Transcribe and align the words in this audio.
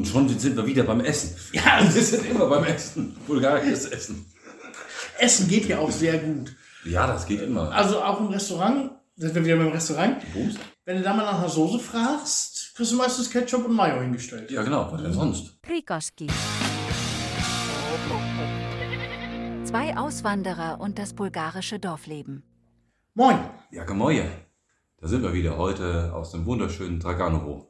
Und 0.00 0.06
schon 0.06 0.26
sind 0.30 0.56
wir 0.56 0.64
wieder 0.64 0.84
beim 0.84 1.00
Essen. 1.00 1.36
Ja, 1.52 1.78
wir 1.82 2.02
sind 2.02 2.24
immer 2.30 2.46
beim 2.46 2.64
Essen. 2.64 3.14
Bulgarisches 3.26 3.84
Essen. 3.84 4.24
Essen 5.18 5.46
geht 5.46 5.66
ja 5.66 5.78
auch 5.78 5.90
sehr 5.90 6.16
gut. 6.16 6.56
Ja, 6.86 7.06
das 7.06 7.26
geht 7.26 7.42
immer. 7.42 7.70
Also 7.70 8.00
auch 8.02 8.18
im 8.18 8.28
Restaurant, 8.28 8.92
sind 9.16 9.34
wir 9.34 9.44
wieder 9.44 9.58
beim 9.58 9.68
Restaurant. 9.68 10.16
Bums? 10.32 10.54
Wenn 10.86 10.96
du 10.96 11.02
da 11.02 11.12
mal 11.12 11.26
nach 11.26 11.40
einer 11.40 11.50
Soße 11.50 11.78
fragst, 11.80 12.72
kriegst 12.76 12.92
du 12.92 12.96
meistens 12.96 13.30
Ketchup 13.30 13.66
und 13.66 13.74
Mayo 13.74 14.00
hingestellt. 14.00 14.50
Ja, 14.50 14.62
genau. 14.62 14.90
Was 14.90 15.02
denn 15.02 15.12
sonst? 15.12 15.60
Prikoski. 15.60 16.28
Zwei 19.64 19.98
Auswanderer 19.98 20.80
und 20.80 20.98
das 20.98 21.12
bulgarische 21.12 21.78
Dorfleben. 21.78 22.42
Moin. 23.12 23.38
Ja, 23.70 23.84
gemoje. 23.84 24.30
Da 24.96 25.08
sind 25.08 25.22
wir 25.22 25.34
wieder 25.34 25.58
heute 25.58 26.14
aus 26.14 26.30
dem 26.30 26.46
wunderschönen 26.46 27.00
Draganovo. 27.00 27.69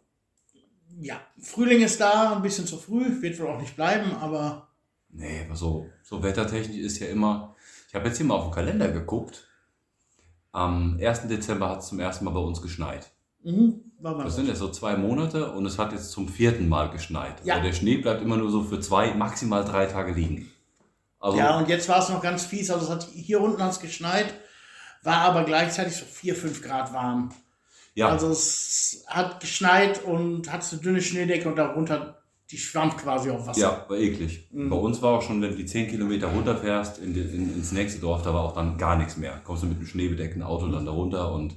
Ja, 0.99 1.21
Frühling 1.41 1.83
ist 1.83 2.01
da, 2.01 2.35
ein 2.35 2.43
bisschen 2.43 2.67
zu 2.67 2.77
früh, 2.77 3.23
wird 3.23 3.39
wohl 3.39 3.49
auch 3.49 3.61
nicht 3.61 3.77
bleiben, 3.77 4.13
aber 4.21 4.69
Nee, 5.13 5.45
aber 5.47 5.57
so, 5.57 5.89
so 6.03 6.23
wettertechnisch 6.23 6.79
ist 6.79 6.99
ja 7.01 7.09
immer. 7.09 7.55
Ich 7.89 7.95
habe 7.95 8.07
jetzt 8.09 8.19
hier 8.19 8.27
mal 8.27 8.35
auf 8.35 8.45
den 8.47 8.55
Kalender 8.55 8.89
geguckt. 8.89 9.49
Am 10.53 10.99
1. 11.01 11.29
Dezember 11.29 11.69
hat 11.69 11.81
es 11.81 11.89
zum 11.89 12.01
ersten 12.01 12.25
Mal 12.25 12.33
bei 12.33 12.41
uns 12.41 12.63
geschneit. 12.63 13.11
mhm, 13.43 13.81
Das 14.01 14.37
sind 14.37 14.47
jetzt 14.47 14.59
so 14.59 14.71
zwei 14.71 14.97
Monate 14.97 15.53
und 15.53 15.67
es 15.67 15.79
hat 15.79 15.93
jetzt 15.93 16.11
zum 16.11 16.29
vierten 16.29 16.69
Mal 16.69 16.91
geschneit. 16.91 17.45
Ja. 17.45 17.55
Aber 17.57 17.65
der 17.65 17.73
Schnee 17.73 17.99
bleibt 17.99 18.23
immer 18.23 18.37
nur 18.37 18.51
so 18.51 18.63
für 18.63 18.81
zwei, 18.81 19.15
maximal 19.15 19.65
drei 19.65 19.87
Tage 19.87 20.13
liegen. 20.13 20.51
Also, 21.19 21.39
Ja, 21.39 21.59
und 21.59 21.69
jetzt 21.69 21.89
war 21.89 21.99
es 21.99 22.09
noch 22.09 22.23
ganz 22.23 22.45
fies. 22.45 22.71
Also 22.71 22.85
es 22.87 22.91
hat, 22.91 23.09
hier 23.13 23.41
unten 23.41 23.63
hat 23.63 23.73
es 23.73 23.81
geschneit, 23.81 24.33
war 25.03 25.19
aber 25.19 25.45
gleichzeitig 25.45 25.97
so 25.97 26.05
4, 26.05 26.35
5 26.35 26.63
Grad 26.63 26.93
warm. 26.93 27.31
Ja, 27.95 28.09
Also 28.09 28.29
es 28.29 29.05
hat 29.07 29.41
geschneit 29.41 30.05
und 30.05 30.51
hat 30.53 30.65
eine 30.71 30.81
dünne 30.81 31.03
Schneedecke 31.03 31.49
und 31.49 31.57
darunter, 31.57 32.23
die 32.51 32.59
schwammt 32.59 32.99
quasi 32.99 33.31
auf 33.31 33.47
Wasser. 33.47 33.61
ja, 33.61 33.87
war 33.89 33.97
eklig. 33.97 34.49
Mhm. 34.53 34.71
Bei 34.71 34.77
uns 34.77 35.01
war 35.03 35.19
auch 35.19 35.23
schon, 35.23 35.41
wenn 35.43 35.51
du 35.51 35.57
die 35.57 35.67
10 35.67 35.89
Kilometer 35.89 36.29
runterfährst 36.29 36.99
in, 36.99 37.15
in, 37.15 37.55
ins 37.55 37.73
nächste 37.73 38.01
Dorf, 38.01 38.23
da 38.23 38.35
war 38.35 38.43
auch 38.43 38.55
dann 38.55 38.77
gar 38.77 38.97
nichts 38.97 39.17
mehr. 39.17 39.41
Kommst 39.45 39.63
du 39.63 39.67
mit 39.67 39.79
einem 39.79 39.87
schneebedeckten 39.87 40.43
Auto 40.43 40.67
dann 40.69 40.87
da 40.87 40.93
runter 40.93 41.33
und 41.33 41.57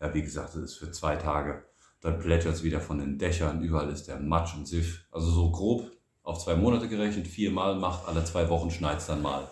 ja, 0.00 0.14
wie 0.14 0.22
gesagt, 0.22 0.50
das 0.54 0.62
ist 0.62 0.76
für 0.76 0.92
zwei 0.92 1.16
Tage. 1.16 1.64
Dann 2.00 2.20
plätschert 2.20 2.54
es 2.54 2.62
wieder 2.62 2.80
von 2.80 2.98
den 2.98 3.18
Dächern, 3.18 3.62
überall 3.62 3.90
ist 3.90 4.06
der 4.06 4.20
Matsch 4.20 4.54
und 4.54 4.68
Siff. 4.68 5.06
Also 5.10 5.30
so 5.30 5.50
grob 5.50 5.90
auf 6.22 6.38
zwei 6.44 6.54
Monate 6.54 6.88
gerechnet, 6.88 7.26
viermal 7.26 7.76
macht, 7.76 8.06
alle 8.06 8.24
zwei 8.24 8.48
Wochen 8.48 8.70
schneit 8.70 8.98
es 8.98 9.06
dann 9.06 9.22
mal. 9.22 9.50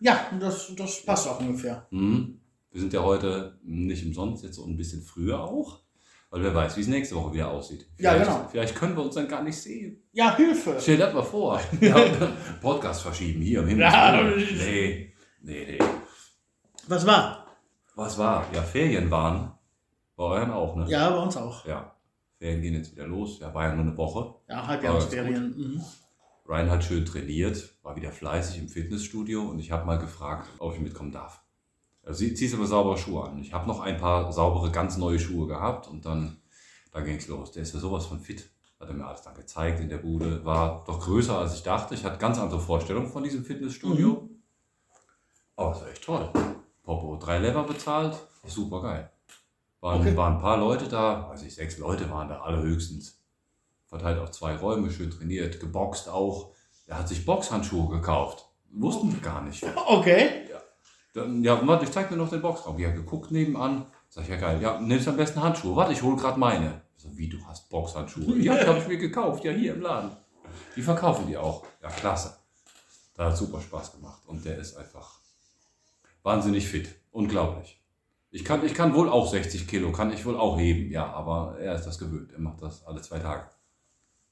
Ja, 0.00 0.26
das, 0.38 0.74
das 0.76 1.04
passt 1.04 1.28
auch 1.28 1.40
ungefähr. 1.40 1.86
Mhm. 1.90 2.39
Wir 2.70 2.80
sind 2.80 2.92
ja 2.92 3.02
heute 3.02 3.58
nicht 3.62 4.04
umsonst, 4.06 4.44
jetzt 4.44 4.56
so 4.56 4.64
ein 4.64 4.76
bisschen 4.76 5.02
früher 5.02 5.40
auch, 5.42 5.80
weil 6.30 6.42
wer 6.42 6.54
weiß, 6.54 6.76
wie 6.76 6.82
es 6.82 6.86
nächste 6.88 7.16
Woche 7.16 7.32
wieder 7.34 7.50
aussieht. 7.50 7.86
Ja, 7.98 8.12
Vielleicht- 8.12 8.26
genau. 8.30 8.48
Vielleicht 8.50 8.74
können 8.76 8.96
wir 8.96 9.02
uns 9.02 9.14
dann 9.16 9.26
gar 9.28 9.42
nicht 9.42 9.56
sehen. 9.56 10.02
Ja, 10.12 10.36
Hilfe. 10.36 10.76
Stell 10.80 10.96
dir 10.96 11.06
das 11.06 11.14
mal 11.14 11.22
vor. 11.22 11.60
Ja, 11.80 11.96
Podcast 12.60 13.02
verschieben 13.02 13.40
hier 13.42 13.60
im 13.60 13.66
Himmel. 13.68 13.82
Ja. 13.82 14.22
Nee, 14.22 15.12
nee, 15.42 15.66
nee. 15.66 15.78
Was 16.86 17.06
war? 17.06 17.46
Was 17.96 18.16
war? 18.18 18.46
Ja, 18.54 18.62
Ferien 18.62 19.10
waren. 19.10 19.52
Bei 20.16 20.24
euren 20.24 20.50
auch, 20.50 20.76
ne? 20.76 20.86
Ja, 20.88 21.10
bei 21.10 21.18
uns 21.22 21.36
auch. 21.36 21.64
Ja. 21.66 21.94
Ferien 22.38 22.62
gehen 22.62 22.74
jetzt 22.74 22.92
wieder 22.92 23.06
los. 23.06 23.38
Ja, 23.40 23.52
war 23.52 23.66
ja 23.68 23.74
nur 23.74 23.84
eine 23.84 23.96
Woche. 23.96 24.34
Ja, 24.48 24.66
Halbjahresferien. 24.66 25.54
Mhm. 25.56 25.84
Ryan 26.48 26.70
hat 26.70 26.84
schön 26.84 27.04
trainiert, 27.04 27.74
war 27.82 27.94
wieder 27.96 28.10
fleißig 28.10 28.58
im 28.58 28.68
Fitnessstudio 28.68 29.42
und 29.42 29.58
ich 29.60 29.70
habe 29.70 29.86
mal 29.86 29.98
gefragt, 29.98 30.48
ob 30.58 30.74
ich 30.74 30.80
mitkommen 30.80 31.12
darf. 31.12 31.39
Also, 32.10 32.18
sie 32.24 32.34
ziehst 32.34 32.56
aber 32.56 32.66
saubere 32.66 32.98
Schuhe 32.98 33.22
an. 33.22 33.38
Ich 33.38 33.52
habe 33.52 33.68
noch 33.68 33.78
ein 33.78 33.96
paar 33.96 34.32
saubere, 34.32 34.72
ganz 34.72 34.96
neue 34.96 35.20
Schuhe 35.20 35.46
gehabt 35.46 35.86
und 35.86 36.04
dann, 36.04 36.38
dann 36.90 37.04
ging 37.04 37.14
es 37.16 37.28
los. 37.28 37.52
Der 37.52 37.62
ist 37.62 37.72
ja 37.72 37.78
sowas 37.78 38.04
von 38.06 38.18
fit. 38.18 38.50
Hat 38.80 38.88
er 38.88 38.94
mir 38.94 39.06
alles 39.06 39.22
dann 39.22 39.34
gezeigt 39.34 39.78
in 39.78 39.88
der 39.88 39.98
Bude. 39.98 40.44
War 40.44 40.82
doch 40.88 40.98
größer 40.98 41.38
als 41.38 41.54
ich 41.54 41.62
dachte. 41.62 41.94
Ich 41.94 42.04
hatte 42.04 42.18
ganz 42.18 42.36
andere 42.40 42.58
Vorstellungen 42.58 43.06
von 43.08 43.22
diesem 43.22 43.44
Fitnessstudio. 43.44 44.28
Aber 45.54 45.70
es 45.70 45.80
war 45.82 45.88
echt 45.88 46.02
toll. 46.02 46.28
Popo, 46.82 47.16
drei 47.16 47.38
Lever 47.38 47.62
bezahlt, 47.62 48.18
super 48.44 48.82
geil. 48.82 49.10
Waren, 49.80 50.00
Okay. 50.00 50.16
waren 50.16 50.34
ein 50.34 50.40
paar 50.40 50.56
Leute 50.56 50.88
da, 50.88 51.28
weiß 51.28 51.42
ich, 51.44 51.54
sechs 51.54 51.78
Leute 51.78 52.10
waren 52.10 52.28
da, 52.28 52.40
alle 52.40 52.60
höchstens 52.60 53.20
verteilt 53.86 54.18
auf 54.18 54.32
zwei 54.32 54.56
Räume, 54.56 54.90
schön 54.90 55.12
trainiert, 55.12 55.60
geboxt 55.60 56.08
auch. 56.08 56.50
Er 56.86 56.98
hat 56.98 57.08
sich 57.08 57.24
Boxhandschuhe 57.24 57.88
gekauft. 57.88 58.46
Wussten 58.72 59.12
wir 59.12 59.20
gar 59.20 59.42
nicht. 59.42 59.64
Okay. 59.86 60.48
Dann, 61.12 61.42
ja, 61.42 61.66
warte, 61.66 61.84
ich 61.84 61.90
zeig 61.90 62.08
dir 62.08 62.16
noch 62.16 62.30
den 62.30 62.40
Boxraum. 62.42 62.78
Ja, 62.78 62.90
geguckt 62.90 63.30
nebenan. 63.30 63.86
Sag 64.08 64.24
ich, 64.24 64.30
ja 64.30 64.36
geil. 64.36 64.60
Ja, 64.62 64.80
nimmst 64.80 65.08
am 65.08 65.16
besten 65.16 65.42
Handschuhe. 65.42 65.74
Warte, 65.76 65.92
ich 65.92 66.02
hole 66.02 66.16
gerade 66.16 66.38
meine. 66.38 66.82
Ich 66.96 67.02
So, 67.02 67.16
wie, 67.16 67.28
du 67.28 67.38
hast 67.46 67.68
Boxhandschuhe? 67.68 68.38
Ja, 68.38 68.56
die 68.56 68.66
habe 68.66 68.78
ich 68.78 68.86
mir 68.88 68.98
gekauft. 68.98 69.44
Ja, 69.44 69.52
hier 69.52 69.74
im 69.74 69.80
Laden. 69.80 70.10
Die 70.76 70.82
verkaufen 70.82 71.26
die 71.26 71.36
auch. 71.36 71.64
Ja, 71.82 71.88
klasse. 71.88 72.36
Da 73.14 73.26
hat 73.26 73.36
super 73.36 73.60
Spaß 73.60 73.92
gemacht. 73.92 74.22
Und 74.26 74.44
der 74.44 74.58
ist 74.58 74.76
einfach 74.76 75.18
wahnsinnig 76.22 76.66
fit. 76.68 76.88
Unglaublich. 77.10 77.80
Ich 78.30 78.44
kann, 78.44 78.64
ich 78.64 78.74
kann 78.74 78.94
wohl 78.94 79.08
auch 79.08 79.28
60 79.28 79.66
Kilo, 79.66 79.90
kann 79.90 80.12
ich 80.12 80.24
wohl 80.24 80.36
auch 80.38 80.58
heben. 80.58 80.90
Ja, 80.90 81.06
aber 81.12 81.56
er 81.58 81.74
ist 81.74 81.84
das 81.86 81.98
gewöhnt. 81.98 82.32
Er 82.32 82.38
macht 82.40 82.62
das 82.62 82.84
alle 82.86 83.02
zwei 83.02 83.18
Tage. 83.18 83.48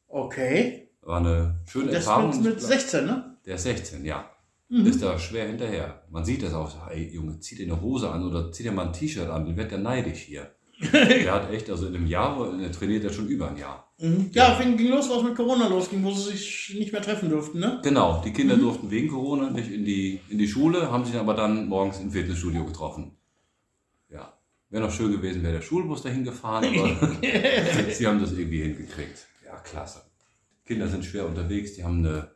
Okay. 0.06 0.90
War 1.02 1.18
eine 1.18 1.60
schöne 1.66 1.86
Das 1.90 2.06
Erfahrung. 2.06 2.30
mit, 2.30 2.44
mit 2.44 2.60
16, 2.62 3.06
ne? 3.06 3.36
Der 3.44 3.56
ist 3.56 3.64
16, 3.64 4.04
ja. 4.04 4.30
Mhm. 4.68 4.86
Ist 4.86 5.02
da 5.02 5.18
schwer 5.18 5.46
hinterher. 5.46 6.02
Man 6.10 6.24
sieht 6.24 6.42
das 6.42 6.52
auch. 6.52 6.70
so, 6.70 6.78
Ey, 6.90 7.10
Junge, 7.12 7.40
zieh 7.40 7.56
dir 7.56 7.66
eine 7.66 7.80
Hose 7.80 8.10
an 8.10 8.26
oder 8.26 8.52
zieh 8.52 8.62
dir 8.62 8.72
mal 8.72 8.86
ein 8.86 8.92
T-Shirt 8.92 9.28
an, 9.28 9.46
dann 9.46 9.56
wird 9.56 9.70
der 9.70 9.78
neidisch 9.78 10.20
hier. 10.20 10.50
der 10.92 11.32
hat 11.32 11.50
echt, 11.50 11.68
also 11.70 11.86
in 11.86 11.96
einem 11.96 12.06
Jahr, 12.06 12.56
der 12.56 12.70
trainiert 12.70 13.02
er 13.02 13.12
schon 13.12 13.26
über 13.26 13.50
ein 13.50 13.56
Jahr. 13.56 13.92
Mhm. 13.98 14.30
Ja, 14.32 14.54
fing, 14.54 14.76
ging 14.76 14.90
los, 14.90 15.10
was 15.10 15.24
mit 15.24 15.34
Corona 15.34 15.66
losging, 15.66 16.04
wo 16.04 16.12
sie 16.12 16.30
sich 16.30 16.76
nicht 16.78 16.92
mehr 16.92 17.02
treffen 17.02 17.30
durften, 17.30 17.58
ne? 17.58 17.80
Genau, 17.82 18.22
die 18.24 18.32
Kinder 18.32 18.56
durften 18.56 18.90
wegen 18.90 19.08
Corona 19.08 19.50
nicht 19.50 19.72
in 19.72 19.84
die, 19.84 20.20
in 20.28 20.38
die 20.38 20.46
Schule, 20.46 20.92
haben 20.92 21.04
sich 21.04 21.16
aber 21.16 21.34
dann 21.34 21.66
morgens 21.66 21.98
im 21.98 22.12
Fitnessstudio 22.12 22.64
getroffen. 22.64 23.16
Ja. 24.08 24.34
Wäre 24.70 24.84
noch 24.84 24.92
schön 24.92 25.10
gewesen, 25.10 25.42
wäre 25.42 25.54
der 25.54 25.62
Schulbus 25.62 26.02
dahin 26.02 26.22
gefahren, 26.22 26.64
aber 26.64 27.16
sie 27.90 28.06
haben 28.06 28.20
das 28.20 28.32
irgendwie 28.32 28.62
hingekriegt. 28.62 29.26
Ja, 29.44 29.56
klasse. 29.56 30.02
Kinder 30.64 30.86
sind 30.86 31.04
schwer 31.04 31.26
unterwegs, 31.26 31.74
die 31.74 31.82
haben 31.82 32.06
eine, 32.06 32.30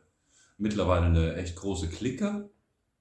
mittlerweile 0.57 1.05
eine 1.05 1.35
echt 1.35 1.55
große 1.55 1.89
Clique. 1.89 2.49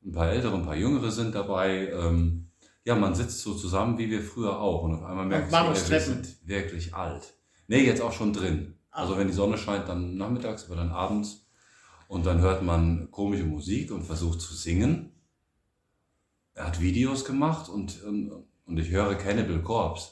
Ein 0.04 0.12
paar 0.12 0.30
ältere, 0.30 0.54
ein 0.54 0.64
paar 0.64 0.76
jüngere 0.76 1.10
sind 1.10 1.34
dabei. 1.34 1.88
Ähm, 1.88 2.50
ja, 2.84 2.96
man 2.96 3.14
sitzt 3.14 3.40
so 3.40 3.54
zusammen 3.54 3.98
wie 3.98 4.10
wir 4.10 4.22
früher 4.22 4.60
auch. 4.60 4.82
Und 4.82 4.94
auf 4.94 5.04
einmal 5.04 5.26
merkst 5.26 5.52
du, 5.52 5.56
ey, 5.56 5.90
wir 5.90 6.00
sind 6.00 6.48
wirklich 6.48 6.94
alt. 6.94 7.34
Nee, 7.68 7.84
jetzt 7.84 8.02
auch 8.02 8.12
schon 8.12 8.32
drin. 8.32 8.74
Ah. 8.90 9.02
Also 9.02 9.16
wenn 9.16 9.28
die 9.28 9.32
Sonne 9.32 9.56
scheint, 9.56 9.88
dann 9.88 10.16
nachmittags, 10.16 10.66
aber 10.66 10.76
dann 10.76 10.90
abends. 10.90 11.46
Und 12.08 12.26
dann 12.26 12.40
hört 12.40 12.62
man 12.62 13.10
komische 13.10 13.44
Musik 13.44 13.90
und 13.90 14.04
versucht 14.04 14.40
zu 14.40 14.54
singen. 14.54 15.12
Er 16.54 16.66
hat 16.66 16.80
Videos 16.80 17.24
gemacht 17.24 17.70
und, 17.70 18.02
und, 18.02 18.32
und 18.66 18.78
ich 18.78 18.90
höre 18.90 19.14
Cannibal 19.14 19.62
Corpse. 19.62 20.10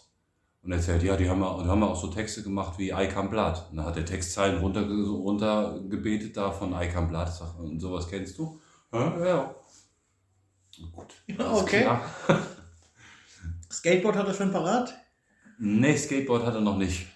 Und 0.63 0.73
er 0.73 0.77
erzählt, 0.79 1.03
ja, 1.03 1.17
die 1.17 1.29
haben, 1.29 1.41
ja- 1.41 1.63
die 1.63 1.69
haben 1.69 1.81
ja 1.81 1.87
auch 1.87 2.01
so 2.01 2.09
Texte 2.09 2.43
gemacht 2.43 2.79
wie 2.79 2.91
I 2.91 3.09
Come 3.09 3.31
Blood. 3.31 3.65
Und 3.71 3.79
dann 3.79 3.87
hat 3.87 3.97
er 3.97 4.05
Textzeilen 4.05 4.59
runter, 4.61 4.87
runtergebetet 4.87 6.37
da 6.37 6.51
von 6.51 6.73
I 6.75 6.89
Come 6.89 7.09
Blood. 7.09 7.29
Und 7.59 7.81
sowas 7.81 8.07
kennst 8.09 8.37
du? 8.39 8.61
Ja, 8.93 9.25
ja. 9.27 9.55
Gut. 10.93 11.15
alles 11.39 11.63
okay. 11.63 11.87
Skateboard 13.71 14.17
hat 14.17 14.27
er 14.27 14.35
schon 14.35 14.53
parat. 14.53 14.95
Nee, 15.59 15.97
Skateboard 15.97 16.45
hat 16.45 16.55
er 16.55 16.61
noch 16.61 16.77
nicht. 16.77 17.07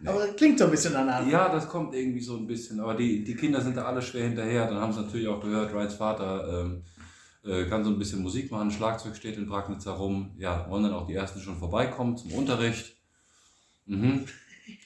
Nee. 0.00 0.08
Aber 0.10 0.26
klingt 0.28 0.58
so 0.58 0.64
ein 0.66 0.70
bisschen 0.70 0.92
danach. 0.92 1.26
Ja, 1.26 1.48
das 1.48 1.68
kommt 1.68 1.94
irgendwie 1.94 2.20
so 2.20 2.36
ein 2.36 2.46
bisschen. 2.46 2.80
Aber 2.80 2.94
die, 2.94 3.24
die 3.24 3.34
Kinder 3.34 3.60
sind 3.60 3.76
da 3.76 3.84
alle 3.84 4.02
schwer 4.02 4.24
hinterher. 4.24 4.66
Dann 4.66 4.78
haben 4.80 4.92
sie 4.92 5.00
natürlich 5.00 5.28
auch 5.28 5.40
gehört, 5.40 5.72
Ryans 5.72 5.94
Vater 5.94 6.62
ähm, 6.62 6.82
äh, 7.44 7.66
kann 7.66 7.84
so 7.84 7.90
ein 7.90 7.98
bisschen 7.98 8.22
Musik 8.22 8.50
machen. 8.50 8.70
Schlagzeug 8.70 9.16
steht 9.16 9.36
in 9.36 9.46
Bragnitz 9.46 9.86
herum. 9.86 10.34
Ja, 10.38 10.68
wollen 10.70 10.84
dann 10.84 10.94
auch 10.94 11.06
die 11.06 11.14
ersten 11.14 11.40
schon 11.40 11.58
vorbeikommen 11.58 12.16
zum 12.16 12.32
Unterricht. 12.32 12.96
Mhm. 13.86 14.26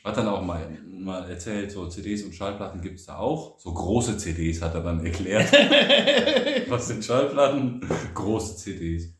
Hat 0.02 0.16
dann 0.16 0.26
auch 0.26 0.42
mal, 0.42 0.76
mal 0.88 1.30
erzählt, 1.30 1.70
so 1.70 1.86
CDs 1.88 2.24
und 2.24 2.34
Schallplatten 2.34 2.80
gibt 2.80 2.98
es 2.98 3.06
da 3.06 3.18
auch. 3.18 3.60
So 3.60 3.72
große 3.72 4.16
CDs 4.16 4.60
hat 4.60 4.74
er 4.74 4.82
dann 4.82 5.04
erklärt. 5.04 5.52
Was 6.68 6.88
sind 6.88 7.04
Schallplatten? 7.04 7.88
Große 8.14 8.56
CDs. 8.56 9.14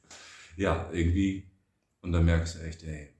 Ja, 0.56 0.88
irgendwie. 0.92 1.48
Und 2.02 2.12
dann 2.12 2.24
merkst 2.24 2.56
du 2.56 2.58
echt, 2.60 2.82
ey, 2.82 3.14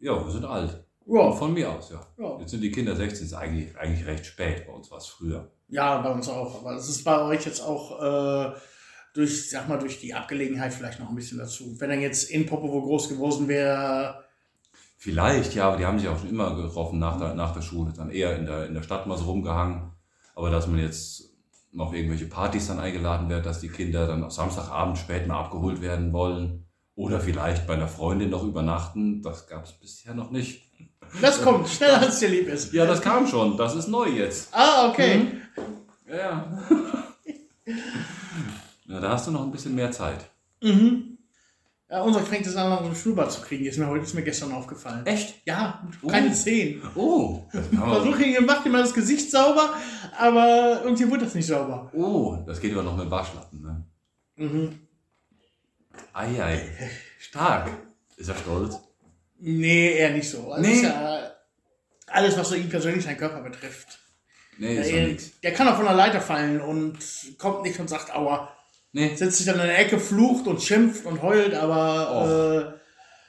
ja, 0.00 0.24
wir 0.24 0.32
sind 0.32 0.44
alt. 0.44 0.84
Ja. 1.06 1.30
Von 1.32 1.54
mir 1.54 1.70
aus, 1.70 1.90
ja. 1.90 2.06
Ja. 2.18 2.38
Jetzt 2.40 2.50
sind 2.50 2.62
die 2.62 2.70
Kinder 2.70 2.96
16, 2.96 3.26
ist 3.26 3.34
eigentlich, 3.34 3.76
eigentlich 3.76 4.06
recht 4.06 4.26
spät. 4.26 4.66
Bei 4.66 4.72
uns 4.72 4.90
war 4.90 4.98
es 4.98 5.06
früher. 5.06 5.50
Ja, 5.68 6.00
bei 6.00 6.10
uns 6.10 6.28
auch. 6.28 6.60
Aber 6.60 6.74
es 6.74 6.88
ist 6.88 7.04
bei 7.04 7.20
euch 7.22 7.44
jetzt 7.44 7.60
auch 7.60 8.00
äh, 8.00 8.52
durch, 9.14 9.50
sag 9.50 9.68
mal, 9.68 9.78
durch 9.78 10.00
die 10.00 10.14
Abgelegenheit 10.14 10.72
vielleicht 10.72 11.00
noch 11.00 11.08
ein 11.08 11.16
bisschen 11.16 11.38
dazu. 11.38 11.74
Wenn 11.78 11.90
er 11.90 11.98
jetzt 11.98 12.30
in 12.30 12.46
Popovo 12.46 12.82
groß 12.82 13.08
geworden 13.08 13.48
wäre, 13.48 14.24
Vielleicht, 15.02 15.54
ja, 15.54 15.66
aber 15.66 15.78
die 15.78 15.86
haben 15.86 15.98
sich 15.98 16.08
auch 16.08 16.18
schon 16.18 16.28
immer 16.28 16.54
getroffen 16.54 16.98
nach 16.98 17.18
der, 17.18 17.32
nach 17.32 17.54
der 17.54 17.62
Schule. 17.62 17.90
Dann 17.96 18.10
eher 18.10 18.36
in 18.36 18.44
der, 18.44 18.66
in 18.66 18.74
der 18.74 18.82
Stadt 18.82 19.06
mal 19.06 19.16
so 19.16 19.24
rumgehangen. 19.24 19.92
Aber 20.34 20.50
dass 20.50 20.66
man 20.66 20.78
jetzt 20.78 21.30
noch 21.72 21.94
irgendwelche 21.94 22.26
Partys 22.26 22.66
dann 22.66 22.78
eingeladen 22.78 23.30
wird, 23.30 23.46
dass 23.46 23.60
die 23.60 23.70
Kinder 23.70 24.06
dann 24.06 24.22
auch 24.22 24.30
Samstagabend 24.30 24.98
spät 24.98 25.26
mal 25.26 25.40
abgeholt 25.40 25.80
werden 25.80 26.12
wollen. 26.12 26.66
Oder 26.96 27.18
vielleicht 27.18 27.66
bei 27.66 27.74
einer 27.74 27.88
Freundin 27.88 28.28
noch 28.28 28.44
übernachten, 28.44 29.22
das 29.22 29.46
gab 29.46 29.64
es 29.64 29.72
bisher 29.72 30.12
noch 30.12 30.30
nicht. 30.30 30.70
Das 31.22 31.40
kommt, 31.40 31.66
schneller 31.66 32.00
als 32.00 32.18
dir 32.18 32.28
lieb 32.28 32.48
ist. 32.48 32.74
Ja, 32.74 32.84
das 32.84 33.00
kam 33.00 33.26
schon. 33.26 33.56
Das 33.56 33.74
ist 33.74 33.88
neu 33.88 34.06
jetzt. 34.06 34.50
Ah, 34.52 34.90
okay. 34.90 35.28
Ja, 36.06 36.16
ja. 36.16 36.62
ja, 38.90 39.00
da 39.00 39.10
hast 39.10 39.26
du 39.26 39.30
noch 39.30 39.42
ein 39.42 39.50
bisschen 39.52 39.74
mehr 39.74 39.90
Zeit. 39.92 40.24
Mhm. 40.62 41.18
Ja, 41.88 42.02
unser 42.02 42.20
fängt 42.20 42.46
es 42.46 42.54
an, 42.54 42.78
so 42.78 42.84
einen 42.84 42.94
Schnurrbart 42.94 43.32
zu 43.32 43.40
kriegen. 43.40 43.64
Ist 43.66 43.76
mir 43.78 43.88
heute 43.88 44.04
ist 44.04 44.14
mir 44.14 44.22
gestern 44.22 44.52
aufgefallen. 44.52 45.04
Echt? 45.06 45.34
Ja, 45.44 45.82
keine 46.06 46.32
Zehen. 46.32 46.80
Oh, 46.94 47.44
Versuche 47.50 48.22
ihn, 48.24 48.44
macht 48.46 48.64
immer 48.64 48.78
das 48.78 48.94
Gesicht 48.94 49.30
sauber, 49.30 49.74
aber 50.16 50.82
irgendwie 50.84 51.10
wird 51.10 51.22
das 51.22 51.34
nicht 51.34 51.46
sauber. 51.46 51.90
oh, 51.94 52.38
das 52.46 52.60
geht 52.60 52.72
aber 52.72 52.84
noch 52.84 52.96
mit 52.96 53.10
Waschlappen. 53.10 53.60
Ne? 53.62 53.84
Mhm. 54.36 54.78
Eieiei. 56.12 56.68
Stark. 57.18 57.70
Ist 58.16 58.28
er 58.28 58.36
stolz? 58.36 58.78
Nee, 59.38 59.94
eher 59.96 60.10
nicht 60.12 60.28
so. 60.28 60.52
Also 60.52 60.68
Nee. 60.68 60.74
ist 60.76 60.82
ja 60.82 61.30
alles, 62.08 62.36
was 62.38 62.48
so 62.50 62.54
ihn 62.54 62.68
persönlich 62.68 63.04
seinen 63.04 63.16
Körper 63.16 63.40
betrifft. 63.42 63.98
Nee, 64.58 64.76
ist 64.76 64.92
nix. 64.92 65.40
der 65.40 65.54
kann 65.54 65.66
auch 65.68 65.76
von 65.76 65.86
der 65.86 65.94
Leiter 65.94 66.20
fallen 66.20 66.60
und 66.60 66.98
kommt 67.38 67.62
nicht 67.62 67.80
und 67.80 67.88
sagt 67.88 68.14
Aua. 68.14 68.52
Nee. 68.92 69.14
Setzt 69.14 69.38
sich 69.38 69.46
dann 69.46 69.60
in 69.60 69.66
der 69.66 69.78
Ecke, 69.78 69.98
flucht 69.98 70.46
und 70.46 70.62
schimpft 70.62 71.04
und 71.06 71.22
heult, 71.22 71.54
aber 71.54 72.76
äh, 72.76 72.80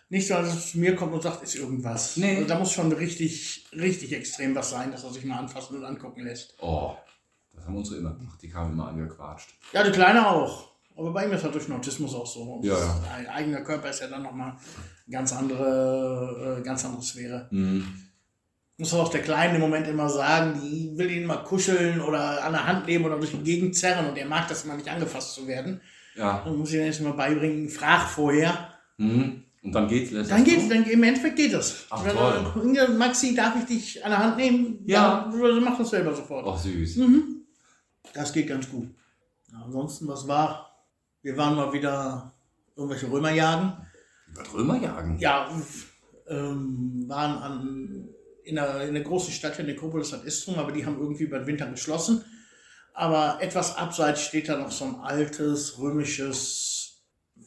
nicht 0.10 0.28
so, 0.28 0.34
dass 0.34 0.56
es 0.56 0.72
zu 0.72 0.80
mir 0.80 0.96
kommt 0.96 1.14
und 1.14 1.22
sagt, 1.24 1.44
ist 1.44 1.56
irgendwas. 1.56 2.18
Nee. 2.18 2.38
Also 2.38 2.48
da 2.48 2.60
muss 2.60 2.72
schon 2.72 2.92
richtig, 2.92 3.66
richtig 3.74 4.14
extrem 4.14 4.56
was 4.56 4.72
sein, 4.72 4.92
dass 4.92 5.04
er 5.04 5.12
sich 5.12 5.24
mal 5.24 5.38
anfassen 5.38 5.78
und 5.78 5.86
angucken 5.86 6.24
lässt. 6.24 6.56
Oh, 6.60 6.96
das 7.54 7.66
haben 7.66 7.78
unsere 7.78 7.98
immer 8.00 8.14
gemacht. 8.16 8.42
Die 8.42 8.50
kamen 8.50 8.74
immer 8.74 8.88
angequatscht. 8.88 9.50
Ja, 9.72 9.84
die 9.84 9.92
Kleine 9.92 10.28
auch. 10.28 10.72
Aber 10.98 11.12
bei 11.14 11.26
ihm 11.26 11.32
ist 11.32 11.44
halt 11.44 11.54
durch 11.54 11.66
den 11.66 11.76
Autismus 11.76 12.14
auch 12.14 12.28
so. 12.28 12.60
Ja, 12.64 12.78
ja. 12.78 13.04
Ein 13.16 13.28
eigener 13.28 13.62
Körper 13.62 13.90
ist 13.90 14.02
ja 14.02 14.08
dann 14.08 14.24
nochmal 14.24 14.50
eine 14.52 14.60
ganz 15.10 15.32
andere, 15.34 16.58
äh, 16.60 16.64
ganz 16.64 16.84
andere 16.84 17.02
Sphäre. 17.02 17.48
Mhm. 17.52 18.11
Muss 18.78 18.94
auch 18.94 19.10
der 19.10 19.22
Kleine 19.22 19.56
im 19.56 19.62
Moment 19.62 19.88
immer 19.88 20.10
sagen, 20.10 20.60
die 20.64 20.92
will 20.98 21.12
ihn 21.12 21.26
mal 21.26 21.44
kuscheln 21.44 22.02
oder 22.02 22.44
an 22.44 22.54
der 22.54 22.66
Hand 22.66 22.88
nehmen 22.88 23.06
oder 23.06 23.18
durch 23.18 23.32
die 23.32 23.44
Gegend 23.44 23.76
zerren 23.76 24.08
und 24.08 24.18
er 24.18 24.26
mag 24.26 24.48
das 24.48 24.66
immer 24.66 24.76
nicht 24.76 24.88
angefasst 24.90 25.36
zu 25.36 25.48
werden. 25.48 25.82
Ja. 26.16 26.42
Dann 26.44 26.58
muss 26.58 26.70
ich 26.70 26.76
ihm 26.76 26.82
erst 26.82 27.02
mal 27.02 27.14
beibringen, 27.14 27.70
frag 27.70 28.08
vorher. 28.08 28.70
Mhm. 28.98 29.44
Und 29.64 29.72
dann 29.74 29.88
geht's 29.88 30.10
lässt 30.12 30.32
Dann 30.32 30.44
das 30.44 30.48
geht's, 30.54 30.70
dann 30.70 30.84
im 30.86 31.04
Endeffekt 31.04 31.36
geht 31.36 31.54
es. 31.54 31.86
Ach, 31.92 32.04
Wenn 32.04 32.16
toll. 32.16 32.76
er- 32.76 32.90
Maxi, 32.90 33.36
darf 33.36 33.54
ich 33.60 33.66
dich 33.66 34.04
an 34.04 34.10
der 34.10 34.20
Hand 34.20 34.38
nehmen? 34.38 34.80
Ja. 34.88 35.30
Dann 35.32 35.42
also 35.44 35.62
mach 35.62 35.78
das 35.78 35.90
selber 35.92 36.16
sofort. 36.16 36.46
Och, 36.48 36.58
süß. 36.58 36.96
Mhm. 36.98 37.42
Das 38.14 38.34
geht 38.34 38.48
ganz 38.48 38.68
gut. 38.70 38.90
Ja, 39.52 39.62
ansonsten, 39.64 40.08
was 40.08 40.28
war? 40.28 40.72
Wir 41.22 41.38
waren 41.38 41.56
mal 41.56 41.72
wieder 41.72 42.34
irgendwelche 42.76 43.12
Römer 43.12 43.32
jagen. 43.32 43.74
Römer 44.54 44.82
jagen? 44.82 45.20
Ja, 45.20 45.48
ähm, 46.28 47.04
waren 47.08 47.38
an, 47.38 48.10
in, 48.44 48.58
einer, 48.60 48.82
in 48.82 48.90
einer 48.90 49.02
großen 49.02 49.32
Stadt 49.34 49.56
hier, 49.56 49.66
Nekropolis 49.66 50.12
hat 50.14 50.24
Istrum, 50.26 50.56
aber 50.60 50.72
die 50.72 50.86
haben 50.86 51.00
irgendwie 51.00 51.24
über 51.24 51.40
den 51.40 51.48
Winter 51.48 51.68
geschlossen. 51.68 52.24
Aber 52.94 53.38
etwas 53.42 53.76
abseits 53.78 54.22
steht 54.22 54.50
da 54.50 54.58
noch 54.58 54.72
so 54.72 54.86
ein 54.86 54.96
altes 54.96 55.78
römisches 55.80 57.02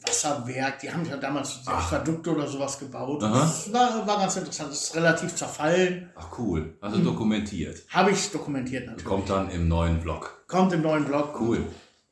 Wasserwerk. 0.07 0.79
Die 0.79 0.91
haben 0.91 1.05
ja 1.07 1.17
damals. 1.17 1.59
Aquädukte 1.65 2.31
oder 2.35 2.47
sowas 2.47 2.77
gebaut. 2.79 3.21
Das 3.21 3.71
war, 3.71 4.05
war 4.07 4.17
ganz 4.19 4.35
interessant. 4.35 4.71
Das 4.71 4.83
ist 4.83 4.95
relativ 4.95 5.35
zerfallen. 5.35 6.09
Ach, 6.15 6.27
cool. 6.39 6.77
Du 6.81 6.89
Mhm. 6.89 7.03
dokumentiert. 7.05 7.83
Habe 7.89 8.11
ich 8.11 8.29
dokumentiert 8.31 8.85
natürlich. 8.87 9.05
Kommt 9.05 9.29
dann 9.29 9.49
im 9.51 9.67
neuen 9.67 10.01
Vlog. 10.01 10.43
Kommt 10.47 10.73
im 10.73 10.81
neuen 10.81 11.05
Blog. 11.05 11.39
Cool. 11.39 11.65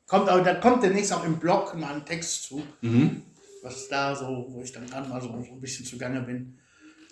Kommt, 0.06 0.28
aber 0.28 0.42
da 0.42 0.54
kommt 0.54 0.82
demnächst 0.82 1.12
auch 1.12 1.24
im 1.24 1.38
Blog 1.38 1.74
mal 1.76 1.94
ein 1.94 2.04
Text 2.04 2.44
zu, 2.44 2.62
Mhm. 2.82 3.22
was 3.62 3.88
da 3.88 4.14
so, 4.14 4.46
wo 4.50 4.62
ich 4.62 4.70
dann 4.72 4.86
dran 4.86 5.08
mal 5.08 5.20
so 5.20 5.30
ein 5.30 5.60
bisschen 5.60 5.84
zugange 5.86 6.20
bin. 6.20 6.58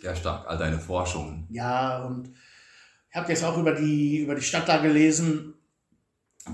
Ja, 0.02 0.14
stark. 0.14 0.46
All 0.48 0.58
deine 0.58 0.78
Forschungen. 0.78 1.46
Ja, 1.50 2.04
und 2.04 2.28
ich 3.10 3.16
habe 3.16 3.28
jetzt 3.30 3.44
auch 3.44 3.56
über 3.58 3.72
die, 3.72 4.18
über 4.22 4.34
die 4.34 4.42
Stadt 4.42 4.68
da 4.68 4.78
gelesen. 4.78 5.54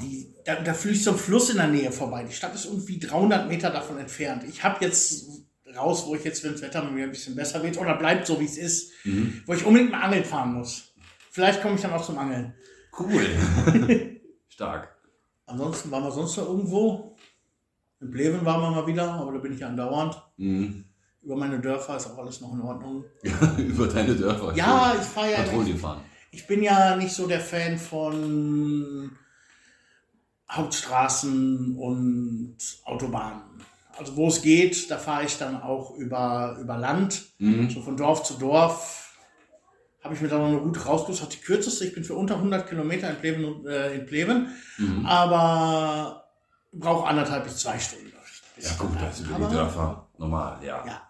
Die, 0.02 0.34
da, 0.44 0.56
da 0.56 0.74
fließt 0.74 1.04
so 1.04 1.12
ein 1.12 1.16
Fluss 1.18 1.50
in 1.50 1.56
der 1.56 1.68
Nähe 1.68 1.90
vorbei. 1.90 2.24
Die 2.24 2.34
Stadt 2.34 2.54
ist 2.54 2.66
irgendwie 2.66 2.98
300 2.98 3.48
Meter 3.48 3.70
davon 3.70 3.98
entfernt. 3.98 4.44
Ich 4.44 4.62
habe 4.62 4.84
jetzt 4.84 5.24
raus, 5.76 6.04
wo 6.06 6.14
ich 6.14 6.24
jetzt, 6.24 6.44
wenn 6.44 6.52
das 6.52 6.62
Wetter 6.62 6.82
wieder 6.94 7.04
ein 7.04 7.10
bisschen 7.10 7.34
besser 7.36 7.62
wird, 7.62 7.78
oder 7.78 7.94
bleibt 7.96 8.26
so, 8.26 8.38
wie 8.40 8.44
es 8.44 8.58
ist, 8.58 8.92
Mhm. 9.04 9.42
wo 9.46 9.54
ich 9.54 9.64
unbedingt 9.64 9.92
mal 9.92 10.02
angeln 10.02 10.24
fahren 10.24 10.54
muss. 10.54 10.92
Vielleicht 11.30 11.62
komme 11.62 11.76
ich 11.76 11.80
dann 11.80 11.92
auch 11.92 12.04
zum 12.04 12.18
Angeln. 12.18 12.54
Cool. 12.98 13.24
stark. 14.48 14.94
Ansonsten 15.46 15.90
waren 15.90 16.02
wir 16.02 16.10
sonst 16.10 16.36
noch 16.36 16.48
irgendwo. 16.48 17.16
In 18.00 18.10
Pleven 18.10 18.44
waren 18.44 18.60
wir 18.60 18.70
mal 18.70 18.86
wieder, 18.86 19.12
aber 19.12 19.32
da 19.32 19.38
bin 19.38 19.52
ich 19.54 19.60
ja 19.60 19.68
andauernd. 19.68 20.20
Mhm. 20.36 20.84
Über 21.22 21.36
meine 21.36 21.58
Dörfer 21.60 21.96
ist 21.96 22.06
auch 22.06 22.18
alles 22.18 22.40
noch 22.40 22.52
in 22.54 22.60
Ordnung. 22.62 23.04
Über 23.58 23.86
deine 23.88 24.14
Dörfer. 24.14 24.54
Ja, 24.54 24.94
ich 24.98 25.06
fahre 25.06 25.32
ja. 25.32 25.36
Patrouille 25.38 25.76
fahren. 25.76 26.00
Ich 26.30 26.46
bin 26.46 26.62
ja 26.62 26.96
nicht 26.96 27.12
so 27.12 27.26
der 27.26 27.40
Fan 27.40 27.76
von 27.78 29.10
Hauptstraßen 30.50 31.76
und 31.76 32.56
Autobahnen. 32.84 33.42
Also 33.98 34.16
wo 34.16 34.28
es 34.28 34.40
geht, 34.42 34.90
da 34.90 34.96
fahre 34.98 35.24
ich 35.24 35.36
dann 35.38 35.60
auch 35.60 35.96
über, 35.96 36.56
über 36.60 36.76
Land, 36.78 37.24
Mhm. 37.38 37.68
so 37.68 37.82
von 37.82 37.96
Dorf 37.96 38.22
zu 38.22 38.34
Dorf. 38.34 39.04
Habe 40.04 40.14
ich 40.14 40.20
mir 40.20 40.28
dann 40.28 40.40
noch 40.40 40.48
eine 40.48 40.56
Route 40.58 40.84
rausgesucht, 40.84 41.24
hat 41.24 41.34
die 41.34 41.40
kürzeste. 41.40 41.84
Ich 41.84 41.94
bin 41.94 42.04
für 42.04 42.14
unter 42.14 42.36
100 42.36 42.68
Kilometer 42.68 43.10
in 43.10 43.16
Pleven, 43.16 43.66
äh, 43.66 43.94
in 43.96 44.06
Pleven 44.06 44.54
Mhm. 44.78 45.04
aber 45.04 46.24
brauche 46.72 47.08
anderthalb 47.08 47.44
bis 47.44 47.58
zwei 47.58 47.78
Stunden. 47.78 48.12
Ja, 48.60 48.70
gut, 48.78 48.90
das 49.00 49.20
ist 49.20 49.26
über 49.28 49.46
die 49.46 49.54
Dörfer 49.54 50.06
normal, 50.18 50.58
ja. 50.64 50.84
Ja. 50.86 51.02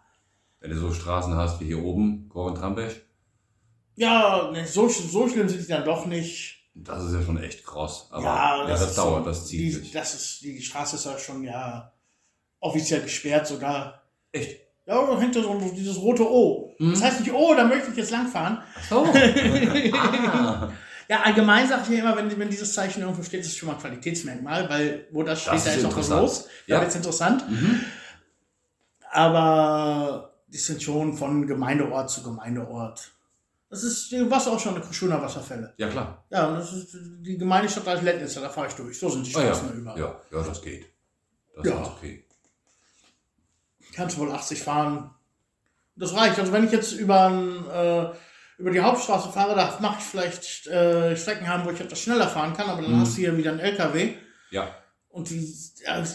Wenn 0.60 0.70
du 0.70 0.76
so 0.78 0.92
Straßen 0.92 1.36
hast 1.36 1.60
wie 1.60 1.66
hier 1.66 1.82
oben, 1.82 2.28
Goren-Trambesch, 2.28 2.96
Ja, 3.96 4.50
ne, 4.52 4.66
so, 4.66 4.88
so 4.88 5.28
schlimm 5.28 5.48
sind 5.48 5.62
die 5.62 5.68
dann 5.68 5.84
doch 5.84 6.06
nicht. 6.06 6.56
das 6.74 7.04
ist 7.04 7.14
ja 7.14 7.22
schon 7.22 7.38
echt 7.42 7.64
kross. 7.64 8.08
Aber 8.10 8.24
ja, 8.24 8.66
das, 8.66 8.82
ist 8.82 8.98
dauert, 8.98 9.24
so- 9.24 9.30
das 9.30 9.46
zieht 9.46 9.60
die, 9.60 9.70
sich. 9.72 9.92
Das 9.92 10.14
ist, 10.14 10.42
die 10.42 10.60
Straße 10.62 10.96
ist 10.96 11.04
ja 11.06 11.18
schon 11.18 11.42
ja 11.44 11.92
offiziell 12.60 13.02
gesperrt 13.02 13.46
sogar. 13.46 14.02
Echt? 14.32 14.60
Ja, 14.86 14.94
da 15.04 15.42
so 15.42 15.72
dieses 15.76 15.98
rote 15.98 16.22
O. 16.28 16.74
Mhm. 16.78 16.92
Das 16.92 17.02
heißt 17.02 17.20
nicht, 17.20 17.32
oh, 17.32 17.54
da 17.54 17.64
möchte 17.64 17.90
ich 17.90 17.96
jetzt 17.96 18.10
langfahren. 18.10 18.58
Ach 18.76 18.82
so. 18.88 19.04
ah. 19.92 20.72
Ja, 21.10 21.22
allgemein 21.22 21.66
sage 21.68 21.82
ich 21.84 21.90
ja 21.98 22.00
immer, 22.04 22.16
wenn, 22.16 22.38
wenn 22.38 22.50
dieses 22.50 22.72
Zeichen 22.74 23.00
irgendwo 23.02 23.22
steht, 23.22 23.40
ist 23.40 23.48
es 23.48 23.56
schon 23.56 23.68
mal 23.68 23.74
ein 23.74 23.80
Qualitätsmerkmal, 23.80 24.68
weil 24.68 25.06
wo 25.12 25.22
das 25.22 25.40
steht, 25.42 25.54
Das 25.54 25.64
da 25.64 25.70
ist 25.72 25.76
ist 25.78 25.84
auch 25.86 25.96
was 25.96 26.08
los. 26.08 26.48
Da 26.66 26.74
Ja. 26.74 26.80
wird's 26.80 26.94
interessant. 26.96 27.48
Mhm. 27.50 27.80
Aber 29.10 30.27
die 30.48 30.58
sind 30.58 30.82
schon 30.82 31.16
von 31.16 31.46
Gemeindeort 31.46 32.10
zu 32.10 32.22
Gemeindeort. 32.22 33.12
Das 33.70 33.82
ist 33.82 34.10
die 34.10 34.30
Wasser 34.30 34.52
auch 34.52 34.58
schon 34.60 34.74
eine 34.82 34.92
schöner 34.94 35.20
Wasserfälle. 35.20 35.74
Ja, 35.76 35.88
klar. 35.88 36.24
Ja, 36.30 36.46
und 36.48 36.54
das 36.56 36.72
ist 36.72 36.96
die 37.20 37.36
Gemeindestadt 37.36 37.86
als 37.86 38.02
Lettnitzer, 38.02 38.40
da 38.40 38.48
fahre 38.48 38.68
ich 38.68 38.74
durch. 38.74 38.98
So 38.98 39.10
sind 39.10 39.26
die 39.26 39.34
Ah, 39.36 39.40
ja. 39.44 39.54
Straßen 39.54 39.78
überall. 39.78 39.98
ja, 39.98 40.20
ja, 40.32 40.42
das 40.42 40.62
geht. 40.62 40.86
Das 41.56 41.66
Ja. 41.66 41.82
ist 41.82 41.88
okay. 41.88 42.24
Kannst 43.94 44.18
wohl 44.18 44.30
80 44.32 44.62
fahren. 44.62 45.10
Das 45.96 46.14
reicht. 46.14 46.38
Also 46.38 46.52
wenn 46.52 46.64
ich 46.64 46.72
jetzt 46.72 46.92
über, 46.92 48.14
äh, 48.16 48.60
über 48.60 48.70
die 48.70 48.80
Hauptstraße 48.80 49.30
fahre, 49.32 49.54
da 49.54 49.76
mache 49.80 49.98
ich 49.98 50.04
vielleicht 50.04 50.66
äh, 50.68 51.16
Strecken 51.16 51.48
haben, 51.48 51.64
wo 51.64 51.70
ich 51.70 51.80
etwas 51.80 52.00
schneller 52.00 52.28
fahren 52.28 52.54
kann, 52.54 52.68
aber 52.70 52.82
dann 52.82 52.92
Mhm. 52.92 53.00
hast 53.00 53.16
du 53.16 53.20
hier 53.20 53.36
wieder 53.36 53.50
einen 53.50 53.60
LKW. 53.60 54.14
Ja, 54.50 54.74
Und 55.18 55.28
die, 55.30 55.54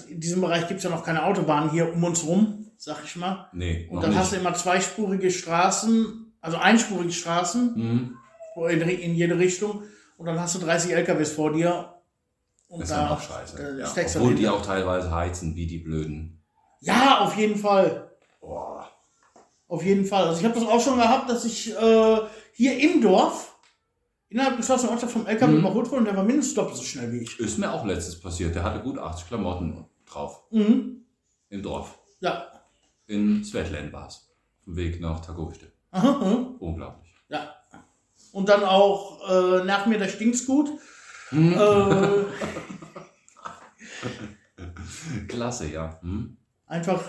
in 0.09 0.19
diesem 0.19 0.41
Bereich 0.41 0.67
gibt 0.67 0.79
es 0.79 0.83
ja 0.83 0.89
noch 0.89 1.03
keine 1.03 1.23
Autobahn 1.25 1.69
hier 1.71 1.93
um 1.93 2.03
uns 2.03 2.25
rum, 2.25 2.71
sag 2.77 3.03
ich 3.05 3.15
mal. 3.15 3.49
nee, 3.53 3.87
Und 3.91 4.01
dann 4.01 4.09
nicht. 4.11 4.19
hast 4.19 4.31
du 4.31 4.37
immer 4.37 4.53
zweispurige 4.53 5.29
Straßen, 5.29 6.33
also 6.41 6.57
einspurige 6.57 7.11
Straßen 7.11 7.73
Mhm. 7.75 8.17
in, 8.69 8.81
in 8.81 9.15
jede 9.15 9.37
Richtung. 9.37 9.83
Und 10.17 10.25
dann 10.27 10.39
hast 10.39 10.55
du 10.55 10.59
30 10.59 10.91
LKWs 10.93 11.31
vor 11.31 11.51
dir. 11.53 11.93
Und 12.69 12.79
Das 12.81 12.89
ist 12.89 12.95
ja 12.95 13.09
auch 13.09 13.21
scheiße. 13.21 13.77
äh, 13.77 13.79
ja. 13.81 14.05
Obwohl 14.15 14.35
die 14.35 14.47
auch 14.47 14.65
teilweise 14.65 15.11
heizen 15.13 15.55
wie 15.55 15.67
die 15.67 15.79
Blöden. 15.79 16.41
Ja, 16.81 17.19
auf 17.19 17.35
jeden 17.37 17.57
Fall. 17.57 18.09
Boah. 18.41 18.89
Auf 19.67 19.83
jeden 19.83 20.05
Fall. 20.05 20.27
Also 20.27 20.39
ich 20.39 20.45
habe 20.45 20.59
das 20.59 20.67
auch 20.67 20.79
schon 20.81 20.97
gehabt, 20.97 21.29
dass 21.29 21.45
ich 21.45 21.71
äh, 21.75 22.17
hier 22.53 22.79
im 22.79 23.01
Dorf 23.01 23.52
innerhalb 24.33 24.57
geschlossenen 24.57 24.91
Ortschaft 24.93 25.13
vom 25.13 25.25
LKW 25.27 25.51
Mhm. 25.53 25.59
überholt 25.59 25.87
wurde 25.89 25.99
und 25.99 26.05
der 26.05 26.17
war 26.17 26.23
mindestens 26.23 26.55
doppelt 26.55 26.75
so 26.77 26.83
schnell 26.83 27.11
wie 27.11 27.19
ich. 27.19 27.39
Ist 27.39 27.57
mir 27.59 27.71
auch 27.71 27.85
letztes 27.85 28.19
passiert. 28.19 28.55
Der 28.55 28.63
hatte 28.63 28.79
gut 28.81 28.97
80 28.97 29.27
Klamotten 29.27 29.85
drauf. 30.05 30.43
Mhm. 30.51 31.05
Im 31.49 31.61
Dorf. 31.63 31.99
Ja. 32.19 32.47
In 33.07 33.43
Svetlen 33.43 33.93
war 33.93 34.07
es. 34.07 34.27
Dem 34.65 34.75
Weg 34.75 34.99
nach 34.99 35.21
aha. 35.91 36.47
Unglaublich. 36.59 37.11
ja. 37.29 37.53
Und 38.31 38.49
dann 38.49 38.63
auch 38.63 39.29
äh, 39.29 39.63
nach 39.63 39.85
mir, 39.85 39.99
da 39.99 40.07
stinkt's 40.07 40.45
gut. 40.47 40.71
Mhm. 41.29 41.53
Äh, 41.53 42.23
Klasse, 45.27 45.67
ja. 45.71 45.99
Mhm. 46.01 46.37
einfach, 46.65 47.03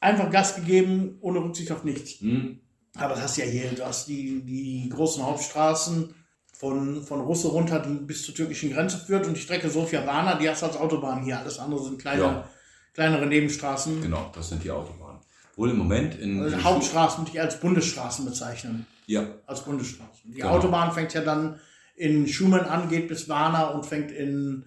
einfach 0.00 0.30
Gas 0.30 0.56
gegeben, 0.56 1.16
ohne 1.20 1.38
Rücksicht 1.42 1.72
auf 1.72 1.84
nichts. 1.84 2.20
Mhm. 2.20 2.60
Aber 2.96 3.14
das 3.14 3.22
hast 3.22 3.36
ja 3.38 3.44
hier, 3.44 3.70
du 3.70 3.84
hast 3.86 4.08
die, 4.08 4.42
die 4.44 4.88
großen 4.90 5.22
Hauptstraßen 5.24 6.14
von, 6.58 7.02
von 7.04 7.20
Russe 7.20 7.46
runter, 7.48 7.78
bis 7.80 8.24
zur 8.24 8.34
türkischen 8.34 8.72
Grenze 8.72 8.98
führt 8.98 9.26
und 9.28 9.34
die 9.36 9.40
Strecke 9.40 9.70
Sofia-Varna, 9.70 10.34
die 10.34 10.48
hast 10.50 10.62
du 10.62 10.66
als 10.66 10.76
Autobahn 10.76 11.22
hier. 11.22 11.38
Alles 11.38 11.58
andere 11.60 11.84
sind 11.84 12.00
kleine, 12.00 12.22
Ja. 12.22 12.48
kleinere 12.94 13.26
Nebenstraßen. 13.26 14.02
Genau, 14.02 14.30
das 14.34 14.48
sind 14.48 14.64
die 14.64 14.70
Autobahnen. 14.72 15.20
Wohl 15.54 15.70
im 15.70 15.78
Moment 15.78 16.16
in. 16.18 16.42
Also 16.42 16.62
Hauptstraßen 16.64 17.22
würde 17.22 17.30
ich 17.32 17.40
als 17.40 17.60
Bundesstraßen 17.60 18.24
bezeichnen. 18.24 18.86
Ja. 19.06 19.24
als 19.46 19.62
Bundesstraßen. 19.64 20.32
Die 20.32 20.40
Genau. 20.40 20.50
Autobahn 20.50 20.92
fängt 20.92 21.14
ja 21.14 21.22
dann 21.22 21.58
in 21.96 22.26
Schumann 22.28 22.66
an, 22.66 22.88
geht 22.90 23.08
bis 23.08 23.28
Warna 23.28 23.68
und 23.68 23.86
fängt 23.86 24.10
in 24.10 24.66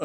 äh, 0.00 0.04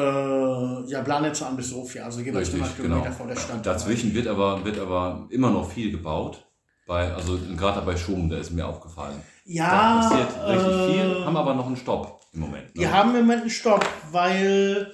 ja, 0.90 1.02
Planitzer 1.02 1.46
an 1.46 1.56
bis 1.56 1.70
Sofia, 1.70 2.04
also 2.04 2.20
jeweils 2.20 2.48
Richtig, 2.48 2.60
100 2.62 2.76
Kilometer 2.76 3.04
genau. 3.04 3.16
vor 3.16 3.26
der 3.28 3.36
Stadt. 3.36 3.64
Dazwischen 3.64 4.12
wird 4.14 4.26
aber, 4.26 4.64
wird 4.64 4.78
aber 4.78 5.26
immer 5.30 5.50
noch 5.50 5.70
viel 5.70 5.90
gebaut. 5.92 6.44
Bei, 6.86 7.12
also 7.14 7.38
gerade 7.56 7.80
bei 7.86 7.96
Schumen, 7.96 8.28
da 8.28 8.36
ist 8.36 8.50
mir 8.50 8.66
aufgefallen. 8.66 9.16
Ja, 9.44 9.70
da 9.70 10.08
passiert 10.08 10.48
richtig 10.48 10.72
äh, 10.72 10.92
viel, 10.92 11.24
haben 11.24 11.36
aber 11.36 11.54
noch 11.54 11.66
einen 11.66 11.76
Stopp 11.76 12.20
im 12.32 12.40
Moment. 12.40 12.74
Ne? 12.74 12.80
Die 12.80 12.88
haben 12.88 13.10
im 13.10 13.22
Moment 13.22 13.42
einen 13.42 13.50
Stopp, 13.50 13.86
weil 14.10 14.92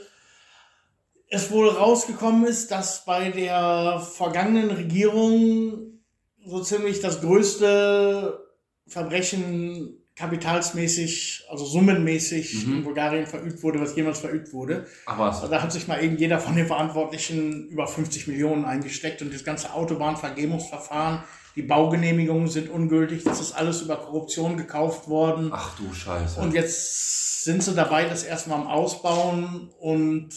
es 1.29 1.51
wohl 1.51 1.69
rausgekommen 1.69 2.45
ist, 2.45 2.71
dass 2.71 3.05
bei 3.05 3.31
der 3.31 4.01
vergangenen 4.01 4.71
Regierung 4.71 6.01
so 6.45 6.61
ziemlich 6.63 7.01
das 7.01 7.21
größte 7.21 8.45
Verbrechen 8.89 10.00
kapitalsmäßig, 10.21 11.45
also 11.51 11.65
summenmäßig 11.65 12.67
Mhm. 12.67 12.77
in 12.79 12.85
Bulgarien 12.85 13.27
verübt 13.27 13.63
wurde, 13.63 13.81
was 13.81 13.97
jemals 13.97 14.19
verübt 14.21 14.53
wurde. 14.53 14.87
aber 15.07 15.29
es, 15.31 15.37
Also 15.37 15.49
da 15.49 15.63
hat 15.63 15.73
sich 15.73 15.89
mal 15.89 16.03
eben 16.03 16.17
jeder 16.17 16.39
von 16.39 16.55
den 16.57 16.67
Verantwortlichen 16.67 17.69
über 17.69 17.87
50 17.87 18.27
Millionen 18.29 18.65
eingesteckt 18.65 19.23
und 19.23 19.33
das 19.35 19.45
ganze 19.45 19.73
Autobahnvergebungsverfahren, 19.75 21.23
die 21.57 21.63
Baugenehmigungen 21.63 22.49
sind 22.49 22.71
ungültig, 22.71 23.25
das 23.25 23.41
ist 23.41 23.53
alles 23.53 23.83
über 23.83 23.97
Korruption 23.97 24.57
gekauft 24.57 25.09
worden. 25.09 25.51
ach 25.53 25.77
du 25.77 25.93
Scheiße. 25.93 26.41
Und 26.41 26.55
jetzt 26.55 27.45
sind 27.45 27.63
sie 27.63 27.75
dabei, 27.75 28.05
das 28.05 28.23
erstmal 28.23 28.61
am 28.61 28.67
Ausbauen 28.67 29.71
und 29.81 30.29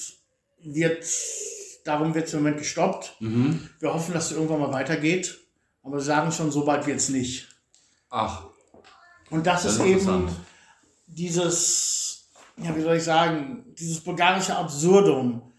wird, 0.63 1.05
darum 1.85 2.15
wird 2.15 2.27
es 2.27 2.33
im 2.33 2.39
Moment 2.39 2.57
gestoppt. 2.57 3.15
mhm. 3.19 3.69
Wir 3.79 3.93
hoffen, 3.93 4.13
dass 4.13 4.27
es 4.27 4.31
irgendwann 4.37 4.59
mal 4.61 4.71
weitergeht, 4.73 5.37
aber 5.83 5.99
sie 5.99 6.05
sagen 6.05 6.31
schon, 6.31 6.49
so 6.51 6.63
bald 6.65 6.87
wird 6.87 6.97
es 6.97 7.09
nicht. 7.09 7.49
Ach, 8.09 8.45
Und 9.33 9.45
das, 9.47 9.63
das 9.63 9.73
ist 9.73 9.79
ist 9.79 9.85
eben 9.85 10.29
dieses, 11.07 12.29
ja, 12.57 12.75
wie 12.75 12.81
soll 12.81 12.97
ich 12.97 13.03
sagen, 13.03 13.65
dieses 13.77 14.01
bulgarische 14.01 14.55
Absurdum. 14.55 15.53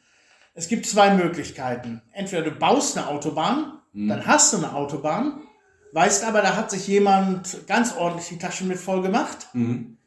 Es 0.54 0.68
gibt 0.68 0.86
zwei 0.86 1.12
Möglichkeiten. 1.14 2.00
Entweder 2.12 2.42
du 2.42 2.50
baust 2.52 2.96
eine 2.96 3.08
Autobahn, 3.08 3.80
Mhm. 3.92 4.08
dann 4.08 4.26
hast 4.26 4.52
du 4.52 4.56
eine 4.58 4.72
Autobahn, 4.74 5.42
weißt 5.92 6.24
aber, 6.24 6.42
da 6.42 6.56
hat 6.56 6.70
sich 6.70 6.86
jemand 6.88 7.66
ganz 7.68 7.94
ordentlich 7.96 8.28
die 8.28 8.38
Taschen 8.38 8.66
mit 8.68 8.78
voll 8.78 9.02
gemacht. 9.02 9.48
Mhm. 9.52 9.98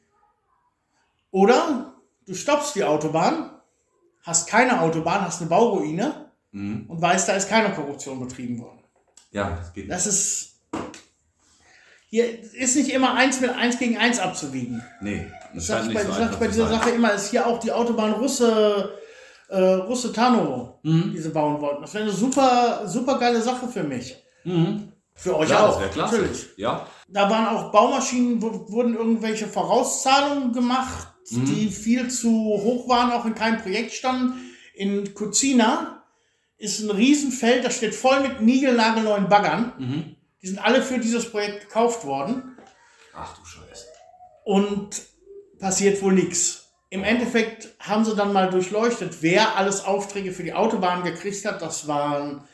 Oder 1.32 1.94
du 2.26 2.34
stoppst 2.34 2.76
die 2.76 2.84
Autobahn, 2.84 3.52
hast 4.24 4.48
keine 4.50 4.82
Autobahn, 4.82 5.22
hast 5.22 5.42
eine 5.42 5.50
Bauruine 5.50 6.32
Mhm. 6.52 6.86
und 6.90 7.02
weißt, 7.02 7.28
da 7.30 7.34
ist 7.34 7.50
keine 7.50 7.74
Korruption 7.74 8.20
betrieben 8.20 8.60
worden. 8.62 8.80
Ja, 9.32 9.52
das 9.58 9.74
geht 9.74 9.86
nicht. 9.86 9.92
Das 9.94 10.08
ist. 10.08 10.54
Hier 12.10 12.26
ist 12.54 12.76
nicht 12.78 12.90
immer 12.90 13.16
eins 13.16 13.42
mit 13.42 13.50
eins 13.52 13.78
gegen 13.80 13.98
eins 13.98 14.20
abzuwiegen. 14.20 14.82
Nee, 15.02 15.28
das 15.54 15.68
sag 15.68 15.82
ich 15.82 15.88
nicht 15.90 15.96
bei, 15.98 16.04
so 16.06 16.12
sag 16.14 16.32
ich 16.32 16.38
bei 16.38 16.48
dieser 16.48 16.68
sein. 16.68 16.80
Sache 16.80 16.90
immer, 16.92 17.14
ist 17.14 17.32
hier 17.32 17.46
auch 17.46 17.60
die 17.60 17.72
Autobahn 17.72 18.14
Russe, 18.14 18.94
äh, 19.50 19.60
Russe 19.62 20.14
Tanovo, 20.14 20.80
Mhm. 20.84 21.12
die 21.14 21.20
sie 21.20 21.30
bauen 21.30 21.60
wollten. 21.62 21.82
Das 21.82 21.94
wäre 21.94 22.06
eine 22.06 22.14
super, 22.14 22.84
super 22.88 23.20
geile 23.20 23.42
Sache 23.42 23.68
für 23.68 23.84
mich. 23.84 24.16
Mhm. 24.46 24.94
Für 25.16 25.36
euch 25.38 25.50
das 25.50 25.60
auch. 25.62 25.96
Natürlich. 25.96 26.46
Ja, 26.58 26.86
Da 27.10 27.30
waren 27.30 27.48
auch 27.48 27.72
Baumaschinen, 27.72 28.42
wo, 28.42 28.70
wurden 28.72 28.96
irgendwelche 28.96 29.48
Vorauszahlungen 29.48 30.54
gemacht, 30.54 31.08
Mhm. 31.32 31.46
die 31.46 31.70
viel 31.70 32.10
zu 32.10 32.30
hoch 32.30 32.88
waren, 32.88 33.12
auch 33.12 33.26
in 33.26 33.34
keinem 33.36 33.60
Projekt 33.62 33.92
standen. 33.94 34.34
In 34.76 35.14
Kuzina 35.14 36.04
ist 36.58 36.80
ein 36.82 36.92
Riesenfeld, 36.92 37.66
das 37.66 37.76
steht 37.78 37.96
voll 37.96 38.20
mit 38.22 38.42
niegelnagelneuen 38.42 39.28
Baggern. 39.28 39.74
Mhm. 39.78 40.16
Die 40.42 40.48
sind 40.48 40.60
alle 40.60 40.82
für 40.82 41.00
dieses 41.00 41.32
Projekt 41.32 41.62
gekauft 41.62 42.06
worden 42.06 42.58
ach 43.18 43.38
du 43.38 43.46
Scheiße. 43.46 43.86
und 44.44 45.02
passiert 45.60 46.02
wohl 46.02 46.14
nichts. 46.14 46.72
Im 46.90 47.04
Endeffekt 47.04 47.76
haben 47.80 48.06
sie 48.06 48.16
dann 48.16 48.32
mal 48.32 48.50
durchleuchtet, 48.50 49.18
wer 49.22 49.58
alles 49.58 49.84
Aufträge 49.84 50.32
für 50.32 50.44
die 50.44 50.54
Autobahn 50.54 51.04
gekriegt 51.04 51.44
hat. 51.46 51.62
Das 51.62 51.86
waren 51.88 52.48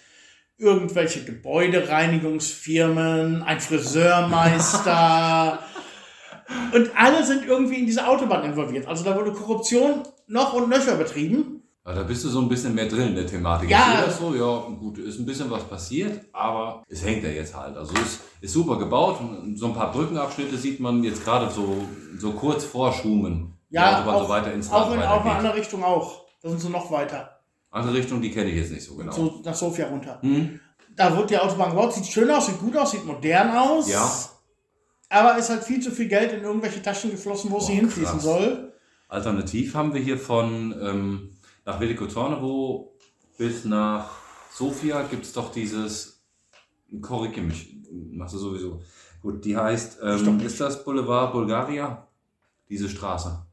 irgendwelche 0.58 1.24
Gebäudereinigungsfirmen, 1.24 3.44
ein 3.44 3.60
Friseurmeister. 3.60 5.60
und 6.74 6.90
alle 6.98 7.24
sind 7.24 7.46
irgendwie 7.46 7.78
in 7.80 7.86
diese 7.86 8.08
Autobahn 8.08 8.44
involviert. 8.44 8.88
Also 8.88 9.04
da 9.04 9.16
wurde 9.16 9.34
Korruption 9.34 10.02
noch 10.26 10.54
und 10.54 10.70
nöcher 10.70 10.96
betrieben. 10.96 11.63
Ja, 11.86 11.94
da 11.94 12.04
bist 12.04 12.24
du 12.24 12.30
so 12.30 12.40
ein 12.40 12.48
bisschen 12.48 12.74
mehr 12.74 12.88
drin 12.88 13.10
in 13.10 13.16
der 13.16 13.28
Thematik. 13.28 13.70
Ja. 13.70 13.96
Ich 14.00 14.06
das 14.06 14.18
so, 14.20 14.34
ja, 14.34 14.74
gut, 14.80 14.98
ist 15.00 15.20
ein 15.20 15.26
bisschen 15.26 15.52
was 15.52 15.64
passiert, 15.66 16.24
aber 16.32 16.82
es 16.88 17.04
hängt 17.04 17.24
ja 17.24 17.30
jetzt 17.30 17.54
halt. 17.56 17.76
Also 17.76 17.94
es 17.96 18.20
ist 18.40 18.54
super 18.54 18.78
gebaut. 18.78 19.20
und 19.20 19.58
So 19.58 19.66
ein 19.68 19.74
paar 19.74 19.92
Brückenabschnitte 19.92 20.58
sieht 20.58 20.80
man 20.80 21.04
jetzt 21.04 21.26
gerade 21.26 21.50
so, 21.52 21.86
so 22.18 22.32
kurz 22.32 22.64
vor 22.64 22.94
Schumen. 22.94 23.58
Die 23.70 23.76
Ja, 23.76 23.98
Autobahn 24.00 24.16
auch, 24.16 24.24
so 24.24 24.30
weiter 24.30 24.54
ins 24.54 24.72
auch 24.72 24.94
in, 24.94 25.00
auch 25.02 25.18
in 25.18 25.26
weitergeht. 25.26 25.32
andere 25.38 25.56
Richtung 25.56 25.84
auch. 25.84 26.26
Da 26.42 26.50
sind 26.50 26.62
sie 26.62 26.70
noch 26.70 26.90
weiter. 26.90 27.40
Andere 27.70 27.96
Richtung, 27.96 28.22
die 28.22 28.32
kenne 28.32 28.50
ich 28.52 28.56
jetzt 28.56 28.72
nicht 28.72 28.86
so 28.86 28.96
genau. 28.96 29.12
So 29.12 29.42
nach 29.44 29.56
Sofia 29.56 29.88
runter. 29.88 30.20
Hm? 30.22 30.60
Da 30.96 31.18
wird 31.18 31.32
die 31.32 31.38
Autobahn 31.38 31.72
gebaut, 31.72 31.94
sieht 31.94 32.06
schön 32.06 32.30
aus, 32.30 32.46
sieht 32.46 32.60
gut 32.60 32.78
aus, 32.78 32.92
sieht 32.92 33.06
modern 33.06 33.50
aus. 33.58 33.92
Ja. 33.92 34.10
Aber 35.10 35.38
ist 35.38 35.50
halt 35.50 35.64
viel 35.64 35.82
zu 35.82 35.92
viel 35.92 36.08
Geld 36.08 36.32
in 36.32 36.44
irgendwelche 36.44 36.82
Taschen 36.82 37.12
geflossen, 37.12 37.52
wo 37.52 37.58
es 37.58 37.66
sie 37.68 37.74
hinfließen 37.74 38.20
soll. 38.20 38.74
Alternativ 39.10 39.76
haben 39.76 39.94
wir 39.94 40.02
hier 40.02 40.18
von 40.18 40.74
ähm, 40.82 41.33
nach 41.66 41.80
Veliko 41.80 42.06
Tornovo 42.08 42.96
bis 43.38 43.66
nach 43.66 44.10
Sofia 44.52 45.04
gibt 45.04 45.26
es 45.26 45.34
doch 45.34 45.52
dieses, 45.52 46.24
korrigiere 47.02 47.48
mich, 47.48 47.76
machst 48.12 48.36
du 48.36 48.40
sowieso. 48.40 48.82
Gut, 49.22 49.44
die 49.46 49.58
heißt, 49.58 50.00
ähm, 50.04 50.40
ist 50.42 50.60
das 50.60 50.84
Boulevard 50.84 51.32
Bulgaria? 51.32 52.08
Diese 52.70 52.90
Straße. 52.90 53.46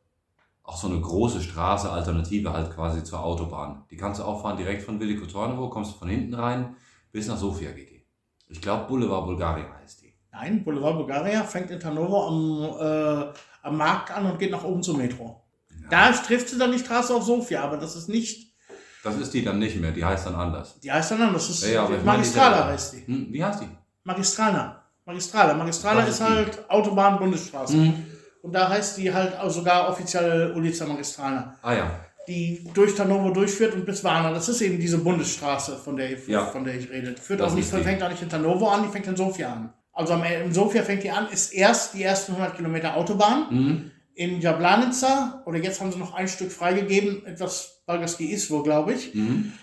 Auch 0.63 0.77
so 0.77 0.89
eine 0.89 1.01
große 1.01 1.41
Straße, 1.41 1.91
Alternative 1.91 2.53
halt 2.53 2.75
quasi 2.75 3.03
zur 3.03 3.21
Autobahn. 3.21 3.85
Die 3.91 3.97
kannst 3.97 4.21
du 4.21 4.25
auch 4.25 4.43
fahren 4.43 4.57
direkt 4.57 4.83
von 4.83 5.01
Veliko 5.01 5.27
Tornovo, 5.27 5.71
kommst 5.71 5.97
von 5.97 6.09
hinten 6.09 6.35
rein, 6.35 6.77
bis 7.13 7.29
nach 7.29 7.37
Sofia 7.37 7.71
geht 7.73 7.91
die. 7.91 8.05
Ich 8.49 8.61
glaube 8.61 8.87
Boulevard 8.87 9.27
Bulgaria 9.27 9.67
heißt 9.81 10.03
die. 10.03 10.13
Nein, 10.33 10.63
Boulevard 10.65 10.97
Bulgaria 10.97 11.43
fängt 11.45 11.71
in 11.71 11.81
Tarnovo 11.81 12.27
am, 12.27 12.77
äh, 12.81 13.33
am 13.63 13.77
Markt 13.77 14.11
an 14.11 14.27
und 14.27 14.39
geht 14.39 14.51
nach 14.51 14.65
oben 14.65 14.83
zur 14.83 14.97
Metro. 14.97 15.43
Da 15.91 16.13
trifft 16.13 16.49
sie 16.49 16.59
dann 16.59 16.73
die 16.73 16.79
Straße 16.79 17.15
auf 17.15 17.25
Sofia, 17.25 17.63
aber 17.63 17.77
das 17.77 17.97
ist 17.97 18.09
nicht, 18.09 18.55
Das 19.03 19.17
ist 19.17 19.33
die 19.35 19.43
dann 19.45 19.59
nicht 19.59 19.81
mehr, 19.81 19.93
die 19.93 20.05
heißt 20.05 20.27
dann 20.27 20.35
anders. 20.35 20.79
die 20.81 20.91
heißt 20.93 21.11
dann 21.13 21.23
anders. 21.23 21.49
Das 21.49 21.57
ist 21.59 21.65
Ja, 21.67 21.73
ja, 21.73 21.85
ich 21.85 21.91
meine 21.91 22.05
Magistrala 22.19 22.57
diese- 22.57 22.65
heißt 22.73 22.93
die. 22.95 23.07
Hm, 23.07 23.27
wie 23.31 23.45
heißt 23.45 23.61
die? 23.63 23.69
Magistrala. 24.05 24.83
Magistrala. 25.05 25.55
Magistrala 25.55 26.03
ist 26.03 26.09
ist 26.11 26.21
die? 26.21 26.25
halt 26.25 26.71
Autobahn, 26.71 27.19
Bundesstraße. 27.19 27.75
Hm. 27.75 28.07
Und 28.43 28.53
da 28.55 28.69
heißt 28.69 28.97
die 28.99 29.13
halt 29.13 29.33
sogar 29.53 29.89
offiziell 29.89 30.53
Ulica 30.57 30.87
Magistrala. 30.87 31.55
Ah 31.63 31.73
ja, 31.75 31.91
die 32.29 32.65
durch 32.75 32.95
Tarnovo 32.95 33.31
durchführt 33.31 33.75
und 33.75 33.85
bis 33.85 34.03
Varna. 34.05 34.33
Das 34.33 34.49
ist 34.49 34.61
eben 34.61 34.79
diese 34.79 34.99
Bundesstraße, 34.99 35.77
von 35.77 35.97
der, 35.97 36.11
Ja. 36.27 36.47
von 36.47 36.65
der 36.65 36.75
ich 36.77 36.89
rede. 36.91 37.15
Führt 37.17 37.41
Das 37.41 37.53
auch 37.53 37.57
nicht, 37.57 37.71
die. 37.73 37.83
fängt 37.83 38.03
auch 38.03 38.09
nicht 38.11 38.23
in 38.23 38.29
Tarnovo 38.29 38.69
an, 38.69 38.83
die 38.85 38.89
fängt 38.89 39.07
in 39.07 39.17
Sofia 39.17 39.53
an. 39.53 39.73
Also 39.93 40.13
am, 40.15 40.23
in 40.23 40.53
Sofia 40.53 40.83
fängt 40.83 41.03
die 41.03 41.11
an, 41.11 41.29
ist 41.31 41.53
erst 41.53 41.95
die 41.95 42.03
ersten 42.03 42.33
100 42.33 42.57
Kilometer 42.57 42.97
Autobahn. 42.97 43.47
Mhm. 43.51 43.91
In 44.21 44.39
Jablanica, 44.43 45.43
oder 45.47 45.57
jetzt 45.59 45.81
haben 45.81 45.91
sie 45.93 45.99
noch 45.99 46.13
ein 46.13 46.29
Stück 46.29 46.53
freigegeben, 46.53 47.25
etwas 47.25 47.83
Balgaski 47.87 48.31
Isvo, 48.35 48.63
glaube 48.63 48.93
ich, 48.93 49.15
Mhm. 49.15 49.55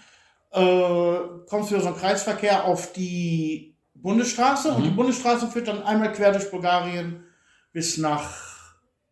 äh, 0.51 1.17
kommst 1.47 1.69
über 1.69 1.79
so 1.81 1.89
einen 1.89 1.97
Kreisverkehr 1.97 2.65
auf 2.65 2.91
die 2.93 3.75
Bundesstraße 3.93 4.71
und 4.71 4.79
Mhm. 4.79 4.83
die 4.85 4.89
Bundesstraße 4.95 5.47
führt 5.49 5.67
dann 5.67 5.83
einmal 5.83 6.11
quer 6.11 6.31
durch 6.31 6.49
Bulgarien 6.49 7.23
bis 7.71 7.97
nach 7.99 8.31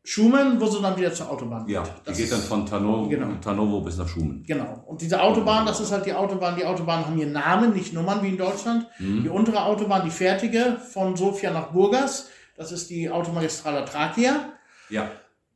Schumen, 0.04 0.60
wo 0.60 0.66
sie 0.66 0.82
dann 0.82 0.98
wieder 0.98 1.14
zur 1.14 1.30
Autobahn 1.30 1.68
Ja, 1.68 1.84
geht. 1.84 1.92
die 1.94 2.06
Das 2.06 2.18
geht 2.18 2.32
dann 2.32 2.40
ist- 2.40 2.48
von 2.48 2.66
Tarnovo, 2.66 3.08
Genau. 3.10 3.28
Tarnovo 3.40 3.82
bis 3.82 3.98
nach 3.98 4.08
Schumen. 4.08 4.44
Genau. 4.48 4.84
Und 4.88 5.00
diese 5.02 5.22
Autobahn, 5.22 5.66
das 5.68 5.80
ist 5.80 5.92
halt 5.92 6.08
die 6.08 6.14
Autobahn. 6.14 6.56
Die 6.56 6.66
Autobahnen 6.66 7.06
haben 7.06 7.18
hier 7.18 7.28
Namen, 7.28 7.74
nicht 7.74 7.94
Nummern 7.94 8.24
wie 8.24 8.30
in 8.30 8.38
Deutschland. 8.38 8.88
Die 9.00 9.04
Mhm. 9.04 9.32
untere 9.32 9.64
Autobahn, 9.64 10.04
die 10.06 10.12
fertige, 10.12 10.78
von 10.92 11.16
Sofia 11.16 11.52
nach 11.52 11.68
Burgas, 11.72 12.30
das 12.58 12.72
ist 12.72 12.90
die 12.90 13.10
Automagistrala 13.12 13.82
Trakia. 13.84 14.54
Ja, 14.90 15.10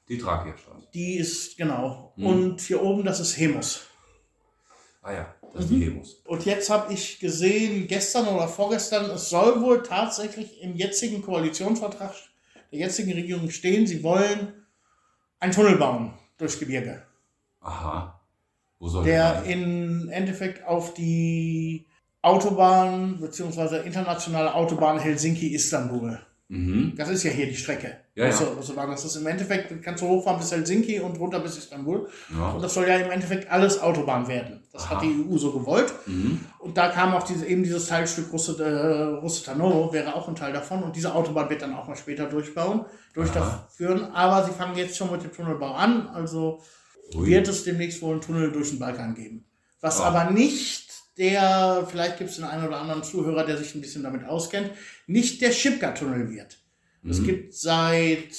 die 0.10 0.18
Trakia-Straße. 0.18 0.88
Die 0.94 1.18
ist, 1.18 1.58
genau. 1.58 2.13
Mhm. 2.16 2.25
Und 2.25 2.62
hier 2.62 2.82
oben, 2.82 3.04
das 3.04 3.20
ist 3.20 3.38
Hemus. 3.38 3.82
Ah 5.01 5.13
ja, 5.13 5.36
das 5.54 5.66
ist 5.66 5.72
Mhm. 5.72 5.80
die 5.80 5.86
Hemus. 5.86 6.13
Und 6.25 6.46
jetzt 6.46 6.70
habe 6.70 6.92
ich 6.94 7.20
gesehen, 7.20 7.88
gestern 7.88 8.28
oder 8.28 8.48
vorgestern, 8.48 9.10
es 9.12 9.30
soll 9.30 9.62
wohl 9.62 9.84
tatsächlich 9.84 10.62
im 10.62 10.75
jetzigen 10.75 11.22
Koalitionsvertrag 11.22 12.13
der 12.72 12.80
jetzigen 12.80 13.13
Regierung 13.13 13.50
stehen, 13.50 13.88
sie 13.88 14.04
wollen 14.04 14.54
einen 15.39 15.54
Tunnel 15.54 15.78
bauen 15.78 16.13
durchs 16.38 16.60
Gebirge. 16.60 17.04
Aha. 17.62 18.20
Wo 18.78 18.88
soll 18.88 19.06
der 19.06 19.44
im 19.44 20.10
Endeffekt 20.10 20.66
auf 20.66 20.94
die 20.94 21.88
Autobahn 22.22 23.20
beziehungsweise 23.20 23.78
internationale 23.80 24.54
Autobahn 24.54 25.00
Helsinki-Istanbul. 25.00 26.20
Mhm. 26.50 26.94
Das 26.98 27.10
ist 27.10 27.24
ja 27.24 27.32
hier 27.32 27.48
die 27.48 27.56
Strecke. 27.56 27.98
Ja, 28.20 28.28
ja. 28.28 28.36
Große 28.56 28.74
Bahn. 28.74 28.90
Das 28.92 29.06
ist 29.06 29.16
im 29.16 29.26
Endeffekt, 29.28 29.82
kannst 29.82 30.04
du 30.04 30.08
hochfahren 30.08 30.40
bis 30.40 30.52
Helsinki 30.52 31.00
und 31.00 31.18
runter 31.20 31.40
bis 31.40 31.58
Istanbul. 31.58 32.10
Ja. 32.36 32.50
Und 32.52 32.62
das 32.62 32.74
soll 32.74 32.88
ja 32.88 32.98
im 32.98 33.10
Endeffekt 33.12 33.50
alles 33.50 33.82
Autobahn 33.82 34.28
werden. 34.28 34.62
Das 34.74 34.84
Aha. 34.84 34.96
hat 34.96 35.04
die 35.04 35.26
EU 35.30 35.38
so 35.38 35.52
gewollt. 35.52 35.94
Mhm. 36.06 36.44
Und 36.60 36.78
da 36.78 36.90
kam 36.90 37.14
auch 37.14 37.24
diese, 37.24 37.46
eben 37.46 37.64
dieses 37.64 37.88
Teilstück 37.88 38.32
Russe, 38.34 38.54
äh, 38.62 39.94
wäre 39.94 40.16
auch 40.16 40.28
ein 40.28 40.36
Teil 40.36 40.52
davon. 40.52 40.84
Und 40.84 40.96
diese 40.96 41.16
Autobahn 41.16 41.50
wird 41.50 41.62
dann 41.62 41.74
auch 41.74 41.88
mal 41.88 41.96
später 41.96 42.26
durchbauen, 42.26 42.86
durchführen. 43.14 44.12
Aber 44.14 44.44
sie 44.46 44.52
fangen 44.52 44.76
jetzt 44.78 44.98
schon 44.98 45.12
mit 45.12 45.24
dem 45.24 45.32
Tunnelbau 45.32 45.74
an. 45.74 46.08
Also 46.10 46.62
Ui. 47.16 47.26
wird 47.26 47.48
es 47.48 47.64
demnächst 47.64 48.02
wohl 48.02 48.12
einen 48.14 48.22
Tunnel 48.22 48.52
durch 48.52 48.70
den 48.72 48.80
Balkan 48.80 49.16
geben. 49.16 49.46
Was 49.82 50.02
Ah. 50.02 50.06
aber 50.10 50.32
nicht 50.32 50.90
der, 51.18 51.86
vielleicht 51.90 52.18
gibt 52.18 52.30
es 52.30 52.38
den 52.38 52.46
einen 52.46 52.66
oder 52.68 52.80
anderen 52.80 53.04
Zuhörer, 53.04 53.46
der 53.46 53.58
sich 53.58 53.76
ein 53.76 53.82
bisschen 53.82 54.04
damit 54.04 54.26
auskennt, 54.26 54.72
nicht 55.08 55.42
der 55.42 55.52
Schipka-Tunnel 55.52 56.30
wird. 56.30 56.59
Es 57.08 57.20
Mhm. 57.20 57.25
gibt 57.25 57.53
seit, 57.53 58.29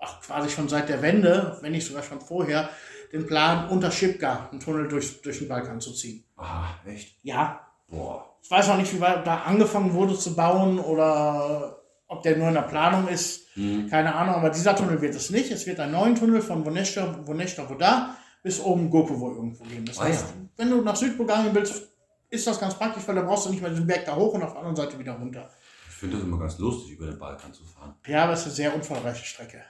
ach 0.00 0.20
quasi 0.20 0.48
schon 0.50 0.68
seit 0.68 0.88
der 0.88 1.02
Wende, 1.02 1.58
wenn 1.60 1.72
nicht 1.72 1.86
sogar 1.86 2.02
schon 2.02 2.20
vorher, 2.20 2.68
den 3.12 3.26
Plan, 3.26 3.68
unter 3.70 3.90
Schipka 3.90 4.48
einen 4.50 4.60
Tunnel 4.60 4.86
durch, 4.88 5.22
durch 5.22 5.38
den 5.38 5.48
Balkan 5.48 5.80
zu 5.80 5.92
ziehen. 5.92 6.24
Ah, 6.36 6.66
echt? 6.86 7.16
Ja, 7.22 7.60
Boah. 7.88 8.36
ich 8.42 8.50
weiß 8.50 8.68
auch 8.70 8.76
nicht, 8.76 8.92
wie 8.94 9.00
weit 9.00 9.26
da 9.26 9.38
angefangen 9.42 9.92
wurde 9.94 10.16
zu 10.18 10.34
bauen 10.36 10.78
oder 10.78 11.78
ob 12.06 12.22
der 12.22 12.36
nur 12.36 12.48
in 12.48 12.54
der 12.54 12.62
Planung 12.62 13.08
ist. 13.08 13.46
Mhm. 13.56 13.88
Keine 13.88 14.14
Ahnung, 14.14 14.34
aber 14.34 14.50
dieser 14.50 14.74
Tunnel 14.76 15.00
wird 15.00 15.14
es 15.14 15.30
nicht. 15.30 15.50
Es 15.50 15.66
wird 15.66 15.80
einen 15.80 15.92
neuen 15.92 16.14
Tunnel 16.14 16.40
von 16.40 16.64
Voneshta, 16.64 17.18
Voneshta 17.26 17.68
Voda 17.68 18.14
bis 18.42 18.60
oben 18.60 18.88
Gokovo 18.88 19.30
irgendwo 19.34 19.64
geben. 19.64 19.84
Das 19.84 19.98
Ah, 19.98 20.04
heißt, 20.04 20.26
ja. 20.28 20.34
wenn 20.56 20.70
du 20.70 20.80
nach 20.82 20.96
Südbulgarien 20.96 21.54
willst, 21.54 21.82
ist 22.30 22.46
das 22.46 22.60
ganz 22.60 22.74
praktisch, 22.74 23.02
weil 23.06 23.14
da 23.14 23.22
brauchst 23.22 23.46
du 23.46 23.50
nicht 23.50 23.60
mehr 23.62 23.70
den 23.70 23.86
Berg 23.86 24.04
da 24.04 24.14
hoch 24.14 24.34
und 24.34 24.42
auf 24.42 24.50
der 24.52 24.58
anderen 24.60 24.76
Seite 24.76 24.98
wieder 24.98 25.14
runter. 25.14 25.50
Ich 25.98 26.00
finde 26.00 26.14
das 26.18 26.24
immer 26.24 26.38
ganz 26.38 26.56
lustig, 26.58 26.92
über 26.92 27.06
den 27.06 27.18
Balkan 27.18 27.52
zu 27.52 27.64
fahren. 27.64 27.92
Ja, 28.06 28.22
aber 28.22 28.34
es 28.34 28.38
ist 28.42 28.46
eine 28.46 28.54
sehr 28.54 28.72
unfallreiche 28.76 29.24
Strecke. 29.24 29.64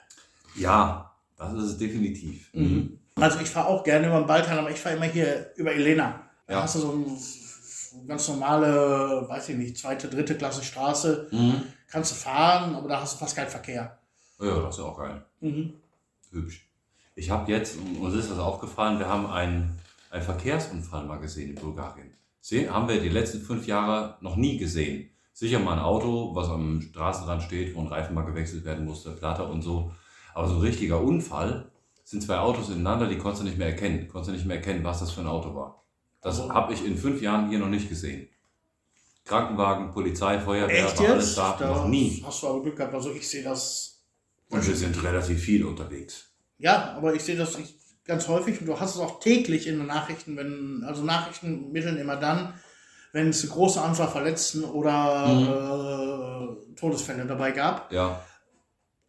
Ja, 0.55 1.11
das 1.35 1.53
ist 1.53 1.63
es 1.63 1.77
definitiv. 1.79 2.53
Mhm. 2.53 2.99
Also 3.15 3.39
ich 3.39 3.49
fahre 3.49 3.67
auch 3.67 3.83
gerne 3.83 4.05
über 4.05 4.19
den 4.19 4.27
Balkan, 4.27 4.59
aber 4.59 4.69
ich 4.69 4.79
fahre 4.79 4.97
immer 4.97 5.07
hier 5.07 5.51
über 5.55 5.71
Elena. 5.73 6.21
Da 6.45 6.53
Ja. 6.53 6.61
hast 6.61 6.75
du 6.75 6.79
so 6.81 6.91
eine 6.91 8.05
ganz 8.07 8.27
normale, 8.27 9.25
weiß 9.27 9.49
ich 9.49 9.57
nicht, 9.57 9.75
zweite, 9.79 10.07
dritte 10.07 10.37
Klasse 10.37 10.63
Straße. 10.63 11.29
Mhm. 11.31 11.63
Kannst 11.87 12.11
du 12.11 12.15
fahren, 12.15 12.75
aber 12.75 12.87
da 12.87 13.01
hast 13.01 13.15
du 13.15 13.17
fast 13.17 13.35
keinen 13.35 13.49
Verkehr. 13.49 13.97
Ja, 14.39 14.59
das 14.61 14.75
ist 14.75 14.83
ja 14.83 14.85
auch 14.87 14.99
geil. 14.99 15.25
Mhm. 15.39 15.73
Hübsch. 16.29 16.63
Ich 17.15 17.31
habe 17.31 17.51
jetzt, 17.51 17.75
uns 17.99 18.13
ist 18.13 18.29
das 18.29 18.37
aufgefallen, 18.37 18.99
wir 18.99 19.07
haben 19.07 19.25
einen, 19.25 19.79
einen 20.11 20.23
Verkehrsunfall 20.23 21.05
mal 21.05 21.17
gesehen 21.17 21.49
in 21.49 21.55
Bulgarien. 21.55 22.13
Sehen, 22.39 22.71
haben 22.71 22.87
wir 22.87 23.01
die 23.01 23.09
letzten 23.09 23.41
fünf 23.41 23.65
Jahre 23.65 24.17
noch 24.21 24.35
nie 24.35 24.59
gesehen. 24.59 25.09
Sicher 25.39 25.59
mal 25.59 25.71
ein 25.71 25.79
Auto, 25.79 26.35
was 26.35 26.49
am 26.49 26.81
Straßenrand 26.81 27.41
steht, 27.43 27.73
wo 27.73 27.79
ein 27.79 27.87
Reifen 27.87 28.13
mal 28.13 28.23
gewechselt 28.25 28.65
werden 28.65 28.83
musste, 28.83 29.11
Platter 29.11 29.49
und 29.49 29.61
so. 29.61 29.93
Aber 30.33 30.49
so 30.49 30.55
ein 30.55 30.59
richtiger 30.59 30.99
Unfall 31.01 31.71
sind 32.03 32.21
zwei 32.21 32.39
Autos 32.39 32.67
ineinander, 32.67 33.07
die 33.07 33.17
konntest 33.17 33.43
du 33.43 33.45
nicht 33.47 33.57
mehr 33.57 33.67
erkennen. 33.69 34.09
Konntest 34.09 34.31
du 34.31 34.33
nicht 34.33 34.45
mehr 34.45 34.57
erkennen, 34.57 34.83
was 34.83 34.99
das 34.99 35.11
für 35.13 35.21
ein 35.21 35.27
Auto 35.27 35.55
war. 35.55 35.85
Das 36.21 36.41
Also- 36.41 36.53
habe 36.53 36.73
ich 36.73 36.83
in 36.85 36.97
fünf 36.97 37.21
Jahren 37.21 37.47
hier 37.49 37.59
noch 37.59 37.69
nicht 37.69 37.87
gesehen. 37.87 38.27
Krankenwagen, 39.23 39.91
Polizei, 39.93 40.39
Feuerwehr, 40.39 40.85
Echt 40.87 40.99
war 40.99 41.09
alles 41.11 41.27
jetzt? 41.27 41.37
da, 41.61 41.67
noch 41.67 41.87
nie. 41.87 42.21
Hast 42.25 42.43
du 42.43 42.47
aber 42.47 42.61
Glück 42.61 42.75
gehabt. 42.75 42.93
Also 42.93 43.13
ich 43.13 43.25
sehe 43.25 43.43
das. 43.43 44.03
Und 44.49 44.67
wir 44.67 44.75
sind 44.75 45.01
relativ 45.01 45.39
viel 45.41 45.63
unterwegs. 45.63 46.33
Ja, 46.57 46.95
aber 46.97 47.13
ich 47.13 47.21
sehe 47.23 47.37
das 47.37 47.57
ganz 48.03 48.27
häufig 48.27 48.59
und 48.59 48.65
du 48.65 48.77
hast 48.77 48.95
es 48.95 48.99
auch 49.01 49.21
täglich 49.21 49.67
in 49.67 49.77
den 49.77 49.87
Nachrichten, 49.87 50.35
wenn, 50.35 50.83
also 50.85 51.01
Nachrichten 51.03 51.71
mitteln 51.71 51.95
immer 51.95 52.17
dann, 52.17 52.55
wenn 53.11 53.29
es 53.29 53.43
eine 53.43 53.51
große 53.51 53.81
Anzahl 53.81 54.07
Verletzten 54.07 54.63
oder 54.63 56.57
äh, 56.69 56.75
Todesfälle 56.75 57.25
dabei 57.25 57.51
gab. 57.51 57.91
Ja, 57.91 58.21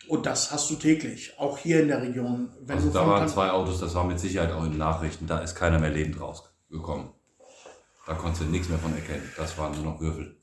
Und 0.08 0.26
das 0.26 0.50
hast 0.50 0.70
du 0.70 0.76
täglich, 0.76 1.38
auch 1.38 1.58
hier 1.58 1.82
in 1.82 1.88
der 1.88 2.02
Region. 2.02 2.50
Wenn 2.62 2.76
also 2.76 2.88
du 2.88 2.94
da 2.94 3.06
waren 3.06 3.28
zwei 3.28 3.50
Autos, 3.50 3.80
das 3.80 3.94
war 3.94 4.04
mit 4.04 4.18
Sicherheit 4.18 4.52
auch 4.52 4.64
in 4.64 4.70
den 4.70 4.78
Nachrichten, 4.78 5.26
da 5.26 5.38
ist 5.38 5.54
keiner 5.54 5.78
mehr 5.78 5.90
lebend 5.90 6.20
rausgekommen. 6.20 7.10
Da 8.06 8.14
konntest 8.14 8.42
du 8.42 8.46
nichts 8.46 8.68
mehr 8.68 8.78
von 8.78 8.94
erkennen. 8.94 9.30
Das 9.36 9.56
waren 9.56 9.72
nur 9.74 9.92
noch 9.92 10.00
Würfel. 10.00 10.36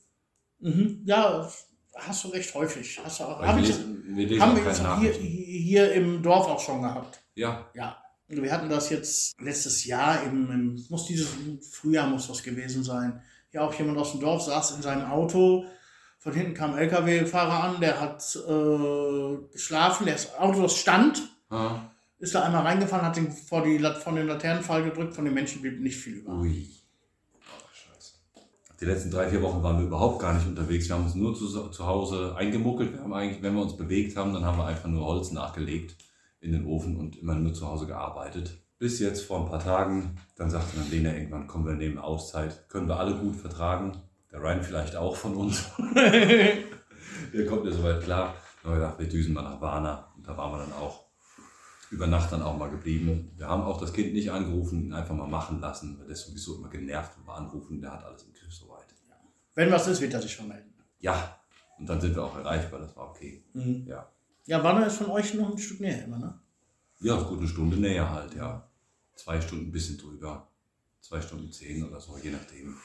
Mhm, 0.60 1.02
ja, 1.04 1.46
hast 1.94 2.24
du 2.24 2.28
recht 2.28 2.54
häufig. 2.54 3.00
Hast 3.04 3.20
du 3.20 3.24
auch, 3.24 3.40
hab 3.42 3.58
ich, 3.58 3.68
lesen, 3.68 4.40
haben 4.40 4.56
wir 4.56 4.64
jetzt 4.64 4.82
hier, 5.00 5.12
hier 5.12 5.92
im 5.92 6.22
Dorf 6.22 6.46
auch 6.46 6.60
schon 6.60 6.82
gehabt. 6.82 7.20
Ja, 7.34 7.68
Ja, 7.74 7.96
wir 8.28 8.52
hatten 8.52 8.68
das 8.68 8.90
jetzt 8.90 9.40
letztes 9.40 9.84
Jahr, 9.84 10.22
im, 10.24 10.50
im 10.50 10.86
muss 10.88 11.06
dieses 11.06 11.28
Frühjahr 11.70 12.08
muss 12.08 12.28
das 12.28 12.42
gewesen 12.42 12.84
sein. 12.84 13.22
Hier 13.58 13.66
auch 13.66 13.74
jemand 13.74 13.98
aus 13.98 14.12
dem 14.12 14.20
Dorf 14.20 14.42
saß 14.42 14.76
in 14.76 14.82
seinem 14.82 15.10
Auto. 15.10 15.64
Von 16.20 16.32
hinten 16.32 16.54
kam 16.54 16.74
ein 16.74 16.78
LKW-Fahrer 16.78 17.64
an, 17.64 17.80
der 17.80 18.00
hat 18.00 18.36
äh, 18.36 19.52
geschlafen, 19.52 20.06
das 20.06 20.38
Auto 20.38 20.62
das 20.62 20.76
stand, 20.76 21.28
ah, 21.50 21.80
ist 22.18 22.36
da 22.36 22.44
einmal 22.44 22.62
reingefahren, 22.62 23.04
hat 23.04 23.16
den 23.16 23.32
vor, 23.32 23.62
die, 23.64 23.78
vor 23.78 24.12
den 24.12 24.28
Laternenpfahl 24.28 24.84
gedrückt, 24.84 25.14
von 25.14 25.24
den 25.24 25.34
Menschen 25.34 25.60
blieb 25.62 25.80
nicht 25.80 25.96
viel 25.96 26.18
über. 26.18 26.34
ui. 26.34 26.68
Scheiße. 27.72 28.12
Die 28.80 28.84
letzten 28.84 29.10
drei, 29.10 29.28
vier 29.28 29.42
Wochen 29.42 29.60
waren 29.62 29.78
wir 29.78 29.86
überhaupt 29.86 30.20
gar 30.20 30.34
nicht 30.34 30.46
unterwegs. 30.46 30.88
Wir 30.88 30.94
haben 30.94 31.04
uns 31.04 31.16
nur 31.16 31.34
zu, 31.34 31.48
zu 31.70 31.86
Hause 31.86 32.36
eingemuckelt. 32.36 32.92
Wir 32.92 33.00
haben 33.00 33.12
eigentlich, 33.12 33.42
wenn 33.42 33.54
wir 33.54 33.62
uns 33.62 33.76
bewegt 33.76 34.16
haben, 34.16 34.32
dann 34.32 34.44
haben 34.44 34.58
wir 34.58 34.66
einfach 34.66 34.88
nur 34.88 35.04
Holz 35.04 35.32
nachgelegt 35.32 35.96
in 36.40 36.52
den 36.52 36.64
Ofen 36.64 36.96
und 36.96 37.16
immer 37.16 37.34
nur 37.34 37.54
zu 37.54 37.66
Hause 37.66 37.86
gearbeitet. 37.86 38.56
Bis 38.78 39.00
jetzt 39.00 39.24
vor 39.24 39.40
ein 39.40 39.50
paar 39.50 39.62
Tagen, 39.62 40.16
dann 40.36 40.50
sagte 40.50 40.76
dann 40.76 40.90
Lena 40.90 41.12
irgendwann, 41.12 41.46
kommen 41.46 41.66
wir 41.66 41.74
nehmen 41.74 41.98
Auszeit. 41.98 42.68
Können 42.68 42.88
wir 42.88 42.98
alle 42.98 43.16
gut 43.16 43.36
vertragen. 43.36 44.00
Der 44.30 44.40
Ryan 44.40 44.62
vielleicht 44.62 44.94
auch 44.94 45.16
von 45.16 45.34
uns. 45.34 45.64
Der 45.94 47.46
kommt 47.46 47.64
ja 47.64 47.72
soweit 47.72 48.02
klar. 48.02 48.34
Dann 48.62 48.72
haben 48.72 48.80
wir 48.80 48.86
gedacht, 48.86 48.98
wir 49.00 49.08
düsen 49.08 49.34
mal 49.34 49.42
nach 49.42 49.60
Warna. 49.60 50.12
Und 50.16 50.26
da 50.26 50.36
waren 50.36 50.52
wir 50.52 50.58
dann 50.58 50.72
auch 50.74 51.06
über 51.90 52.06
Nacht 52.06 52.30
dann 52.30 52.42
auch 52.42 52.56
mal 52.56 52.70
geblieben. 52.70 53.32
Wir 53.36 53.48
haben 53.48 53.62
auch 53.62 53.80
das 53.80 53.92
Kind 53.92 54.12
nicht 54.12 54.30
angerufen, 54.30 54.84
ihn 54.84 54.92
einfach 54.92 55.14
mal 55.14 55.26
machen 55.26 55.60
lassen, 55.60 55.98
weil 55.98 56.06
der 56.06 56.14
ist 56.14 56.26
sowieso 56.26 56.56
immer 56.56 56.68
genervt, 56.68 57.12
wenn 57.18 57.26
wir 57.26 57.34
anrufen. 57.34 57.80
Der 57.80 57.92
hat 57.92 58.04
alles 58.04 58.22
im 58.24 58.32
Griff 58.32 58.52
soweit. 58.52 58.88
Wenn 59.58 59.72
was 59.72 59.88
ist, 59.88 60.00
wird 60.00 60.14
er 60.14 60.22
sich 60.22 60.32
schon 60.32 60.46
melden. 60.46 60.72
Ja, 61.00 61.40
und 61.80 61.88
dann 61.88 62.00
sind 62.00 62.14
wir 62.14 62.22
auch 62.22 62.36
erreichbar, 62.36 62.78
das 62.78 62.94
war 62.94 63.10
okay. 63.10 63.44
Mhm. 63.54 63.86
Ja, 63.88 64.08
Ja, 64.46 64.62
Wanne 64.62 64.86
ist 64.86 64.98
von 64.98 65.10
euch 65.10 65.34
noch 65.34 65.50
ein 65.50 65.58
Stück 65.58 65.80
näher 65.80 66.04
immer, 66.04 66.18
ne? 66.18 66.38
ja 67.00 67.20
gut 67.22 67.40
eine 67.40 67.48
Stunde 67.48 67.76
näher 67.76 68.08
halt, 68.08 68.34
ja. 68.36 68.67
Zwei 69.18 69.40
Stunden 69.40 69.66
ein 69.66 69.72
bisschen 69.72 69.98
drüber. 69.98 70.48
Zwei 71.00 71.20
Stunden 71.20 71.50
zehn 71.50 71.84
oder 71.84 72.00
so, 72.00 72.16
je 72.22 72.30
nachdem. 72.30 72.76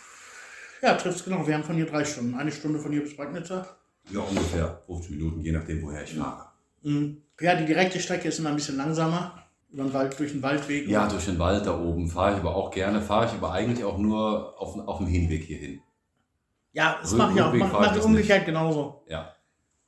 Ja, 0.81 0.95
trifft's 0.95 1.23
genau. 1.23 1.45
Wir 1.45 1.53
haben 1.53 1.63
von 1.63 1.75
hier 1.75 1.85
drei 1.85 2.03
Stunden. 2.03 2.33
Eine 2.33 2.51
Stunde 2.51 2.79
von 2.79 2.91
hier 2.91 3.03
bis 3.03 3.15
Bagnitzer. 3.15 3.77
Ja, 4.11 4.19
ungefähr 4.19 4.81
50 4.87 5.11
Minuten, 5.11 5.41
je 5.41 5.51
nachdem, 5.51 5.83
woher 5.83 6.03
ich 6.03 6.15
fahre. 6.15 6.47
Mhm. 6.81 7.21
Ja, 7.39 7.55
die 7.55 7.65
direkte 7.65 7.99
Strecke 7.99 8.27
ist 8.27 8.39
immer 8.39 8.49
ein 8.49 8.55
bisschen 8.55 8.77
langsamer. 8.77 9.43
Über 9.71 9.83
den 9.83 9.93
Wald, 9.93 10.19
durch 10.19 10.31
den 10.31 10.41
Waldweg. 10.41 10.87
Ja, 10.87 11.07
durch 11.07 11.25
den 11.25 11.37
Wald 11.37 11.65
da 11.65 11.79
oben 11.79 12.09
fahre 12.09 12.33
ich 12.33 12.39
aber 12.39 12.55
auch 12.55 12.71
gerne, 12.71 13.01
fahre 13.01 13.27
ich 13.27 13.31
aber 13.33 13.51
eigentlich 13.51 13.83
auch 13.83 13.97
nur 13.99 14.59
auf, 14.59 14.75
auf 14.87 14.97
dem 14.97 15.07
Hinweg 15.07 15.43
hierhin. 15.43 15.81
Ja, 16.73 16.97
das 16.99 17.13
mache 17.13 17.33
ich 17.33 17.41
auch. 17.41 17.53
Mach, 17.53 17.71
fahr 17.71 17.81
ich 17.81 17.85
mach 17.85 17.91
ich 17.91 17.97
das 17.97 18.05
umgekehrt 18.05 18.45
genauso. 18.45 19.03
Ja, 19.07 19.35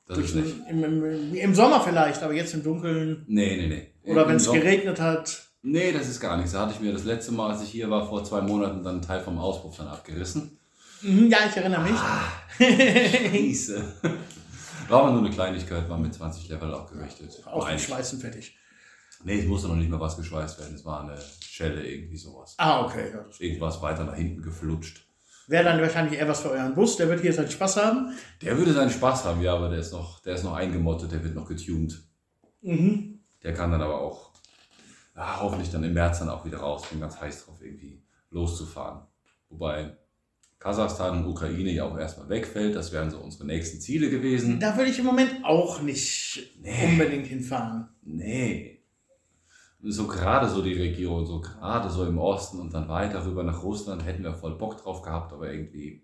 das 0.07 0.17
Durch 0.17 0.27
ist 0.27 0.35
nicht. 0.35 0.55
im, 0.69 0.83
im, 0.83 1.35
Im 1.35 1.55
Sommer 1.55 1.81
vielleicht, 1.81 2.21
aber 2.21 2.33
jetzt 2.33 2.53
im 2.53 2.63
Dunkeln. 2.63 3.25
Nee, 3.27 3.57
nee, 3.57 3.67
nee. 3.67 4.11
Oder 4.11 4.27
wenn 4.27 4.35
es 4.35 4.51
geregnet 4.51 5.01
hat. 5.01 5.41
Nee, 5.67 5.91
das 5.91 6.07
ist 6.07 6.19
gar 6.19 6.37
nichts. 6.37 6.51
Da 6.51 6.61
hatte 6.61 6.73
ich 6.73 6.79
mir 6.79 6.93
das 6.93 7.05
letzte 7.05 7.31
Mal, 7.31 7.51
als 7.51 7.63
ich 7.63 7.69
hier 7.69 7.89
war, 7.89 8.07
vor 8.07 8.23
zwei 8.23 8.41
Monaten, 8.41 8.83
dann 8.83 8.95
einen 8.95 9.01
Teil 9.01 9.21
vom 9.21 9.39
Auspuff 9.39 9.75
dann 9.77 9.87
abgerissen. 9.87 10.59
Mhm, 11.01 11.29
ja, 11.29 11.39
ich 11.49 11.57
erinnere 11.57 11.81
mich. 11.81 11.93
Ah. 11.93 12.21
Scheiße. 12.57 13.83
War 14.87 15.01
aber 15.01 15.11
nur 15.11 15.21
eine 15.21 15.31
Kleinigkeit, 15.31 15.89
war 15.89 15.97
mit 15.97 16.13
20 16.13 16.47
Level 16.49 16.71
abgerichtet. 16.71 17.41
Auch 17.47 17.63
War 17.65 17.71
mit 17.71 17.81
Schweißen 17.81 18.19
fertig. 18.19 18.55
Nee, 19.23 19.39
es 19.39 19.47
musste 19.47 19.67
noch 19.67 19.75
nicht 19.75 19.89
mal 19.89 19.99
was 19.99 20.15
geschweißt 20.15 20.59
werden. 20.59 20.75
Es 20.75 20.85
war 20.85 21.01
eine 21.01 21.17
Schelle, 21.43 21.83
irgendwie 21.83 22.17
sowas. 22.17 22.53
Ah, 22.57 22.85
okay. 22.85 23.11
Ja, 23.11 23.25
Irgendwas 23.39 23.81
weiter 23.81 24.03
nach 24.03 24.13
hinten 24.13 24.43
geflutscht. 24.43 25.07
Wäre 25.47 25.63
dann 25.63 25.81
wahrscheinlich 25.81 26.19
eher 26.19 26.27
was 26.27 26.41
für 26.41 26.51
euren 26.51 26.75
Bus. 26.75 26.97
Der 26.97 27.09
wird 27.09 27.21
hier 27.21 27.33
seinen 27.33 27.49
Spaß 27.49 27.77
haben. 27.77 28.13
Der 28.43 28.55
würde 28.55 28.73
seinen 28.73 28.91
Spaß 28.91 29.25
haben, 29.25 29.41
ja, 29.41 29.55
aber 29.55 29.69
der 29.69 29.79
ist 29.79 29.91
noch, 29.91 30.19
der 30.21 30.35
ist 30.35 30.43
noch 30.43 30.53
eingemottet, 30.53 31.11
der 31.11 31.23
wird 31.23 31.33
noch 31.33 31.47
getuned. 31.47 32.03
Mhm. 32.61 33.21
Der 33.41 33.55
kann 33.55 33.71
dann 33.71 33.81
aber 33.81 33.99
auch, 33.99 34.34
ja, 35.15 35.39
hoffentlich 35.41 35.71
dann 35.71 35.83
im 35.83 35.93
März 35.93 36.19
dann 36.19 36.29
auch 36.29 36.45
wieder 36.45 36.57
raus. 36.59 36.83
Bin 36.89 36.99
ganz 36.99 37.19
heiß 37.19 37.45
drauf, 37.45 37.61
irgendwie 37.61 38.01
loszufahren. 38.31 39.01
Wobei 39.49 39.95
Kasachstan 40.59 41.19
und 41.23 41.31
Ukraine 41.31 41.71
ja 41.71 41.83
auch 41.85 41.97
erstmal 41.97 42.27
wegfällt. 42.29 42.75
Das 42.75 42.91
wären 42.91 43.09
so 43.11 43.19
unsere 43.19 43.45
nächsten 43.45 43.79
Ziele 43.79 44.09
gewesen. 44.09 44.59
Da 44.59 44.75
würde 44.77 44.89
ich 44.89 44.99
im 44.99 45.05
Moment 45.05 45.43
auch 45.43 45.81
nicht 45.81 46.55
Nee. 46.61 46.87
unbedingt 46.87 47.27
hinfahren. 47.27 47.87
Nee. 48.03 48.71
So 49.87 50.07
gerade 50.07 50.49
so 50.49 50.63
die 50.63 50.73
Region, 50.73 51.25
so 51.27 51.41
gerade 51.41 51.89
so 51.91 52.05
im 52.05 52.17
Osten 52.17 52.59
und 52.59 52.73
dann 52.73 52.87
weiter 52.89 53.23
rüber 53.25 53.43
nach 53.43 53.61
Russland 53.61 54.03
hätten 54.03 54.23
wir 54.23 54.33
voll 54.33 54.57
Bock 54.57 54.81
drauf 54.81 55.01
gehabt, 55.03 55.31
aber 55.31 55.51
irgendwie. 55.51 56.01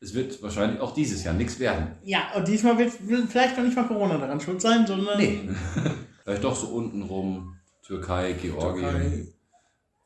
Es 0.00 0.14
wird 0.14 0.40
wahrscheinlich 0.42 0.80
auch 0.80 0.94
dieses 0.94 1.22
Jahr 1.24 1.34
nichts 1.34 1.58
werden. 1.58 1.96
Ja, 2.04 2.32
und 2.36 2.46
diesmal 2.46 2.76
wird 2.78 3.06
will 3.08 3.26
vielleicht 3.26 3.56
noch 3.56 3.64
nicht 3.64 3.76
mal 3.76 3.86
Corona 3.86 4.18
daran 4.18 4.40
schuld 4.40 4.60
sein, 4.60 4.86
sondern 4.86 5.18
Nee. 5.18 5.48
Vielleicht 6.24 6.44
doch 6.44 6.54
so 6.54 6.68
unten 6.68 7.02
rum, 7.02 7.56
Türkei, 7.82 8.32
Georgien. 8.32 8.88
Türkei. 8.90 9.26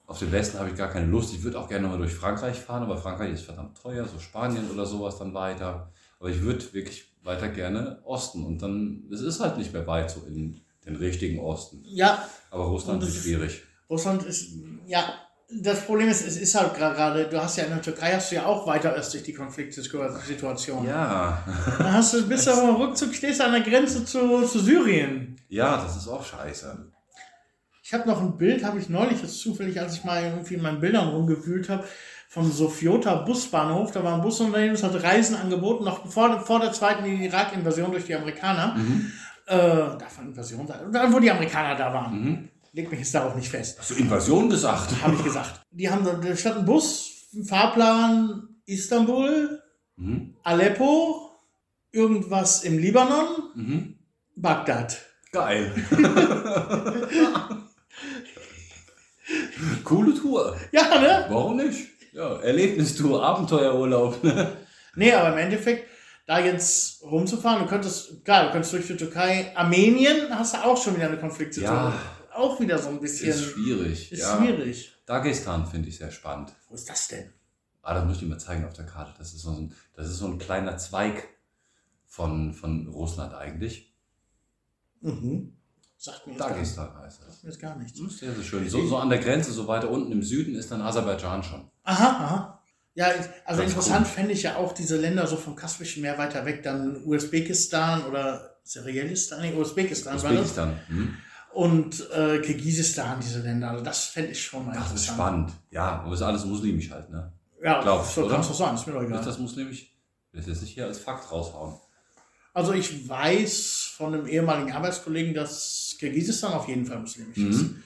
Auf 0.06 0.20
den 0.20 0.30
Westen 0.30 0.58
habe 0.58 0.70
ich 0.70 0.76
gar 0.76 0.88
keine 0.88 1.06
Lust. 1.06 1.34
Ich 1.34 1.42
würde 1.42 1.58
auch 1.58 1.68
gerne 1.68 1.82
nochmal 1.82 1.98
durch 1.98 2.14
Frankreich 2.14 2.56
fahren, 2.56 2.84
aber 2.84 2.96
Frankreich 2.96 3.32
ist 3.32 3.42
verdammt 3.42 3.76
teuer, 3.80 4.06
so 4.06 4.18
Spanien 4.20 4.70
oder 4.70 4.86
sowas 4.86 5.18
dann 5.18 5.34
weiter. 5.34 5.90
Aber 6.20 6.30
ich 6.30 6.40
würde 6.42 6.72
wirklich 6.72 7.12
weiter 7.24 7.48
gerne 7.48 8.00
Osten. 8.04 8.44
Und 8.44 8.62
dann, 8.62 9.04
es 9.12 9.20
ist 9.20 9.40
halt 9.40 9.58
nicht 9.58 9.72
mehr 9.72 9.86
weit 9.86 10.10
so 10.10 10.22
in 10.26 10.60
den 10.84 10.96
richtigen 10.96 11.40
Osten. 11.40 11.82
Ja, 11.84 12.26
Aber 12.50 12.64
Russland 12.64 13.02
ist 13.02 13.22
schwierig. 13.22 13.62
Russland 13.90 14.22
ist, 14.22 14.52
ja, 14.86 15.12
das 15.48 15.84
Problem 15.84 16.08
ist, 16.08 16.26
es 16.26 16.36
ist 16.36 16.54
halt 16.54 16.74
gerade, 16.74 17.28
du 17.28 17.40
hast 17.40 17.56
ja 17.56 17.64
in 17.64 17.70
der 17.70 17.82
Türkei 17.82 18.12
hast 18.12 18.30
du 18.30 18.36
ja 18.36 18.46
auch 18.46 18.66
weiter 18.66 18.92
östlich 18.92 19.22
die 19.24 19.32
Konfliktsituation. 19.32 20.86
Ja. 20.86 21.44
Da 21.78 21.92
hast 21.92 22.14
du, 22.14 22.26
bist 22.28 22.46
du 22.46 22.52
aber 22.52 22.70
im 22.70 22.76
Rückzug, 22.76 23.14
stehst 23.14 23.40
an 23.40 23.52
der 23.52 23.60
Grenze 23.60 24.04
zu, 24.04 24.44
zu 24.46 24.58
Syrien. 24.60 25.36
Ja, 25.48 25.82
das 25.82 25.96
ist 25.96 26.08
auch 26.08 26.24
scheiße. 26.24 26.92
Ich 27.86 27.94
habe 27.94 28.08
noch 28.08 28.20
ein 28.20 28.36
Bild, 28.36 28.64
habe 28.64 28.80
ich 28.80 28.88
neulich 28.88 29.22
jetzt 29.22 29.38
zufällig, 29.38 29.80
als 29.80 29.94
ich 29.94 30.02
mal 30.02 30.20
irgendwie 30.20 30.54
in 30.54 30.62
meinen 30.62 30.80
Bildern 30.80 31.06
rumgewühlt 31.10 31.68
habe, 31.68 31.84
vom 32.28 32.50
Sofiota 32.50 33.14
Busbahnhof. 33.14 33.92
Da 33.92 34.02
war 34.02 34.14
ein 34.16 34.22
Busunternehmen, 34.22 34.72
das 34.74 34.82
hat 34.82 35.00
Reisen 35.04 35.36
angeboten, 35.36 35.84
noch 35.84 36.04
vor, 36.10 36.40
vor 36.40 36.58
der 36.58 36.72
zweiten 36.72 37.04
Irak-Invasion 37.04 37.92
durch 37.92 38.06
die 38.06 38.16
Amerikaner. 38.16 38.74
Mhm. 38.74 39.12
Äh, 39.46 39.56
darf 39.56 40.16
man 40.18 40.30
Invasion? 40.30 40.66
Dann, 40.66 41.12
wo 41.12 41.20
die 41.20 41.30
Amerikaner 41.30 41.76
da 41.76 41.94
waren. 41.94 42.20
Mhm. 42.20 42.48
Leg 42.72 42.90
mich 42.90 42.98
jetzt 42.98 43.14
darauf 43.14 43.36
nicht 43.36 43.48
fest. 43.48 43.78
Hast 43.78 43.90
du 43.92 43.94
Invasion 43.94 44.50
gesagt? 44.50 44.90
Habe 45.04 45.14
ich 45.14 45.22
gesagt. 45.22 45.62
Die 45.70 45.88
haben 45.88 46.04
da 46.04 46.36
stand 46.36 46.58
ein 46.58 46.64
Bus, 46.64 47.28
ein 47.36 47.44
Fahrplan 47.44 48.48
Istanbul, 48.64 49.62
Mhm. 49.94 50.34
Aleppo, 50.42 51.30
irgendwas 51.92 52.64
im 52.64 52.78
Libanon, 52.78 53.26
Mhm. 53.54 53.94
Bagdad. 54.34 54.98
Geil. 55.30 55.72
Coole 59.84 60.14
Tour. 60.14 60.56
Ja, 60.72 61.00
ne? 61.00 61.26
Warum 61.28 61.56
nicht? 61.56 61.88
Ja, 62.12 62.40
Erlebnistour, 62.40 63.22
Abenteuerurlaub. 63.22 64.22
ne? 64.24 64.56
Nee, 64.94 65.12
aber 65.12 65.32
im 65.32 65.38
Endeffekt, 65.38 65.88
da 66.26 66.38
jetzt 66.38 67.02
rumzufahren, 67.02 67.62
du 67.62 67.68
könntest, 67.68 68.24
klar, 68.24 68.46
du 68.46 68.52
könntest 68.52 68.72
durch 68.72 68.86
die 68.86 68.96
Türkei, 68.96 69.52
Armenien 69.54 70.28
hast 70.30 70.54
du 70.54 70.64
auch 70.64 70.82
schon 70.82 70.96
wieder 70.96 71.08
eine 71.08 71.18
Konfliktsituation. 71.18 71.92
Ja. 71.92 72.00
Auch 72.34 72.60
wieder 72.60 72.78
so 72.78 72.88
ein 72.88 73.00
bisschen. 73.00 73.30
Ist 73.30 73.44
schwierig. 73.44 74.12
ist 74.12 74.20
ja. 74.20 74.36
schwierig. 74.36 74.94
Dagestan 75.06 75.66
finde 75.66 75.88
ich 75.88 75.96
sehr 75.96 76.10
spannend. 76.10 76.52
Wo 76.68 76.74
ist 76.74 76.88
das 76.88 77.08
denn? 77.08 77.32
Ah, 77.82 77.94
das 77.94 78.04
muss 78.04 78.20
ich 78.20 78.28
mal 78.28 78.38
zeigen 78.38 78.64
auf 78.64 78.72
der 78.72 78.86
Karte. 78.86 79.14
Das 79.18 79.32
ist 79.32 79.42
so 79.42 79.50
ein, 79.50 79.74
das 79.94 80.08
ist 80.08 80.18
so 80.18 80.26
ein 80.26 80.38
kleiner 80.38 80.76
Zweig 80.76 81.28
von, 82.06 82.52
von 82.52 82.88
Russland 82.88 83.32
eigentlich. 83.34 83.94
Mhm. 85.00 85.55
Sagt 85.98 86.26
mir 86.26 86.34
jetzt, 86.34 86.40
gar. 86.40 86.50
Dagestan 86.50 86.90
heißt 87.02 87.20
das. 87.22 87.28
sagt 87.28 87.44
mir 87.44 87.50
jetzt 87.50 87.60
gar 87.60 87.76
nichts. 87.76 87.98
Das 87.98 88.12
ist 88.12 88.18
sehr, 88.18 88.32
sehr 88.34 88.44
schön. 88.44 88.68
So, 88.68 88.86
so 88.86 88.96
an 88.98 89.08
der 89.08 89.18
Grenze, 89.18 89.52
so 89.52 89.66
weiter 89.66 89.90
unten 89.90 90.12
im 90.12 90.22
Süden 90.22 90.54
ist 90.54 90.70
dann 90.70 90.82
Aserbaidschan 90.82 91.42
schon. 91.42 91.70
Aha, 91.84 92.04
aha. 92.06 92.62
Ja, 92.94 93.06
also 93.44 93.60
Ganz 93.62 93.72
interessant 93.72 94.06
fände 94.06 94.32
ich 94.32 94.42
ja 94.42 94.56
auch 94.56 94.72
diese 94.72 94.96
Länder 94.98 95.26
so 95.26 95.36
vom 95.36 95.54
Kaspischen 95.54 96.02
Meer 96.02 96.16
weiter 96.16 96.44
weg, 96.46 96.62
dann 96.62 97.02
Usbekistan 97.04 98.04
oder 98.06 98.56
Serialistan, 98.62 99.42
nee, 99.42 99.52
Usbekistan 99.54 100.14
das. 100.14 100.24
Usbekistan. 100.24 100.80
Hm? 100.88 101.14
Und 101.52 102.10
äh, 102.10 102.38
Kirgisistan, 102.40 103.18
diese 103.20 103.40
Länder. 103.40 103.70
Also 103.70 103.84
das 103.84 104.04
fände 104.06 104.32
ich 104.32 104.42
schon 104.44 104.66
mal 104.66 104.72
Das 104.74 104.84
ist 104.86 104.90
interessant. 104.92 105.16
spannend. 105.18 105.52
Ja, 105.70 106.00
aber 106.02 106.12
ist 106.14 106.22
alles 106.22 106.44
muslimisch 106.44 106.90
halt, 106.90 107.08
ne? 107.10 107.32
Ja, 107.62 107.80
Glaubst 107.82 108.16
du, 108.16 108.20
so 108.20 108.26
oder? 108.26 108.34
kann 108.34 108.40
es 108.42 108.48
doch 108.48 108.54
sein, 108.54 108.74
ist 108.74 108.86
mir 108.86 108.92
doch 108.92 109.02
egal. 109.02 109.18
Ist 109.20 109.26
das 109.26 109.38
muslimisch? 109.38 109.82
Ich 109.82 110.32
will 110.32 110.40
das 110.40 110.46
jetzt 110.48 110.62
nicht 110.62 110.74
hier 110.74 110.84
als 110.86 110.98
Fakt 110.98 111.30
raushauen. 111.32 111.74
Also 112.52 112.72
ich 112.72 113.06
weiß 113.08 113.92
von 113.96 114.14
einem 114.14 114.26
ehemaligen 114.26 114.72
Arbeitskollegen, 114.72 115.34
dass 115.34 115.85
Kirgisistan 115.98 116.52
auf 116.52 116.68
jeden 116.68 116.86
Fall 116.86 116.98
muslimisch 117.00 117.36
ist. 117.38 117.62
Mhm. 117.62 117.82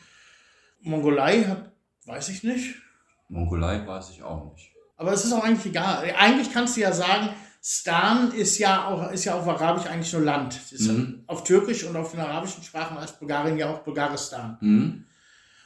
Mongolei 0.83 1.43
hat, 1.45 1.73
weiß 2.07 2.29
ich 2.31 2.43
nicht. 2.43 2.75
Mongolei 3.29 3.87
weiß 3.87 4.11
ich 4.11 4.23
auch 4.23 4.53
nicht. 4.53 4.71
Aber 4.97 5.13
es 5.13 5.25
ist 5.25 5.33
auch 5.33 5.45
eigentlich 5.45 5.67
egal. 5.67 6.11
Eigentlich 6.19 6.53
kannst 6.53 6.77
du 6.77 6.81
ja 6.81 6.93
sagen, 6.93 7.31
Stan 7.63 8.33
ist 8.33 8.59
ja 8.59 8.87
auch, 8.87 9.11
ist 9.13 9.25
ja 9.25 9.35
auf 9.39 9.47
Arabisch 9.47 9.87
eigentlich 9.87 10.13
nur 10.13 10.23
Land. 10.23 10.59
Ist 10.73 10.89
Mhm. 10.89 11.25
auf 11.27 11.45
Türkisch 11.45 11.85
und 11.85 11.95
auf 11.97 12.11
den 12.13 12.21
arabischen 12.21 12.63
Sprachen 12.63 12.99
heißt 12.99 13.19
Bulgarien 13.19 13.59
ja 13.59 13.71
auch 13.71 13.81
Bulgaristan. 13.81 14.57
Hm? 14.61 15.05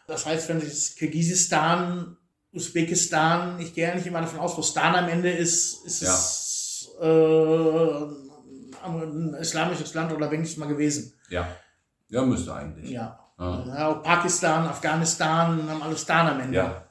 Das 0.07 0.27
heißt, 0.27 0.49
wenn 0.49 0.61
sich 0.61 0.97
Kirgisistan, 0.97 2.17
Usbekistan, 2.53 3.59
ich 3.61 3.75
gehe 3.75 3.89
ja 3.89 3.95
nicht 3.95 4.07
immer 4.07 4.21
davon 4.21 4.41
aus, 4.41 4.57
wo 4.57 4.63
Stan 4.63 4.95
am 4.95 5.09
Ende 5.09 5.31
ist, 5.31 5.85
ist 5.87 6.03
Ja. 6.03 6.15
es 6.15 6.89
äh, 7.01 8.87
ein 8.87 9.35
islamisches 9.41 9.95
Land 9.95 10.13
oder 10.13 10.31
wenigstens 10.31 10.59
mal 10.59 10.67
gewesen. 10.69 11.15
Ja. 11.31 11.49
Ja, 12.15 12.25
müsste 12.25 12.55
eigentlich. 12.55 12.91
Ja. 12.91 13.19
Ja. 13.39 13.65
Ja, 13.67 13.89
auch 13.89 14.03
Pakistan, 14.03 14.67
Afghanistan 14.69 15.69
haben 15.69 15.83
alle 15.83 15.97
Stan 15.97 16.29
am 16.29 16.41
Ende. 16.41 16.57
ja. 16.57 16.85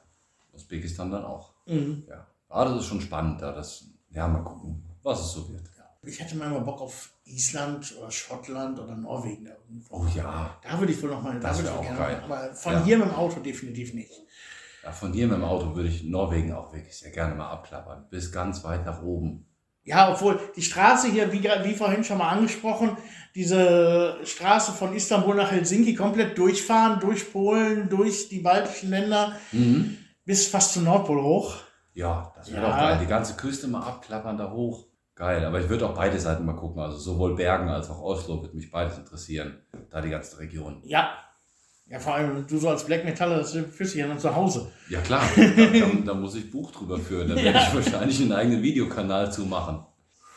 Usbekistan 0.52 1.10
dann 1.10 1.24
auch. 1.24 1.52
Mhm. 1.66 2.04
Ja. 2.08 2.26
Ah, 2.48 2.64
das 2.66 2.80
ist 2.80 2.86
schon 2.86 3.00
spannend 3.00 3.42
da. 3.42 3.50
Das, 3.52 3.86
ja, 4.10 4.28
mal 4.28 4.44
gucken, 4.44 4.84
was 5.02 5.20
es 5.20 5.32
so 5.32 5.48
wird. 5.48 5.62
Ich 6.06 6.20
hätte 6.20 6.36
mal 6.36 6.50
Bock 6.60 6.82
auf 6.82 7.10
Island 7.24 7.96
oder 7.98 8.10
Schottland 8.10 8.78
oder 8.78 8.94
Norwegen. 8.94 9.46
Da, 9.46 9.52
irgendwo. 9.66 9.96
Oh 9.96 10.06
ja. 10.14 10.54
da 10.62 10.78
würde 10.78 10.92
ich 10.92 11.02
wohl 11.02 11.10
noch 11.10 11.22
mal. 11.22 11.40
Da 11.40 11.48
Das 11.48 11.58
würde 11.58 11.70
ich 11.70 11.74
wär 11.74 11.78
wohl 11.80 11.86
auch 11.92 11.96
gerne 11.96 12.14
geil. 12.14 12.22
Aber 12.24 12.54
von 12.54 12.72
Ja. 12.74 12.84
hier 12.84 12.98
mit 12.98 13.06
dem 13.08 13.14
Auto 13.14 13.40
definitiv 13.40 13.94
nicht. 13.94 14.12
Ja, 14.82 14.92
von 14.92 15.12
hier 15.14 15.26
mit 15.26 15.36
dem 15.36 15.44
Auto 15.44 15.74
würde 15.74 15.88
ich 15.88 16.04
Norwegen 16.04 16.52
auch 16.52 16.72
wirklich 16.74 16.96
sehr 16.98 17.10
gerne 17.10 17.34
mal 17.34 17.48
abklappern. 17.50 18.06
Bis 18.10 18.30
ganz 18.30 18.62
weit 18.64 18.84
nach 18.84 19.02
oben. 19.02 19.46
Ja, 19.84 20.10
obwohl 20.12 20.40
die 20.56 20.62
Straße 20.62 21.08
hier, 21.08 21.30
wie, 21.32 21.42
wie 21.42 21.74
vorhin 21.74 22.02
schon 22.04 22.18
mal 22.18 22.30
angesprochen, 22.30 22.96
diese 23.34 24.18
Straße 24.24 24.72
von 24.72 24.94
Istanbul 24.94 25.34
nach 25.34 25.50
Helsinki 25.50 25.94
komplett 25.94 26.38
durchfahren, 26.38 27.00
durch 27.00 27.30
Polen, 27.32 27.88
durch 27.88 28.28
die 28.28 28.40
baltischen 28.40 28.90
Länder, 28.90 29.36
Mhm. 29.52 29.98
bis 30.24 30.46
fast 30.46 30.72
zum 30.74 30.84
Nordpol 30.84 31.22
hoch. 31.22 31.56
Ja, 31.92 32.32
das 32.36 32.50
wäre 32.50 32.62
Ja. 32.62 32.70
doch 32.70 32.78
geil. 32.78 32.98
Die 33.02 33.06
ganze 33.06 33.34
Küste 33.36 33.68
mal 33.68 33.82
abklappern 33.82 34.38
da 34.38 34.50
hoch. 34.50 34.86
Geil, 35.16 35.44
aber 35.44 35.60
ich 35.60 35.68
würde 35.68 35.86
auch 35.86 35.94
beide 35.94 36.18
Seiten 36.18 36.44
mal 36.44 36.56
gucken. 36.56 36.80
Also 36.82 36.96
sowohl 36.98 37.36
Bergen 37.36 37.68
als 37.68 37.88
auch 37.90 38.00
Oslo 38.00 38.42
würde 38.42 38.56
mich 38.56 38.70
beides 38.70 38.98
interessieren. 38.98 39.58
Da 39.90 40.00
die 40.00 40.10
ganze 40.10 40.38
Region. 40.40 40.80
Ja. 40.84 41.10
Ja, 41.94 42.00
vor 42.00 42.16
allem 42.16 42.44
du 42.44 42.58
so 42.58 42.70
als 42.70 42.82
Black 42.82 43.04
Metaller, 43.04 43.36
das 43.36 43.52
fühlst 43.52 43.94
du 43.94 43.98
ja 44.00 44.08
dann 44.08 44.18
zu 44.18 44.34
Hause. 44.34 44.68
Ja 44.88 45.00
klar, 45.00 45.22
da, 45.36 45.90
da, 46.04 46.14
muss 46.14 46.34
ich 46.34 46.50
Buch 46.50 46.72
drüber 46.72 46.98
führen. 46.98 47.28
Da 47.28 47.36
werde 47.36 47.56
ich 47.56 47.72
wahrscheinlich 47.72 48.20
einen 48.20 48.32
eigenen 48.32 48.64
Videokanal 48.64 49.32
zu 49.32 49.42
machen. 49.42 49.86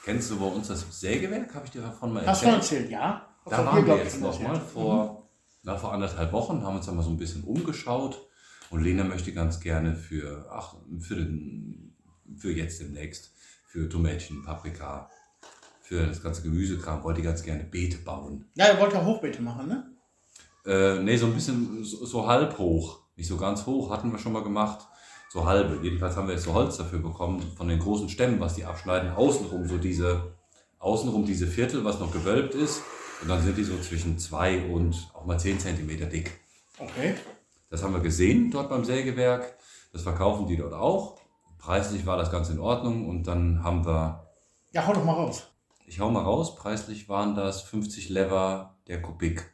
Kennst 0.06 0.30
du 0.30 0.40
bei 0.40 0.46
uns 0.46 0.68
das 0.68 0.86
Sägewerk? 0.92 1.56
Habe 1.56 1.66
ich 1.66 1.72
dir 1.72 1.82
davon 1.82 2.14
mal 2.14 2.24
Hast 2.28 2.44
du 2.44 2.46
erzählt? 2.46 2.84
erzählt, 2.84 2.92
ja? 2.92 3.26
Da 3.50 3.66
waren 3.66 3.88
wir 3.88 3.98
jetzt 3.98 4.22
nochmal 4.22 4.54
erzählt. 4.54 4.72
vor, 4.72 5.30
na, 5.64 5.76
vor 5.76 5.94
anderthalb 5.94 6.32
Wochen, 6.32 6.64
haben 6.64 6.76
uns 6.76 6.86
da 6.86 6.92
mal 6.92 7.02
so 7.02 7.10
ein 7.10 7.18
bisschen 7.18 7.44
umgeschaut. 7.44 8.28
Und 8.70 8.84
Lena 8.84 9.04
möchte 9.04 9.34
ganz 9.34 9.60
gerne 9.60 9.96
für, 9.96 10.48
ach, 10.52 10.76
für, 11.00 11.16
den, 11.16 11.96
für 12.36 12.52
jetzt 12.52 12.82
demnächst, 12.82 13.32
für 13.66 13.90
Tomätchen, 13.90 14.46
Paprika, 14.46 15.10
für 15.82 16.06
das 16.06 16.22
ganze 16.22 16.44
Gemüsekram, 16.44 17.04
wollte 17.04 17.24
ganz 17.24 17.42
gerne 17.42 17.64
Beete 17.64 17.98
bauen. 17.98 18.46
Ja, 18.54 18.66
er 18.66 18.80
wollte 18.80 19.04
Hochbeete 19.04 19.42
machen, 19.42 19.68
ne? 19.68 19.97
Äh, 20.68 21.00
nee, 21.00 21.16
so 21.18 21.28
ein 21.28 21.34
bisschen 21.34 21.84
so, 21.84 22.06
so 22.06 22.28
halb 22.28 22.58
hoch. 22.58 23.00
Nicht 23.16 23.28
so 23.28 23.38
ganz 23.38 23.66
hoch, 23.66 23.90
hatten 23.90 24.12
wir 24.12 24.20
schon 24.20 24.34
mal 24.34 24.44
gemacht. 24.44 24.86
So 25.30 25.46
halbe. 25.46 25.80
Jedenfalls 25.84 26.16
haben 26.16 26.28
wir 26.28 26.36
jetzt 26.36 26.44
so 26.44 26.54
Holz 26.54 26.78
dafür 26.78 27.00
bekommen, 27.00 27.42
von 27.56 27.68
den 27.68 27.80
großen 27.80 28.10
Stämmen, 28.10 28.40
was 28.40 28.56
die 28.56 28.66
abschneiden. 28.66 29.12
Außenrum 29.12 29.68
so 29.68 29.78
diese, 29.78 30.34
außenrum 30.80 31.26
diese 31.26 31.48
Viertel, 31.48 31.84
was 31.84 32.00
noch 32.00 32.12
gewölbt 32.12 32.54
ist. 32.54 32.82
Und 33.22 33.30
dann 33.30 33.42
sind 33.42 33.58
die 33.58 33.64
so 33.64 33.78
zwischen 33.80 34.20
zwei 34.20 34.64
und 34.66 35.10
auch 35.14 35.26
mal 35.26 35.40
zehn 35.40 35.60
Zentimeter 35.60 36.06
dick. 36.06 36.32
Okay. 36.78 37.16
Das 37.70 37.82
haben 37.84 37.94
wir 37.94 38.02
gesehen 38.02 38.52
dort 38.52 38.70
beim 38.70 38.86
Sägewerk. 38.86 39.58
Das 39.92 40.04
verkaufen 40.04 40.48
die 40.48 40.58
dort 40.58 40.74
auch. 40.74 41.18
Preislich 41.58 42.06
war 42.06 42.18
das 42.18 42.32
ganz 42.32 42.50
in 42.50 42.60
Ordnung. 42.60 43.10
Und 43.10 43.24
dann 43.28 43.64
haben 43.64 43.86
wir, 43.86 44.28
Ja, 44.72 44.86
hau 44.86 44.94
doch 44.94 45.04
mal 45.04 45.14
raus. 45.14 45.48
ich 45.86 46.00
hau 46.00 46.12
mal 46.12 46.24
raus, 46.24 46.56
preislich 46.56 47.10
waren 47.10 47.36
das 47.36 47.62
50 47.64 48.10
Lever 48.10 48.78
der 48.88 49.02
Kubik. 49.02 49.50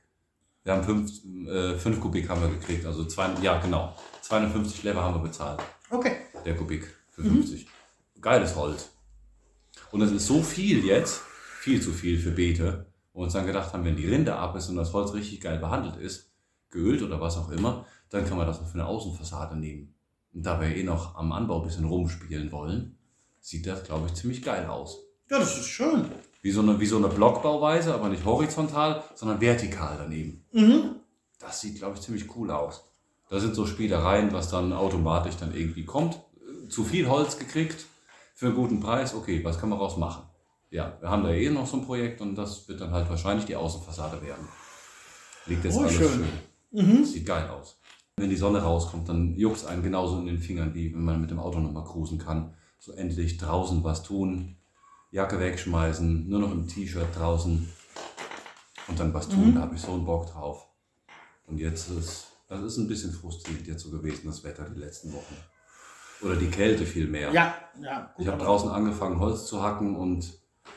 Wir 0.64 0.74
haben 0.74 0.84
5 0.84 1.48
äh, 1.48 1.78
fünf 1.78 2.00
Kubik 2.00 2.30
haben 2.30 2.42
wir 2.42 2.50
gekriegt, 2.50 2.86
also 2.86 3.04
zwei, 3.06 3.30
ja 3.42 3.60
genau, 3.60 3.94
250 4.22 4.84
Lever 4.84 5.02
haben 5.04 5.16
wir 5.16 5.24
bezahlt, 5.24 5.62
Okay. 5.90 6.18
der 6.46 6.56
Kubik 6.56 6.88
für 7.12 7.24
50. 7.24 7.68
Geiles 8.22 8.56
Holz. 8.56 8.92
Und 9.92 10.00
das 10.00 10.12
ist 10.12 10.26
so 10.26 10.42
viel 10.42 10.86
jetzt, 10.86 11.22
viel 11.60 11.82
zu 11.82 11.92
viel 11.92 12.18
für 12.18 12.32
Beete, 12.32 12.86
wo 13.12 13.20
wir 13.20 13.24
uns 13.26 13.34
dann 13.34 13.46
gedacht 13.46 13.74
haben, 13.74 13.84
wenn 13.84 13.98
die 13.98 14.08
Rinde 14.08 14.36
ab 14.36 14.56
ist 14.56 14.70
und 14.70 14.78
das 14.78 14.94
Holz 14.94 15.14
richtig 15.14 15.42
geil 15.42 15.60
behandelt 15.60 15.98
ist, 15.98 16.32
geölt 16.70 17.02
oder 17.02 17.20
was 17.20 17.38
auch 17.38 17.50
immer, 17.52 17.86
dann 18.10 18.26
kann 18.26 18.38
man 18.38 18.48
das 18.48 18.62
noch 18.62 18.68
für 18.68 18.76
eine 18.76 18.88
Außenfassade 18.88 19.58
nehmen. 19.58 19.94
Und 20.34 20.46
da 20.46 20.60
wir 20.62 20.76
eh 20.76 20.84
noch 20.84 21.16
am 21.16 21.32
Anbau 21.32 21.60
ein 21.62 21.68
bisschen 21.68 21.86
rumspielen 21.86 22.52
wollen, 22.52 22.98
sieht 23.40 23.68
das, 23.68 23.84
glaube 23.84 24.08
ich, 24.08 24.14
ziemlich 24.14 24.42
geil 24.42 24.66
aus. 24.68 24.98
Ja, 25.30 25.40
das 25.40 25.58
ist 25.60 25.68
schön. 25.68 26.06
Wie 26.44 26.52
so 26.52 26.62
eine, 26.62 26.78
wie 26.80 26.86
so 26.86 26.98
eine 26.98 27.08
Blockbauweise, 27.08 27.94
aber 27.94 28.10
nicht 28.10 28.26
horizontal, 28.26 29.02
sondern 29.16 29.40
vertikal 29.40 29.96
daneben. 29.98 30.46
Mhm. 30.52 30.98
Das 31.40 31.62
sieht, 31.62 31.78
glaube 31.78 31.96
ich, 31.96 32.02
ziemlich 32.02 32.36
cool 32.36 32.52
aus. 32.52 32.84
Da 33.30 33.40
sind 33.40 33.56
so 33.56 33.66
Spielereien, 33.66 34.32
was 34.34 34.50
dann 34.50 34.74
automatisch 34.74 35.38
dann 35.38 35.56
irgendwie 35.56 35.86
kommt. 35.86 36.20
Zu 36.70 36.84
viel 36.84 37.08
Holz 37.08 37.40
gekriegt 37.40 37.86
für 38.36 38.48
einen 38.48 38.56
guten 38.56 38.82
Preis, 38.82 39.16
okay, 39.16 39.44
was 39.44 39.58
kann 39.58 39.70
man 39.70 39.80
raus 39.80 39.96
machen? 39.98 40.24
Ja, 40.70 40.98
wir 41.00 41.10
haben 41.10 41.24
da 41.24 41.30
eh 41.32 41.50
noch 41.50 41.66
so 41.66 41.78
ein 41.78 41.86
Projekt 41.86 42.20
und 42.20 42.36
das 42.36 42.68
wird 42.68 42.82
dann 42.82 42.92
halt 42.92 43.10
wahrscheinlich 43.10 43.46
die 43.46 43.56
Außenfassade 43.56 44.22
werden. 44.22 44.48
Liegt 45.46 45.64
jetzt 45.64 45.78
Oh, 45.78 45.82
alles 45.82 45.94
schön. 45.94 46.10
schön. 46.72 46.90
Mhm. 47.00 47.06
Sieht 47.06 47.26
geil 47.26 47.48
aus. 47.50 47.80
Wenn 48.18 48.30
die 48.30 48.36
Sonne 48.36 48.62
rauskommt, 48.62 49.08
dann 49.08 49.34
juckt 49.36 49.58
es 49.58 49.66
einen 49.66 49.82
genauso 49.82 50.20
in 50.20 50.26
den 50.26 50.40
Fingern, 50.40 50.74
wie 50.74 50.94
wenn 50.94 51.04
man 51.06 51.22
mit 51.22 51.32
dem 51.32 51.40
Auto 51.40 51.60
nochmal 51.60 51.86
cruisen 51.86 52.18
kann. 52.18 52.54
So 52.80 52.92
endlich 52.92 53.38
draußen 53.38 53.84
was 53.84 54.04
tun, 54.04 54.58
Jacke 55.14 55.40
wegschmeißen, 55.40 56.28
nur 56.28 56.40
noch 56.40 56.52
im 56.52 56.68
T-Shirt 56.68 57.16
draußen 57.16 57.70
und 58.88 59.00
dann 59.00 59.14
was 59.14 59.30
tun. 59.30 59.52
Mhm. 59.52 59.56
Da 59.56 59.62
habe 59.62 59.76
ich 59.76 59.82
so 59.82 59.92
einen 59.94 60.06
Bock 60.06 60.26
drauf. 60.26 60.68
Und 61.46 61.60
jetzt 61.60 61.88
ist, 61.92 62.30
das 62.48 62.62
ist 62.64 62.78
ein 62.78 62.88
bisschen 62.88 63.14
frustrierend 63.14 63.68
jetzt 63.68 63.84
so 63.84 63.92
gewesen, 63.92 64.26
das 64.26 64.44
Wetter 64.44 64.68
die 64.68 64.80
letzten 64.80 65.14
Wochen. 65.14 65.38
Oder 66.24 66.36
die 66.36 66.48
Kälte 66.50 66.88
vielmehr. 66.88 67.32
Ja, 67.32 67.54
ja. 67.80 68.12
Gut, 68.16 68.26
Ich 68.26 68.32
habe 68.32 68.44
draußen 68.44 68.72
angefangen, 68.72 69.20
Holz 69.20 69.46
zu 69.46 69.62
hacken 69.62 69.96
und 69.96 70.34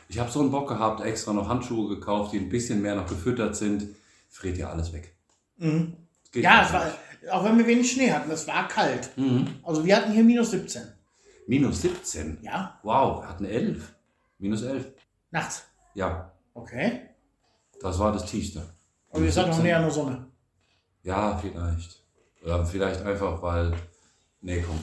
ich 0.09 0.18
habe 0.18 0.31
so 0.31 0.40
einen 0.40 0.51
Bock 0.51 0.68
gehabt, 0.68 1.01
extra 1.01 1.33
noch 1.33 1.49
Handschuhe 1.49 1.88
gekauft, 1.88 2.35
die 2.35 2.38
ein 2.38 2.51
bisschen 2.51 2.83
mehr 2.83 2.94
noch 2.94 3.07
gefüttert 3.07 3.57
sind. 3.57 3.87
Friert 4.29 4.59
ja 4.59 4.68
alles 4.68 4.92
weg. 4.92 5.16
Mhm. 5.57 5.96
Ja, 6.35 6.59
nicht. 6.59 6.66
es 6.66 6.72
war, 6.75 6.92
auch 7.31 7.44
wenn 7.44 7.57
wir 7.57 7.66
wenig 7.66 7.90
Schnee 7.90 8.12
hatten, 8.12 8.31
es 8.31 8.46
war 8.46 8.68
kalt. 8.68 9.16
Mhm. 9.16 9.46
Also 9.62 9.83
wir 9.83 9.96
hatten 9.96 10.12
hier 10.12 10.25
minus 10.25 10.51
17. 10.51 10.83
Minus 11.46 11.81
17. 11.81 12.38
Ja, 12.42 12.79
Wow, 12.83 13.22
wir 13.22 13.29
hatten 13.31 13.46
11. 13.46 13.95
Minus 14.38 14.62
11. 14.62 14.92
nachts. 15.31 15.66
Ja, 15.94 16.33
Okay. 16.55 17.01
das 17.81 17.99
war 17.99 18.12
das 18.12 18.27
Tiefste. 18.27 18.62
Aber 19.11 19.22
ihr 19.22 19.33
seid 19.33 19.46
noch 19.46 19.55
17. 19.55 19.62
näher 19.64 19.77
an 19.79 19.83
der 19.85 19.90
Sonne. 19.92 20.27
Ja, 21.03 21.37
vielleicht. 21.38 22.03
Oder 22.42 22.64
vielleicht 22.66 23.03
einfach, 23.03 23.40
weil. 23.42 23.72
Nee, 24.40 24.62
komm. 24.62 24.79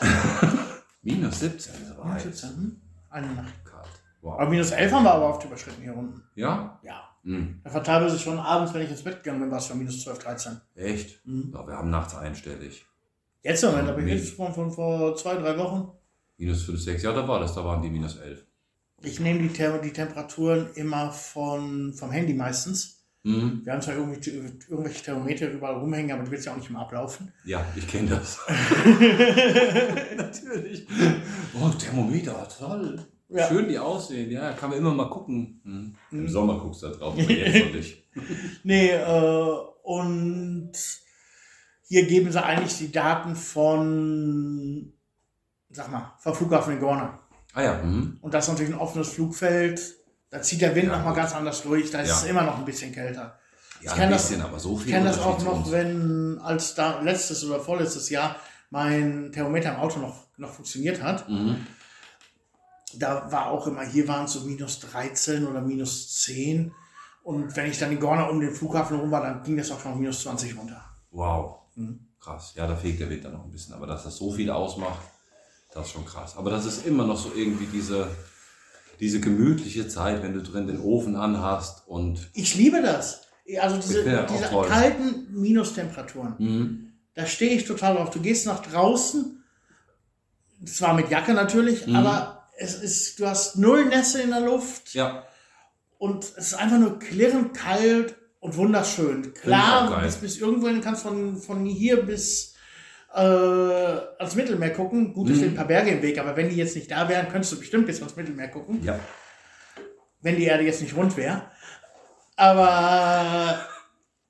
Minus 1.02 1.40
17, 1.40 1.72
das 1.88 1.96
war 1.98 2.04
Minus 2.06 2.24
heiß. 2.24 2.40
17, 2.40 2.50
hm? 2.56 2.80
Eine 3.10 3.26
Nacht. 3.34 3.64
Kalt. 3.64 3.86
Aber 4.22 4.42
Wow. 4.44 4.48
minus 4.50 4.70
11 4.72 4.92
haben 4.92 5.04
wir 5.04 5.12
aber 5.14 5.28
oft 5.30 5.44
überschritten 5.44 5.80
hier 5.82 5.96
unten. 5.96 6.22
Ja? 6.34 6.78
Ja. 6.82 7.08
Hm. 7.22 7.60
Da 7.64 7.72
war 7.72 7.82
teilweise 7.84 8.18
schon 8.18 8.38
abends, 8.38 8.74
wenn 8.74 8.82
ich 8.82 8.90
ins 8.90 9.02
Bett 9.04 9.22
gegangen 9.22 9.40
bin, 9.40 9.50
war 9.50 9.58
es 9.58 9.66
schon 9.66 9.78
minus 9.78 10.02
12, 10.02 10.18
13. 10.18 10.60
Echt? 10.74 11.24
Mhm. 11.26 11.52
Ja, 11.54 11.66
wir 11.66 11.74
haben 11.76 11.90
nachts 11.90 12.14
einstellig. 12.14 12.84
Jetzt 13.42 13.62
im 13.62 13.70
Moment, 13.70 13.88
aber 13.88 14.02
Nee. 14.02 14.14
jetzt 14.16 14.30
von, 14.34 14.52
von 14.52 14.70
vor 14.72 15.16
zwei, 15.16 15.36
drei 15.36 15.56
Wochen. 15.56 15.92
Minus 16.36 16.64
5, 16.64 16.80
6. 16.80 17.02
Ja, 17.04 17.12
da 17.12 17.26
war 17.26 17.40
das. 17.40 17.54
Da 17.54 17.64
waren 17.64 17.80
die 17.80 17.90
minus 17.90 18.16
11. 18.16 18.44
Ich 19.02 19.20
nehme 19.20 19.40
die, 19.40 19.48
Tem 19.48 19.80
die 19.82 19.92
Temperaturen 19.92 20.70
immer 20.74 21.12
von, 21.12 21.92
vom 21.94 22.10
Handy 22.10 22.34
meistens. 22.34 23.04
Mhm. 23.22 23.62
Wir 23.64 23.72
haben 23.72 23.82
zwar 23.82 23.94
irgendwie, 23.94 24.30
irgendwelche 24.68 25.04
Thermometer 25.04 25.50
überall 25.50 25.76
rumhängen, 25.78 26.12
aber 26.12 26.24
die 26.24 26.30
wird 26.30 26.44
ja 26.44 26.52
auch 26.52 26.56
nicht 26.56 26.70
mehr 26.70 26.80
ablaufen. 26.80 27.32
Ja, 27.44 27.64
ich 27.76 27.86
kenne 27.86 28.08
das. 28.08 28.38
Natürlich. 30.16 30.86
Oh, 31.54 31.68
Thermometer, 31.70 32.48
toll. 32.48 33.06
Ja. 33.28 33.46
Schön 33.46 33.68
die 33.68 33.78
aussehen, 33.78 34.30
ja, 34.30 34.52
kann 34.52 34.70
man 34.70 34.78
immer 34.78 34.94
mal 34.94 35.10
gucken. 35.10 35.60
Hm. 35.64 35.94
Im 36.10 36.22
Mhm. 36.22 36.28
Sommer 36.28 36.58
guckst 36.58 36.82
du 36.82 36.88
da 36.88 36.94
drauf, 36.94 37.12
aber 37.12 37.30
jetzt 37.30 37.66
noch 37.66 37.74
nicht. 37.74 38.04
Nee, 38.64 38.90
äh, 38.90 39.56
und 39.82 40.72
hier 41.86 42.06
geben 42.06 42.32
sie 42.32 42.42
eigentlich 42.42 42.78
die 42.78 42.90
Daten 42.90 43.36
von, 43.36 44.92
sag 45.70 45.90
mal, 45.90 46.14
vom 46.18 46.34
Flughafen 46.34 46.74
in 46.74 46.80
Gorna. 46.80 47.20
Ah 47.58 47.62
ja, 47.62 47.82
mhm. 47.82 48.18
Und 48.20 48.32
das 48.34 48.44
ist 48.44 48.50
natürlich 48.52 48.72
ein 48.72 48.78
offenes 48.78 49.08
Flugfeld. 49.08 49.80
Da 50.30 50.40
zieht 50.42 50.60
der 50.60 50.76
Wind 50.76 50.88
Ja, 50.88 50.96
nochmal 50.98 51.14
ganz 51.14 51.34
anders 51.34 51.62
durch. 51.62 51.90
Da 51.90 52.00
ist 52.02 52.08
Ja. 52.10 52.14
es 52.18 52.22
immer 52.24 52.42
noch 52.44 52.56
ein 52.58 52.64
bisschen 52.64 52.92
kälter. 52.92 53.36
ja 53.82 53.90
Ich 53.90 53.94
kenn 53.96 54.04
ein 54.04 54.10
das- 54.12 54.28
so 54.62 54.76
kenne 54.76 55.04
das 55.06 55.18
auch 55.18 55.42
noch, 55.44 55.70
wenn 55.72 56.38
als 56.40 56.74
da 56.76 57.00
letztes 57.00 57.44
oder 57.44 57.58
vorletztes 57.58 58.10
Jahr 58.10 58.36
mein 58.70 59.32
Thermometer 59.32 59.70
im 59.74 59.80
Auto 59.80 59.98
noch, 59.98 60.26
noch 60.36 60.50
funktioniert 60.52 61.02
hat. 61.02 61.28
Mhm. 61.28 61.66
Da 62.94 63.30
war 63.32 63.50
auch 63.50 63.66
immer, 63.66 63.82
hier 63.82 64.06
waren 64.08 64.24
es 64.26 64.32
so 64.34 64.40
minus 64.42 64.78
13 64.80 65.46
oder 65.46 65.60
minus 65.60 66.14
10. 66.22 66.72
Und 67.22 67.54
wenn 67.56 67.70
ich 67.70 67.78
dann 67.78 67.90
in 67.92 68.00
Gorna 68.00 68.24
um 68.28 68.40
den 68.40 68.54
Flughafen 68.54 68.98
rum 69.00 69.10
war, 69.10 69.20
dann 69.22 69.42
ging 69.42 69.56
das 69.56 69.70
auch 69.72 69.80
schon 69.80 69.98
minus 69.98 70.22
20 70.22 70.56
runter. 70.56 70.82
Wow, 71.10 71.56
Mhm. 71.74 72.06
krass. 72.20 72.52
Ja, 72.56 72.66
da 72.68 72.76
fegt 72.76 73.00
der 73.00 73.10
Wind 73.10 73.24
dann 73.24 73.32
noch 73.32 73.44
ein 73.44 73.50
bisschen, 73.50 73.74
aber 73.74 73.86
dass 73.86 74.04
das 74.04 74.16
so 74.16 74.30
viel 74.32 74.50
ausmacht, 74.50 75.00
das 75.72 75.86
ist 75.86 75.92
schon 75.92 76.04
krass. 76.06 76.36
Aber 76.36 76.50
das 76.50 76.64
ist 76.66 76.86
immer 76.86 77.06
noch 77.06 77.18
so 77.18 77.32
irgendwie 77.34 77.66
diese, 77.66 78.08
diese 79.00 79.20
gemütliche 79.20 79.88
Zeit, 79.88 80.22
wenn 80.22 80.34
du 80.34 80.42
drin 80.42 80.66
den 80.66 80.80
Ofen 80.80 81.16
anhast 81.16 81.86
und 81.86 82.30
Ich 82.34 82.54
liebe 82.54 82.82
das. 82.82 83.22
Also 83.60 83.76
diese, 83.76 84.02
diese 84.04 84.48
kalten 84.68 85.26
Minustemperaturen. 85.40 86.34
mhm. 86.38 86.84
Da 87.14 87.26
stehe 87.26 87.52
ich 87.56 87.64
total 87.64 87.96
drauf. 87.96 88.10
Du 88.10 88.20
gehst 88.20 88.46
nach 88.46 88.62
draußen, 88.62 89.42
zwar 90.64 90.94
mit 90.94 91.10
Jacke 91.10 91.34
natürlich, 91.34 91.86
Mhm. 91.86 91.96
aber 91.96 92.44
es 92.58 92.74
ist, 92.76 93.18
du 93.18 93.26
hast 93.26 93.56
null 93.56 93.86
Nässe 93.86 94.22
in 94.22 94.30
der 94.30 94.40
Luft 94.40 94.94
ja, 94.94 95.24
und 95.98 96.24
es 96.24 96.30
ist 96.48 96.54
einfach 96.54 96.78
nur 96.78 96.98
klirrend 96.98 97.54
kalt 97.54 98.14
und 98.40 98.56
wunderschön. 98.56 99.32
Klar, 99.34 100.00
bis, 100.02 100.16
bis 100.16 100.38
irgendwo 100.38 100.68
hin 100.68 100.80
kannst 100.80 101.02
von, 101.02 101.36
von 101.38 101.64
hier 101.64 102.02
bis 102.04 102.54
äh, 103.14 103.18
ans 103.18 104.34
Mittelmeer 104.34 104.70
gucken. 104.70 105.12
Gut, 105.14 105.28
es 105.30 105.34
Mhm. 105.36 105.38
stehen 105.38 105.50
ein 105.50 105.56
paar 105.56 105.66
Berge 105.66 105.90
im 105.90 106.02
Weg, 106.02 106.18
aber 106.18 106.36
wenn 106.36 106.48
die 106.48 106.56
jetzt 106.56 106.76
nicht 106.76 106.90
da 106.90 107.08
wären, 107.08 107.28
könntest 107.28 107.52
du 107.52 107.58
bestimmt 107.58 107.86
bis 107.86 108.00
ans 108.00 108.16
Mittelmeer 108.16 108.48
gucken, 108.48 108.82
ja. 108.84 108.98
wenn 110.20 110.36
die 110.36 110.44
Erde 110.44 110.64
jetzt 110.64 110.82
nicht 110.82 110.94
rund 110.96 111.16
wäre. 111.16 111.42
Aber 112.36 113.58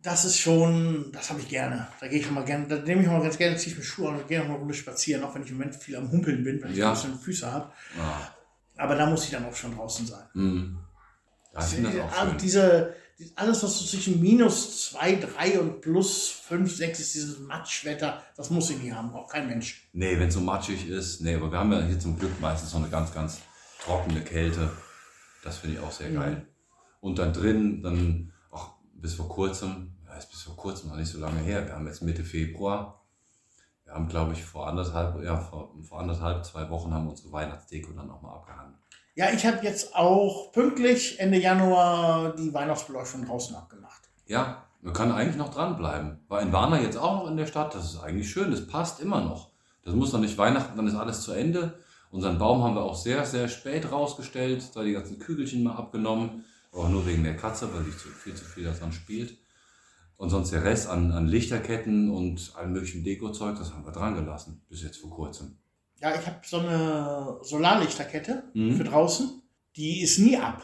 das 0.03 0.25
ist 0.25 0.39
schon, 0.39 1.11
das 1.13 1.29
habe 1.31 1.41
ich 1.41 1.49
gerne. 1.49 1.89
Da 2.01 2.09
gehe 2.09 2.21
ich 2.21 2.27
auch 2.27 2.31
mal 2.31 2.45
gerne, 2.45 2.67
da 2.67 2.77
nehme 2.77 3.03
ich 3.03 3.09
auch 3.09 3.13
mal 3.13 3.23
ganz 3.23 3.37
gerne, 3.37 3.57
ziehe 3.57 3.73
ich 3.73 3.79
mir 3.79 3.85
Schuhe 3.85 4.09
an 4.11 4.17
und 4.17 4.29
gehe 4.29 4.39
noch 4.39 4.47
mal 4.47 4.53
eine 4.55 4.61
Runde 4.61 4.75
spazieren, 4.75 5.23
auch 5.25 5.35
wenn 5.35 5.43
ich 5.43 5.51
im 5.51 5.59
Moment 5.59 5.77
viel 5.77 5.97
am 5.97 6.11
Humpeln 6.11 6.43
bin, 6.45 6.63
weil 6.63 6.71
ich 6.71 6.79
Ja. 6.79 6.89
ein 6.89 6.95
bisschen 6.95 7.19
Füße 7.19 7.51
habe. 7.53 7.71
Ah. 8.01 8.29
Aber 8.77 8.95
da 8.95 9.07
muss 9.07 9.25
ich 9.25 9.31
dann 9.31 9.45
auch 9.45 9.55
schon 9.57 9.75
draußen 9.75 10.07
sein. 10.07 10.25
Mhm. 10.35 10.79
Finde 11.61 11.91
das 11.91 12.01
auch 12.01 12.13
Also 12.19 12.31
schön. 12.31 12.39
diese, 12.39 12.95
die- 12.95 12.99
alles, 13.35 13.63
was 13.63 13.79
so 13.79 13.85
zwischen 13.85 14.21
minus 14.21 14.91
2, 14.91 15.17
3 15.17 15.61
und 15.61 15.81
plus 15.81 16.29
5, 16.29 16.73
6 16.75 17.01
ist, 17.01 17.15
dieses 17.15 17.39
Matschwetter, 17.41 18.23
das 18.37 18.51
muss 18.51 18.71
ich 18.71 18.79
nie 18.79 18.93
haben, 18.93 19.11
braucht 19.11 19.33
kein 19.33 19.49
Mensch. 19.49 19.89
Nee, 19.93 20.19
wenn 20.19 20.29
es 20.29 20.35
so 20.35 20.41
matschig 20.41 20.89
ist, 20.89 21.21
nee, 21.21 21.35
aber 21.35 21.51
wir 21.51 21.59
haben 21.59 21.73
ja 21.73 21.83
hier 21.83 21.99
zum 21.99 22.19
Glück 22.19 22.41
meistens 22.41 22.71
so 22.71 22.77
eine 22.79 22.89
ganz, 22.89 23.13
ganz 23.13 23.41
trockene 23.83 24.23
Kälte. 24.23 24.71
Das 25.43 25.59
finde 25.59 25.77
ich 25.77 25.83
auch 25.83 25.91
sehr 25.93 26.11
Mhm. 26.11 26.15
geil. 26.15 26.49
Und 27.01 27.19
dann 27.19 27.33
drin, 27.33 27.83
dann 27.83 28.33
auch 28.51 28.75
bis 28.95 29.15
vor 29.15 29.29
kurzem, 29.29 29.95
ja, 30.07 30.15
ist 30.17 30.31
bis 30.31 30.43
vor 30.43 30.57
kurzem 30.57 30.91
noch 30.91 30.97
nicht 30.97 31.11
so 31.11 31.19
lange 31.19 31.41
her. 31.41 31.67
Wir 31.67 31.75
haben 31.75 31.87
jetzt 31.87 32.03
Mitte 32.03 32.25
Februar. 32.25 33.05
Wir 33.85 33.95
haben, 33.95 34.09
glaube 34.09 34.33
ich, 34.35 34.45
vor 34.45 34.69
anderthalb, 34.69 35.23
ja, 35.25 35.37
vor, 35.39 35.75
vor 35.83 36.01
anderthalb, 36.01 36.45
zwei 36.45 36.69
Wochen 36.71 36.93
haben 36.93 37.05
wir 37.07 37.11
unsere 37.11 37.33
Weihnachtsdeko 37.33 37.93
dann 37.93 38.07
nochmal 38.09 38.37
abgehangen. 38.37 38.75
Ja, 39.19 39.33
ich 39.33 39.45
habe 39.45 39.65
jetzt 39.65 39.97
auch 39.97 40.53
pünktlich 40.53 41.19
Ende 41.19 41.41
Januar 41.41 42.37
die 42.37 42.55
Weihnachtsbeleuchtung 42.55 43.27
draußen 43.27 43.57
abgemacht. 43.57 44.09
Ja, 44.27 44.63
man 44.81 44.95
kann 44.95 45.11
eigentlich 45.11 45.35
noch 45.35 45.53
dranbleiben. 45.53 46.21
War 46.29 46.41
in 46.41 46.53
Warna 46.53 46.81
jetzt 46.81 46.97
auch 46.97 47.25
noch 47.25 47.29
in 47.29 47.37
der 47.37 47.47
Stadt, 47.47 47.75
das 47.75 47.95
ist 47.95 47.99
eigentlich 47.99 48.31
schön, 48.31 48.53
das 48.53 48.69
passt 48.69 49.01
immer 49.01 49.21
noch. 49.21 49.51
Das 49.83 49.93
muss 49.93 50.13
noch 50.13 50.21
nicht 50.21 50.39
Weihnachten, 50.39 50.77
dann 50.77 50.87
ist 50.87 50.95
alles 50.95 51.23
zu 51.23 51.33
Ende. 51.33 51.81
Unseren 52.13 52.39
Baum 52.39 52.63
haben 52.63 52.77
wir 52.77 52.85
auch 52.85 52.95
sehr, 52.95 53.27
sehr 53.27 53.49
spät 53.49 53.91
rausgestellt, 53.91 54.71
da 54.77 54.85
die 54.85 54.93
ganzen 54.93 55.19
Kügelchen 55.19 55.65
mal 55.65 55.75
abgenommen. 55.75 56.45
Aber 56.71 56.89
nur 56.89 57.05
wegen 57.05 57.25
der 57.25 57.37
Katze, 57.37 57.75
weil 57.75 57.91
zu, 57.97 58.07
viel 58.11 58.37
zu 58.37 58.45
viel 58.45 58.63
daran 58.63 58.93
spielt. 58.93 59.37
Und 60.17 60.31
sonst 60.31 60.53
der 60.53 60.63
Rest 60.63 60.89
an, 60.89 61.11
an 61.11 61.27
Lichterketten 61.27 62.09
und 62.09 62.53
allem 62.55 62.73
möglichen 62.73 63.03
Dekozeug, 63.03 63.59
das 63.59 63.73
haben 63.73 63.85
wir 63.85 63.91
dran 63.91 64.15
gelassen, 64.15 64.63
bis 64.69 64.85
jetzt 64.85 64.99
vor 64.99 65.11
kurzem. 65.11 65.59
Ja, 66.01 66.11
ich 66.15 66.27
habe 66.27 66.37
so 66.45 66.59
eine 66.59 67.39
Solarlichterkette 67.43 68.45
Mhm. 68.55 68.77
für 68.77 68.85
draußen. 68.85 69.43
Die 69.77 70.03
ist 70.03 70.19
nie 70.19 70.37
ab. 70.37 70.63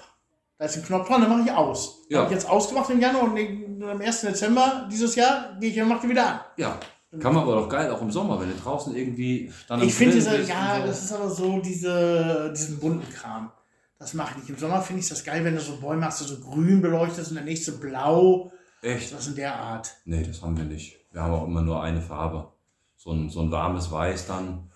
Da 0.58 0.66
ist 0.66 0.76
ein 0.76 0.84
Knopf 0.84 1.08
dran, 1.08 1.20
dann 1.20 1.30
mache 1.30 1.42
ich 1.44 1.50
aus. 1.52 2.02
Ja. 2.08 2.18
Habe 2.20 2.28
ich 2.28 2.34
jetzt 2.34 2.48
ausgemacht 2.48 2.88
im 2.90 3.00
Januar 3.00 3.24
und 3.24 3.82
am 3.82 4.00
1. 4.00 4.20
Dezember 4.22 4.88
dieses 4.90 5.14
Jahr 5.16 5.56
gehe 5.60 5.70
ich 5.70 5.80
und 5.80 5.88
mache 5.88 6.02
die 6.02 6.10
wieder 6.10 6.26
an. 6.26 6.40
Ja, 6.56 6.78
kann 7.20 7.34
man 7.34 7.42
aber 7.44 7.56
doch 7.56 7.68
geil, 7.68 7.90
auch 7.90 8.00
im 8.02 8.10
Sommer, 8.10 8.40
wenn 8.40 8.48
du 8.50 8.56
draußen 8.56 8.94
irgendwie 8.94 9.52
dann 9.68 9.82
Ich 9.82 9.94
finde 9.94 10.14
diese, 10.16 10.40
ja, 10.42 10.78
so. 10.80 10.86
das 10.86 11.04
ist 11.04 11.12
aber 11.12 11.30
so 11.30 11.58
diese, 11.60 12.52
diesen 12.56 12.78
bunten 12.80 13.08
Kram. 13.12 13.50
Das 13.98 14.14
mache 14.14 14.32
ich 14.32 14.36
nicht. 14.38 14.50
Im 14.50 14.58
Sommer 14.58 14.80
finde 14.82 15.00
ich 15.00 15.08
das 15.08 15.22
geil, 15.24 15.44
wenn 15.44 15.54
du 15.54 15.60
so 15.60 15.76
Bäume 15.76 16.06
hast, 16.06 16.20
die 16.20 16.24
so 16.24 16.38
grün 16.40 16.80
beleuchtest 16.82 17.30
und 17.30 17.36
der 17.36 17.44
nächste 17.44 17.72
blau. 17.72 18.52
Echt? 18.82 19.12
Das 19.12 19.26
in 19.28 19.34
der 19.36 19.54
Art. 19.58 19.92
Nee, 20.04 20.24
das 20.24 20.42
haben 20.42 20.56
wir 20.56 20.64
nicht. 20.64 20.96
Wir 21.12 21.22
haben 21.22 21.32
auch 21.34 21.44
immer 21.46 21.62
nur 21.62 21.82
eine 21.82 22.00
Farbe. 22.02 22.48
So 22.96 23.12
ein, 23.12 23.30
so 23.30 23.40
ein 23.40 23.50
warmes 23.50 23.90
Weiß 23.90 24.26
dann. 24.26 24.70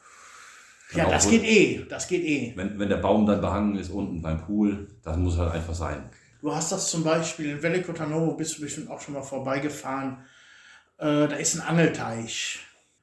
Ja, 0.93 1.05
Dann 1.05 1.13
das 1.13 1.29
geht 1.29 1.45
eh. 1.45 1.85
Das 1.89 2.09
geht 2.09 2.25
eh. 2.25 2.53
Wenn, 2.57 2.79
wenn 2.79 2.89
der 2.89 2.97
Baum 2.97 3.27
dann 3.27 3.41
behangen 3.41 3.77
ist 3.77 3.91
unten 3.91 4.23
beim 4.23 4.41
Pool, 4.45 4.89
das 5.03 5.17
muss 5.17 5.37
halt 5.37 5.53
einfach 5.53 5.75
sein. 5.75 6.09
Du 6.41 6.55
hast 6.55 6.73
das 6.73 6.89
zum 6.91 7.05
Beispiel 7.05 7.51
in 7.51 7.63
Vellico 7.63 7.93
Tanovo, 7.93 8.35
bist 8.35 8.57
du 8.57 8.63
bestimmt 8.63 8.89
auch 8.91 9.01
schon 9.01 9.15
mal 9.15 9.23
vorbeigefahren. 9.23 10.19
Äh, 10.99 11.29
da 11.29 11.37
ist 11.37 11.57
ein 11.57 11.63
Angelteich. 11.63 12.61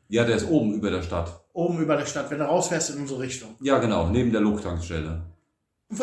Ja, 0.08 0.24
der 0.24 0.38
ist 0.38 0.48
oben 0.48 0.74
über 0.74 0.90
der 0.90 1.02
Stadt. 1.04 1.42
Oben 1.54 1.80
über 1.80 1.96
der 1.98 2.06
Stadt, 2.06 2.30
wenn 2.32 2.40
du 2.40 2.46
rausfährst 2.46 2.92
in 2.92 3.02
unsere 3.02 3.20
Richtung. 3.22 3.56
Ja, 3.62 3.78
genau, 3.80 4.08
neben 4.10 4.32
der 4.32 4.42
Loktankstelle. 4.42 5.26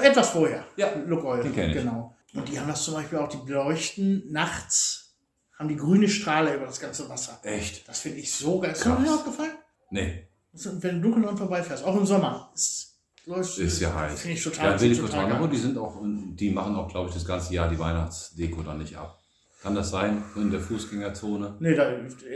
Etwas 0.00 0.30
vorher. 0.30 0.64
Ja, 0.76 0.88
Look 1.06 1.24
Oil. 1.24 1.42
den 1.42 1.54
kenn 1.54 1.70
ich. 1.70 1.76
Genau. 1.76 2.14
Und 2.34 2.48
die 2.48 2.58
haben 2.58 2.68
das 2.68 2.82
zum 2.84 2.94
Beispiel 2.94 3.18
auch, 3.18 3.28
die 3.28 3.36
beleuchten 3.38 4.24
nachts, 4.30 5.14
haben 5.58 5.68
die 5.68 5.76
grüne 5.76 6.08
Strahle 6.08 6.54
über 6.54 6.66
das 6.66 6.80
ganze 6.80 7.08
Wasser. 7.08 7.38
Echt? 7.42 7.86
Das 7.88 8.00
finde 8.00 8.18
ich 8.18 8.32
so 8.32 8.58
geil. 8.60 8.72
Ist 8.72 8.84
dir 8.84 8.88
noch 8.90 8.96
Krass. 8.96 9.04
nicht 9.04 9.14
aufgefallen? 9.14 9.50
Nee, 9.90 10.28
Das 10.30 10.31
Wenn 10.52 11.00
du 11.00 11.20
dran 11.20 11.36
vorbeifährst, 11.36 11.84
auch 11.84 11.96
im 11.96 12.04
Sommer. 12.06 12.50
Ist, 12.54 12.94
läuft- 13.26 13.58
ist 13.58 13.80
ja 13.80 13.94
heiß. 13.94 14.20
Finde 14.20 14.36
ich 14.36 14.44
Ja, 14.44 14.50
total, 14.50 14.72
in 14.72 14.78
sieht 14.78 14.90
Williko 14.90 15.06
total 15.06 15.28
geil. 15.30 15.48
die 15.50 15.56
sind 15.56 15.78
auch, 15.78 15.96
die 16.02 16.50
machen 16.50 16.76
auch, 16.76 16.88
glaube 16.88 17.08
ich, 17.08 17.14
das 17.14 17.24
ganze 17.24 17.54
Jahr 17.54 17.68
die 17.70 17.78
Weihnachtsdeko 17.78 18.62
dann 18.62 18.78
nicht 18.78 18.96
ab. 18.96 19.18
Kann 19.62 19.74
das 19.74 19.90
sein? 19.90 20.22
In 20.36 20.50
der 20.50 20.60
Fußgängerzone? 20.60 21.56
Nee, 21.60 21.74
da, 21.74 21.88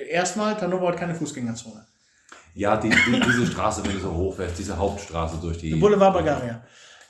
erstmal, 0.09 0.57
Tanovo 0.57 0.89
hat 0.89 0.97
keine 0.97 1.15
Fußgängerzone. 1.15 1.85
Ja, 2.55 2.77
die, 2.79 2.89
die, 2.89 3.21
diese 3.21 3.47
Straße, 3.49 3.85
wenn 3.85 3.93
du 3.93 3.99
so 4.01 4.13
hoch 4.15 4.37
fährst, 4.37 4.59
diese 4.59 4.77
Hauptstraße 4.79 5.37
durch 5.43 5.59
die. 5.59 5.71
Der 5.71 5.77
Boulevard 5.77 6.15
Bulgaria. 6.15 6.65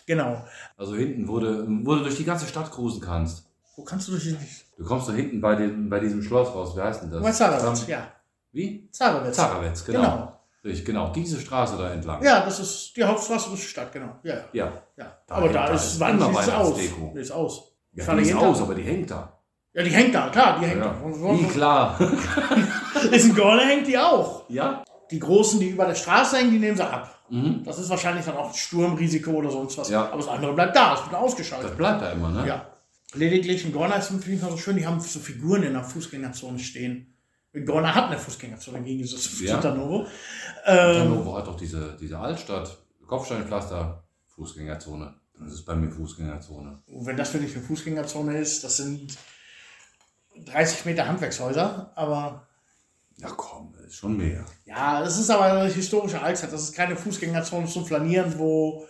Genau. 0.07 0.45
Also 0.77 0.97
hinten, 0.97 1.29
wo 1.29 1.38
du, 1.38 1.66
wo 1.85 1.95
du 1.97 2.03
durch 2.03 2.16
die 2.16 2.25
ganze 2.25 2.47
Stadt 2.47 2.71
cruisen 2.73 3.01
kannst. 3.01 3.45
Wo 3.77 3.85
kannst 3.85 4.09
du 4.09 4.12
durch 4.12 4.25
die. 4.25 4.37
Du 4.79 4.85
kommst 4.85 5.09
da 5.09 5.12
hinten 5.12 5.40
bei, 5.40 5.55
den, 5.55 5.88
bei 5.88 6.01
diesem 6.01 6.23
Schloss 6.23 6.49
raus. 6.49 6.77
Wie 6.77 6.81
heißt 6.81 7.03
denn 7.03 7.11
das? 7.11 7.23
Bei 7.23 7.31
Zarawetz, 7.31 7.87
ja. 7.87 8.09
Wie? 8.53 8.88
Zarawetz. 8.90 9.37
Zarawetz, 9.37 9.85
genau. 9.85 10.01
Genau. 10.01 10.36
Richtig, 10.66 10.85
genau. 10.85 11.12
Diese 11.12 11.40
Straße 11.40 11.76
da 11.79 11.92
entlang. 11.92 12.22
Ja, 12.24 12.44
das 12.44 12.59
ist 12.59 12.96
die 12.96 13.05
Hauptstraße 13.05 13.50
der 13.50 13.57
Stadt, 13.57 13.92
genau. 13.92 14.16
Ja, 14.24 14.35
ja. 14.52 14.72
Ja. 14.96 15.16
Da 15.26 15.35
aber 15.37 15.48
da 15.48 15.68
ist, 15.68 15.92
ist 15.94 16.00
immer 16.00 16.40
es 16.40 16.48
aus? 16.48 16.48
Weihnachtsdeko. 16.48 17.12
Die 17.14 17.20
ist 17.20 17.31
aus. 17.31 17.72
Ja, 17.92 18.14
die 18.14 18.22
ist 18.22 18.35
aus, 18.35 18.61
aber 18.61 18.74
die 18.74 18.83
hängt 18.83 19.11
da. 19.11 19.33
Ja, 19.72 19.83
die 19.83 19.90
hängt 19.90 20.14
da, 20.14 20.29
klar, 20.29 20.59
die 20.59 20.66
hängt 20.66 20.81
Ja. 20.81 20.94
da. 21.00 21.38
Wie 21.38 21.44
klar. 21.44 22.00
Ist 23.11 23.26
ein 23.26 23.35
Gorne 23.35 23.62
hängt 23.66 23.87
die 23.87 23.98
auch. 23.98 24.48
ja? 24.48 24.83
Die 25.11 25.20
großen, 25.20 25.61
die 25.61 25.68
über 25.68 25.85
der 25.85 25.94
Straße 25.94 26.38
hängen, 26.38 26.50
die 26.50 26.59
nehmen 26.59 26.76
sie 26.76 26.85
ab. 26.85 27.14
Mhm. 27.29 27.62
Das 27.64 27.79
ist 27.79 27.88
wahrscheinlich 27.90 28.24
dann 28.24 28.37
auch 28.37 28.55
Sturmrisiko 28.55 29.33
oder 29.33 29.50
sonst 29.50 29.76
was. 29.79 29.90
Ja. 29.90 30.07
Aber 30.07 30.16
das 30.16 30.29
andere 30.29 30.55
bleibt 30.55 30.74
da, 30.74 30.94
es 30.94 31.05
wird 31.05 31.14
ausgeschaltet. 31.14 31.70
Das 31.70 31.76
bleibt 31.76 32.02
da 32.02 32.11
immer, 32.11 32.31
ne? 32.31 32.46
Ja. 32.46 32.66
Lediglich 33.14 33.64
in 33.64 33.72
Gorna 33.72 33.96
ist 33.96 34.09
finde 34.09 34.31
ich 34.33 34.42
noch 34.42 34.50
so 34.50 34.57
schön, 34.57 34.76
die 34.76 34.87
haben 34.87 34.98
so 35.00 35.20
Figuren 35.20 35.62
in 35.62 35.74
der 35.74 35.85
Fußgängerzone 35.85 36.59
stehen. 36.59 37.14
Gorna 37.64 37.95
hat 37.95 38.07
eine 38.11 38.19
Fußgängerzone 38.19 38.83
gegen 38.83 38.99
dieses 38.99 39.40
Ja. 39.40 39.57
Titanovo. 39.57 40.07
Ähm, 40.66 41.01
Hannover 41.01 41.38
hat 41.38 41.47
doch 41.47 41.57
diese, 41.57 41.97
diese 42.01 42.19
Altstadt, 42.19 42.77
Kopfsteinpflaster, 43.07 44.05
Fußgängerzone. 44.35 45.14
Das 45.38 45.53
ist 45.53 45.64
bei 45.64 45.75
mir 45.75 45.90
Fußgängerzone. 45.90 46.83
wenn 46.87 47.16
das 47.16 47.33
wirklich 47.35 47.55
eine 47.57 47.64
Fußgängerzone 47.64 48.38
ist, 48.38 48.64
das 48.64 48.79
sind 48.79 49.16
30 50.45 50.85
Meter 50.87 51.07
Handwerkshäuser, 51.07 51.92
aber 51.95 52.47
Ja 53.16 53.29
komm, 53.31 53.75
ist 53.87 53.97
schon 53.97 54.16
mehr. 54.16 54.45
ja, 54.64 55.03
es 55.03 55.19
ist 55.19 55.31
aber 55.31 55.45
eine 55.45 55.69
historische 55.73 56.21
Altstadt. 56.21 56.53
Das 56.53 56.62
ist 56.62 56.73
keine 56.75 56.97
Fußgängerzone 56.97 57.66
zum 57.66 57.87
Flanieren, 57.87 58.38
wo 58.38 58.87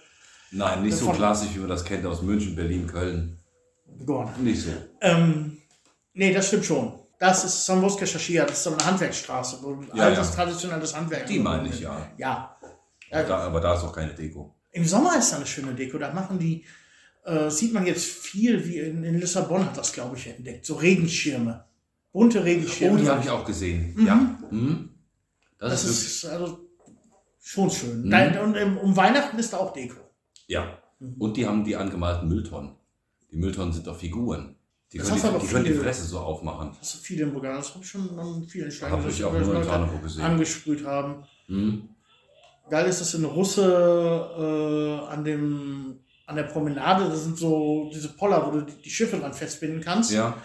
Nein, 0.52 0.82
nicht 0.82 0.96
so 0.96 1.10
klassisch, 1.10 1.50
wie 1.54 1.58
man 1.60 1.68
das 1.68 1.84
kennt 1.84 2.06
aus 2.06 2.22
München, 2.22 2.54
Berlin, 2.56 2.86
Köln. 2.86 3.38
Gorna. 4.04 4.32
Nicht 4.38 4.62
so. 4.62 4.70
Ähm, 5.00 5.58
nee, 6.14 6.32
das 6.32 6.48
stimmt 6.48 6.64
schon. 6.64 6.92
Das 7.18 7.44
ist 7.44 7.64
Samwoska 7.64 8.04
Shashia, 8.06 8.44
das 8.44 8.58
ist 8.58 8.64
so 8.64 8.74
eine 8.74 8.84
Handwerksstraße, 8.84 9.58
wo 9.62 9.82
Ja, 9.94 10.04
altes, 10.04 10.28
ja. 10.30 10.34
traditionelles 10.34 10.94
Handwerk. 10.94 11.26
Die 11.26 11.38
meine 11.38 11.68
ich, 11.68 11.80
ja. 11.80 12.10
Ja. 12.18 12.56
Da, 13.10 13.38
aber 13.38 13.60
da 13.60 13.74
ist 13.74 13.84
auch 13.84 13.92
keine 13.92 14.12
Deko. 14.14 14.54
Im 14.72 14.84
Sommer 14.84 15.16
ist 15.18 15.32
da 15.32 15.36
eine 15.36 15.46
schöne 15.46 15.74
Deko. 15.74 15.96
Da 15.96 16.12
machen 16.12 16.38
die, 16.38 16.64
äh, 17.24 17.48
sieht 17.48 17.72
man 17.72 17.86
jetzt 17.86 18.04
viel, 18.04 18.62
wie 18.66 18.78
in, 18.80 19.02
in 19.04 19.18
Lissabon 19.18 19.64
hat 19.64 19.78
das, 19.78 19.92
glaube 19.92 20.16
ich, 20.16 20.26
entdeckt. 20.26 20.66
So 20.66 20.74
Regenschirme. 20.74 21.64
Bunte 22.12 22.40
Oh, 22.40 22.42
Regenschirme. 22.42 23.00
die 23.00 23.08
habe 23.08 23.22
ich 23.22 23.30
auch 23.30 23.44
gesehen. 23.44 23.94
Mhm. 23.96 24.06
Ja. 24.06 24.38
Mhm. 24.50 24.90
Das, 25.58 25.70
Das 25.70 25.84
ist, 25.84 26.06
ist 26.06 26.24
also 26.26 26.58
schon 27.40 27.70
schön. 27.70 28.02
Mhm. 28.02 28.10
Da, 28.10 28.42
und 28.42 28.56
ähm, 28.56 28.76
um 28.76 28.94
Weihnachten 28.96 29.38
ist 29.38 29.52
da 29.54 29.58
auch 29.58 29.72
Deko. 29.72 30.00
Ja. 30.48 30.78
Mhm. 30.98 31.14
Und 31.18 31.36
die 31.38 31.46
haben 31.46 31.64
die 31.64 31.76
angemalten 31.76 32.28
Mülltonnen. 32.28 32.72
Die 33.30 33.36
Mülltonnen 33.36 33.72
sind 33.72 33.86
doch 33.86 33.98
Figuren. 33.98 34.55
Die 34.92 34.98
Das 34.98 35.08
können, 35.08 35.22
hast 35.22 35.34
die, 35.42 35.46
die, 35.46 35.52
können 35.52 35.64
die 35.64 35.70
viele- 35.72 35.82
Fresse 35.82 36.04
so 36.04 36.18
aufmachen. 36.20 36.76
Das 36.78 36.92
sind 36.92 37.04
viele 37.04 37.24
in 37.24 37.32
Bulgarien. 37.32 37.58
Das 37.58 37.74
habe 37.74 37.82
ich 37.84 37.90
schon 37.90 38.18
an 38.18 38.44
vielen 38.48 38.70
Stellen 38.70 38.92
Habe 38.92 39.08
ich 39.10 39.24
auch 39.24 39.32
nur 39.32 39.40
in 39.42 39.52
Leute 39.52 39.66
Tarnowo 39.68 39.98
gesehen. 39.98 40.22
angesprüht 40.24 40.84
haben. 40.86 41.24
Mhm. 41.48 41.88
Geil 42.70 42.86
ist 42.86 43.00
das 43.00 43.14
in 43.14 43.24
Russe 43.24 43.62
äh, 44.38 45.12
an 45.12 45.24
dem 45.24 46.00
an 46.28 46.34
der 46.34 46.42
Promenade, 46.44 47.08
das 47.08 47.22
sind 47.22 47.38
so 47.38 47.88
diese 47.94 48.08
Poller, 48.16 48.44
wo 48.44 48.50
du 48.50 48.62
die, 48.62 48.82
die 48.82 48.90
Schiffe 48.90 49.16
dran 49.18 49.32
festbinden 49.32 49.80
kannst. 49.80 50.10
Ja. 50.10 50.36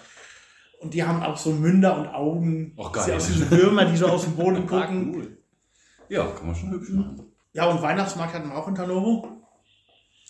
Und 0.79 0.93
die 0.93 1.03
haben 1.03 1.23
auch 1.23 1.35
so 1.37 1.51
Münder 1.51 1.97
und 1.97 2.07
Augen. 2.07 2.75
Das 2.77 3.07
geil. 3.07 3.19
sind 3.19 3.35
Diese 3.35 3.49
Würmer, 3.51 3.85
die 3.85 3.97
so 3.97 4.05
aus 4.07 4.23
dem 4.23 4.35
Boden 4.35 4.67
gucken. 4.67 5.11
cool. 5.15 5.37
Ja, 6.09 6.25
kann 6.27 6.45
man 6.47 6.55
schon 6.55 6.69
hübsch 6.69 6.89
machen. 6.91 7.31
Ja, 7.53 7.65
und 7.65 7.81
Weihnachtsmarkt 7.81 8.33
hatten 8.35 8.49
wir 8.49 8.55
auch 8.57 8.67
in 8.67 8.75
Tanovo. 8.75 9.27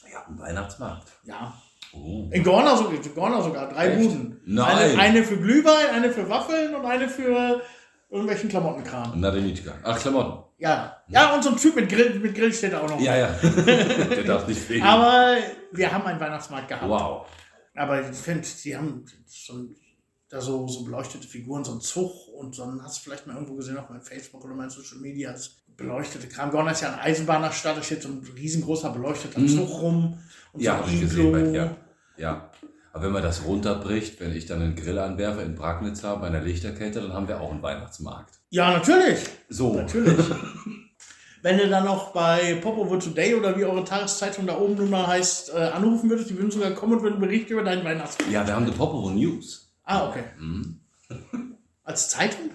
Ja, 0.10 0.26
ein 0.28 0.40
Weihnachtsmarkt. 0.40 1.12
Ja. 1.24 1.54
Oh. 1.94 2.30
In 2.32 2.44
Gorna 2.44 2.76
sogar, 2.78 2.98
Gorna 3.14 3.42
sogar 3.42 3.68
drei 3.70 3.88
Echt? 3.90 4.00
Buden. 4.10 4.40
Nein. 4.46 4.78
Eine, 4.78 5.00
eine 5.00 5.24
für 5.24 5.38
Glühwein, 5.38 5.88
eine 5.94 6.10
für 6.12 6.28
Waffeln 6.30 6.74
und 6.76 6.86
eine 6.86 7.10
für 7.10 7.62
irgendwelchen 8.10 8.50
Klamottenkram. 8.50 9.20
Nadenitka. 9.20 9.74
Ach, 9.84 10.00
Klamotten. 10.00 10.44
Ja. 10.58 10.98
Ja, 11.10 11.34
und 11.36 11.44
so 11.44 11.50
ein 11.50 11.58
Typ 11.58 11.76
mit 11.76 11.90
Grill, 11.90 12.20
mit 12.20 12.36
Grill 12.36 12.54
steht 12.54 12.74
da 12.74 12.82
auch 12.82 12.90
noch. 12.90 13.00
Ja, 13.02 13.18
ja. 13.18 13.28
Der 13.66 14.24
darf 14.24 14.48
nicht 14.48 14.60
fehlen. 14.62 14.84
Aber 14.84 15.36
wir 15.72 15.92
haben 15.92 16.06
einen 16.06 16.20
Weihnachtsmarkt 16.20 16.68
gehabt. 16.70 16.88
wow. 16.88 17.26
Aber 17.76 18.02
ich 18.10 18.16
finde, 18.18 18.48
die 18.64 18.76
haben 18.76 19.06
so, 19.26 19.54
ein- 19.54 19.76
da 20.30 20.40
so, 20.40 20.68
so 20.68 20.84
beleuchtete 20.84 21.28
Figuren, 21.28 21.64
so 21.66 21.74
ein 21.74 21.82
Zug 21.82 22.12
und 22.38 22.56
so 22.56 22.64
ein, 22.64 22.82
hast 22.84 22.98
du 23.00 23.04
vielleicht 23.10 23.28
mal 23.28 23.34
irgendwo 23.34 23.56
gesehen, 23.56 23.78
auch 23.78 23.88
bei 23.88 24.00
Facebook 24.00 24.44
oder 24.46 24.54
bei 24.56 24.70
Social 24.70 25.00
Media, 25.00 25.34
beleuchtete 25.78 26.28
Kram. 26.28 26.52
Gorna 26.52 26.72
ist 26.72 26.82
ja 26.82 26.94
eine 26.94 27.02
Eisenbahnerstadt, 27.02 27.78
da 27.78 27.82
steht 27.84 28.04
so 28.04 28.10
ein 28.10 28.26
riesengroßer 28.38 28.92
beleuchteter 28.92 29.40
Mhm. 29.40 29.48
Zug 29.50 29.70
rum. 29.82 30.20
Und 30.54 30.62
Ja, 30.62 30.78
so 30.78 30.84
habe 30.84 30.92
ich 30.92 31.02
gesehen 31.02 31.32
bei 31.32 31.44
dir. 31.44 31.76
Ja. 32.18 32.52
Aber 32.94 33.06
wenn 33.06 33.12
man 33.14 33.24
das 33.24 33.46
runterbricht, 33.46 34.20
wenn 34.20 34.36
ich 34.36 34.46
dann 34.46 34.62
einen 34.62 34.76
Grill 34.76 35.00
anwerfe 35.00 35.42
in 35.42 35.56
Bragnitzer 35.56 36.18
bei 36.18 36.28
einer 36.28 36.42
Lichterkette, 36.42 37.02
dann 37.02 37.14
haben 37.14 37.28
wir 37.28 37.40
auch 37.40 37.52
einen 37.52 37.62
Weihnachtsmarkt. 37.62 38.40
Ja, 38.50 38.72
natürlich. 38.72 39.20
So. 39.48 39.74
Natürlich. 39.76 40.18
Wenn 41.44 41.58
du 41.58 41.68
dann 41.70 41.86
noch 41.86 42.14
bei 42.14 42.56
Popovo 42.56 42.98
Today 42.98 43.34
oder 43.34 43.58
wie 43.58 43.66
eure 43.66 43.84
Tageszeitung 43.84 44.46
da 44.46 44.60
oben 44.60 44.76
nun 44.76 44.92
mal 44.92 45.08
heißt, 45.08 45.50
äh, 45.50 45.58
anrufen 45.58 46.08
würdest, 46.08 46.30
die 46.30 46.38
würden 46.38 46.52
sogar 46.52 46.70
kommen 46.72 46.94
und 46.94 47.02
würden 47.02 47.20
Bericht 47.20 47.50
über 47.50 47.64
deinen 47.64 47.84
Weihnachtsmarkt. 47.84 48.32
Ja, 48.32 48.46
wir 48.46 48.54
haben 48.56 48.66
die 48.68 48.72
Popovo 48.72 49.10
News. 49.10 49.74
Ah, 49.84 50.08
okay. 50.08 50.24
Mhm. 50.38 50.82
Als 51.84 52.10
Zeitung? 52.10 52.52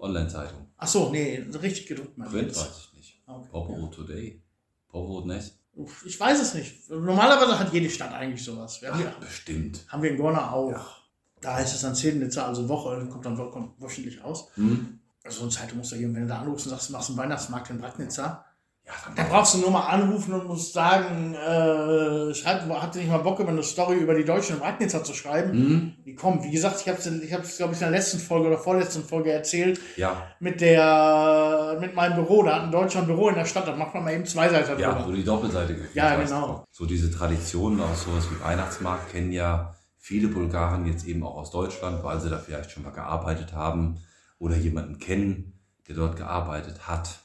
Online-Zeitung. 0.00 0.66
Ach 0.76 0.88
so, 0.88 1.10
nee, 1.10 1.46
richtig 1.62 1.86
gedruckt, 1.86 2.16
Print 2.16 2.56
weiß 2.56 2.88
ich 2.90 2.96
nicht. 2.96 3.22
Ah, 3.26 3.36
okay. 3.36 3.48
Popovo 3.52 3.86
Today. 3.86 4.42
Popovo 4.88 5.24
Nest. 5.24 5.61
Ich 6.04 6.20
weiß 6.20 6.40
es 6.40 6.54
nicht. 6.54 6.90
Normalerweise 6.90 7.58
hat 7.58 7.72
jede 7.72 7.88
Stadt 7.88 8.12
eigentlich 8.12 8.44
sowas. 8.44 8.82
Wir 8.82 8.92
haben, 8.92 9.04
Ach, 9.08 9.18
bestimmt. 9.20 9.84
haben 9.88 10.02
wir 10.02 10.10
in 10.10 10.16
Gorna 10.18 10.52
auch. 10.52 11.02
Da 11.40 11.54
heißt 11.54 11.74
es 11.74 11.80
dann 11.80 11.94
10 11.94 12.18
Nizza, 12.18 12.46
also 12.46 12.68
Woche, 12.68 13.06
kommt 13.10 13.24
dann 13.24 13.36
kommt 13.36 13.80
wöchentlich 13.80 14.22
aus. 14.22 14.48
Hm? 14.54 15.00
Also 15.24 15.38
so 15.38 15.42
eine 15.44 15.50
Zeitung 15.52 15.78
musst 15.78 15.92
du 15.92 15.96
geben, 15.98 16.14
wenn 16.14 16.22
du 16.22 16.28
da 16.28 16.40
anrufst 16.40 16.66
und 16.66 16.70
sagst, 16.70 16.88
du 16.88 16.92
machst 16.92 17.08
einen 17.08 17.18
Weihnachtsmarkt 17.18 17.70
in 17.70 17.78
Bragnitza. 17.78 18.44
Ja, 18.84 18.92
Da 19.14 19.22
brauchst 19.30 19.54
du 19.54 19.58
nur 19.58 19.70
mal 19.70 19.86
anrufen 19.86 20.34
und 20.34 20.48
musst 20.48 20.72
sagen, 20.72 21.34
äh, 21.34 22.34
schreib, 22.34 22.62
ihr 22.66 23.00
nicht 23.00 23.10
mal 23.10 23.18
Bock, 23.18 23.38
über 23.38 23.50
eine 23.50 23.62
Story 23.62 23.96
über 23.96 24.14
die 24.14 24.24
Deutschen 24.24 24.56
in 24.56 24.60
Bragnitzer 24.60 25.04
zu 25.04 25.14
schreiben? 25.14 25.52
Hm? 25.52 25.92
Die 26.04 26.14
kommen. 26.14 26.42
Wie 26.42 26.50
gesagt, 26.50 26.80
ich 26.80 26.88
habe 26.88 26.98
es, 26.98 27.06
ich 27.06 27.32
hab's, 27.32 27.56
glaube 27.58 27.74
ich, 27.74 27.80
in 27.80 27.84
der 27.90 27.98
letzten 27.98 28.18
Folge 28.18 28.48
oder 28.48 28.58
vorletzten 28.58 29.04
Folge 29.04 29.30
erzählt, 29.30 29.80
Ja, 29.96 30.26
mit 30.40 30.60
der, 30.60 31.78
mit 31.80 31.94
meinem 31.94 32.16
Büro. 32.16 32.42
Da 32.42 32.56
hat 32.56 32.62
ein 32.64 32.72
Deutscher 32.72 33.00
ein 33.00 33.06
Büro 33.06 33.28
in 33.28 33.36
der 33.36 33.44
Stadt, 33.44 33.68
da 33.68 33.76
macht 33.76 33.94
man 33.94 34.04
mal 34.04 34.14
eben 34.14 34.26
zwei 34.26 34.48
Seiten 34.48 34.80
ja, 34.80 34.92
drüber. 34.92 35.08
wo 35.08 35.12
die 35.12 35.24
Doppelseite 35.24 35.76
Ja, 35.94 36.16
genau. 36.16 36.64
So 36.70 36.84
diese 36.84 37.10
Traditionen 37.10 37.80
aus 37.80 38.02
sowas 38.02 38.28
wie 38.30 38.42
Weihnachtsmarkt 38.42 39.12
kennen 39.12 39.32
ja 39.32 39.74
viele 40.02 40.26
Bulgaren 40.28 40.84
jetzt 40.86 41.06
eben 41.06 41.22
auch 41.22 41.36
aus 41.36 41.52
Deutschland, 41.52 42.02
weil 42.02 42.20
sie 42.20 42.28
da 42.28 42.38
vielleicht 42.38 42.72
schon 42.72 42.82
mal 42.82 42.90
gearbeitet 42.90 43.52
haben 43.52 44.00
oder 44.38 44.56
jemanden 44.56 44.98
kennen, 44.98 45.60
der 45.88 45.94
dort 45.94 46.16
gearbeitet 46.16 46.88
hat. 46.88 47.20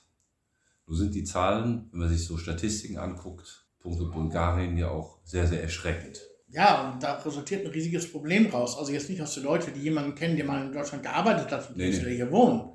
Nur 0.87 0.97
sind 0.97 1.13
die 1.13 1.23
Zahlen, 1.23 1.89
wenn 1.91 1.99
man 1.99 2.09
sich 2.09 2.25
so 2.25 2.37
Statistiken 2.37 2.97
anguckt, 2.97 3.65
punkto 3.79 4.09
Bulgarien 4.09 4.77
ja 4.77 4.89
auch 4.89 5.19
sehr, 5.23 5.45
sehr 5.45 5.61
erschreckend. 5.61 6.19
Ja, 6.49 6.91
und 6.93 7.03
da 7.03 7.15
resultiert 7.15 7.65
ein 7.65 7.71
riesiges 7.71 8.09
Problem 8.09 8.47
raus. 8.47 8.77
Also 8.77 8.93
jetzt 8.93 9.09
nicht 9.09 9.21
aus 9.21 9.33
den 9.33 9.43
Leuten, 9.43 9.73
die 9.73 9.81
jemanden 9.81 10.15
kennen, 10.15 10.37
der 10.37 10.45
mal 10.45 10.65
in 10.65 10.71
Deutschland 10.71 11.03
gearbeitet 11.03 11.51
hat 11.51 11.69
und 11.69 11.77
Nee, 11.77 11.89
nee. 11.89 12.15
hier 12.15 12.31
wohnen. 12.31 12.69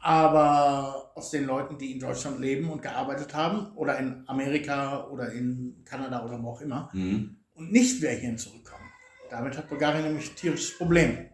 Aber 0.00 1.12
aus 1.14 1.30
den 1.30 1.44
Leuten, 1.46 1.78
die 1.78 1.92
in 1.92 2.00
Deutschland 2.00 2.40
leben 2.40 2.70
und 2.70 2.82
gearbeitet 2.82 3.34
haben 3.34 3.72
oder 3.76 3.98
in 3.98 4.22
Amerika 4.26 5.06
oder 5.08 5.32
in 5.32 5.82
Kanada 5.84 6.24
oder 6.24 6.42
wo 6.42 6.50
auch 6.50 6.60
immer 6.60 6.90
Mhm. 6.92 7.36
und 7.54 7.72
nicht 7.72 7.98
wieder 8.00 8.10
hierhin 8.10 8.38
zurückkommen. 8.38 8.84
Damit 9.30 9.56
hat 9.56 9.68
Bulgarien 9.68 10.04
nämlich 10.04 10.30
ein 10.30 10.36
tierisches 10.36 10.76
Problem. 10.76 11.26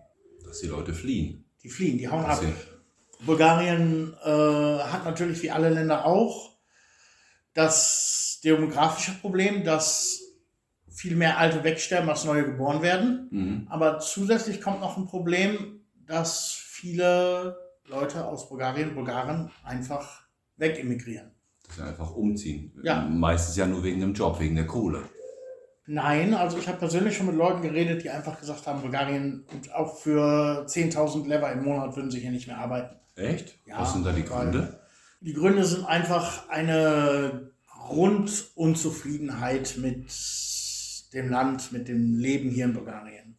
Dass 0.45 0.61
die 0.61 0.67
Leute 0.67 0.93
fliehen. 0.93 1.45
Die 1.63 1.71
fliehen, 1.71 1.97
die 1.99 2.09
hauen 2.09 2.25
ab. 2.25 2.43
Bulgarien 3.27 4.15
äh, 4.25 4.29
hat 4.29 5.05
natürlich 5.05 5.43
wie 5.43 5.51
alle 5.51 5.71
Länder 5.71 6.07
auch 6.07 6.57
das 7.55 8.41
demografische 8.45 9.13
Problem, 9.21 9.65
dass 9.65 10.21
viel 10.89 11.17
mehr 11.17 11.39
Alte 11.39 11.65
wegsterben, 11.65 12.09
als 12.09 12.25
neue 12.25 12.45
geboren 12.45 12.83
werden. 12.83 13.29
Mhm. 13.31 13.67
Aber 13.69 13.99
zusätzlich 13.99 14.61
kommt 14.61 14.81
noch 14.81 14.97
ein 14.97 15.07
Problem, 15.07 15.81
dass 16.07 16.53
viele 16.53 17.57
Leute 17.87 18.25
aus 18.27 18.49
Bulgarien, 18.49 18.95
Bulgaren 18.95 19.51
einfach 19.65 20.23
wegemigrieren. 20.57 21.31
Dass 21.67 21.77
sie 21.77 21.83
einfach 21.83 22.11
umziehen. 22.13 22.73
Ja. 22.83 23.03
Meistens 23.03 23.57
ja 23.57 23.67
nur 23.67 23.83
wegen 23.83 24.01
dem 24.01 24.15
Job, 24.15 24.39
wegen 24.39 24.55
der 24.55 24.67
Kohle. 24.67 25.03
Nein, 25.87 26.33
also 26.35 26.57
ich 26.59 26.67
habe 26.67 26.79
persönlich 26.79 27.15
schon 27.17 27.27
mit 27.27 27.37
Leuten 27.37 27.61
geredet, 27.63 28.03
die 28.05 28.11
einfach 28.11 28.41
gesagt 28.41 28.67
haben, 28.67 28.81
Bulgarien 28.81 29.45
und 29.53 29.73
auch 29.75 29.99
für 29.99 30.65
10.000 30.67 31.29
Lever 31.29 31.53
im 31.53 31.65
Monat 31.65 31.95
würden 31.95 32.11
sie 32.11 32.21
hier 32.21 32.31
nicht 32.31 32.47
mehr 32.47 32.59
arbeiten. 32.59 32.97
Echt? 33.17 33.59
Ja, 33.67 33.81
Was 33.81 33.93
sind 33.93 34.07
da 34.07 34.13
die 34.13 34.25
Gründe? 34.25 34.81
Die 35.21 35.35
Gründe 35.35 35.65
sind 35.65 35.85
einfach 35.85 36.49
eine 36.49 37.51
Grundunzufriedenheit 37.71 39.77
mit 39.79 40.07
dem 41.13 41.31
Land, 41.31 41.71
mit 41.73 41.89
dem 41.89 42.19
Leben 42.19 42.51
hier 42.51 42.65
in 42.67 42.73
Bulgarien. 42.75 43.37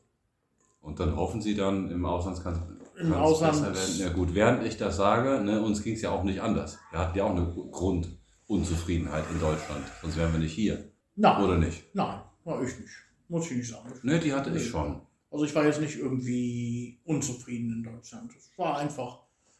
Und 0.81 0.99
dann 0.99 1.15
hoffen 1.15 1.41
sie 1.41 1.55
dann 1.55 1.89
im 1.89 2.05
Ausland 2.05 2.43
kann 2.43 2.79
Im 2.99 3.11
Ausland- 3.13 3.63
werden. 3.63 3.97
Ja 3.97 4.09
gut, 4.09 4.35
während 4.35 4.63
ich 4.63 4.77
das 4.77 4.97
sage, 4.97 5.41
ne, 5.43 5.61
uns 5.61 5.81
ging 5.83 5.95
es 5.95 6.01
ja 6.03 6.11
auch 6.11 6.23
nicht 6.23 6.41
anders. 6.41 6.77
Wir 6.91 6.99
hatten 6.99 7.17
ja 7.17 7.23
auch 7.23 7.31
eine 7.35 7.47
Grundunzufriedenheit 7.71 9.23
in 9.31 9.39
Deutschland, 9.39 9.83
sonst 10.01 10.15
wären 10.15 10.31
wir 10.31 10.39
nicht 10.39 10.53
hier. 10.53 10.91
Nein, 11.15 11.43
Oder 11.43 11.57
nicht? 11.57 11.83
nein, 11.93 12.19
war 12.45 12.61
ich 12.63 12.79
nicht. 12.79 12.91
Muss 13.27 13.49
ich 13.51 13.57
nicht 13.57 13.69
sagen. 13.69 13.91
Ne, 14.03 14.19
die 14.19 14.33
hatte 14.33 14.51
ich 14.51 14.67
schon. 14.69 15.01
Also 15.31 15.45
ich 15.45 15.53
war 15.55 15.65
jetzt 15.65 15.81
nicht 15.81 15.97
irgendwie 15.97 16.99
unzufrieden 17.05 17.73
in 17.73 17.83
Deutschland. 17.83 18.31
Es 18.37 18.49
war 18.57 18.77
einfach 18.77 19.19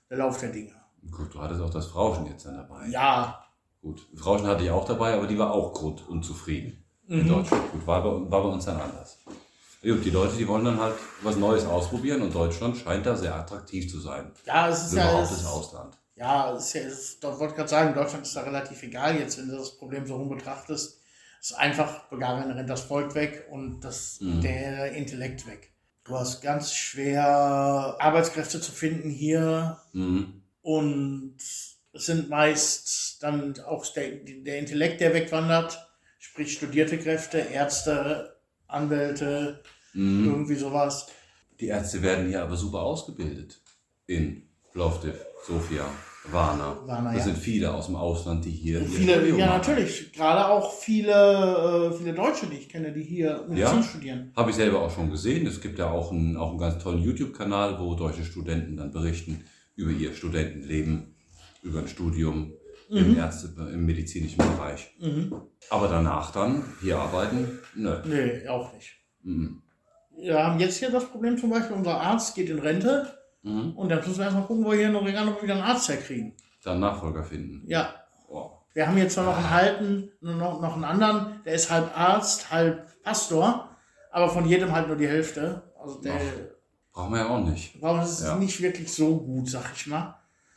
der 0.10 0.20
Lauf 0.20 0.40
der 0.40 0.52
Dinge. 0.52 0.72
Gut, 1.12 1.34
du 1.34 1.40
hattest 1.42 1.62
auch 1.62 1.70
das 1.70 1.88
Frauchen 1.88 2.26
jetzt 2.28 2.46
dann 2.46 2.56
dabei. 2.56 2.88
Ja. 2.88 3.44
Gut, 3.82 4.08
Frauchen 4.16 4.48
hatte 4.48 4.64
ich 4.64 4.72
auch 4.72 4.86
dabei, 4.86 5.14
aber 5.16 5.28
die 5.28 5.38
war 5.38 5.52
auch 5.52 5.74
grundunzufrieden 5.74 6.84
in 7.08 7.24
Mhm. 7.26 7.30
Deutschland. 7.30 7.72
Gut, 7.72 7.86
war 7.86 8.02
bei, 8.04 8.32
war 8.32 8.44
bei 8.44 8.50
uns 8.50 8.66
dann 8.66 8.80
anders. 8.80 9.20
Gut, 9.84 10.04
die 10.04 10.10
Leute, 10.10 10.36
die 10.38 10.48
wollen 10.48 10.66
dann 10.66 10.80
halt 10.80 10.96
was 11.22 11.36
Neues 11.36 11.66
ausprobieren 11.66 12.22
und 12.24 12.34
Deutschland 12.34 12.78
scheint 12.78 13.06
da 13.06 13.16
sehr 13.16 13.36
attraktiv 13.36 13.90
zu 13.92 14.00
sein. 14.00 14.32
Ja, 14.46 14.70
es 14.70 14.86
ist 14.88 14.94
ja, 14.94 15.04
Überhaupt 15.10 15.32
das 15.32 15.46
Ausland. 15.46 15.98
ja, 16.16 16.56
es 16.56 16.66
ist 16.68 16.74
ja, 16.74 16.82
es 16.82 16.94
ist, 17.00 17.24
ich 17.24 17.40
wollte 17.40 17.54
gerade 17.56 17.70
sagen, 17.70 17.94
Deutschland 17.94 18.26
ist 18.26 18.36
da 18.36 18.42
relativ 18.42 18.82
egal 18.82 19.16
jetzt, 19.20 19.38
wenn 19.38 19.48
du 19.50 19.58
das 19.58 19.78
Problem 19.78 20.08
so 20.08 20.16
rum 20.16 20.30
betrachtest. 20.30 21.00
Es 21.46 21.52
ist 21.52 21.58
einfach, 21.58 22.10
Bulgarien 22.10 22.50
rennt 22.50 22.72
das 22.72 22.82
Volk 22.82 23.14
weg 23.14 23.46
und 23.52 23.82
das, 23.82 24.20
Mhm. 24.20 24.41
der 24.41 24.93
Intellekt 24.93 25.46
weg. 25.46 25.72
Du 26.04 26.18
hast 26.18 26.41
ganz 26.41 26.74
schwer 26.74 27.24
Arbeitskräfte 28.00 28.60
zu 28.60 28.72
finden 28.72 29.12
hier 29.12 29.80
Mhm. 29.93 30.41
und 30.64 31.36
es 31.38 32.06
sind 32.08 32.30
meist 32.32 33.22
dann 33.22 33.60
auch 33.60 33.86
der, 33.93 34.10
der 34.26 34.58
Intellekt, 34.58 35.02
der 35.02 35.14
wegwandert, 35.14 35.88
sprich 36.18 36.52
studierte 36.54 36.98
Kräfte, 36.98 37.38
Ärzte, 37.38 38.38
Anwälte, 38.68 39.62
Mhm. 39.93 40.26
irgendwie 40.26 40.56
sowas. 40.56 41.06
Die 41.60 41.68
Ärzte 41.68 42.02
werden 42.02 42.28
hier 42.28 42.41
aber 42.41 42.58
super 42.58 42.80
ausgebildet. 42.80 43.62
In 44.08 44.50
Plovdiv, 44.72 45.14
Sofia, 45.46 45.86
Varna. 46.32 46.78
Varna, 46.86 47.09
das 47.13 47.19
ja. 47.19 47.26
sind 47.26 47.38
viele 47.38 47.73
aus 47.73 47.86
dem 47.86 47.95
Ausland, 47.95 48.45
die 48.45 48.51
hier. 48.51 48.82
Viele, 48.86 49.28
ja, 49.30 49.47
machen. 49.47 49.57
natürlich. 49.57 50.11
Gerade 50.13 50.47
auch 50.47 50.73
viele, 50.73 51.91
äh, 51.91 51.97
viele 51.97 52.13
Deutsche, 52.13 52.47
die 52.47 52.57
ich 52.57 52.69
kenne, 52.69 52.91
die 52.91 53.03
hier 53.03 53.45
Medizin 53.47 53.78
Ja? 53.78 53.84
studieren. 53.84 54.32
Habe 54.36 54.49
ich 54.49 54.55
selber 54.55 54.82
auch 54.82 54.89
schon 54.93 55.11
gesehen. 55.11 55.45
Es 55.45 55.61
gibt 55.61 55.78
ja 55.80 55.89
auch 55.91 56.11
einen, 56.11 56.36
auch 56.38 56.49
einen 56.49 56.57
ganz 56.59 56.82
tollen 56.82 57.01
YouTube-Kanal, 57.03 57.80
wo 57.80 57.95
deutsche 57.95 58.23
Studenten 58.26 58.78
dann 58.78 58.91
berichten 58.91 59.43
über 59.76 59.91
ihr 59.91 60.13
Studentenleben, 60.13 61.15
über 61.61 61.80
ein 61.80 61.88
Studium 61.88 62.53
im, 62.89 63.11
Mhm. 63.11 63.17
Ärzte, 63.17 63.47
im 63.73 63.86
medizinischen 63.86 64.38
Bereich. 64.38 64.91
Mhm. 64.99 65.34
Aber 65.69 65.88
danach 65.88 66.32
dann 66.32 66.63
hier 66.82 66.97
arbeiten? 66.99 67.59
Nö. 67.76 67.95
Nee, 68.05 68.47
auch 68.47 68.71
nicht. 68.73 68.91
Mhm. 69.23 69.61
Wir 70.17 70.41
haben 70.43 70.59
jetzt 70.59 70.78
hier 70.78 70.91
das 70.91 71.05
Problem 71.05 71.38
zum 71.38 71.49
Beispiel, 71.49 71.76
unser 71.76 71.99
Arzt 71.99 72.36
geht 72.36 72.49
in 72.49 72.59
Rente 72.59 73.07
Mhm. 73.46 73.74
und 73.78 73.89
dann 73.89 74.00
müssen 74.00 74.18
wir 74.18 74.24
erstmal 74.26 74.46
gucken, 74.46 74.66
wo 74.66 74.72
wir 74.72 74.78
hier 74.80 74.88
in 74.89 74.96
Oregano 74.96 75.39
wieder 75.41 75.54
einen 75.54 75.64
Arzt 75.64 75.88
herkriegen. 75.89 76.34
Dann 76.64 76.80
Nachfolger 76.80 77.24
finden. 77.24 77.62
Ja, 77.68 77.93
Oh. 78.28 78.50
wir 78.74 78.88
haben 78.88 78.98
jetzt 78.98 79.14
zwar 79.14 79.26
noch 79.26 79.38
einen 79.38 79.50
halten, 79.52 80.10
noch, 80.22 80.60
noch 80.62 80.74
einen 80.74 80.84
anderen, 80.84 81.41
der 81.46 81.54
ist 81.54 81.70
halb 81.70 81.96
Arzt, 81.98 82.50
halb 82.52 82.88
Pastor, 83.04 83.70
aber 84.12 84.30
von 84.30 84.48
jedem 84.48 84.72
halt 84.72 84.88
nur 84.88 84.98
die 84.98 85.08
Hälfte. 85.08 85.62
Also 85.80 86.02
der, 86.02 86.20
Brauchen 86.91 87.12
wir 87.14 87.20
ja 87.20 87.30
auch 87.30 87.46
nicht. 87.46 87.80
warum 87.82 88.00
ist 88.02 88.20
es 88.20 88.26
Ja. 88.26 88.36
nicht 88.36 88.62
wirklich 88.62 88.91
so 88.91 89.18
gut, 89.20 89.48
sag 89.50 89.72
ich 89.76 89.86
mal. 89.88 90.16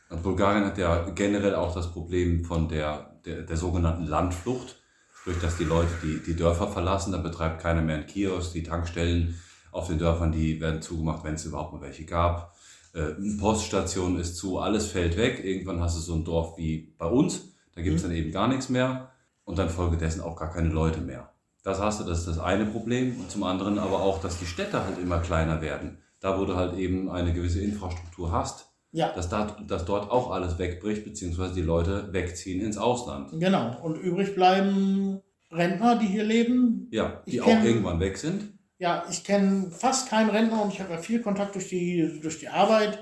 Und 0.09 0.23
Bulgarien 0.23 0.65
hat 0.65 0.79
ja 0.79 1.07
generell 1.11 1.53
auch 1.53 1.75
das 1.75 1.91
Problem 1.91 2.43
von 2.43 2.67
der, 2.67 3.19
der, 3.25 3.43
der 3.43 3.57
sogenannten 3.57 4.07
Landflucht. 4.07 4.77
Sprich, 5.13 5.37
dass 5.41 5.57
die 5.57 5.65
Leute 5.65 5.91
die, 6.01 6.23
die 6.25 6.35
Dörfer 6.35 6.67
verlassen, 6.69 7.11
dann 7.11 7.21
betreibt 7.21 7.61
keiner 7.61 7.81
mehr 7.83 7.97
einen 7.97 8.07
Kiosk. 8.07 8.53
Die 8.53 8.63
Tankstellen 8.63 9.39
auf 9.71 9.87
den 9.87 9.99
Dörfern, 9.99 10.31
die 10.31 10.59
werden 10.59 10.81
zugemacht, 10.81 11.23
wenn 11.23 11.35
es 11.35 11.45
überhaupt 11.45 11.73
mal 11.73 11.81
welche 11.81 12.05
gab. 12.05 12.55
Äh, 12.93 13.15
eine 13.15 13.37
Poststation 13.39 14.19
ist 14.19 14.35
zu, 14.37 14.59
alles 14.59 14.87
fällt 14.87 15.17
weg. 15.17 15.41
Irgendwann 15.43 15.79
hast 15.81 15.97
du 15.97 16.01
so 16.01 16.15
ein 16.15 16.23
Dorf 16.25 16.57
wie 16.57 16.93
bei 16.97 17.05
uns, 17.05 17.53
da 17.75 17.81
gibt 17.81 17.97
es 17.97 18.03
Mhm. 18.03 18.07
dann 18.07 18.15
eben 18.17 18.31
gar 18.31 18.47
nichts 18.47 18.69
mehr 18.69 19.11
und 19.43 19.57
dann 19.57 19.69
folgedessen 19.69 20.21
auch 20.21 20.35
gar 20.35 20.51
keine 20.51 20.69
Leute 20.69 21.01
mehr. 21.01 21.29
Das 21.63 21.79
hast 21.79 21.99
du, 21.99 22.03
das 22.05 22.19
ist 22.19 22.27
das 22.27 22.39
eine 22.39 22.65
Problem. 22.65 23.15
Und 23.19 23.29
zum 23.29 23.43
anderen 23.43 23.77
aber 23.79 24.01
auch, 24.01 24.21
dass 24.21 24.39
die 24.39 24.45
Städte 24.45 24.83
halt 24.85 24.97
immer 25.01 25.19
kleiner 25.19 25.61
werden. 25.61 25.97
Da, 26.21 26.39
wo 26.39 26.45
du 26.45 26.55
halt 26.55 26.77
eben 26.77 27.09
eine 27.09 27.33
gewisse 27.33 27.61
Infrastruktur 27.61 28.31
hast, 28.31 28.65
Ja, 28.91 29.13
dass, 29.13 29.29
da, 29.29 29.55
dass 29.67 29.85
dort 29.85 30.09
auch 30.09 30.31
alles 30.31 30.57
wegbricht, 30.57 31.03
beziehungsweise 31.05 31.53
die 31.53 31.61
Leute 31.61 32.11
wegziehen 32.11 32.59
ins 32.65 32.77
Ausland. 32.77 33.29
genau. 33.39 33.77
Und 33.83 33.95
übrig 33.97 34.33
bleiben 34.35 35.21
Rentner, 35.51 35.95
die 35.97 36.07
hier 36.07 36.23
leben, 36.23 36.87
Ja, 36.91 37.21
die 37.27 37.41
auch 37.41 37.63
irgendwann 37.63 37.99
weg 37.99 38.17
sind. 38.17 38.53
Ja, 38.79 39.03
ich 39.09 39.23
kenne 39.23 39.69
fast 39.71 40.09
keinen 40.09 40.29
Rentner 40.29 40.63
und 40.63 40.73
ich 40.73 40.79
habe 40.79 40.93
ja 40.93 40.97
viel 40.97 41.21
Kontakt 41.21 41.53
durch 41.55 41.67
die, 41.67 42.19
durch 42.21 42.39
die 42.39 42.47
Arbeit 42.47 42.97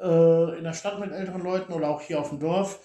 äh, 0.00 0.58
in 0.58 0.64
der 0.64 0.72
Stadt 0.72 1.00
mit 1.00 1.10
älteren 1.12 1.42
Leuten 1.42 1.72
oder 1.72 1.88
auch 1.90 2.00
hier 2.00 2.20
auf 2.20 2.30
dem 2.30 2.38
Dorf, 2.38 2.80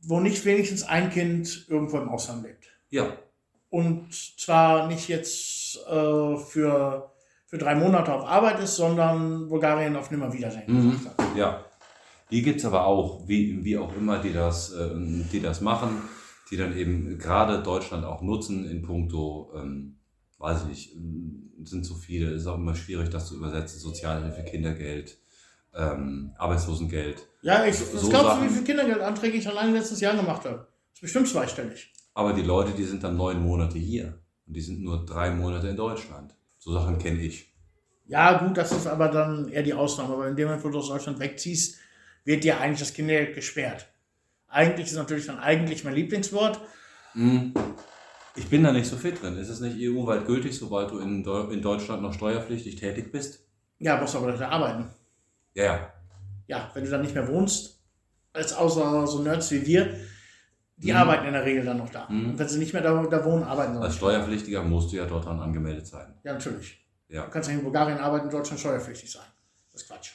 wo 0.00 0.18
nicht 0.20 0.44
wenigstens 0.44 0.82
ein 0.82 1.10
Kind 1.10 1.66
irgendwo 1.68 1.98
im 1.98 2.08
Ausland 2.08 2.42
lebt. 2.42 2.66
Ja, 2.90 3.16
Und 3.70 4.12
zwar 4.12 4.88
nicht 4.88 5.08
jetzt 5.08 5.78
äh, 5.88 6.36
für, 6.36 7.12
für 7.46 7.58
drei 7.58 7.76
Monate 7.76 8.12
auf 8.12 8.24
Arbeit 8.24 8.58
ist, 8.58 8.74
sondern 8.76 9.48
Bulgarien 9.48 9.96
auf 9.96 10.10
Nimmerwiedersehen 10.10 10.64
Mhm. 10.66 11.00
ja. 11.36 11.64
Die 12.32 12.42
gibt 12.42 12.58
es 12.60 12.64
aber 12.64 12.86
auch, 12.86 13.28
wie, 13.28 13.62
wie 13.64 13.78
auch 13.78 13.94
immer, 13.94 14.18
die 14.18 14.32
das, 14.32 14.72
äh, 14.72 14.90
die 15.30 15.40
das 15.40 15.60
machen, 15.60 16.02
die 16.50 16.56
dann 16.56 16.76
eben 16.76 17.18
gerade 17.18 17.62
Deutschland 17.62 18.04
auch 18.04 18.20
nutzen 18.20 18.68
in 18.68 18.82
puncto, 18.82 19.52
ähm, 19.54 19.98
weiß 20.42 20.62
ich 20.62 20.68
nicht, 20.68 20.96
ähm, 20.96 21.52
sind 21.64 21.86
so 21.86 21.94
viele, 21.94 22.30
ist 22.30 22.46
auch 22.46 22.56
immer 22.56 22.74
schwierig, 22.74 23.08
das 23.10 23.28
zu 23.28 23.36
übersetzen, 23.36 23.78
Sozialhilfe, 23.78 24.42
Kindergeld, 24.42 25.16
ähm, 25.74 26.32
Arbeitslosengeld. 26.36 27.26
Ja, 27.42 27.64
ich, 27.64 27.80
was 27.80 28.02
so 28.02 28.08
glaubst 28.08 28.38
du, 28.38 28.44
wie 28.44 28.48
viele 28.48 28.64
Kindergeldanträge 28.64 29.38
ich 29.38 29.48
allein 29.48 29.72
letztes 29.72 30.00
Jahr 30.00 30.16
gemacht 30.16 30.44
habe? 30.44 30.66
Das 30.90 30.94
ist 30.94 31.00
bestimmt 31.00 31.28
zweistellig. 31.28 31.92
Aber 32.14 32.32
die 32.32 32.42
Leute, 32.42 32.72
die 32.72 32.84
sind 32.84 33.04
dann 33.04 33.16
neun 33.16 33.40
Monate 33.40 33.78
hier 33.78 34.18
und 34.46 34.54
die 34.54 34.60
sind 34.60 34.82
nur 34.82 35.06
drei 35.06 35.30
Monate 35.30 35.68
in 35.68 35.76
Deutschland. 35.76 36.34
So 36.58 36.72
Sachen 36.72 36.98
kenne 36.98 37.20
ich. 37.20 37.52
Ja, 38.06 38.44
gut, 38.44 38.56
das 38.56 38.72
ist 38.72 38.86
aber 38.86 39.08
dann 39.08 39.48
eher 39.48 39.62
die 39.62 39.74
Ausnahme. 39.74 40.14
Aber 40.14 40.28
in 40.28 40.36
dem 40.36 40.48
Moment, 40.48 40.64
wo 40.64 40.68
du 40.68 40.78
aus 40.78 40.88
Deutschland 40.88 41.20
wegziehst, 41.20 41.78
wird 42.24 42.44
dir 42.44 42.60
eigentlich 42.60 42.80
das 42.80 42.92
Kindergeld 42.92 43.34
gesperrt. 43.34 43.86
Eigentlich 44.48 44.88
ist 44.88 44.96
natürlich 44.96 45.26
dann 45.26 45.38
eigentlich 45.38 45.84
mein 45.84 45.94
Lieblingswort. 45.94 46.60
Hm. 47.12 47.54
Ich 48.34 48.48
bin 48.48 48.62
da 48.62 48.72
nicht 48.72 48.86
so 48.88 48.96
fit 48.96 49.20
drin. 49.22 49.36
Ist 49.36 49.48
es 49.48 49.60
nicht 49.60 49.76
EU-weit 49.78 50.26
gültig, 50.26 50.56
sobald 50.56 50.90
du 50.90 50.98
in, 50.98 51.22
Deu 51.22 51.50
in 51.50 51.60
Deutschland 51.60 52.02
noch 52.02 52.14
steuerpflichtig 52.14 52.76
tätig 52.76 53.12
bist? 53.12 53.46
Ja, 53.78 54.00
musst 54.00 54.16
aber 54.16 54.28
dafür 54.32 54.48
arbeiten. 54.48 54.88
Ja, 55.54 55.64
ja. 55.64 55.92
Ja, 56.46 56.70
wenn 56.74 56.84
du 56.84 56.90
dann 56.90 57.02
nicht 57.02 57.14
mehr 57.14 57.28
wohnst, 57.28 57.80
als 58.32 58.52
außer 58.54 59.06
so 59.06 59.22
Nerds 59.22 59.50
wie 59.50 59.66
wir, 59.66 59.94
die 60.76 60.90
Mhm. 60.90 60.96
arbeiten 60.96 61.26
in 61.26 61.32
der 61.34 61.44
Regel 61.44 61.64
dann 61.64 61.76
noch 61.78 61.90
da. 61.90 62.08
Mhm. 62.08 62.30
Und 62.30 62.38
wenn 62.38 62.48
sie 62.48 62.58
nicht 62.58 62.72
mehr 62.72 62.82
da, 62.82 63.02
da 63.04 63.24
wohnen, 63.24 63.42
arbeiten 63.44 63.74
sie 63.74 63.80
Als. 63.80 63.96
Steuerpflichtiger 63.96 64.62
musst 64.62 64.92
du 64.92 64.96
ja 64.96 65.06
dort 65.06 65.26
dann 65.26 65.38
angemeldet 65.40 65.86
sein. 65.86 66.14
Ja, 66.24 66.32
natürlich. 66.32 66.84
Ja. 67.08 67.24
Du 67.26 67.30
kannst 67.30 67.48
ja 67.50 67.54
in 67.54 67.62
Bulgarien 67.62 67.98
arbeiten, 67.98 68.26
in 68.26 68.30
Deutschland 68.32 68.58
steuerpflichtig 68.58 69.10
sein. 69.10 69.26
Das 69.70 69.82
ist 69.82 69.88
Quatsch. 69.88 70.10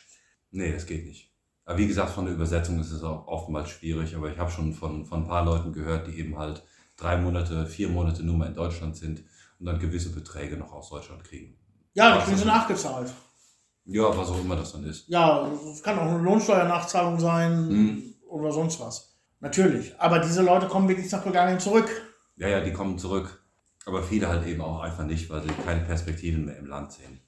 Nee, 0.51 0.71
das 0.73 0.85
geht 0.85 1.05
nicht. 1.05 1.31
Aber 1.65 1.77
wie 1.77 1.87
gesagt, 1.87 2.09
von 2.11 2.25
der 2.25 2.33
Übersetzung 2.33 2.79
ist 2.79 2.91
es 2.91 3.03
auch 3.03 3.27
oftmals 3.27 3.69
schwierig. 3.69 4.15
Aber 4.15 4.29
ich 4.31 4.37
habe 4.37 4.49
schon 4.49 4.73
von, 4.73 5.05
von 5.05 5.23
ein 5.23 5.27
paar 5.27 5.45
Leuten 5.45 5.71
gehört, 5.73 6.07
die 6.07 6.17
eben 6.19 6.37
halt 6.37 6.63
drei 6.97 7.17
Monate, 7.17 7.65
vier 7.65 7.89
Monate 7.89 8.23
nur 8.23 8.35
mal 8.37 8.47
in 8.47 8.55
Deutschland 8.55 8.97
sind 8.97 9.23
und 9.59 9.65
dann 9.65 9.79
gewisse 9.79 10.11
Beträge 10.11 10.57
noch 10.57 10.71
aus 10.73 10.89
Deutschland 10.89 11.23
kriegen. 11.23 11.55
Ja, 11.93 12.17
die 12.17 12.23
kriegen 12.25 12.37
sie 12.37 12.45
nachgezahlt. 12.45 13.11
Ja, 13.85 14.15
was 14.17 14.29
auch 14.29 14.39
immer 14.41 14.55
das 14.55 14.73
dann 14.73 14.83
ist. 14.83 15.07
Ja, 15.07 15.49
es 15.71 15.81
kann 15.81 15.97
auch 15.97 16.07
eine 16.11 16.19
Lohnsteuernachzahlung 16.21 17.19
sein 17.19 17.67
Mhm. 17.69 18.03
oder 18.29 18.51
sonst 18.51 18.79
was. 18.79 19.15
Natürlich. 19.39 19.93
Aber 19.99 20.19
diese 20.19 20.41
Leute 20.41 20.67
kommen 20.67 20.89
wirklich 20.89 21.09
nach 21.11 21.23
Bulgarien 21.23 21.59
zurück. 21.59 21.89
Ja, 22.37 22.49
ja, 22.49 22.61
die 22.61 22.73
kommen 22.73 22.97
zurück. 22.97 23.41
Aber 23.85 24.03
viele 24.03 24.27
halt 24.27 24.45
eben 24.45 24.61
auch 24.61 24.81
einfach 24.81 25.05
nicht, 25.05 25.29
weil 25.29 25.41
sie 25.43 25.49
keine 25.63 25.85
Perspektiven 25.85 26.45
mehr 26.45 26.57
im 26.57 26.65
Land 26.65 26.91
sehen. 26.91 27.19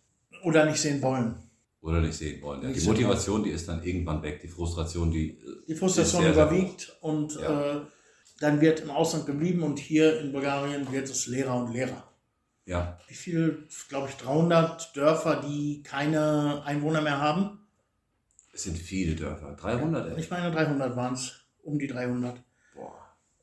Oder 0.43 0.65
nicht 0.65 0.81
sehen 0.81 1.01
wollen. 1.01 1.35
Oder 1.81 2.01
nicht 2.01 2.15
sehen 2.15 2.41
wollen. 2.41 2.61
Ja, 2.63 2.69
die 2.71 2.81
Motivation, 2.85 3.43
die 3.43 3.51
ist 3.51 3.69
dann 3.69 3.81
irgendwann 3.83 4.21
weg. 4.21 4.41
Die 4.41 4.49
Frustration, 4.49 5.11
die. 5.11 5.37
äh, 5.39 5.65
Die 5.69 5.75
Frustration 5.75 6.23
sehr, 6.23 6.33
sehr 6.33 6.43
überwiegt 6.45 6.97
und 7.01 7.35
Ja. 7.35 7.75
äh, 7.77 7.81
dann 8.39 8.61
wird 8.61 8.79
im 8.79 8.89
Ausland 8.89 9.25
geblieben 9.25 9.63
und 9.63 9.79
hier 9.79 10.19
in 10.19 10.31
Bulgarien 10.31 10.91
wird 10.91 11.09
es 11.09 11.27
Lehrer 11.27 11.55
und 11.55 11.73
Lehrer. 11.73 12.03
Ja, 12.65 12.99
Wie 13.07 13.15
viel, 13.15 13.67
glaube 13.89 14.09
ich, 14.09 14.15
300 14.17 14.95
Dörfer, 14.95 15.41
die 15.41 15.81
keine 15.83 16.61
Einwohner 16.65 17.01
mehr 17.01 17.19
haben? 17.19 17.55
es 18.53 18.63
sind 18.63 18.77
viele 18.77 19.15
Dörfer. 19.15 19.55
300, 19.55 20.09
ey. 20.11 20.19
Ich 20.19 20.29
meine, 20.29 20.51
300 20.51 20.95
waren 20.95 21.13
es, 21.13 21.31
um 21.63 21.79
die 21.79 21.87
300. 21.87 22.43
Boah. 22.75 22.93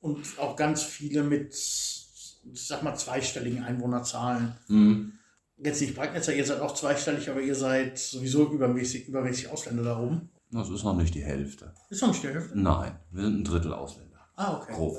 Und 0.01 0.25
auch 0.39 0.57
ganz 0.57 0.83
viele 0.83 1.23
mit, 1.23 1.55
ich 1.55 2.67
sag 2.67 2.83
mal, 2.83 2.95
zweistelligen 2.95 3.65
Einwohnerzahlen. 3.65 4.57
Mhm. 4.69 5.13
Jetzt 5.57 5.81
nicht 5.81 5.95
Bragnitzer, 5.97 6.35
ihr 6.35 6.45
seid 6.45 6.61
auch 6.61 6.75
zweistellig, 6.75 7.31
aber 7.31 7.41
ihr 7.41 7.55
seid 7.55 7.99
sowieso 7.99 8.53
übermäßig, 8.53 9.09
übermäßig 9.09 9.49
Ausländer 9.49 9.85
da 9.85 9.99
oben. 9.99 10.29
Das 10.51 10.69
ist 10.69 10.85
noch 10.85 10.95
nicht 10.95 11.15
die 11.15 11.25
Hälfte. 11.25 11.73
Ist 11.89 12.03
noch 12.03 12.09
nicht 12.09 12.23
die 12.23 12.29
Hälfte? 12.29 12.59
Nein, 12.59 12.99
wir 13.11 13.25
sind 13.25 13.41
ein 13.41 13.45
Drittel 13.45 13.73
Ausländer. 13.73 14.06
Ah, 14.37 14.59
okay. 14.61 14.73
Grob. 14.75 14.99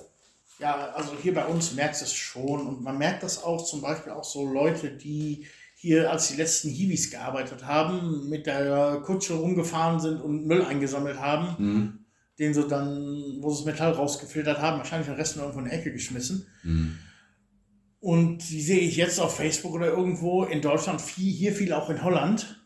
Ja, 0.59 0.89
also 0.91 1.11
hier 1.21 1.33
bei 1.33 1.45
uns 1.45 1.73
merkst 1.73 2.01
du 2.01 2.05
es 2.05 2.13
schon. 2.13 2.67
Und 2.67 2.81
man 2.81 2.97
merkt 2.97 3.23
das 3.23 3.43
auch 3.43 3.63
zum 3.63 3.81
Beispiel 3.81 4.11
auch 4.11 4.23
so 4.23 4.45
Leute, 4.51 4.89
die 4.91 5.45
hier 5.75 6.09
als 6.11 6.29
die 6.29 6.35
letzten 6.37 6.69
Hiwis 6.69 7.11
gearbeitet 7.11 7.63
haben, 7.63 8.27
mit 8.29 8.47
der 8.47 9.01
Kutsche 9.05 9.35
rumgefahren 9.35 9.99
sind 9.99 10.19
und 10.21 10.47
Müll 10.47 10.63
eingesammelt 10.65 11.19
haben, 11.19 11.55
Mhm. 11.63 11.99
den 12.39 12.53
sie 12.55 12.67
dann, 12.67 13.37
wo 13.41 13.51
sie 13.51 13.57
das 13.63 13.65
Metall 13.65 13.91
rausgefiltert 13.91 14.57
haben, 14.59 14.79
wahrscheinlich 14.79 15.07
den 15.07 15.15
Rest 15.17 15.35
nur 15.35 15.45
irgendwo 15.45 15.63
in 15.63 15.69
die 15.69 15.75
Ecke 15.77 15.91
geschmissen. 15.93 16.47
Mhm. 16.63 16.97
Und 17.99 18.49
die 18.49 18.61
sehe 18.61 18.79
ich 18.79 18.95
jetzt 18.95 19.19
auf 19.19 19.35
Facebook 19.35 19.73
oder 19.73 19.87
irgendwo 19.87 20.43
in 20.45 20.61
Deutschland, 20.61 20.99
viel, 21.01 21.31
hier 21.31 21.53
viel 21.53 21.73
auch 21.73 21.89
in 21.91 22.03
Holland. 22.03 22.63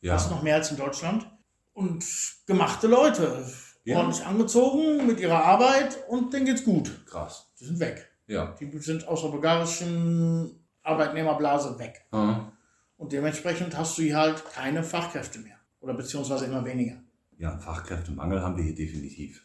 Ja. 0.00 0.14
Fast 0.14 0.30
noch 0.30 0.42
mehr 0.42 0.56
als 0.56 0.70
in 0.70 0.76
Deutschland. 0.78 1.26
Und 1.74 2.04
gemachte 2.46 2.86
Leute. 2.86 3.44
Ja. 3.86 3.98
Ordentlich 3.98 4.26
angezogen 4.26 5.06
mit 5.06 5.20
ihrer 5.20 5.44
Arbeit 5.44 5.96
und 6.08 6.34
denen 6.34 6.44
geht's 6.44 6.64
gut. 6.64 6.90
Krass. 7.06 7.52
Die 7.60 7.66
sind 7.66 7.78
weg. 7.78 8.10
Ja. 8.26 8.54
Die 8.58 8.78
sind 8.78 9.06
aus 9.06 9.22
der 9.22 9.28
bulgarischen 9.28 10.66
Arbeitnehmerblase 10.82 11.78
weg. 11.78 12.04
Mhm. 12.10 12.48
Und 12.96 13.12
dementsprechend 13.12 13.78
hast 13.78 13.96
du 13.96 14.02
hier 14.02 14.16
halt 14.16 14.42
keine 14.52 14.82
Fachkräfte 14.82 15.38
mehr. 15.38 15.56
Oder 15.80 15.94
beziehungsweise 15.94 16.46
immer 16.46 16.64
weniger. 16.64 16.96
Ja, 17.38 17.56
Fachkräftemangel 17.58 18.42
haben 18.42 18.56
wir 18.56 18.64
hier 18.64 18.74
definitiv. 18.74 19.40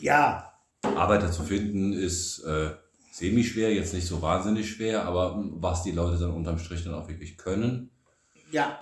Ja, 0.00 0.52
Arbeiter 0.82 1.30
zu 1.30 1.44
finden 1.44 1.92
ist 1.92 2.40
äh, 2.40 2.70
semi-schwer, 3.12 3.72
jetzt 3.72 3.94
nicht 3.94 4.06
so 4.06 4.22
wahnsinnig 4.22 4.70
schwer, 4.70 5.04
aber 5.04 5.44
was 5.52 5.84
die 5.84 5.92
Leute 5.92 6.18
dann 6.18 6.32
unterm 6.32 6.58
Strich 6.58 6.82
dann 6.82 6.94
auch 6.94 7.08
wirklich 7.08 7.36
können, 7.36 7.90
ja, 8.50 8.80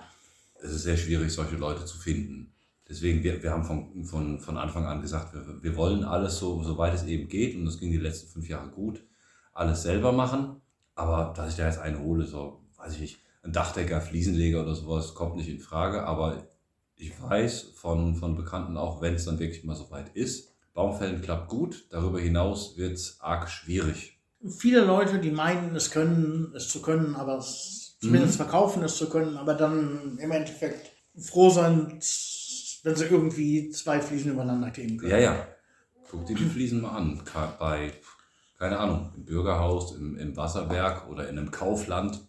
es 0.59 0.71
ist 0.71 0.83
sehr 0.83 0.97
schwierig, 0.97 1.31
solche 1.31 1.55
Leute 1.55 1.85
zu 1.85 1.97
finden. 1.99 2.53
Deswegen, 2.89 3.23
wir, 3.23 3.43
wir 3.43 3.51
haben 3.51 3.63
von, 3.63 4.05
von, 4.05 4.39
von 4.39 4.57
Anfang 4.57 4.85
an 4.85 5.01
gesagt, 5.01 5.33
wir, 5.33 5.61
wir 5.61 5.75
wollen 5.75 6.03
alles 6.03 6.37
so, 6.37 6.63
soweit 6.63 6.93
es 6.93 7.05
eben 7.05 7.27
geht, 7.27 7.55
und 7.55 7.65
das 7.65 7.79
ging 7.79 7.91
die 7.91 7.97
letzten 7.97 8.29
fünf 8.29 8.47
Jahre 8.47 8.69
gut, 8.69 9.03
alles 9.53 9.83
selber 9.83 10.11
machen. 10.11 10.61
Aber 10.95 11.33
dass 11.35 11.51
ich 11.51 11.57
da 11.57 11.65
jetzt 11.65 11.79
einen 11.79 11.99
hole, 11.99 12.25
so, 12.25 12.61
weiß 12.77 12.93
ich 12.93 13.01
nicht, 13.01 13.19
ein 13.43 13.51
Dachdecker, 13.51 14.01
Fliesenleger 14.01 14.61
oder 14.61 14.73
sowas, 14.73 15.13
kommt 15.13 15.35
nicht 15.35 15.49
in 15.49 15.59
Frage. 15.59 16.03
Aber 16.03 16.47
ich 16.95 17.11
weiß 17.21 17.73
von, 17.75 18.15
von 18.15 18.35
Bekannten 18.35 18.77
auch, 18.77 19.01
wenn 19.01 19.15
es 19.15 19.25
dann 19.25 19.39
wirklich 19.39 19.63
mal 19.63 19.75
soweit 19.75 20.09
ist, 20.15 20.53
Baumfällen 20.73 21.21
klappt 21.21 21.49
gut, 21.49 21.87
darüber 21.89 22.19
hinaus 22.19 22.77
wird 22.77 22.93
es 22.93 23.19
arg 23.19 23.49
schwierig. 23.49 24.19
viele 24.47 24.81
Leute, 24.81 25.19
die 25.19 25.31
meinen, 25.31 25.75
es 25.75 25.89
können, 25.89 26.53
es 26.55 26.69
zu 26.69 26.83
können, 26.83 27.15
aber 27.15 27.39
es 27.39 27.97
zumindest 27.99 28.35
verkaufen, 28.37 28.83
es 28.83 28.95
zu 28.95 29.09
können, 29.09 29.37
aber 29.37 29.55
dann 29.55 30.19
im 30.19 30.31
Endeffekt 30.31 30.91
froh 31.17 31.49
sein, 31.49 31.97
wenn 32.87 32.95
sie 32.95 33.05
irgendwie 33.05 33.69
zwei 33.71 33.99
Fliesen 33.99 34.31
übereinander 34.31 34.71
kleben 34.71 34.97
können. 34.97 35.11
Ja, 35.11 35.17
ja. 35.17 35.47
Guck 36.09 36.25
dir 36.25 36.35
die 36.35 36.45
Fliesen 36.45 36.81
mal 36.81 36.95
an. 36.95 37.21
Bei, 37.59 37.91
keine 38.57 38.79
Ahnung, 38.79 39.11
im 39.15 39.25
Bürgerhaus, 39.25 39.93
im, 39.95 40.17
im 40.17 40.37
Wasserwerk 40.37 41.09
oder 41.09 41.27
in 41.27 41.37
einem 41.37 41.51
Kaufland. 41.51 42.21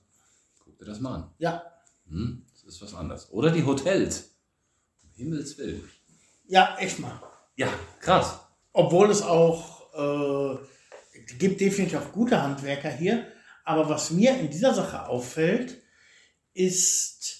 Guck 0.64 0.76
dir 0.78 0.86
das 0.86 0.98
mal 1.00 1.14
an. 1.14 1.30
Ja, 1.38 1.62
Hm? 2.08 2.44
Das 2.52 2.64
ist 2.64 2.82
was 2.82 2.94
anderes. 2.94 3.30
Oder 3.30 3.50
die 3.52 3.64
Hotels. 3.64 4.34
Um 5.04 5.10
Himmels 5.14 5.56
Willen. 5.58 5.88
ja, 6.48 6.76
echt 6.80 6.98
mal. 6.98 7.22
Ja, 7.54 7.68
krass. 8.00 8.40
Obwohl 8.72 9.10
es 9.10 9.22
auch 9.22 9.92
äh, 9.94 10.58
gibt 11.38 11.60
definitiv 11.60 11.98
auch 12.00 12.12
gute 12.12 12.42
Handwerker 12.42 12.90
hier. 12.90 13.26
Aber 13.64 13.88
was 13.88 14.10
mir 14.10 14.36
in 14.38 14.50
dieser 14.50 14.74
Sache 14.74 15.06
auffällt, 15.06 15.80
ist 16.52 17.37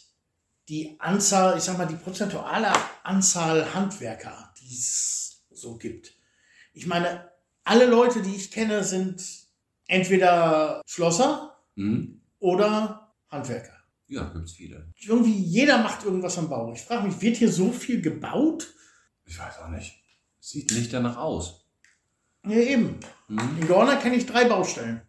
die 0.69 0.97
Anzahl, 1.01 1.57
ich 1.57 1.65
sag 1.65 1.79
mal, 1.79 1.87
die 1.87 1.97
prozentuale 1.97 2.71
Anzahl 3.03 3.73
Handwerker, 3.75 4.53
die 4.61 4.73
es 4.75 5.43
so 5.51 5.77
gibt. 5.77 6.13
Ich 6.73 6.87
meine, 6.87 7.31
alle 7.65 7.87
Leute, 7.87 8.23
die 8.23 8.35
ich 8.37 8.51
kenne, 8.51 8.85
sind 8.85 9.23
entweder 9.87 10.83
Schlosser 10.87 11.57
Hm? 11.77 12.21
oder 12.39 13.13
Handwerker. 13.29 13.73
Ja, 14.09 14.25
gibt's 14.25 14.53
viele. 14.53 14.93
Irgendwie 15.01 15.37
jeder 15.39 15.79
macht 15.79 16.05
irgendwas 16.05 16.39
am 16.39 16.49
Bau. 16.49 16.73
Ich 16.73 16.81
frage 16.83 17.07
mich, 17.07 17.21
wird 17.21 17.37
hier 17.37 17.53
so 17.53 17.71
viel 17.73 18.01
gebaut? 18.01 18.73
Ich 19.27 19.39
weiß 19.39 19.59
auch 19.59 19.69
nicht. 19.69 20.03
Sieht 20.41 20.71
nicht 20.73 20.93
danach 20.93 21.17
aus. 21.19 21.67
Ja, 22.45 22.57
eben. 22.59 23.01
Hm? 23.29 23.59
In 23.61 23.69
Gorna 23.69 23.97
kenne 23.97 24.17
ich 24.17 24.27
drei 24.27 24.45
Baustellen. 24.47 25.03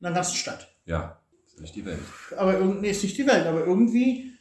In 0.00 0.04
der 0.04 0.12
ganzen 0.12 0.36
Stadt. 0.36 0.74
Ja, 0.86 1.20
ist 1.46 1.60
nicht 1.60 1.74
die 1.74 1.84
Welt. 1.84 2.00
Aber 2.36 2.54
irgendwie 2.54 2.88
ist 2.88 3.02
nicht 3.02 3.18
die 3.18 3.26
Welt, 3.26 3.46
aber 3.46 3.64
irgendwie 3.66 4.33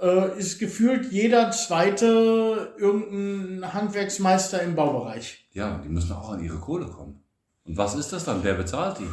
äh, 0.00 0.38
ist 0.38 0.58
gefühlt 0.58 1.12
jeder 1.12 1.50
zweite 1.50 2.74
irgendein 2.78 3.72
Handwerksmeister 3.72 4.62
im 4.62 4.74
Baubereich. 4.74 5.48
Ja, 5.52 5.80
die 5.84 5.88
müssen 5.88 6.12
auch 6.12 6.30
an 6.30 6.42
ihre 6.42 6.58
Kohle 6.58 6.86
kommen. 6.86 7.22
Und 7.64 7.76
was 7.76 7.94
ist 7.94 8.12
das 8.12 8.24
dann? 8.24 8.42
Wer 8.42 8.54
bezahlt 8.54 8.98
die? 8.98 9.08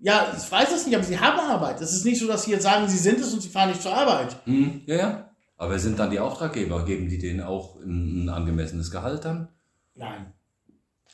Ja, 0.00 0.32
ich 0.36 0.50
weiß 0.50 0.72
es 0.72 0.86
nicht, 0.86 0.94
aber 0.94 1.04
sie 1.04 1.18
haben 1.18 1.40
Arbeit. 1.40 1.80
Es 1.80 1.92
ist 1.92 2.04
nicht 2.04 2.20
so, 2.20 2.28
dass 2.28 2.44
sie 2.44 2.52
jetzt 2.52 2.62
sagen, 2.62 2.88
sie 2.88 2.98
sind 2.98 3.18
es 3.18 3.32
und 3.32 3.40
sie 3.40 3.48
fahren 3.48 3.70
nicht 3.70 3.82
zur 3.82 3.94
Arbeit. 3.94 4.36
Hm? 4.44 4.82
Ja, 4.86 4.96
ja. 4.96 5.30
Aber 5.56 5.72
wer 5.72 5.78
sind 5.80 5.98
dann 5.98 6.10
die 6.10 6.20
Auftraggeber? 6.20 6.84
Geben 6.84 7.08
die 7.08 7.18
denen 7.18 7.40
auch 7.40 7.76
ein, 7.80 8.24
ein 8.24 8.28
angemessenes 8.28 8.92
Gehalt 8.92 9.24
dann? 9.24 9.48
Nein. 9.96 10.32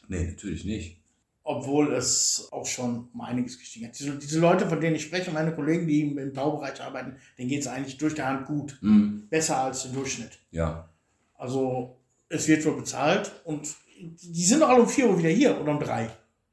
Nee, 0.08 0.26
natürlich 0.26 0.66
nicht. 0.66 1.03
Obwohl 1.46 1.92
es 1.92 2.48
auch 2.52 2.64
schon 2.64 3.08
um 3.12 3.20
einiges 3.20 3.58
gestiegen 3.58 3.86
hat. 3.86 3.98
Diese, 3.98 4.18
diese 4.18 4.40
Leute, 4.40 4.66
von 4.66 4.80
denen 4.80 4.96
ich 4.96 5.02
spreche, 5.02 5.30
meine 5.30 5.54
Kollegen, 5.54 5.86
die 5.86 6.00
im, 6.00 6.16
im 6.18 6.32
Baubereich 6.32 6.80
arbeiten, 6.82 7.16
denen 7.36 7.50
geht 7.50 7.60
es 7.60 7.66
eigentlich 7.66 7.98
durch 7.98 8.14
der 8.14 8.26
Hand 8.28 8.46
gut. 8.46 8.78
Hm? 8.80 9.26
Besser 9.28 9.58
als 9.58 9.84
im 9.84 9.92
Durchschnitt. 9.92 10.38
Ja. 10.52 10.88
Also 11.34 11.98
es 12.30 12.48
wird 12.48 12.64
wohl 12.64 12.76
bezahlt 12.76 13.30
und 13.44 13.68
die 14.00 14.44
sind 14.44 14.60
doch 14.60 14.70
alle 14.70 14.82
um 14.82 14.88
4 14.88 15.06
Uhr 15.08 15.18
wieder 15.18 15.28
hier 15.28 15.60
oder 15.60 15.72
um 15.72 15.80
3. 15.80 16.08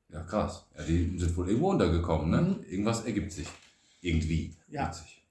Ja, 0.09 0.23
krass. 0.23 0.65
Ja, 0.77 0.83
die 0.83 1.17
sind 1.17 1.37
wohl 1.37 1.47
irgendwo 1.47 1.69
untergekommen, 1.71 2.29
ne? 2.29 2.41
Mhm. 2.41 2.63
Irgendwas 2.69 3.05
ergibt 3.05 3.31
sich. 3.31 3.47
Irgendwie. 4.01 4.53
Ja. 4.67 4.91
sich. 4.91 5.25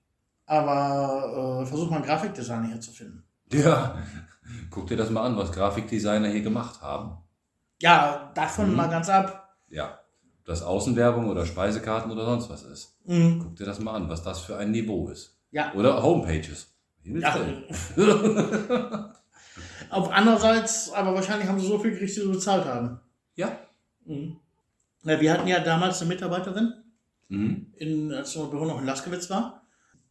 Aber 0.47 1.61
äh, 1.63 1.67
versuch 1.67 1.91
mal 1.91 1.97
einen 1.97 2.07
Grafikdesigner 2.07 2.69
hier 2.69 2.81
zu 2.81 2.93
finden. 2.93 3.23
Ja. 3.53 3.99
Guck 4.71 4.87
dir 4.87 4.97
das 4.97 5.11
mal 5.11 5.25
an, 5.27 5.37
was 5.37 5.53
Grafikdesigner 5.53 6.29
hier 6.29 6.41
gemacht 6.43 6.81
haben. 6.81 7.19
Ja, 7.83 8.31
davon 8.35 8.71
Mhm. 8.71 8.77
mal 8.77 8.89
ganz 8.89 9.09
ab. 9.09 9.40
Ja. 9.71 10.01
Ob 10.41 10.45
das 10.47 10.63
Außenwerbung 10.63 11.29
oder 11.29 11.47
Speisekarten 11.47 12.11
oder 12.11 12.25
sonst 12.27 12.51
was 12.51 12.63
ist. 12.65 12.97
Mhm. 13.07 13.41
Guck 13.43 13.57
dir 13.57 13.67
das 13.67 13.79
mal 13.81 13.95
an, 13.95 14.09
was 14.09 14.23
das 14.23 14.41
für 14.41 14.57
ein 14.57 14.71
Niveau 14.71 15.09
ist. 15.09 15.37
Ja. 15.51 15.73
Oder 15.75 16.03
Homepages. 16.03 16.69
Ja. 17.05 17.37
Auf 19.91 20.11
andererseits, 20.13 20.93
aber 20.93 21.15
wahrscheinlich 21.15 21.49
haben 21.49 21.59
sie 21.59 21.67
so 21.67 21.79
viel 21.79 21.93
gekriegt, 21.93 22.17
wie 22.17 22.21
sie 22.21 22.29
bezahlt 22.29 22.65
haben. 22.67 23.01
Ja. 23.35 23.59
Mhm. 24.05 24.37
Ja, 25.05 25.21
wir 25.21 25.33
hatten 25.33 25.49
ja 25.49 25.61
damals 25.61 26.01
eine 26.01 26.09
Mitarbeiterin, 26.09 26.75
Mhm. 27.29 27.73
in, 27.77 28.13
als 28.13 28.35
unser 28.37 28.51
Büro 28.51 28.65
noch 28.65 28.81
in 28.81 28.87
Laskewitz 28.87 29.31
war. 29.31 29.63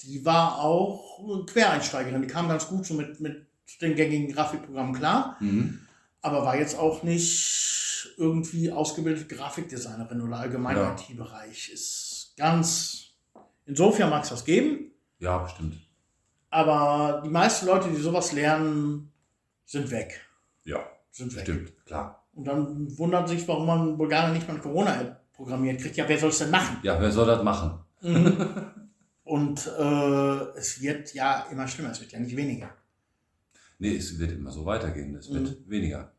Die 0.01 0.26
war 0.26 0.60
auch 0.62 1.45
Quereinsteigerin. 1.47 2.22
Die 2.22 2.28
kam 2.30 2.47
ganz 2.47 2.68
gut 2.68 2.86
so 2.86 2.93
mit, 2.93 3.20
mit 3.20 3.45
den 3.82 3.95
gängigen 3.95 4.34
Grafikprogrammen 4.34 4.95
klar. 4.95 5.36
Mhm. 5.41 5.80
aber 6.22 6.43
war 6.45 6.57
jetzt 6.57 6.78
auch 6.80 7.03
nicht 7.03 7.88
irgendwie 8.20 8.72
ausgebildete 8.72 9.34
Grafikdesignerin 9.34 10.22
oder 10.22 10.38
allgemein 10.38 10.76
Ja. 10.78 10.93
IT-Bereich. 10.95 11.70
Ist 11.70 12.34
ganz, 12.38 13.13
insofern 13.65 14.09
mag 14.09 14.24
es 14.24 14.30
das 14.30 14.45
geben, 14.45 14.91
Ja, 15.20 15.38
bestimmt. 15.39 15.78
aber 16.49 17.22
die 17.26 17.30
meisten 17.30 17.65
Leute, 17.65 17.89
die 17.89 17.95
sowas 17.95 18.32
lernen, 18.34 19.11
sind 19.65 19.89
weg. 19.91 20.20
Ja, 20.65 20.86
Sind 21.11 21.34
weg. 21.36 21.41
stimmt. 21.43 21.86
Klar. 21.86 22.28
Und 22.34 22.45
dann 22.45 22.97
wundert 22.97 23.28
sich, 23.30 23.47
warum 23.47 23.65
man 23.67 23.97
Bulgarien 23.97 24.34
nicht 24.34 24.47
mal 24.47 24.53
eine 24.53 24.61
Corona-App 24.63 25.32
programmiert 25.34 25.82
kriegt. 25.82 25.97
Ja, 25.97 26.07
wer 26.07 26.17
soll 26.17 26.30
es 26.30 26.39
denn 26.39 26.51
machen? 26.51 26.78
Ja, 26.84 26.99
wer 27.01 27.11
soll 27.11 27.26
das 27.28 27.43
machen? 27.43 27.80
Und 29.24 29.67
äh, 29.67 30.57
es 30.57 30.82
wird 30.82 31.13
ja 31.13 31.45
immer 31.51 31.67
schlimmer, 31.67 31.91
es 31.91 31.99
wird 32.01 32.11
ja 32.11 32.20
nicht 32.20 32.36
weniger. 32.36 32.70
Nee, 33.78 33.95
es 33.95 34.17
wird 34.17 34.32
immer 34.32 34.51
so 34.51 34.65
weitergehen. 34.65 35.15
Es 35.15 35.32
wird 35.32 35.43
Mhm. 35.65 35.70
weniger. 35.70 36.11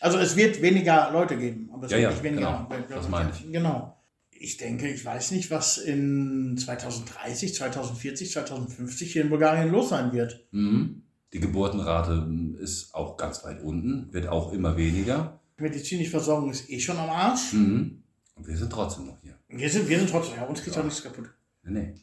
Also 0.00 0.18
es 0.18 0.36
wird 0.36 0.62
weniger 0.62 1.10
Leute 1.12 1.36
geben, 1.36 1.70
aber 1.72 1.86
es 1.86 1.92
Ja, 1.92 1.98
wird 1.98 2.02
ja, 2.04 2.10
nicht 2.10 2.22
weniger. 2.22 2.66
genau. 2.70 2.84
Das 2.88 3.08
meine 3.08 3.30
ich. 3.32 3.50
Genau. 3.52 3.94
Ich 4.30 4.56
denke, 4.56 4.88
ich 4.88 5.04
weiß 5.04 5.32
nicht, 5.32 5.50
was 5.50 5.78
in 5.78 6.56
2030, 6.56 7.54
2040, 7.54 8.30
2050 8.30 9.12
hier 9.12 9.22
in 9.22 9.30
Bulgarien 9.30 9.70
los 9.72 9.88
sein 9.88 10.12
wird. 10.12 10.46
Mhm. 10.52 11.02
Die 11.32 11.40
Geburtenrate 11.40 12.26
ist 12.60 12.94
auch 12.94 13.16
ganz 13.16 13.44
weit 13.44 13.62
unten, 13.62 14.12
wird 14.12 14.28
auch 14.28 14.52
immer 14.52 14.76
weniger. 14.76 15.40
Medizinische 15.56 16.10
Versorgung 16.12 16.50
ist 16.50 16.70
eh 16.70 16.78
schon 16.78 16.96
am 16.96 17.10
Arsch. 17.10 17.52
Mhm. 17.52 18.02
Und 18.36 18.46
wir 18.46 18.56
sind 18.56 18.70
trotzdem 18.72 19.06
noch 19.06 19.18
hier. 19.20 19.34
Wir 19.48 19.68
sind, 19.68 19.88
wir 19.88 19.98
sind 19.98 20.08
trotzdem, 20.10 20.36
ja, 20.36 20.44
uns 20.44 20.62
geht 20.64 20.74
Ja. 20.74 20.80
auch 20.80 20.84
nichts 20.84 21.02
kaputt. 21.02 21.28
Nee, 21.64 21.72
nee. 21.72 21.94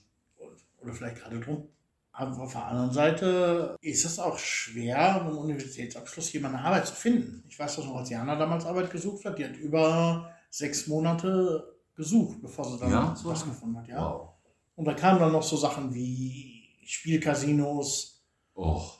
Oder 0.81 0.93
vielleicht 0.93 1.15
gerade 1.15 1.39
drum. 1.39 1.69
Aber 2.17 2.43
auf 2.43 2.53
der 2.53 2.65
anderen 2.65 2.93
Seite 2.93 3.75
ist 3.81 4.05
es 4.05 4.19
auch 4.19 4.37
schwer, 4.37 5.15
mit 5.15 5.27
einem 5.33 5.37
Universitätsabschluss 5.37 6.31
jemanden 6.31 6.57
eine 6.57 6.67
Arbeit 6.67 6.87
zu 6.87 6.95
finden. 6.95 7.43
Ich 7.49 7.59
weiß 7.59 7.75
das 7.75 7.85
noch, 7.85 7.97
als 7.97 8.09
Jana 8.09 8.37
damals 8.37 8.65
Arbeit 8.65 8.89
gesucht 8.89 9.25
hat, 9.25 9.37
die 9.37 9.43
hat 9.43 9.57
über 9.57 10.31
sechs 10.49 10.87
Monate 10.87 11.75
gesucht, 11.93 12.41
bevor 12.41 12.71
sie 12.71 12.79
dann 12.79 12.89
Ja, 12.91 13.15
was 13.23 13.43
gefunden 13.43 13.77
hat. 13.77 13.87
Ja. 13.89 13.99
Wow. 14.01 14.29
Und 14.75 14.85
da 14.85 14.93
kamen 14.93 15.19
dann 15.19 15.33
noch 15.33 15.43
so 15.43 15.57
Sachen 15.57 15.93
wie 15.93 16.63
Spielcasinos. 16.85 18.23
Och, 18.55 18.99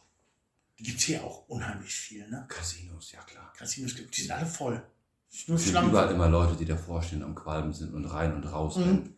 Die 0.78 0.84
gibt 0.84 0.99
es 0.99 1.05
hier 1.05 1.24
auch 1.24 1.47
unheimlich 1.47 1.93
viel, 1.95 2.30
ne? 2.30 2.45
Casinos, 2.49 3.13
ja 3.13 3.22
klar. 3.22 3.53
Casinos 3.57 3.95
gibt 3.95 4.18
die 4.18 4.22
sind 4.24 4.32
alle 4.32 4.45
voll. 4.45 4.86
Nur 5.47 5.55
Es 5.55 5.66
sind 5.66 5.84
überall 5.88 6.11
immer 6.13 6.28
Leute, 6.28 6.55
die 6.57 6.66
davor 6.66 7.01
stehen, 7.01 7.24
am 7.24 7.34
Qualmen 7.34 7.72
sind 7.72 7.93
und 7.93 8.05
rein 8.05 8.34
und 8.34 8.43
raus. 8.43 8.76
Mhm. 8.76 9.16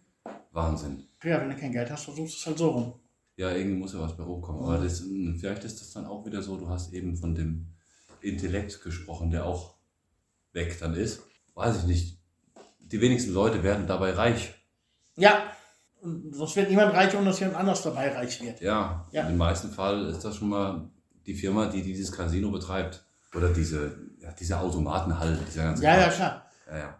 Wahnsinn. 0.51 1.07
Ja, 1.23 1.41
wenn 1.41 1.49
du 1.49 1.55
kein 1.57 1.71
Geld 1.71 1.89
hast, 1.89 2.05
versuchst 2.05 2.35
du 2.35 2.39
es 2.39 2.45
halt 2.45 2.57
so 2.59 2.69
rum. 2.69 2.99
Ja, 3.37 3.51
irgendwie 3.51 3.77
muss 3.77 3.93
ja 3.93 3.99
was 4.01 4.17
bei 4.17 4.23
rumkommen. 4.23 4.63
Aber 4.63 4.79
das, 4.83 5.01
mm, 5.01 5.35
vielleicht 5.39 5.63
ist 5.63 5.79
das 5.79 5.91
dann 5.91 6.05
auch 6.05 6.25
wieder 6.25 6.41
so, 6.41 6.57
du 6.57 6.67
hast 6.69 6.91
eben 6.93 7.15
von 7.15 7.35
dem 7.35 7.67
Intellekt 8.21 8.81
gesprochen, 8.83 9.29
der 9.31 9.45
auch 9.45 9.75
weg 10.53 10.77
dann 10.79 10.95
ist. 10.95 11.21
Weiß 11.53 11.77
ich 11.77 11.83
nicht. 11.83 12.19
Die 12.79 12.99
wenigsten 12.99 13.33
Leute 13.33 13.61
werden 13.63 13.85
dabei 13.87 14.11
reich. 14.11 14.53
Ja. 15.15 15.51
Und 16.01 16.33
sonst 16.35 16.55
wird 16.55 16.69
niemand 16.69 16.93
reich, 16.93 17.15
ohne 17.15 17.25
dass 17.25 17.39
jemand 17.39 17.57
anders 17.57 17.81
dabei 17.83 18.11
reich 18.11 18.41
wird. 18.41 18.59
Ja, 18.61 19.07
Ja. 19.11 19.27
im 19.27 19.37
meisten 19.37 19.69
Fall 19.71 20.05
ist 20.07 20.23
das 20.23 20.35
schon 20.35 20.49
mal 20.49 20.89
die 21.25 21.33
Firma, 21.33 21.67
die 21.67 21.81
dieses 21.81 22.11
Casino 22.11 22.49
betreibt. 22.51 23.03
Oder 23.35 23.49
diese, 23.53 23.99
ja, 24.19 24.31
diese 24.31 24.57
Automatenhalle, 24.59 25.37
dieser 25.47 25.63
ganze 25.65 25.83
Ja, 25.83 25.97
ja, 25.97 26.03
Quatsch. 26.05 26.15
klar. 26.15 26.45
ja, 26.69 26.77
ja. 26.77 26.97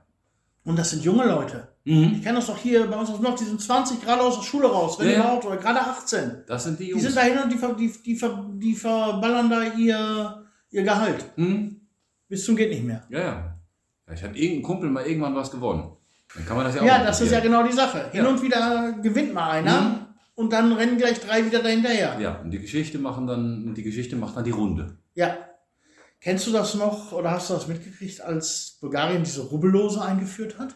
Und 0.68 0.78
das 0.78 0.90
sind 0.90 1.04
junge 1.04 1.26
Leute. 1.26 1.68
Mhm. 1.86 2.16
Ich 2.18 2.24
kenne 2.24 2.36
das 2.40 2.48
doch 2.48 2.58
hier 2.58 2.86
bei 2.88 2.98
uns 2.98 3.10
aus 3.10 3.22
Nord, 3.22 3.40
die 3.40 3.46
sind 3.46 3.62
20 3.62 4.02
gerade 4.02 4.22
aus 4.22 4.36
der 4.38 4.44
Schule 4.44 4.68
raus, 4.68 5.00
wenn 5.00 5.10
Ja, 5.10 5.16
überhaupt, 5.20 5.46
oder 5.46 5.56
gerade 5.58 5.80
18. 5.80 6.44
Das 6.46 6.66
sind 6.66 6.78
die 6.80 6.84
Die 6.86 6.90
Jungs. 6.92 7.04
sind 7.04 7.16
dahin 7.16 7.38
und 7.40 7.50
die, 7.52 7.58
ver, 7.58 7.74
die, 7.74 7.90
die, 8.06 8.16
ver, 8.16 8.46
die 8.54 8.76
verballern 8.76 9.50
da 9.50 9.64
ihr, 9.64 10.44
ihr 10.72 10.84
Gehalt. 10.84 11.24
Mhm. 11.38 11.80
Bis 12.28 12.44
zum 12.44 12.58
geht 12.58 12.70
nicht 12.70 12.84
mehr. 12.84 13.04
Ja, 13.10 13.20
ja. 13.20 13.58
Vielleicht 14.06 14.24
hat 14.24 14.36
irgendein 14.36 14.64
Kumpel 14.64 14.90
mal 14.90 15.06
irgendwann 15.06 15.36
was 15.36 15.50
gewonnen. 15.52 15.90
Dann 16.36 16.46
kann 16.46 16.58
man 16.58 16.66
das 16.66 16.76
ja 16.76 16.82
auch 16.82 16.86
Ja, 16.86 17.04
das 17.06 17.22
ist 17.22 17.32
ja 17.32 17.40
genau 17.40 17.64
die 17.64 17.72
Sache. 17.74 18.10
Hin 18.12 18.24
Ja. 18.26 18.30
und 18.30 18.42
wieder 18.42 18.92
gewinnt 19.02 19.34
mal 19.34 19.50
einer 19.52 19.82
Mhm. 19.82 19.96
und 20.36 20.52
dann 20.52 20.74
rennen 20.74 20.98
gleich 20.98 21.22
drei 21.22 21.46
wieder 21.46 21.64
dahinterher. 21.64 22.18
Ja, 22.20 22.42
und 22.42 22.52
die 22.52 22.60
Geschichte 22.60 23.00
machen 23.00 23.26
dann, 23.26 23.74
die 23.74 23.84
Geschichte 23.84 24.18
macht 24.18 24.36
dann 24.36 24.44
die 24.44 24.52
Runde. 24.52 24.98
Ja. 25.16 25.38
Kennst 26.20 26.48
du 26.48 26.52
das 26.52 26.74
noch 26.76 27.12
oder 27.12 27.32
hast 27.32 27.50
du 27.50 27.54
das 27.54 27.68
mitgekriegt, 27.68 28.22
als 28.22 28.78
Bulgarien 28.82 29.24
diese 29.24 29.42
Rubbellose 29.44 30.02
eingeführt 30.02 30.58
hat? 30.58 30.76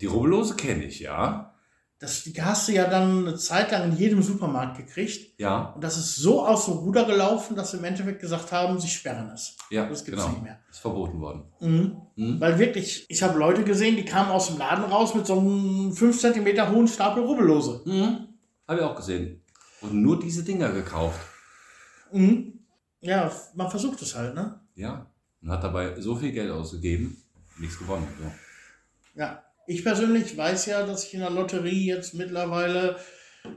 Die 0.00 0.06
Rubbellose 0.06 0.54
kenne 0.56 0.84
ich, 0.84 1.00
ja. 1.00 1.52
Das, 1.98 2.24
die 2.24 2.42
hast 2.42 2.68
du 2.68 2.72
ja 2.72 2.86
dann 2.88 3.26
eine 3.26 3.36
Zeit 3.36 3.70
lang 3.72 3.90
in 3.90 3.96
jedem 3.96 4.22
Supermarkt 4.22 4.76
gekriegt. 4.76 5.40
Ja, 5.40 5.70
Und 5.74 5.82
das 5.82 5.96
ist 5.96 6.16
so 6.16 6.46
aus 6.46 6.66
dem 6.66 6.74
Ruder 6.74 7.04
gelaufen, 7.06 7.56
dass 7.56 7.70
sie 7.70 7.78
im 7.78 7.84
Endeffekt 7.84 8.20
gesagt 8.20 8.52
haben, 8.52 8.78
sie 8.78 8.88
sperren 8.88 9.30
es. 9.30 9.56
ja, 9.70 9.88
Das 9.88 10.04
gibt's 10.04 10.20
genau. 10.20 10.32
nicht 10.34 10.42
mehr. 10.42 10.58
Ist 10.70 10.80
verboten 10.80 11.18
worden. 11.22 11.44
Mhm. 11.60 11.96
Mhm. 12.16 12.38
Weil 12.40 12.58
wirklich, 12.58 13.06
ich 13.08 13.22
habe 13.22 13.38
Leute 13.38 13.64
gesehen, 13.64 13.96
die 13.96 14.04
kamen 14.04 14.30
aus 14.30 14.48
dem 14.48 14.58
Laden 14.58 14.84
raus 14.84 15.14
mit 15.14 15.26
so 15.26 15.38
einem 15.40 15.94
5 15.94 16.20
cm 16.20 16.70
hohen 16.70 16.86
Stapel 16.88 17.22
Rubbellose. 17.22 17.80
Mhm. 17.86 18.28
Habe 18.68 18.80
ich 18.80 18.84
auch 18.84 18.96
gesehen. 18.96 19.42
Und 19.80 19.94
nur 19.94 20.18
diese 20.18 20.42
Dinger 20.44 20.70
gekauft. 20.72 21.20
Mhm. 22.12 22.55
Ja, 23.06 23.32
man 23.54 23.70
versucht 23.70 24.02
es 24.02 24.14
halt, 24.14 24.34
ne? 24.34 24.60
Ja. 24.74 25.06
Und 25.42 25.50
hat 25.50 25.62
dabei 25.62 26.00
so 26.00 26.16
viel 26.16 26.32
Geld 26.32 26.50
ausgegeben, 26.50 27.16
nichts 27.58 27.78
gewonnen. 27.78 28.08
So. 28.18 28.30
Ja. 29.20 29.42
Ich 29.68 29.82
persönlich 29.82 30.36
weiß 30.36 30.66
ja, 30.66 30.86
dass 30.86 31.04
ich 31.04 31.14
in 31.14 31.20
der 31.20 31.30
Lotterie 31.30 31.86
jetzt 31.86 32.14
mittlerweile 32.14 32.98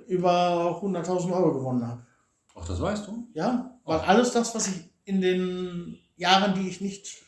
über 0.07 0.79
100.000 0.81 1.31
Euro 1.31 1.53
gewonnen 1.53 1.85
habe. 1.85 2.05
Ach, 2.55 2.65
das 2.65 2.81
weißt 2.81 3.07
du? 3.07 3.27
Ja, 3.33 3.79
weil 3.85 3.99
alles 3.99 4.31
das, 4.31 4.55
was 4.55 4.67
ich 4.67 4.89
in 5.05 5.21
den 5.21 5.99
Jahren, 6.17 6.55
die 6.55 6.67
ich 6.67 6.81
nicht, 6.81 7.21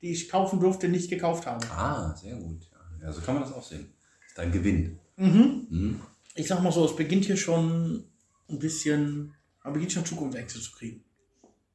die 0.00 0.12
ich 0.12 0.28
kaufen 0.28 0.58
durfte, 0.60 0.88
nicht 0.88 1.10
gekauft 1.10 1.46
habe. 1.46 1.66
Ah, 1.70 2.14
sehr 2.16 2.36
gut. 2.36 2.66
Ja, 3.02 3.12
so 3.12 3.20
kann 3.20 3.34
man 3.34 3.42
das 3.42 3.52
auch 3.52 3.62
sehen. 3.62 3.92
Ist 4.26 4.38
dein 4.38 4.52
Gewinn. 4.52 4.98
Mhm. 5.16 5.66
Mhm. 5.68 6.00
Ich 6.34 6.48
sag 6.48 6.62
mal 6.62 6.72
so, 6.72 6.84
es 6.86 6.96
beginnt 6.96 7.26
hier 7.26 7.36
schon 7.36 8.04
ein 8.48 8.58
bisschen, 8.58 9.34
man 9.62 9.74
beginnt 9.74 9.92
schon 9.92 10.06
Zukunftsängste 10.06 10.60
zu 10.60 10.72
kriegen. 10.72 11.04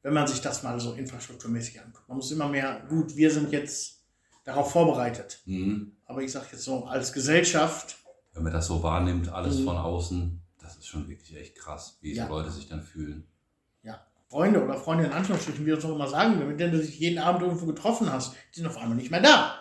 Wenn 0.01 0.13
man 0.13 0.27
sich 0.27 0.39
das 0.41 0.63
mal 0.63 0.79
so 0.79 0.93
infrastrukturmäßig 0.93 1.81
anguckt. 1.81 2.07
Man 2.07 2.17
muss 2.17 2.31
immer 2.31 2.47
mehr, 2.47 2.85
gut, 2.89 3.15
wir 3.15 3.29
sind 3.31 3.51
jetzt 3.51 4.03
darauf 4.45 4.71
vorbereitet. 4.71 5.41
Mhm. 5.45 5.91
Aber 6.05 6.21
ich 6.21 6.31
sag 6.31 6.51
jetzt 6.51 6.63
so, 6.63 6.85
als 6.85 7.11
Gesellschaft, 7.13 7.97
Wenn 8.33 8.43
man 8.43 8.53
das 8.53 8.67
so 8.67 8.81
wahrnimmt, 8.83 9.27
alles 9.29 9.59
Mhm. 9.59 9.65
von 9.65 9.75
außen, 9.77 10.41
das 10.61 10.77
ist 10.77 10.87
schon 10.87 11.07
wirklich 11.09 11.35
echt 11.35 11.55
krass, 11.55 11.97
wie 12.01 12.13
Ja. 12.15 12.25
so 12.27 12.31
Leute 12.33 12.51
sich 12.51 12.67
dann 12.69 12.81
fühlen. 12.83 13.27
ja, 13.83 13.99
Freunde 14.29 14.63
oder 14.63 14.75
Freunde 14.77 15.05
in 15.05 15.11
Anführungsstrichen, 15.11 15.61
wie 15.65 15.67
wir 15.67 15.77
es 15.77 15.83
auch 15.85 15.95
immer 15.95 16.07
sagen, 16.07 16.37
mit 16.47 16.59
denen 16.59 16.71
du 16.73 16.77
dich 16.79 16.99
jeden 16.99 17.17
Abend 17.19 17.41
irgendwo 17.41 17.65
getroffen 17.65 18.11
hast, 18.11 18.33
die 18.53 18.59
sind 18.59 18.67
auf 18.67 18.77
einmal 18.77 18.95
nicht 18.97 19.09
mehr 19.11 19.21
da. 19.21 19.55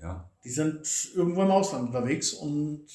Ja, 0.00 0.30
Die 0.44 0.50
sind 0.50 0.86
irgendwo 1.14 1.42
im 1.42 1.50
Ausland 1.50 1.88
unterwegs 1.88 2.32
und 2.32 2.86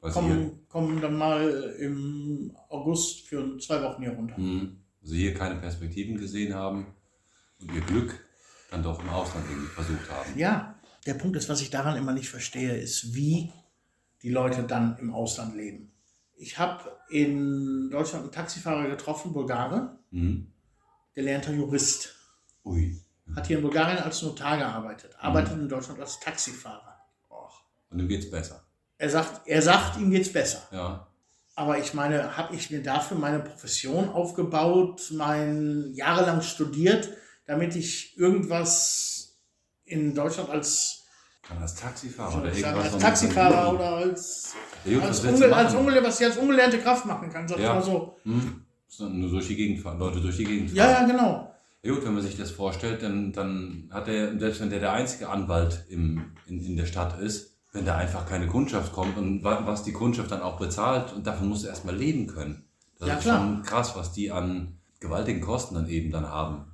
kommen, 0.00 0.66
kommen 0.68 1.00
dann 1.00 1.16
mal 1.16 1.48
im 1.78 2.54
August 2.68 3.26
für 3.26 3.56
zwei 3.58 3.82
Wochen 3.82 4.02
hier 4.02 4.12
runter. 4.12 4.38
mhm. 4.38 4.80
Sie 5.04 5.18
hier 5.18 5.34
keine 5.34 5.56
Perspektiven 5.60 6.16
gesehen 6.16 6.54
haben 6.54 6.86
und 7.60 7.72
ihr 7.72 7.80
Glück 7.82 8.18
dann 8.70 8.82
doch 8.82 9.00
im 9.00 9.08
Ausland 9.08 9.46
irgendwie 9.48 9.68
versucht 9.68 10.10
haben. 10.10 10.38
Ja, 10.38 10.74
der 11.06 11.14
Punkt 11.14 11.36
ist, 11.36 11.48
was 11.48 11.60
ich 11.60 11.70
daran 11.70 11.96
immer 11.96 12.12
nicht 12.12 12.28
verstehe, 12.28 12.76
ist, 12.76 13.14
wie 13.14 13.52
die 14.22 14.30
Leute 14.30 14.62
dann 14.64 14.96
im 14.98 15.12
Ausland 15.12 15.54
leben. 15.54 15.92
Ich 16.36 16.58
habe 16.58 16.90
in 17.10 17.90
Deutschland 17.90 18.24
einen 18.24 18.32
Taxifahrer 18.32 18.88
getroffen, 18.88 19.32
Bulgare, 19.32 19.98
Mhm. 20.10 20.50
gelernter 21.14 21.52
Jurist. 21.52 22.14
Ui. 22.64 23.00
Hat 23.36 23.46
hier 23.46 23.56
in 23.58 23.62
Bulgarien 23.62 23.98
als 23.98 24.22
Notar 24.22 24.56
gearbeitet, 24.58 25.14
arbeitet 25.18 25.52
in 25.54 25.68
Deutschland 25.68 26.00
als 26.00 26.18
Taxifahrer. 26.20 26.98
Och. 27.30 27.62
Und 27.90 27.98
ihm 28.00 28.08
geht's 28.08 28.30
besser. 28.30 28.64
Er 28.98 29.10
sagt, 29.10 29.46
er 29.46 29.60
sagt, 29.62 29.98
ihm 29.98 30.10
geht's 30.10 30.32
besser. 30.32 30.66
Ja. 30.72 31.06
Aber 31.56 31.78
ich 31.78 31.94
meine, 31.94 32.36
habe 32.36 32.54
ich 32.54 32.70
mir 32.70 32.82
dafür 32.82 33.16
meine 33.16 33.38
Profession 33.38 34.08
aufgebaut, 34.08 35.10
mein 35.12 35.92
jahrelang 35.94 36.42
studiert, 36.42 37.08
damit 37.46 37.76
ich 37.76 38.18
irgendwas 38.18 39.36
in 39.84 40.14
Deutschland 40.14 40.50
als, 40.50 41.04
Kann 41.42 41.58
als 41.58 41.74
Taxifahrer 41.76 42.40
oder 42.40 42.52
irgendwas 42.52 42.94
als 42.94 43.02
Taxifahrer 43.02 43.72
oder 43.74 43.96
als, 43.96 44.54
als, 44.84 45.24
als 45.24 45.24
was 45.24 46.20
ich 46.20 46.26
als 46.26 46.36
ungelernte 46.38 46.78
Kraft 46.78 47.06
machen 47.06 47.30
kann, 47.30 47.46
sag 47.46 47.58
ich 47.58 47.64
Ja. 47.64 47.74
mal 47.74 47.82
so. 47.82 48.16
Hm. 48.24 48.64
Nur 48.98 49.30
durch 49.30 49.48
die 49.48 49.56
Gegend 49.56 49.80
fahren, 49.80 49.98
Leute 49.98 50.20
durch 50.20 50.36
die 50.36 50.44
Gegend 50.44 50.70
fahren. 50.70 50.76
Ja, 50.76 51.00
ja, 51.00 51.06
genau. 51.06 51.54
Ja 51.82 51.92
gut, 51.92 52.04
wenn 52.04 52.14
man 52.14 52.22
sich 52.22 52.36
das 52.36 52.50
vorstellt, 52.50 53.02
dann, 53.02 53.32
dann 53.32 53.90
hat 53.92 54.08
er, 54.08 54.38
selbst 54.38 54.60
wenn 54.60 54.70
der 54.70 54.80
der 54.80 54.92
einzige 54.92 55.28
Anwalt 55.28 55.84
im, 55.88 56.32
in, 56.46 56.64
in 56.64 56.76
der 56.76 56.86
Stadt 56.86 57.20
ist, 57.20 57.53
wenn 57.74 57.84
da 57.84 57.96
einfach 57.96 58.26
keine 58.26 58.46
Kundschaft 58.46 58.92
kommt 58.92 59.18
und 59.18 59.44
wa- 59.44 59.62
was 59.66 59.82
die 59.82 59.92
Kundschaft 59.92 60.30
dann 60.30 60.40
auch 60.40 60.58
bezahlt 60.58 61.12
und 61.12 61.26
davon 61.26 61.48
muss 61.48 61.64
er 61.64 61.70
erstmal 61.70 61.94
leben 61.96 62.26
können. 62.26 62.64
Das 62.98 63.08
Ja, 63.08 63.14
ist 63.16 63.22
klar. 63.24 63.36
schon 63.40 63.62
krass, 63.62 63.94
was 63.96 64.12
die 64.12 64.30
an 64.30 64.78
gewaltigen 65.00 65.40
Kosten 65.42 65.74
dann 65.74 65.88
eben 65.88 66.10
dann 66.10 66.26
haben. 66.28 66.70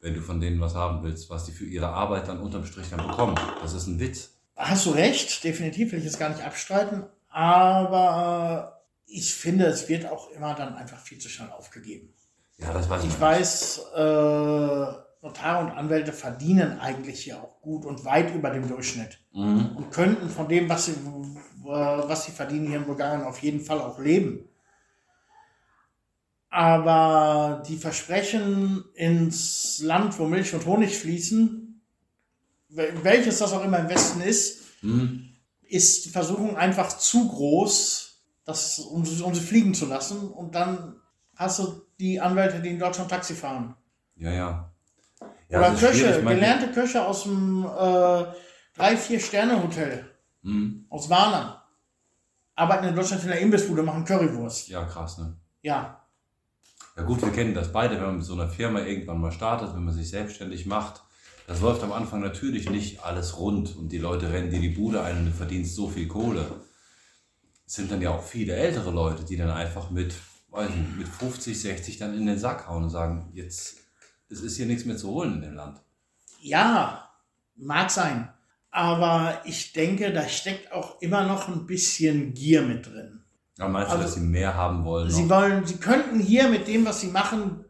Wenn 0.00 0.14
du 0.14 0.20
von 0.22 0.40
denen 0.40 0.60
was 0.60 0.74
haben 0.76 1.02
willst, 1.02 1.28
was 1.28 1.44
die 1.44 1.52
für 1.52 1.64
ihre 1.66 1.88
Arbeit 1.88 2.28
dann 2.28 2.38
unterm 2.40 2.64
Strich 2.64 2.88
dann 2.88 3.04
bekommen. 3.06 3.34
Das 3.60 3.72
ist 3.74 3.88
ein 3.88 3.98
Witz. 3.98 4.30
Hast 4.56 4.86
du 4.86 4.90
recht, 4.90 5.42
definitiv 5.44 5.90
will 5.92 5.98
ich 5.98 6.04
jetzt 6.04 6.18
gar 6.20 6.28
nicht 6.30 6.42
abstreiten, 6.44 7.04
aber 7.28 8.80
ich 9.06 9.34
finde, 9.34 9.66
es 9.66 9.88
wird 9.88 10.06
auch 10.06 10.30
immer 10.30 10.54
dann 10.54 10.74
einfach 10.76 10.98
viel 10.98 11.18
zu 11.18 11.28
schnell 11.28 11.50
aufgegeben. 11.50 12.14
Ja, 12.58 12.72
das 12.72 12.88
weiß 12.88 13.02
ich 13.04 13.08
Ich 13.10 13.20
weiß, 13.20 13.78
äh, 13.96 14.86
Notare 15.28 15.64
und 15.64 15.70
Anwälte 15.72 16.12
verdienen 16.12 16.78
eigentlich 16.80 17.20
hier 17.24 17.42
auch 17.42 17.60
gut 17.60 17.84
und 17.84 18.04
weit 18.04 18.34
über 18.34 18.50
dem 18.50 18.66
Durchschnitt 18.68 19.18
Mhm. 19.32 19.76
und 19.76 19.90
könnten 19.90 20.28
von 20.28 20.48
dem, 20.48 20.68
was 20.68 20.86
sie, 20.86 20.94
was 21.62 22.24
sie 22.24 22.32
verdienen 22.32 22.66
hier 22.66 22.78
in 22.78 22.86
Bulgarien, 22.86 23.22
auf 23.24 23.38
jeden 23.42 23.60
Fall 23.60 23.80
auch 23.80 23.98
leben. 23.98 24.48
Aber 26.50 27.62
die 27.68 27.76
Versprechen 27.76 28.84
ins 28.94 29.80
Land, 29.82 30.18
wo 30.18 30.24
Milch 30.26 30.54
und 30.54 30.64
Honig 30.64 30.96
fließen, 30.98 31.80
wel- 32.70 33.04
welches 33.04 33.38
das 33.38 33.52
auch 33.52 33.62
immer 33.64 33.80
im 33.80 33.88
Westen 33.90 34.20
ist, 34.22 34.62
Mhm. 34.82 35.28
ist 35.62 36.06
die 36.06 36.10
Versuchung 36.10 36.56
einfach 36.56 36.96
zu 36.96 37.28
groß, 37.28 38.22
das, 38.44 38.78
um, 38.78 39.02
um 39.22 39.34
sie 39.34 39.40
fliegen 39.42 39.74
zu 39.74 39.84
lassen. 39.86 40.28
Und 40.30 40.54
dann 40.54 40.96
hast 41.36 41.58
du 41.58 41.82
die 42.00 42.18
Anwälte, 42.18 42.60
die 42.62 42.70
in 42.70 42.78
Deutschland 42.78 43.10
Taxi 43.10 43.34
fahren. 43.34 43.74
Ja, 44.16 44.32
ja. 44.32 44.72
Ja 45.48 45.58
Oder 45.60 45.74
Köche, 45.74 46.22
gelernte 46.22 46.68
Köche 46.72 47.04
aus 47.04 47.24
dem 47.24 47.64
äh, 47.64 48.24
3-4-Sterne-Hotel 48.80 50.04
Mhm. 50.42 50.86
aus 50.88 51.10
Warna. 51.10 51.64
Arbeiten 52.54 52.86
in 52.86 52.94
Deutschland 52.94 53.22
in 53.22 53.28
der 53.28 53.40
Imbissbude, 53.40 53.82
machen 53.82 54.04
Currywurst. 54.04 54.68
Ja, 54.68 54.84
krass, 54.84 55.18
ne? 55.18 55.36
Ja, 55.62 56.04
Ja 56.96 57.02
gut, 57.02 57.20
wir 57.22 57.30
kennen 57.32 57.54
das 57.54 57.72
beide, 57.72 57.96
wenn 57.96 58.06
man 58.06 58.16
mit 58.16 58.24
so 58.24 58.34
einer 58.34 58.48
Firma 58.48 58.80
irgendwann 58.80 59.20
mal 59.20 59.32
startet, 59.32 59.74
wenn 59.74 59.84
man 59.84 59.94
sich 59.94 60.08
selbstständig 60.10 60.66
macht. 60.66 61.02
Das 61.46 61.60
läuft 61.60 61.82
am 61.82 61.92
Anfang 61.92 62.20
natürlich 62.20 62.68
nicht 62.70 63.02
alles 63.04 63.38
rund 63.38 63.76
und 63.76 63.90
die 63.90 63.98
Leute 63.98 64.32
rennen 64.32 64.50
dir 64.50 64.60
die 64.60 64.68
Bude 64.70 65.02
ein 65.02 65.18
und 65.18 65.24
du 65.26 65.32
verdienst 65.32 65.74
so 65.74 65.88
viel 65.88 66.06
Kohle. 66.08 66.44
Es 67.66 67.74
sind 67.74 67.90
dann 67.90 68.00
ja 68.02 68.10
auch 68.10 68.22
viele 68.22 68.54
ältere 68.54 68.90
Leute, 68.90 69.24
die 69.24 69.36
dann 69.36 69.50
einfach 69.50 69.90
mit, 69.90 70.14
weiß 70.50 70.70
nicht, 70.70 70.98
mit 70.98 71.08
50, 71.08 71.60
60 71.60 71.98
dann 71.98 72.14
in 72.16 72.26
den 72.26 72.38
Sack 72.38 72.68
hauen 72.68 72.84
und 72.84 72.90
sagen, 72.90 73.30
jetzt 73.32 73.77
es 74.30 74.40
ist 74.42 74.56
hier 74.56 74.66
nichts 74.66 74.84
mehr 74.84 74.96
zu 74.96 75.08
holen 75.08 75.34
in 75.34 75.42
dem 75.42 75.54
Land. 75.54 75.80
ja, 76.40 77.04
mag 77.56 77.90
sein. 77.90 78.28
Aber 78.70 79.40
ich 79.44 79.72
denke, 79.72 80.12
da 80.12 80.28
steckt 80.28 80.70
auch 80.72 81.00
immer 81.00 81.26
noch 81.26 81.48
ein 81.48 81.66
bisschen 81.66 82.34
Gier 82.34 82.62
mit 82.62 82.86
drin. 82.86 83.22
Aber 83.58 83.70
meinst 83.70 83.88
du, 83.88 83.92
Also, 83.96 84.04
dass 84.04 84.14
sie 84.14 84.20
mehr 84.20 84.54
haben 84.54 84.84
wollen? 84.84 85.10
Sie 85.10 85.22
noch? 85.22 85.30
wollen, 85.30 85.66
sie 85.66 85.78
könnten 85.78 86.20
hier 86.20 86.48
mit 86.48 86.68
dem, 86.68 86.84
was 86.84 87.00
sie 87.00 87.08
machen, 87.08 87.64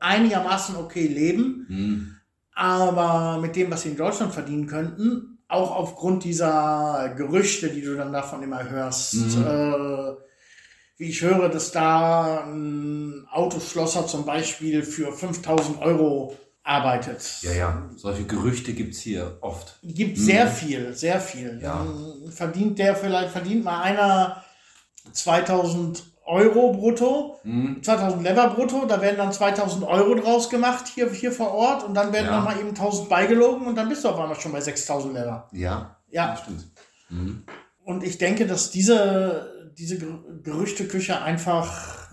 einigermaßen 0.00 0.76
okay 0.76 1.06
leben, 1.06 1.64
Hm, 1.68 2.16
aber 2.54 3.38
mit 3.40 3.56
dem, 3.56 3.70
was 3.70 3.82
sie 3.82 3.90
in 3.90 3.96
Deutschland 3.96 4.34
verdienen 4.34 4.66
könnten, 4.66 5.38
auch 5.48 5.70
aufgrund 5.74 6.24
dieser 6.24 7.14
Gerüchte, 7.16 7.70
die 7.70 7.80
du 7.82 7.96
dann 7.96 8.12
davon 8.12 8.42
immer 8.42 8.68
hörst, 8.68 9.14
Mhm. 9.14 9.42
äh, 9.46 10.12
wie 11.00 11.08
ich 11.08 11.22
höre, 11.22 11.48
dass 11.48 11.72
da 11.72 12.44
ein 12.44 13.26
Autoschlosser 13.30 14.06
zum 14.06 14.26
Beispiel 14.26 14.82
für 14.82 15.12
5000 15.12 15.80
Euro 15.80 16.36
arbeitet. 16.62 17.22
Ja, 17.40 17.52
ja. 17.52 17.88
Solche 17.96 18.24
Gerüchte 18.24 18.74
gibt 18.74 18.94
es 18.94 19.00
hier 19.00 19.38
oft. 19.40 19.78
Gibt 19.82 20.18
sehr 20.18 20.46
viel, 20.46 20.92
sehr 20.92 21.18
viel. 21.18 21.54
Mhm. 21.54 21.60
Ja. 21.62 21.74
Dann 21.84 22.30
verdient 22.32 22.78
der 22.78 22.94
vielleicht, 22.94 23.30
verdient 23.30 23.64
mal 23.64 23.80
einer 23.80 24.44
2000 25.12 26.04
Euro 26.26 26.72
brutto, 26.74 27.40
Mhm. 27.44 27.82
2000 27.82 28.22
Lever 28.22 28.48
brutto, 28.50 28.84
da 28.86 29.00
werden 29.00 29.16
dann 29.16 29.32
2000 29.32 29.82
Euro 29.84 30.14
draus 30.14 30.50
gemacht 30.50 30.84
hier, 30.94 31.10
hier 31.10 31.32
vor 31.32 31.52
Ort 31.54 31.82
und 31.82 31.94
dann 31.94 32.12
werden 32.12 32.26
Ja. 32.26 32.36
noch 32.36 32.44
mal 32.44 32.60
eben 32.60 32.74
1000 32.74 33.08
beigelogen 33.08 33.66
und 33.66 33.74
dann 33.74 33.88
bist 33.88 34.04
du 34.04 34.08
auf 34.10 34.18
einmal 34.20 34.38
schon 34.38 34.52
bei 34.52 34.60
6000 34.60 35.14
Lever. 35.14 35.48
Ja. 35.52 35.96
Ja, 36.10 36.36
stimmt. 36.36 36.66
Mhm. 37.08 37.44
und 37.84 38.04
ich 38.04 38.18
denke, 38.18 38.46
dass 38.46 38.70
diese, 38.70 39.59
diese 39.80 39.96
Ger- 39.96 40.42
Gerüchteküche 40.42 41.20
einfach, 41.22 42.12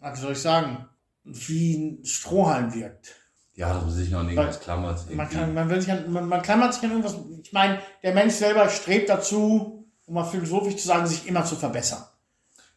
wie 0.00 0.16
soll 0.20 0.32
ich 0.32 0.38
sagen, 0.38 0.88
wie 1.24 1.76
ein 1.76 2.04
Strohhalm 2.04 2.72
wirkt. 2.72 3.16
Ja, 3.54 3.74
dass 3.74 3.82
man 3.82 3.90
sich 3.92 4.10
noch 4.10 4.20
an 4.20 4.28
irgendwas 4.28 4.60
klammert. 4.60 5.14
Man, 5.14 5.28
kann, 5.28 5.52
man, 5.52 5.68
will 5.68 5.80
sich 5.82 5.90
an, 5.92 6.10
man, 6.10 6.28
man 6.28 6.40
klammert 6.40 6.72
sich 6.72 6.84
an 6.84 6.90
irgendwas. 6.92 7.16
Ich 7.42 7.52
meine, 7.52 7.80
der 8.02 8.14
Mensch 8.14 8.34
selber 8.34 8.68
strebt 8.70 9.08
dazu, 9.10 9.86
um 10.06 10.14
mal 10.14 10.24
philosophisch 10.24 10.76
zu 10.76 10.86
sagen, 10.86 11.06
sich 11.06 11.26
immer 11.26 11.44
zu 11.44 11.56
verbessern. 11.56 12.04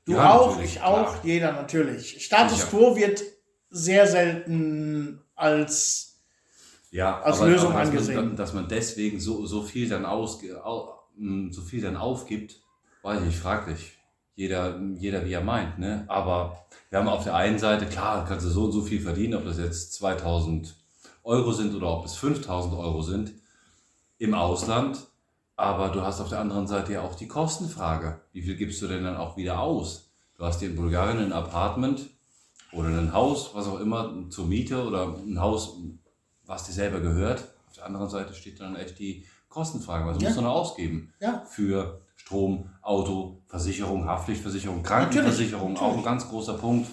Du 0.06 0.14
Ja, 0.14 0.34
auch, 0.34 0.60
ich 0.60 0.82
auch, 0.82 1.12
klar. 1.14 1.20
jeder 1.24 1.54
natürlich. 1.54 2.26
Status 2.26 2.68
quo 2.70 2.96
wird 2.98 3.22
sehr 3.70 4.06
selten 4.08 5.22
als 5.36 6.20
ja, 6.92 7.22
als 7.22 7.38
aber, 7.40 7.48
Lösung 7.50 7.72
aber 7.72 7.80
dass 7.80 7.90
angesehen. 7.90 8.16
Man, 8.16 8.36
dass 8.36 8.54
man 8.54 8.68
deswegen 8.68 9.20
so, 9.20 9.46
so 9.46 9.62
viel 9.64 9.88
dann 9.90 10.06
aus, 10.06 10.42
so 11.50 11.62
viel 11.62 11.82
dann 11.82 11.96
aufgibt, 11.98 12.62
weiß 13.04 13.22
ich 13.28 13.38
fraglich. 13.38 13.98
Jeder, 14.36 14.80
jeder 14.98 15.26
wie 15.26 15.34
er 15.34 15.42
meint, 15.44 15.78
ne? 15.78 16.06
Aber 16.08 16.66
wir 16.90 17.00
haben 17.00 17.08
auf 17.08 17.24
der 17.24 17.36
einen 17.36 17.60
Seite, 17.60 17.86
klar, 17.86 18.26
kannst 18.28 18.46
du 18.46 18.50
so 18.50 18.64
und 18.66 18.72
so 18.72 18.82
viel 18.82 19.00
verdienen, 19.02 19.36
ob 19.36 19.46
das 19.46 19.58
jetzt 19.60 19.94
2000 19.94 20.76
Euro 21.24 21.52
sind 21.52 21.76
oder 21.76 21.88
ob 22.00 22.06
es 22.06 22.16
5000 22.16 22.74
Euro 22.76 23.02
sind 23.02 23.32
im 24.18 24.34
Ausland. 24.34 24.98
Aber 25.56 25.90
du 25.90 26.02
hast 26.02 26.20
auf 26.20 26.30
der 26.30 26.40
anderen 26.40 26.66
Seite 26.68 26.94
ja 26.94 27.02
auch 27.04 27.14
die 27.16 27.28
Kostenfrage. 27.28 28.20
Wie 28.32 28.42
viel 28.42 28.56
gibst 28.56 28.82
du 28.82 28.88
denn 28.88 29.04
dann 29.04 29.18
auch 29.18 29.38
wieder 29.38 29.60
aus? 29.60 30.10
Du 30.36 30.44
hast 30.44 30.60
dir 30.62 30.70
in 30.70 30.76
Bulgarien 30.76 31.20
ein 31.20 31.32
Apartment 31.32 32.10
oder 32.72 32.88
ein 32.90 33.14
Haus, 33.14 33.52
was 33.54 33.68
auch 33.68 33.80
immer, 33.80 34.12
zur 34.32 34.48
Miete 34.48 34.84
oder 34.84 35.16
ein 35.16 35.40
Haus, 35.40 35.78
was 36.46 36.66
dir 36.66 36.72
selber 36.74 37.00
gehört. 37.02 37.48
Auf 37.68 37.76
der 37.76 37.86
anderen 37.86 38.10
Seite 38.10 38.34
steht 38.34 38.60
dann 38.60 38.76
echt 38.76 38.98
die 38.98 39.26
Kostenfrage. 39.48 40.08
Was 40.08 40.20
Ja. 40.20 40.30
musst 40.30 40.40
du 40.40 40.42
noch 40.42 40.56
ausgeben? 40.56 41.14
Ja. 41.20 41.46
Für 41.48 42.02
Strom, 42.26 42.70
Auto, 42.82 43.42
Versicherung, 43.48 44.06
Haftpflichtversicherung, 44.06 44.82
Krankenversicherung, 44.82 45.74
Natürlich, 45.74 45.94
auch 45.94 45.98
ein 45.98 46.04
ganz 46.04 46.28
großer 46.28 46.54
Punkt. 46.54 46.90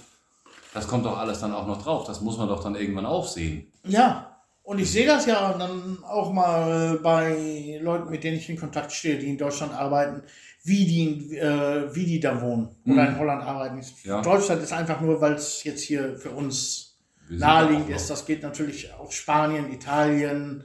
Das 0.75 0.87
kommt 0.87 1.05
doch 1.05 1.19
alles 1.19 1.41
dann 1.41 1.53
auch 1.53 1.67
noch 1.67 1.83
drauf. 1.83 2.05
Das 2.07 2.21
muss 2.21 2.37
man 2.39 2.49
doch 2.49 2.63
dann 2.63 2.75
irgendwann 2.75 3.07
auch 3.07 3.27
sehen. 3.27 3.67
Ja, 3.85 4.37
und 4.63 4.79
ich 4.79 4.91
sehe 4.91 5.07
das 5.07 5.27
ja 5.27 5.53
dann 5.55 5.99
auch 6.05 6.33
mal 6.33 6.99
bei 7.03 7.81
Leuten, 7.83 8.11
mit 8.11 8.23
denen 8.23 8.37
ich 8.37 8.49
in 8.49 8.59
Kontakt 8.59 8.93
stehe, 8.93 9.19
die 9.19 9.29
in 9.29 9.39
Deutschland 9.39 9.73
arbeiten, 9.73 10.23
wie 10.63 10.85
die, 10.85 11.37
äh, 11.37 11.95
wie 11.95 12.05
die 12.05 12.21
da 12.21 12.41
wohnen 12.41 12.69
oder 12.85 13.09
in 13.09 13.19
Holland 13.19 13.43
arbeiten. 13.43 13.81
Ja. 14.05 14.21
Deutschland 14.21 14.63
ist 14.63 14.73
einfach 14.73 15.01
nur, 15.01 15.21
weil 15.21 15.33
es 15.35 15.65
jetzt 15.65 15.83
hier 15.83 16.17
für 16.19 16.31
uns 16.31 16.99
naheliegend 17.29 17.91
ist. 17.91 18.11
Das 18.11 18.27
geht 18.27 18.43
natürlich 18.43 18.93
auch 18.93 19.11
Spanien, 19.11 19.73
Italien, 19.73 20.65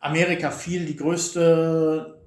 Amerika 0.00 0.50
viel. 0.50 0.86
Die 0.86 0.96
größte 0.96 2.19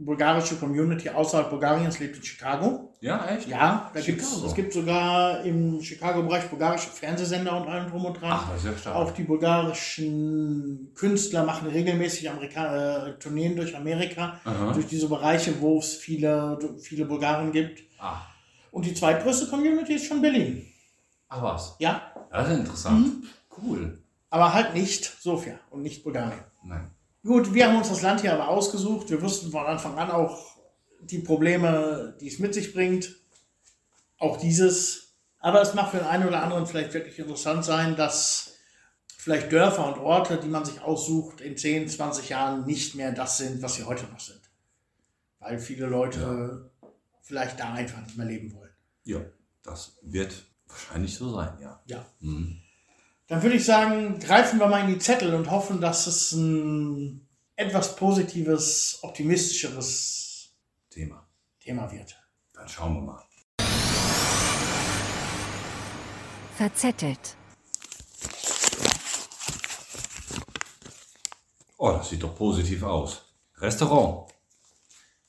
bulgarische 0.00 0.54
Community 0.56 1.10
außerhalb 1.10 1.50
Bulgariens 1.50 1.98
lebt 1.98 2.16
in 2.16 2.22
Chicago. 2.22 2.94
Ja, 3.00 3.26
echt? 3.26 3.48
Ja, 3.48 3.90
da 3.92 4.00
gibt's, 4.00 4.32
es 4.42 4.54
gibt 4.54 4.72
sogar 4.72 5.42
im 5.44 5.80
Chicago-Bereich 5.82 6.44
bulgarische 6.48 6.88
Fernsehsender 6.90 7.60
und 7.60 7.68
allem 7.68 7.90
drum 7.90 8.04
und 8.04 8.14
dran. 8.20 8.30
Ach, 8.32 8.48
das 8.50 8.60
ist 8.60 8.66
ja 8.66 8.76
stark. 8.78 8.96
Auch 8.96 9.10
die 9.10 9.24
bulgarischen 9.24 10.90
Künstler 10.94 11.44
machen 11.44 11.68
regelmäßig 11.68 12.30
Amerika 12.30 13.06
äh, 13.08 13.18
Tourneen 13.18 13.56
durch 13.56 13.76
Amerika, 13.76 14.40
Aha. 14.44 14.72
durch 14.72 14.86
diese 14.86 15.08
Bereiche, 15.08 15.60
wo 15.60 15.78
es 15.78 15.94
viele, 15.96 16.58
viele 16.80 17.04
Bulgaren 17.04 17.50
gibt. 17.52 17.82
Ah, 17.98 18.22
Und 18.70 18.86
die 18.86 18.94
zweitgrößte 18.94 19.46
Community 19.48 19.94
ist 19.94 20.06
schon 20.06 20.20
Berlin. 20.22 20.64
ach 21.28 21.42
was. 21.42 21.76
Ja, 21.78 22.02
Das 22.30 22.48
ist 22.48 22.58
interessant. 22.58 23.06
Mhm. 23.06 23.22
Cool. 23.60 23.98
aber 24.30 24.54
halt 24.54 24.74
nicht 24.74 25.04
Sofia 25.04 25.58
und 25.70 25.82
nicht 25.82 26.04
Bulgarien. 26.04 26.38
Nein. 26.62 26.88
Gut, 27.22 27.52
wir 27.52 27.66
haben 27.66 27.76
uns 27.76 27.88
das 27.88 28.02
Land 28.02 28.20
hier 28.20 28.32
aber 28.32 28.48
ausgesucht. 28.48 29.10
Wir 29.10 29.20
wussten 29.20 29.50
von 29.50 29.66
Anfang 29.66 29.98
an 29.98 30.10
auch 30.10 30.56
die 31.00 31.18
Probleme, 31.18 32.16
die 32.20 32.28
es 32.28 32.38
mit 32.38 32.54
sich 32.54 32.72
bringt. 32.72 33.16
Auch 34.18 34.36
dieses. 34.36 35.14
Aber 35.38 35.60
es 35.60 35.74
mag 35.74 35.90
für 35.90 35.98
den 35.98 36.06
einen 36.06 36.26
oder 36.26 36.42
anderen 36.42 36.66
vielleicht 36.66 36.94
wirklich 36.94 37.18
interessant 37.18 37.64
sein, 37.64 37.96
dass 37.96 38.54
vielleicht 39.16 39.52
Dörfer 39.52 39.86
und 39.86 39.98
Orte, 39.98 40.38
die 40.38 40.48
man 40.48 40.64
sich 40.64 40.80
aussucht, 40.80 41.40
in 41.40 41.56
10, 41.56 41.88
20 41.88 42.28
Jahren 42.28 42.66
nicht 42.66 42.94
mehr 42.94 43.12
das 43.12 43.38
sind, 43.38 43.62
was 43.62 43.74
sie 43.74 43.84
heute 43.84 44.06
noch 44.06 44.20
sind. 44.20 44.40
Weil 45.38 45.58
viele 45.58 45.86
Leute 45.86 46.70
vielleicht 47.22 47.60
da 47.60 47.72
einfach 47.72 48.00
nicht 48.00 48.16
mehr 48.16 48.26
leben 48.26 48.52
wollen. 48.54 48.72
Ja, 49.04 49.20
das 49.62 49.98
wird 50.02 50.44
wahrscheinlich 50.66 51.14
so 51.14 51.32
sein, 51.32 51.58
ja. 51.60 51.80
Ja. 51.86 52.06
Mhm. 52.20 52.62
Dann 53.28 53.42
würde 53.42 53.56
ich 53.56 53.64
sagen, 53.66 54.18
greifen 54.20 54.58
wir 54.58 54.68
mal 54.68 54.80
in 54.80 54.94
die 54.94 54.98
Zettel 54.98 55.34
und 55.34 55.50
hoffen, 55.50 55.82
dass 55.82 56.06
es 56.06 56.32
ein 56.32 57.28
etwas 57.56 57.94
positives, 57.94 59.00
optimistischeres 59.02 60.54
Thema. 60.88 61.28
Thema 61.60 61.92
wird. 61.92 62.18
Dann 62.54 62.66
schauen 62.66 62.94
wir 62.94 63.02
mal. 63.02 63.22
Verzettelt. 66.56 67.36
Oh, 71.76 71.92
das 71.92 72.08
sieht 72.08 72.22
doch 72.22 72.34
positiv 72.34 72.82
aus. 72.82 73.22
Restaurant. 73.58 74.32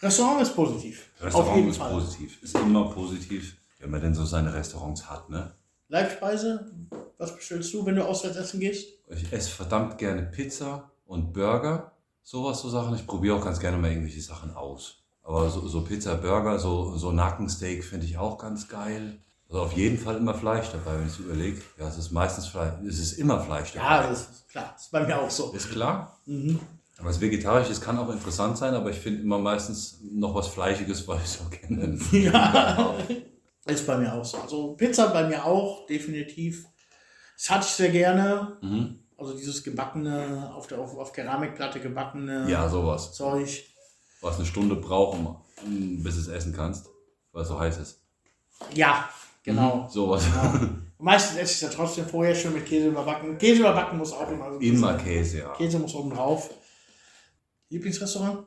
Restaurant 0.02 0.42
ist 0.42 0.56
positiv. 0.56 1.06
Auf 1.18 1.26
Restaurant 1.26 1.56
jeden 1.58 1.70
ist 1.70 1.78
Fall. 1.78 1.92
positiv. 1.92 2.42
Ist 2.44 2.56
immer 2.56 2.90
positiv, 2.92 3.58
wenn 3.80 3.92
man 3.92 4.00
denn 4.02 4.16
so 4.16 4.24
seine 4.24 4.54
Restaurants 4.54 5.10
hat, 5.10 5.30
ne? 5.30 5.59
Live-Speise, 5.90 6.72
was 7.18 7.36
bestellst 7.36 7.74
du, 7.74 7.84
wenn 7.86 7.96
du 7.96 8.06
auswärts 8.06 8.38
essen 8.38 8.60
gehst? 8.60 8.88
Ich 9.10 9.34
esse 9.34 9.50
verdammt 9.50 9.98
gerne 9.98 10.22
Pizza 10.22 10.92
und 11.06 11.34
Burger. 11.34 11.92
Sowas, 12.24 12.62
so 12.62 12.70
Sachen. 12.70 12.96
Ich 12.96 13.08
probiere 13.08 13.36
auch 13.36 13.44
ganz 13.44 13.60
gerne 13.60 13.78
mal 13.78 13.90
irgendwelche 13.90 14.22
Sachen 14.22 14.54
aus. 14.54 15.04
Aber 15.24 15.50
so, 15.50 15.68
so 15.68 15.84
Pizza, 15.84 16.16
Burger, 16.16 16.60
so, 16.60 16.96
so 16.96 17.12
Nackensteak 17.12 17.84
finde 17.84 18.06
ich 18.06 18.18
auch 18.18 18.38
ganz 18.38 18.68
geil. 18.68 19.18
Also 19.50 19.64
auf 19.64 19.74
jeden 19.74 19.98
Fall 19.98 20.18
immer 20.18 20.36
Fleisch 20.36 20.68
dabei, 20.72 21.00
wenn 21.00 21.08
ich 21.08 21.14
so 21.14 21.24
überlege. 21.24 21.60
Ja, 21.80 21.88
es 21.88 21.98
ist 21.98 22.12
meistens 22.12 22.46
Fleisch. 22.46 22.74
Es 22.88 23.00
ist 23.00 23.14
immer 23.14 23.40
Fleisch 23.42 23.74
dabei. 23.74 23.86
Ja, 23.88 24.08
das 24.10 24.22
ist 24.22 24.50
klar. 24.50 24.70
Das 24.74 24.84
ist 24.84 24.92
bei 24.92 25.08
mir 25.08 25.20
auch 25.20 25.32
so. 25.32 25.52
Ist 25.54 25.72
klar. 25.72 26.20
Mhm. 26.28 26.60
Aber 27.00 27.08
das 27.08 27.20
Vegetarische 27.20 27.74
kann 27.82 27.98
auch 27.98 28.12
interessant 28.12 28.60
sein, 28.60 28.76
aber 28.76 28.92
ich 28.92 29.00
finde 29.00 29.24
immer 29.24 29.40
meistens 29.40 30.02
noch 30.04 30.36
was 30.36 30.50
Fleischiges, 30.50 31.08
weil 31.08 31.20
ich 31.24 31.30
so 31.30 31.46
kenne. 31.46 31.98
Ja, 32.12 32.94
ist 33.70 33.88
bei 33.88 33.98
mir 33.98 34.14
auch 34.14 34.26
so. 34.26 34.38
Also 34.38 34.74
Pizza 34.74 35.08
bei 35.08 35.28
mir 35.28 35.46
auch, 35.46 35.86
definitiv. 35.88 36.66
Das 37.36 37.50
hatte 37.50 37.66
ich 37.66 37.74
sehr 37.74 37.90
gerne. 37.90 38.58
Mhm. 38.62 39.00
Also 39.18 39.34
dieses 39.36 39.64
gebackene, 39.64 40.52
auf, 40.56 40.68
der, 40.68 40.80
auf, 40.80 40.96
auf 40.98 41.12
Keramikplatte 41.12 41.80
gebackene 41.80 42.50
Ja, 42.50 42.70
sowas. 42.70 43.14
Zeug. 43.14 43.64
Was 44.22 44.38
eine 44.38 44.46
Stunde 44.46 44.76
braucht, 44.76 45.18
um, 45.18 46.04
bis 46.04 46.18
es 46.18 46.28
essen 46.28 46.54
kannst, 46.54 46.88
weil 47.32 47.44
es 47.44 47.48
so 47.48 47.60
heiß 47.60 47.78
ist. 47.78 48.02
Ja, 48.74 49.10
genau. 49.44 49.88
Sowas. 49.90 50.26
Ja. 50.26 50.70
Meistens 50.98 51.38
esse 51.38 51.52
ich 51.52 51.56
es 51.56 51.62
ja 51.62 51.70
trotzdem 51.70 52.06
vorher 52.06 52.36
schon 52.36 52.54
mit 52.54 52.66
Käse 52.66 52.90
überbacken. 52.90 53.38
Käse 53.38 53.62
überbacken 53.62 53.98
muss 53.98 54.12
auch 54.12 54.30
immer. 54.30 54.52
so 54.52 54.60
Immer. 54.60 54.98
Käse, 54.98 55.40
ja. 55.40 55.54
Käse 55.54 55.80
muss 55.80 55.94
oben 55.96 56.10
drauf. 56.10 56.50
Lieblingsrestaurant? 57.70 58.46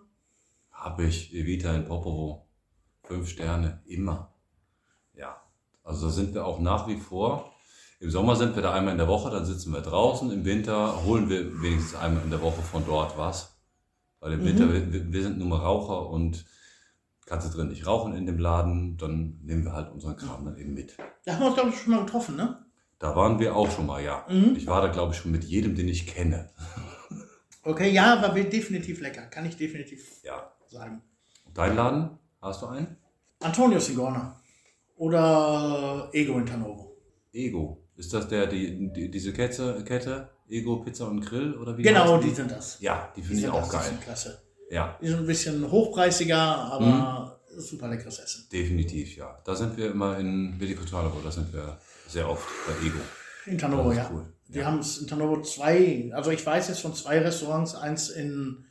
Habe 0.71 1.05
ich 1.05 1.33
Evita 1.35 1.75
in 1.75 1.87
Popovo. 1.87 2.47
Fünf 3.05 3.29
Sterne, 3.31 3.83
immer. 3.87 4.32
Also 5.83 6.07
da 6.07 6.13
sind 6.13 6.35
wir 6.35 6.47
auch 6.47 6.61
nach 6.61 6.87
wie 6.89 6.97
vor. 6.97 7.53
Im 8.01 8.11
Sommer 8.11 8.35
sind 8.37 8.55
wir 8.57 8.63
da 8.63 8.73
einmal 8.73 8.93
in 8.93 8.99
der 8.99 9.09
Woche, 9.09 9.31
dann 9.31 9.45
sitzen 9.47 9.73
wir 9.73 9.81
draußen. 9.81 10.31
Im 10.33 10.45
Winter 10.45 11.05
holen 11.05 11.29
wir 11.29 11.63
wenigstens 11.63 11.95
einmal 11.95 12.23
in 12.25 12.31
der 12.31 12.43
Woche 12.43 12.61
von 12.63 12.85
dort 12.85 13.17
was. 13.17 13.57
Weil 14.21 14.33
im 14.35 14.41
Mhm. 14.41 14.45
Winter, 14.47 14.73
wir, 14.73 15.13
wir 15.13 15.23
sind 15.23 15.39
nur 15.39 15.49
mal 15.49 15.59
Raucher 15.61 16.09
und 16.09 16.45
kannst 17.27 17.49
du 17.53 17.57
drin 17.57 17.69
nicht 17.69 17.87
rauchen 17.87 18.15
in 18.15 18.27
dem 18.27 18.39
Laden, 18.39 18.97
dann 18.97 19.39
nehmen 19.43 19.65
wir 19.65 19.73
halt 19.73 19.93
unseren 19.93 20.17
Kram 20.17 20.45
dann 20.45 20.57
eben 20.59 20.75
mit. 20.75 20.97
Da 21.25 21.35
haben 21.35 21.41
wir 21.41 21.47
uns, 21.47 21.55
glaube 21.57 21.71
ich, 21.71 21.79
schon 21.79 21.93
mal 21.95 22.05
getroffen, 22.05 22.37
ne? 22.37 22.65
Da 22.99 23.17
waren 23.17 23.39
wir 23.41 23.57
auch 23.57 23.71
schon 23.71 23.87
mal, 23.87 24.03
ja. 24.03 24.25
Mhm. 24.29 24.55
Ich 24.57 24.67
war 24.67 24.81
da, 24.81 24.89
glaube 24.89 25.13
ich, 25.13 25.21
schon 25.21 25.33
mit 25.33 25.45
jedem, 25.45 25.75
den 25.75 25.89
ich 25.89 26.07
kenne. 26.07 26.51
Okay, 27.65 27.93
ja, 27.93 28.21
war 28.21 28.35
definitiv 28.35 29.01
lecker. 29.01 29.23
Kann 29.27 29.47
ich 29.47 29.57
definitiv 29.57 30.21
Ja. 30.25 30.51
sagen. 30.67 31.01
Dein 31.55 31.77
Laden? 31.77 32.19
Hast 32.41 32.61
du 32.63 32.67
einen? 32.67 32.97
Antonio 33.39 33.79
Sigorna. 33.79 34.35
Oder 35.03 36.09
Ego 36.13 36.39
in 36.39 36.47
Tanovo. 36.47 36.97
Ego. 37.33 37.83
Ist 37.97 38.13
das 38.15 38.29
der, 38.29 38.47
die, 38.47 38.93
die, 38.93 39.11
diese 39.11 39.33
Kette, 39.33 39.83
Kette? 39.85 40.29
Ego, 40.49 40.77
Pizza 40.77 41.09
und 41.09 41.21
Grill? 41.21 41.55
Oder 41.57 41.77
wie 41.77 41.83
Genau, 41.83 42.15
heißen 42.15 42.21
die 42.29 42.35
sind 42.35 42.51
das. 42.53 42.79
Ja, 42.81 43.13
die 43.17 43.21
Die 43.21 43.27
finde 43.27 43.43
ich 43.43 43.49
auch 43.49 43.59
das, 43.63 43.69
die 43.71 43.77
geil. 43.77 43.85
sind 43.89 44.01
klasse. 44.01 44.43
Ja, 44.71 44.97
Die 45.03 45.09
sind 45.09 45.19
ein 45.19 45.27
bisschen 45.27 45.69
hochpreisiger, 45.69 46.39
aber 46.39 47.41
super 47.57 47.89
leckeres 47.89 48.21
Essen. 48.21 48.47
definitiv, 48.53 49.17
ja. 49.17 49.37
Da 49.45 49.57
sind 49.57 49.77
wir 49.77 49.91
immer 49.91 50.19
in 50.21 50.55
Velikotalovo, 50.61 51.19
da 51.23 51.33
sind 51.33 51.53
wir 51.53 51.79
sehr 52.07 52.31
oft 52.31 52.47
bei 52.69 52.87
Ego. 52.87 52.99
In 53.47 53.59
Tanovo, 53.59 53.91
ja. 53.93 54.09
cool. 54.13 54.25
Wir 54.47 54.65
haben 54.65 54.79
es 54.79 54.99
in 54.99 55.09
Tanovo 55.09 55.43
zwei, 55.43 56.11
also 56.15 56.31
ich 56.31 56.47
weiß 56.47 56.69
jetzt 56.69 56.81
von 56.81 56.95
zwei 56.95 57.19
Restaurants, 57.19 57.75
eins 57.75 58.09
in, 58.09 58.67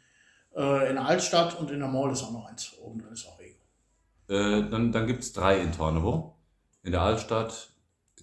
äh, 0.55 0.87
in 0.89 0.95
der 0.95 1.05
Altstadt 1.05 1.59
und 1.59 1.71
in 1.71 1.79
der 1.79 1.89
Mall 1.89 2.09
ist 2.13 2.23
auch 2.23 2.31
noch 2.31 2.45
eins. 2.45 2.71
Oben 2.81 2.99
drin 3.01 3.11
ist 3.11 3.27
auch. 3.27 3.37
Äh, 4.31 4.69
dann 4.69 4.91
dann 4.91 5.07
gibt 5.07 5.23
es 5.23 5.33
drei 5.33 5.59
in 5.59 5.71
Tornevo. 5.73 6.37
In 6.83 6.91
der 6.93 7.01
Altstadt 7.01 7.69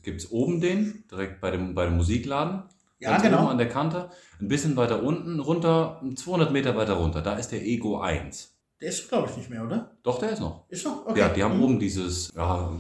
gibt 0.03 0.21
es 0.23 0.31
oben 0.33 0.61
den, 0.61 1.05
direkt 1.11 1.41
bei 1.41 1.51
dem, 1.51 1.75
bei 1.75 1.85
dem 1.85 1.97
Musikladen. 1.97 2.63
Ja, 2.99 3.11
Ganz 3.11 3.23
genau. 3.25 3.41
Oben 3.43 3.49
an 3.51 3.59
der 3.59 3.69
Kante. 3.69 4.11
Ein 4.41 4.49
bisschen 4.49 4.75
weiter 4.77 5.03
unten, 5.03 5.39
runter, 5.39 6.01
200 6.17 6.51
Meter 6.51 6.75
weiter 6.77 6.95
runter. 6.95 7.21
Da 7.21 7.35
ist 7.35 7.51
der 7.53 7.63
Ego 7.63 8.01
1. 8.01 8.55
Der 8.81 8.89
ist, 8.89 9.09
glaube 9.09 9.29
ich, 9.31 9.37
nicht 9.37 9.51
mehr, 9.51 9.65
oder? 9.65 9.97
Doch, 10.03 10.19
der 10.19 10.31
ist 10.31 10.41
noch. 10.41 10.65
Ist 10.69 10.85
noch? 10.87 11.07
Okay. 11.07 11.19
Ja, 11.21 11.29
die 11.29 11.43
haben 11.45 11.59
Mhm. 11.59 11.65
oben 11.65 11.79
dieses 11.79 12.33
ja, 12.35 12.73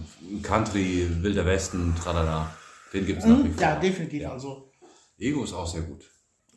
Country, 0.42 1.06
Wilder 1.22 1.44
Westen, 1.44 1.94
tralala. 2.00 2.50
Den 2.92 3.04
gibt 3.06 3.18
es 3.20 3.26
nach 3.26 3.38
wie 3.44 3.48
Mhm. 3.48 3.52
vor. 3.54 3.62
Ja, 3.62 3.76
definitiv. 3.78 4.22
Ja. 4.22 4.32
Also 4.32 4.70
Ego 5.18 5.44
ist 5.44 5.52
auch 5.52 5.66
sehr 5.66 5.82
gut. 5.82 6.04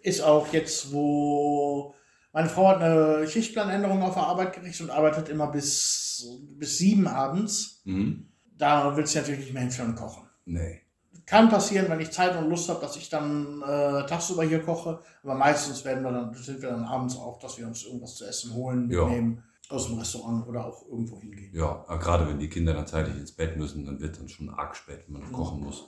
ist 0.04 0.22
auch 0.22 0.52
jetzt, 0.54 0.92
wo 0.92 1.94
meine 2.34 2.50
Frau 2.50 2.68
hat 2.70 2.82
eine 2.82 3.28
Schichtplanänderung 3.28 4.02
auf 4.04 4.14
der 4.14 4.24
Arbeit 4.24 4.54
gekriegt 4.54 4.80
und 4.82 4.90
arbeitet 4.90 5.30
immer 5.30 5.48
bis, 5.48 6.26
bis 6.58 6.78
sieben 6.78 7.08
abends. 7.08 7.82
Mhm. 7.86 8.28
Da 8.58 8.96
will 8.96 9.06
sie 9.08 9.18
natürlich 9.20 9.42
nicht 9.42 9.54
mehr 9.54 9.64
hinfahren 9.64 9.92
und 9.92 9.98
kochen. 9.98 10.24
Nee. 10.46 10.82
Kann 11.26 11.50
passieren, 11.50 11.88
wenn 11.90 12.00
ich 12.00 12.12
Zeit 12.12 12.36
und 12.38 12.50
Lust 12.50 12.68
habe, 12.70 12.82
dass 12.82 12.96
ich 12.96 13.10
dann 13.10 13.62
äh, 13.62 14.06
tagsüber 14.06 14.44
hier 14.44 14.62
koche. 14.62 15.00
Aber 15.24 15.36
meistens 15.36 15.84
werden 15.86 16.04
wir 16.04 16.12
dann, 16.12 16.34
sind 16.34 16.62
wir 16.62 16.70
dann 16.70 16.84
abends 16.84 17.16
auch, 17.16 17.40
dass 17.40 17.58
wir 17.58 17.68
uns 17.68 17.84
irgendwas 17.86 18.16
zu 18.16 18.26
essen 18.26 18.54
holen, 18.54 18.90
Ja. 18.90 19.06
mitnehmen 19.06 19.44
aus 19.70 19.88
dem 19.88 19.98
Restaurant 20.00 20.46
oder 20.48 20.66
auch 20.66 20.86
irgendwo 20.90 21.20
hingehen. 21.22 21.52
Ja, 21.56 21.86
gerade 21.98 22.28
wenn 22.28 22.40
die 22.40 22.50
Kinder 22.50 22.74
dann 22.74 22.86
zeitig 22.88 23.16
ins 23.16 23.32
Bett 23.32 23.56
müssen, 23.56 23.86
dann 23.86 24.02
wird 24.02 24.20
dann 24.20 24.28
schon 24.28 24.50
arg 24.50 24.76
spät, 24.76 25.04
wenn 25.08 25.14
man 25.14 25.22
Mhm. 25.24 25.32
noch 25.32 25.38
kochen 25.38 25.62
muss. 25.62 25.86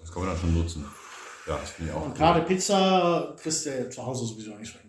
Das 0.00 0.10
kann 0.12 0.22
man 0.22 0.32
dann 0.32 0.40
schon 0.40 0.54
nutzen. 0.54 0.86
Ja, 1.46 1.56
das 1.60 1.70
finde 1.70 1.90
ich 1.90 1.96
auch. 1.96 2.02
Und 2.04 2.12
cool. 2.12 2.16
gerade 2.16 2.40
Pizza 2.42 3.34
kriegst 3.38 3.66
du 3.66 3.90
zu 3.90 4.04
Hause 4.06 4.24
sowieso 4.26 4.54
nicht 4.56 4.74
Restaurant. 4.74 4.85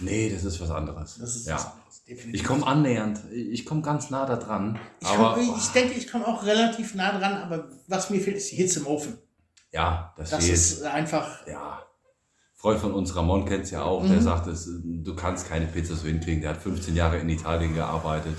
Nee, 0.00 0.30
das 0.32 0.44
ist 0.44 0.60
was 0.60 0.70
anderes. 0.70 1.18
Das 1.20 1.36
ist 1.36 1.46
ja. 1.46 1.54
was 1.56 1.66
anderes, 1.66 2.04
definitiv. 2.04 2.40
Ich 2.40 2.46
komme 2.46 2.66
annähernd, 2.66 3.20
ich 3.32 3.64
komme 3.66 3.82
ganz 3.82 4.10
nah 4.10 4.26
da 4.26 4.36
dran. 4.36 4.78
Ich, 5.00 5.06
Aber 5.08 5.34
komm, 5.34 5.54
ich 5.58 5.66
denke, 5.68 5.94
ich 5.94 6.10
komme 6.10 6.26
auch 6.26 6.44
relativ 6.44 6.94
nah 6.94 7.18
dran, 7.18 7.34
aber 7.34 7.68
was 7.86 8.10
mir 8.10 8.20
fehlt, 8.20 8.36
ist 8.38 8.50
die 8.52 8.56
Hitze 8.56 8.80
im 8.80 8.86
Ofen. 8.86 9.18
ja, 9.72 10.12
das, 10.16 10.30
Das 10.30 10.48
ist 10.48 10.82
einfach. 10.82 11.46
ja. 11.46 11.82
Freund 12.54 12.78
von 12.78 12.92
uns, 12.92 13.16
Ramon, 13.16 13.46
kennt 13.46 13.64
es 13.64 13.70
ja 13.70 13.82
auch, 13.84 14.04
der 14.06 14.16
Mhm. 14.16 14.20
sagt, 14.22 14.46
es, 14.46 14.68
du 14.84 15.16
kannst 15.16 15.48
keine 15.48 15.66
Pizza 15.66 15.94
so 15.96 16.06
hinkriegen. 16.06 16.42
Der 16.42 16.50
hat 16.50 16.58
15 16.58 16.94
Jahre 16.94 17.16
in 17.18 17.28
Italien 17.30 17.74
gearbeitet. 17.74 18.36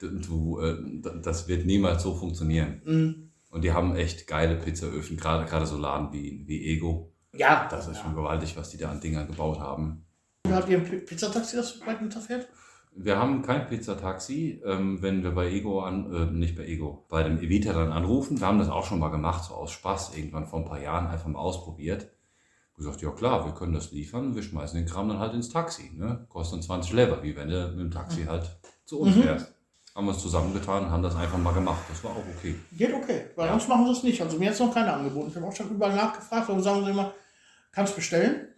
Du, 0.00 0.08
du, 0.08 0.60
äh, 0.60 0.76
das 1.22 1.46
wird 1.46 1.64
niemals 1.64 2.02
so 2.02 2.16
funktionieren. 2.16 2.82
mm, 2.84 3.30
Und 3.54 3.62
die 3.62 3.72
haben 3.72 3.94
echt 3.94 4.26
geile 4.26 4.56
Pizzaöfen, 4.56 5.16
gerade 5.16 5.44
gerade 5.44 5.66
so 5.66 5.78
Laden 5.78 6.12
wie, 6.12 6.42
wie 6.48 6.64
Ego. 6.66 7.12
Ja, 7.32 7.68
Das 7.70 7.86
ist 7.86 7.96
ja. 7.98 8.02
schon 8.02 8.16
gewaltig, 8.16 8.56
was 8.56 8.70
die 8.70 8.76
da 8.76 8.90
an 8.90 9.00
Dingern 9.00 9.28
gebaut 9.28 9.60
haben. 9.60 10.04
Habt 10.50 10.68
ihr 10.68 10.78
ein 10.78 10.84
Pi- 10.84 10.98
Pizzataxi, 10.98 11.56
das 11.56 11.80
weit 11.86 12.00
runterfährt? 12.00 12.48
Wir 12.96 13.18
haben 13.18 13.42
kein 13.42 13.66
Pizzataxi, 13.66 14.62
ähm, 14.64 15.00
wenn 15.02 15.22
wir 15.24 15.32
bei 15.32 15.48
Ego 15.50 15.80
an, 15.80 16.12
äh, 16.12 16.26
nicht 16.30 16.54
bei 16.56 16.64
Ego, 16.66 17.04
bei 17.08 17.22
dem 17.22 17.38
Evita 17.38 17.72
dann 17.72 17.90
anrufen. 17.90 18.38
Wir 18.38 18.46
haben 18.46 18.58
das 18.58 18.68
auch 18.68 18.84
schon 18.86 18.98
mal 19.00 19.08
gemacht, 19.08 19.44
so 19.44 19.54
aus 19.54 19.72
Spaß, 19.72 20.16
irgendwann 20.16 20.46
vor 20.46 20.60
ein 20.60 20.64
paar 20.66 20.80
Jahren 20.80 21.06
einfach 21.06 21.26
mal 21.26 21.38
ausprobiert. 21.40 22.08
Gesagt, 22.76 23.00
ja 23.02 23.10
klar, 23.10 23.44
wir 23.46 23.52
können 23.54 23.72
das 23.72 23.90
liefern, 23.92 24.34
wir 24.34 24.42
schmeißen 24.42 24.76
den 24.78 24.86
Kram 24.86 25.08
dann 25.08 25.18
halt 25.18 25.32
ins 25.34 25.48
Taxi. 25.48 25.90
Ne? 25.96 26.26
Kostet 26.28 26.58
dann 26.58 26.62
20 26.62 26.92
Lever, 26.92 27.22
wie 27.22 27.34
wenn 27.36 27.48
du 27.48 27.68
mit 27.68 27.80
dem 27.80 27.90
Taxi 27.90 28.24
halt 28.24 28.48
zu 28.84 29.00
uns 29.00 29.16
Mhm. 29.16 29.22
fährst. 29.22 29.52
Haben 29.94 30.06
wir 30.06 30.12
es 30.12 30.18
zusammengetan, 30.18 30.90
haben 30.90 31.02
das 31.02 31.14
einfach 31.16 31.38
mal 31.38 31.54
gemacht. 31.54 31.82
Das 31.88 32.02
war 32.04 32.10
auch 32.12 32.24
okay. 32.36 32.56
Geht 32.72 32.92
okay. 32.92 33.26
Bei 33.36 33.46
Ja. 33.46 33.54
uns 33.54 33.66
machen 33.68 33.86
sie 33.86 33.92
es 33.92 34.02
nicht. 34.02 34.20
Also 34.20 34.38
mir 34.38 34.46
hat 34.48 34.54
es 34.54 34.60
noch 34.60 34.74
keine 34.74 34.92
angeboten. 34.92 35.28
Ich 35.30 35.36
habe 35.36 35.46
auch 35.46 35.54
schon 35.54 35.70
überall 35.70 35.94
nachgefragt, 35.94 36.50
aber 36.50 36.60
sagen 36.60 36.84
sie 36.84 36.90
immer, 36.90 37.12
kannst 37.72 37.94
bestellen 37.94 38.48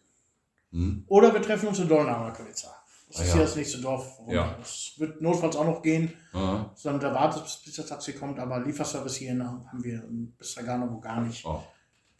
Hm? 0.72 1.04
oder 1.06 1.32
wir 1.32 1.40
treffen 1.42 1.68
uns 1.68 1.78
in 1.78 1.88
Dolnauer 1.88 2.32
Kölitzer. 2.32 2.74
Das 3.08 3.18
Ah, 3.18 3.22
ist 3.22 3.28
ja. 3.28 3.34
hier 3.34 3.42
das 3.44 3.56
nächste 3.56 3.80
Dorf. 3.80 4.18
Ja. 4.28 4.56
Das 4.58 4.92
wird 4.96 5.20
notfalls 5.22 5.54
auch 5.56 5.64
noch 5.64 5.80
gehen, 5.82 6.12
Ja. 6.34 6.70
sondern 6.74 7.00
da 7.00 7.14
wartet, 7.14 7.44
bis 7.44 7.52
das 7.54 7.62
Pizzataxi 7.62 8.12
kommt, 8.14 8.38
aber 8.40 8.60
Lieferservice 8.60 9.14
hier 9.16 9.30
haben 9.38 9.82
wir 9.84 10.02
in 10.04 10.32
Bistragano 10.36 10.98
gar 11.00 11.20
nicht. 11.20 11.44
Oh. 11.46 11.62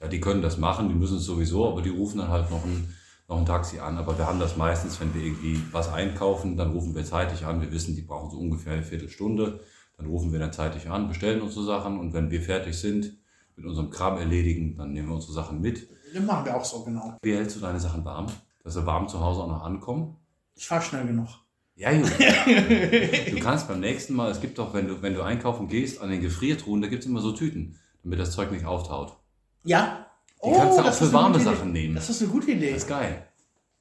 Ja, 0.01 0.07
die 0.09 0.21
können 0.21 0.43
das 0.43 0.59
machen, 0.59 0.89
die 0.89 0.95
müssen 0.95 1.17
es 1.17 1.25
sowieso, 1.25 1.67
aber 1.69 1.83
die 1.83 1.89
rufen 1.91 2.19
dann 2.19 2.29
halt 2.29 2.51
noch 2.51 2.65
ein, 2.65 2.95
noch 3.29 3.39
ein 3.39 3.47
Taxi 3.47 3.81
an. 3.81 3.99
Aber 3.99 4.17
wir 4.17 4.27
haben 4.27 4.39
das 4.39 4.57
meistens, 4.57 5.01
wenn 5.01 5.13
wir 5.15 5.23
irgendwie 5.23 5.61
was 5.73 5.93
einkaufen, 5.93 6.57
dann 6.57 6.71
rufen 6.73 6.95
wir 6.95 7.05
zeitig 7.05 7.45
an. 7.45 7.61
Wir 7.61 7.73
wissen, 7.73 7.97
die 7.97 8.03
brauchen 8.03 8.31
so 8.31 8.39
ungefähr 8.39 8.75
eine 8.75 8.83
Viertelstunde. 8.85 9.61
Dann 9.97 10.07
rufen 10.07 10.31
wir 10.33 10.39
dann 10.39 10.53
zeitig 10.53 10.89
an, 10.91 11.09
bestellen 11.09 11.41
unsere 11.41 11.65
Sachen 11.65 11.99
und 11.99 12.13
wenn 12.13 12.31
wir 12.31 12.43
fertig 12.43 12.79
sind 12.79 13.17
mit 13.57 13.65
unserem 13.67 13.89
Kram 13.91 14.19
erledigen, 14.19 14.77
dann 14.77 14.93
nehmen 14.93 15.09
wir 15.09 15.15
unsere 15.15 15.33
Sachen 15.33 15.61
mit. 15.63 15.89
Das 16.17 16.25
machen 16.25 16.45
wir 16.47 16.57
auch 16.57 16.65
so, 16.65 16.83
genau. 16.83 17.17
Wie 17.23 17.35
hältst 17.35 17.57
du 17.57 17.61
deine 17.61 17.79
Sachen 17.79 18.05
warm? 18.05 18.27
Dass 18.65 18.75
sie 18.75 18.87
warm 18.87 19.07
zu 19.09 19.21
Hause 19.21 19.43
auch 19.43 19.49
noch 19.49 19.63
ankommen? 19.63 20.17
Ich 20.55 20.67
fahre 20.67 20.83
schnell 20.83 21.07
genug. 21.07 21.29
Ja, 21.75 21.91
Junge. 21.93 22.11
du 23.31 23.39
kannst 23.41 23.69
beim 23.69 23.81
nächsten 23.81 24.15
Mal, 24.15 24.31
es 24.31 24.41
gibt 24.41 24.59
doch, 24.59 24.73
wenn 24.73 24.89
du, 24.89 25.03
wenn 25.03 25.13
du 25.15 25.23
einkaufen 25.23 25.69
gehst, 25.69 26.01
an 26.01 26.09
den 26.11 26.23
Gefriertruhen, 26.23 26.81
da 26.81 26.89
gibt 26.89 27.03
es 27.05 27.09
immer 27.09 27.21
so 27.21 27.33
Tüten, 27.33 27.79
damit 28.03 28.19
das 28.19 28.31
Zeug 28.33 28.51
nicht 28.51 28.65
auftaut. 28.65 29.17
Ja. 29.65 30.07
Die 30.45 30.51
kannst 30.53 30.79
du 30.79 30.81
auch 30.81 30.85
Oh, 30.85 30.87
das 30.87 30.99
für 30.99 31.13
warme 31.13 31.39
Sachen 31.39 31.71
Idee. 31.71 31.81
nehmen. 31.83 31.95
Das 31.97 32.09
ist 32.09 32.23
eine 32.23 32.31
gute 32.31 32.53
Idee. 32.53 32.73
Das 32.73 32.83
ist 32.85 32.89
geil. 32.89 33.27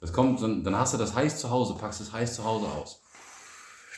Das 0.01 0.11
kommt, 0.11 0.41
dann 0.41 0.63
dann 0.63 0.75
hast 0.77 0.93
du 0.93 0.97
das 0.97 1.15
heiß 1.15 1.39
zu 1.39 1.49
Hause, 1.49 1.75
packst 1.79 2.01
es 2.01 2.11
heiß 2.11 2.35
zu 2.35 2.43
Hause 2.43 2.65
aus. 2.67 3.01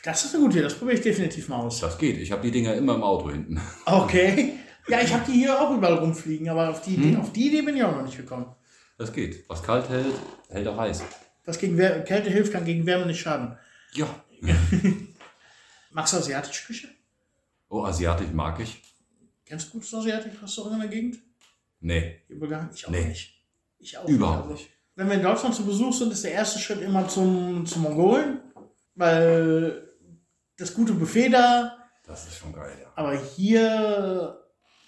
Das 0.03 0.23
ist 0.23 0.35
eine 0.35 0.43
gute 0.43 0.57
Idee. 0.57 0.63
Das 0.63 0.75
probiere 0.75 0.97
ich 0.97 1.03
definitiv 1.03 1.49
mal 1.49 1.57
aus. 1.57 1.79
Das 1.79 1.97
geht. 1.97 2.17
Ich 2.17 2.31
habe 2.31 2.43
die 2.43 2.51
Dinger 2.51 2.75
immer 2.75 2.93
im 2.95 3.03
Auto 3.03 3.31
hinten. 3.31 3.59
Okay. 3.85 4.53
Ja, 4.87 5.01
ich 5.01 5.13
habe 5.13 5.25
die 5.25 5.33
hier 5.33 5.59
auch 5.59 5.75
überall 5.75 5.95
rumfliegen, 5.95 6.47
aber 6.49 6.69
auf 6.69 6.81
die, 6.81 6.95
Idee, 6.95 7.11
Hm. 7.13 7.21
auf 7.21 7.33
die 7.33 7.47
Idee 7.47 7.61
bin 7.61 7.75
ich 7.75 7.83
auch 7.83 7.91
noch 7.95 8.03
nicht 8.03 8.17
gekommen. 8.17 8.55
Das 8.97 9.11
geht. 9.13 9.47
Was 9.49 9.61
kalt 9.61 9.89
hält, 9.89 10.15
hält 10.49 10.67
auch 10.67 10.77
heiß. 10.77 11.03
Was 11.45 11.59
gegen 11.59 11.77
Wär 11.77 12.03
Kälte 12.03 12.29
hilft, 12.29 12.51
kann 12.53 12.65
gegen 12.65 12.85
Wärme 12.85 13.05
nicht 13.05 13.19
schaden. 13.19 13.57
Ja. 13.93 14.07
Magst 15.91 16.13
du 16.13 16.17
asiatische 16.17 16.65
Küche? 16.65 16.87
Oh, 17.69 17.83
asiatisch 17.83 18.29
mag 18.33 18.59
ich. 18.59 18.81
Kennst 19.45 19.67
du 19.67 19.71
gutes 19.73 19.93
asiatisches 19.93 20.41
Restaurant 20.41 20.75
in 20.75 20.79
der 20.81 20.89
Gegend? 20.89 21.17
Nee, 21.79 22.21
Bulgarien? 22.29 22.69
Ich 22.73 22.85
auch 22.87 22.91
Nee. 22.91 23.05
nicht. 23.05 23.33
Ich 23.79 23.97
auch 23.97 24.07
überhaupt 24.07 24.49
nicht. 24.49 24.59
nicht. 24.63 24.71
Wenn 24.95 25.07
wir 25.07 25.15
in 25.15 25.21
Deutschland 25.23 25.53
zu 25.53 25.65
Besuch 25.65 25.93
sind, 25.93 26.11
ist 26.11 26.23
der 26.23 26.31
erste 26.31 26.59
Schritt 26.59 26.81
immer 26.81 27.07
zum, 27.07 27.65
zum 27.65 27.83
Mongolen, 27.83 28.39
weil 28.95 29.87
das 30.57 30.73
gute 30.73 30.93
Buffet 30.93 31.29
da, 31.29 31.77
Das 32.03 32.25
ist 32.27 32.37
schon 32.37 32.51
geil, 32.51 32.75
ja. 32.81 32.91
aber 32.95 33.15
hier 33.17 34.39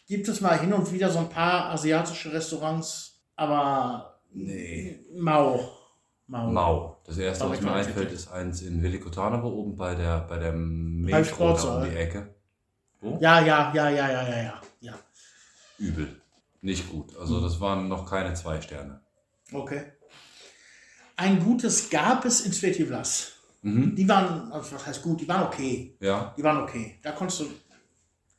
gibt 0.09 0.27
es 0.27 0.41
mal 0.41 0.59
hin 0.59 0.73
und 0.73 0.91
wieder 0.91 1.09
so 1.09 1.19
ein 1.19 1.29
paar 1.29 1.69
asiatische 1.69 2.33
Restaurants, 2.33 3.21
aber 3.35 4.19
Nee. 4.31 4.99
mau. 5.15 5.71
Mau. 6.27 6.51
Mau. 6.51 7.01
Das 7.05 7.17
erste, 7.17 7.49
was 7.49 7.61
mir 7.61 7.71
einfällt, 7.71 8.11
ist 8.11 8.29
eins 8.31 8.61
in 8.61 8.83
Velikotanovo 8.83 9.47
oben 9.47 9.77
bei 9.77 9.95
der, 9.95 10.21
bei 10.21 10.37
der 10.37 10.53
Metro 10.53 11.53
da 11.53 11.77
um 11.77 11.89
die 11.89 11.95
Ecke. 11.95 12.35
Wo? 13.01 13.17
Ja, 13.21 13.39
ja, 13.39 13.71
ja, 13.73 13.89
ja, 13.89 14.09
ja, 14.11 14.23
ja, 14.29 14.41
ja. 14.41 14.61
ja. 14.81 14.93
Übel. 15.77 16.21
Nicht 16.61 16.89
gut. 16.91 17.15
Also 17.17 17.39
das 17.41 17.59
waren 17.61 17.87
noch 17.87 18.09
keine 18.09 18.33
zwei 18.33 18.61
Sterne. 18.61 19.01
Okay. 19.53 19.93
Ein 21.15 21.43
gutes 21.43 21.89
gab 21.89 22.25
es 22.25 22.41
in 22.41 22.51
Svetivlas. 22.51 23.31
Mhm. 23.61 23.95
Die 23.95 24.07
waren, 24.07 24.51
also 24.51 24.75
was 24.75 24.85
heißt 24.85 25.01
gut, 25.01 25.21
die 25.21 25.27
waren 25.27 25.47
okay. 25.47 25.95
Ja, 25.99 26.33
Die 26.37 26.43
waren 26.43 26.61
okay. 26.63 26.99
Da 27.01 27.11
konntest 27.13 27.41
du 27.41 27.45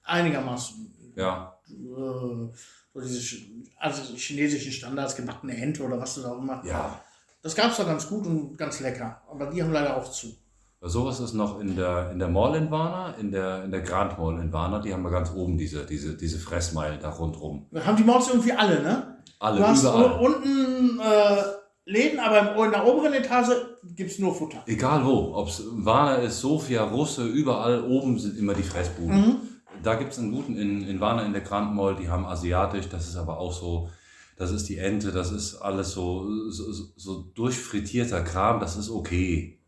einigermaßen 0.03 0.91
ja. 1.16 1.59
Äh, 1.73 2.57
so 2.93 3.01
diese 3.01 3.37
also 3.79 4.14
chinesischen 4.14 4.73
Standards, 4.73 5.16
gebackene 5.16 5.57
Ente 5.57 5.83
oder 5.85 5.99
was 6.01 6.14
du 6.14 6.23
da 6.23 6.33
auch 6.33 6.39
immer. 6.39 6.62
Ja. 6.64 7.01
Das 7.43 7.55
gab 7.55 7.71
es 7.71 7.77
da 7.79 7.85
ganz 7.85 8.09
gut 8.09 8.27
und 8.27 8.57
ganz 8.59 8.81
lecker. 8.81 9.23
Aber 9.31 9.47
die 9.47 9.62
haben 9.62 9.73
leider 9.73 9.97
auch 9.97 10.11
zu. 10.11 10.35
Sowas 10.83 11.21
ist 11.21 11.35
noch 11.35 11.61
in 11.61 11.77
der, 11.77 12.11
in 12.11 12.18
der 12.18 12.29
Mall 12.29 12.55
in 12.57 12.71
Warna, 12.71 13.14
in 13.16 13.31
der, 13.31 13.64
in 13.64 13.71
der 13.71 13.83
Grand 13.83 14.18
Mall 14.18 14.41
in 14.41 14.51
Warna, 14.51 14.79
die 14.79 14.93
haben 14.95 15.03
wir 15.03 15.11
ganz 15.11 15.31
oben 15.31 15.59
diese, 15.59 15.85
diese, 15.85 16.16
diese 16.16 16.39
Fressmeilen 16.39 16.99
da 17.01 17.11
rundrum. 17.11 17.66
Haben 17.75 17.97
die 17.99 18.05
Malls 18.05 18.29
irgendwie 18.29 18.53
alle, 18.53 18.83
ne? 18.83 19.18
Alle, 19.39 19.59
Du 19.59 19.66
hast 19.66 19.83
überall. 19.83 20.21
unten 20.21 21.01
äh, 21.01 21.43
Läden, 21.85 22.18
aber 22.18 22.64
in 22.64 22.71
der 22.71 22.87
oberen 22.87 23.12
Etage 23.12 23.51
gibt 23.95 24.11
es 24.11 24.18
nur 24.18 24.35
Futter. 24.35 24.62
Egal 24.66 25.05
wo, 25.05 25.35
ob 25.35 25.49
es 25.49 25.62
Warna 25.71 26.16
ist, 26.16 26.41
Sofia, 26.41 26.85
Russe, 26.85 27.27
überall 27.27 27.85
oben 27.85 28.18
sind 28.18 28.39
immer 28.39 28.55
die 28.55 28.62
Fressbuden. 28.62 29.21
Mhm. 29.21 29.37
Da 29.83 29.95
gibt 29.95 30.12
es 30.12 30.18
einen 30.18 30.33
guten 30.33 30.57
in, 30.57 30.87
in 30.87 31.01
Warna 31.01 31.22
in 31.24 31.33
der 31.33 31.43
Grand 31.43 31.74
Mall, 31.74 31.97
die 31.97 32.09
haben 32.09 32.24
asiatisch, 32.26 32.89
das 32.89 33.09
ist 33.09 33.16
aber 33.16 33.39
auch 33.39 33.53
so, 33.53 33.89
das 34.37 34.51
ist 34.51 34.68
die 34.68 34.78
Ente, 34.78 35.11
das 35.12 35.33
ist 35.33 35.57
alles 35.57 35.93
so, 35.93 36.28
so, 36.51 36.72
so 36.97 37.22
durchfrittierter 37.35 38.22
Kram, 38.22 38.61
das 38.61 38.76
ist 38.76 38.91
okay. 38.91 39.59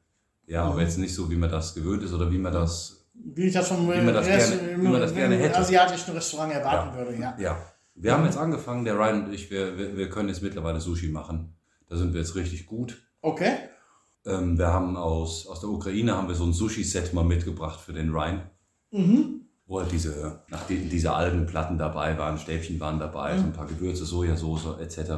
Ja, 0.47 0.65
aber 0.65 0.75
Mhm. 0.75 0.81
jetzt 0.81 0.99
nicht 0.99 1.15
so, 1.15 1.31
wie 1.31 1.37
man 1.37 1.51
das 1.51 1.75
gewöhnt 1.75 2.03
ist 2.03 2.13
oder 2.13 2.31
wie 2.31 2.39
man 2.39 2.53
das. 2.53 3.07
Wie 3.15 3.45
ich 3.47 3.53
das 3.55 3.69
vom 3.69 3.87
Wie 3.91 4.01
man 4.01 4.13
das 4.15 4.27
Rest- 4.27 4.59
gerne- 4.59 4.83
wie 4.83 4.89
man 4.89 5.01
das 5.01 5.15
gerne 5.15 5.37
hätte. 5.37 5.57
asiatischen 5.59 6.13
Restaurant 6.15 6.53
erwarten 6.53 6.97
würde, 6.97 7.17
ja. 7.19 7.37
Ja. 7.39 7.59
Wir 7.95 8.13
haben 8.15 8.25
jetzt 8.25 8.39
angefangen, 8.39 8.85
der 8.85 8.97
Ryan 8.99 9.27
und 9.27 9.33
ich, 9.35 9.51
wir, 9.51 9.77
wir, 9.79 9.97
wir 9.97 10.09
können 10.09 10.29
jetzt 10.31 10.43
mittlerweile 10.43 10.81
Sushi 10.81 11.09
machen. 11.09 11.55
Da 11.89 11.97
sind 11.97 12.13
wir 12.15 12.21
jetzt 12.21 12.35
richtig 12.35 12.67
gut. 12.67 13.03
Okay. 13.21 13.53
Ähm, 14.25 14.57
wir 14.59 14.69
haben 14.69 14.97
aus, 14.97 15.47
aus 15.47 15.61
der 15.61 15.69
Ukraine 15.69 16.17
haben 16.17 16.27
wir 16.29 16.35
so 16.35 16.45
ein 16.45 16.53
Sushi-Set 16.55 17.13
mal 17.13 17.25
mitgebracht 17.25 17.81
für 17.81 17.93
den 17.93 18.11
Ryan. 18.11 18.51
Mhm. 18.91 19.43
Wo 19.73 19.81
halt 19.81 19.91
diese, 19.91 20.41
nachdem 20.49 20.91
diese 20.91 21.15
Algenplatten 21.15 21.79
dabei 21.79 22.19
waren, 22.19 22.37
Stäbchen 22.37 22.79
waren 22.79 22.99
dabei, 22.99 23.39
so 23.39 23.45
ein 23.45 23.55
paar 23.55 23.67
Gewürze, 23.67 24.05
Sojasauce 24.05 24.79
etc. 24.79 25.13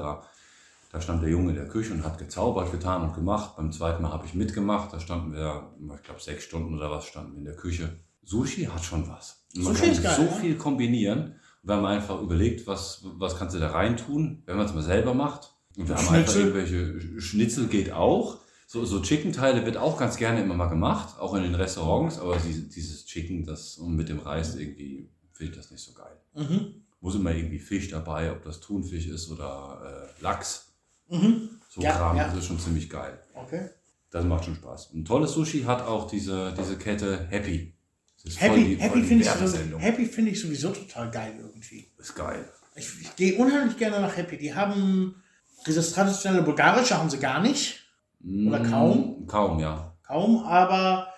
Da 0.93 1.01
stand 1.01 1.25
der 1.25 1.31
Junge 1.31 1.51
in 1.51 1.57
der 1.57 1.67
Küche 1.67 1.93
und 1.93 2.05
hat 2.05 2.19
gezaubert, 2.19 2.71
getan 2.71 3.03
und 3.03 3.15
gemacht. 3.15 3.57
Beim 3.57 3.73
zweiten 3.73 4.01
Mal 4.01 4.13
habe 4.13 4.27
ich 4.27 4.35
mitgemacht. 4.35 4.93
Da 4.93 5.01
standen 5.01 5.33
wir, 5.33 5.73
ich 5.97 6.03
glaube, 6.05 6.21
sechs 6.21 6.45
Stunden 6.45 6.73
oder 6.73 6.89
was 6.89 7.05
standen 7.07 7.33
wir 7.33 7.39
in 7.39 7.45
der 7.47 7.57
Küche. 7.57 7.99
Sushi 8.23 8.67
hat 8.67 8.85
schon 8.85 9.09
was. 9.09 9.45
Man 9.57 9.75
Sushi 9.75 9.81
kann 9.81 9.91
ist 9.91 10.03
geil, 10.05 10.15
so 10.17 10.23
ja. 10.23 10.29
viel 10.29 10.57
kombinieren. 10.57 11.35
Wir 11.65 11.75
haben 11.75 11.85
einfach 11.85 12.21
überlegt, 12.21 12.69
was, 12.69 13.05
was 13.19 13.37
kannst 13.37 13.57
du 13.57 13.59
da 13.59 13.73
rein 13.73 13.97
tun, 13.97 14.45
wenn 14.47 14.57
man 14.57 14.67
es 14.67 14.75
mal 14.75 14.83
selber 14.83 15.15
macht. 15.15 15.53
Und 15.77 15.89
wir 15.89 15.97
haben 15.97 16.09
einfach 16.15 16.33
Schnitzel. 16.33 16.55
irgendwelche 16.55 17.21
Schnitzel 17.21 17.67
geht 17.67 17.91
auch. 17.91 18.39
So, 18.67 18.85
so 18.85 19.01
Chicken-Teile 19.01 19.65
wird 19.67 19.77
auch 19.77 19.99
ganz 19.99 20.17
gerne 20.17 20.43
immer 20.43 20.55
mal 20.55 20.67
gemacht, 20.69 21.19
auch 21.21 21.35
in 21.35 21.43
den 21.43 21.55
Restaurants. 21.55 22.19
Aber 22.19 22.37
die- 22.39 22.69
dieses 22.69 23.05
Chicken, 23.07 23.45
das 23.45 23.79
mit 23.79 24.09
dem 24.09 24.19
Reis 24.21 24.57
irgendwie, 24.57 25.09
finde 25.33 25.53
ich 25.53 25.59
das 25.59 25.71
nicht 25.71 25.83
so 25.85 25.93
geil. 25.93 26.17
Mhm. 26.35 26.83
Muss 27.01 27.15
immer 27.15 27.33
irgendwie 27.35 27.59
Fisch 27.59 27.89
dabei, 27.91 28.33
ob 28.33 28.43
das 28.43 28.61
Thunfisch 28.61 29.07
ist 29.07 29.31
oder 29.31 30.13
äh, 30.19 30.23
Lachs. 30.23 30.73
Mhm. 31.09 31.51
So 31.69 31.83
Ja, 31.83 31.93
Kram, 31.97 32.17
ja. 32.17 32.29
das 32.29 32.39
ist 32.39 32.47
schon 32.47 32.59
ziemlich 32.59 32.89
geil. 32.89 33.19
Okay. 33.35 33.69
Das 34.11 34.25
macht 34.25 34.45
schon 34.47 34.55
Spaß. 34.55 34.93
Ein 34.95 35.05
tolles 35.05 35.33
Sushi 35.33 35.63
hat 35.65 35.83
auch 35.83 36.09
diese, 36.09 36.55
diese 36.59 36.79
Kette 36.79 37.27
Happy. 37.29 37.75
Happy, 38.37 38.65
die- 38.65 38.77
Happy 38.77 39.03
finde 39.03 39.25
ich, 39.25 40.11
finde 40.11 40.31
ich 40.31 40.41
sowieso 40.41 40.71
total 40.71 41.11
geil 41.11 41.35
irgendwie. 41.39 41.91
Ist 41.99 42.15
geil. 42.15 42.49
Ich, 42.75 42.89
ich 43.03 43.17
gehe 43.17 43.35
unheimlich 43.37 43.77
gerne 43.77 44.01
nach 44.01 44.17
Happy. 44.17 44.39
Die 44.39 44.55
haben 44.55 45.23
dieses 45.67 45.93
traditionelle 45.93 46.43
Bulgarische 46.43 46.97
haben 46.97 47.11
sie 47.11 47.19
gar 47.19 47.41
nicht. 47.43 47.84
Oder 48.27 48.59
Mm, 48.61 48.71
kaum? 48.71 49.27
Kaum, 49.27 49.59
ja. 49.61 49.95
Kaum, 50.07 50.45
aber 50.45 51.09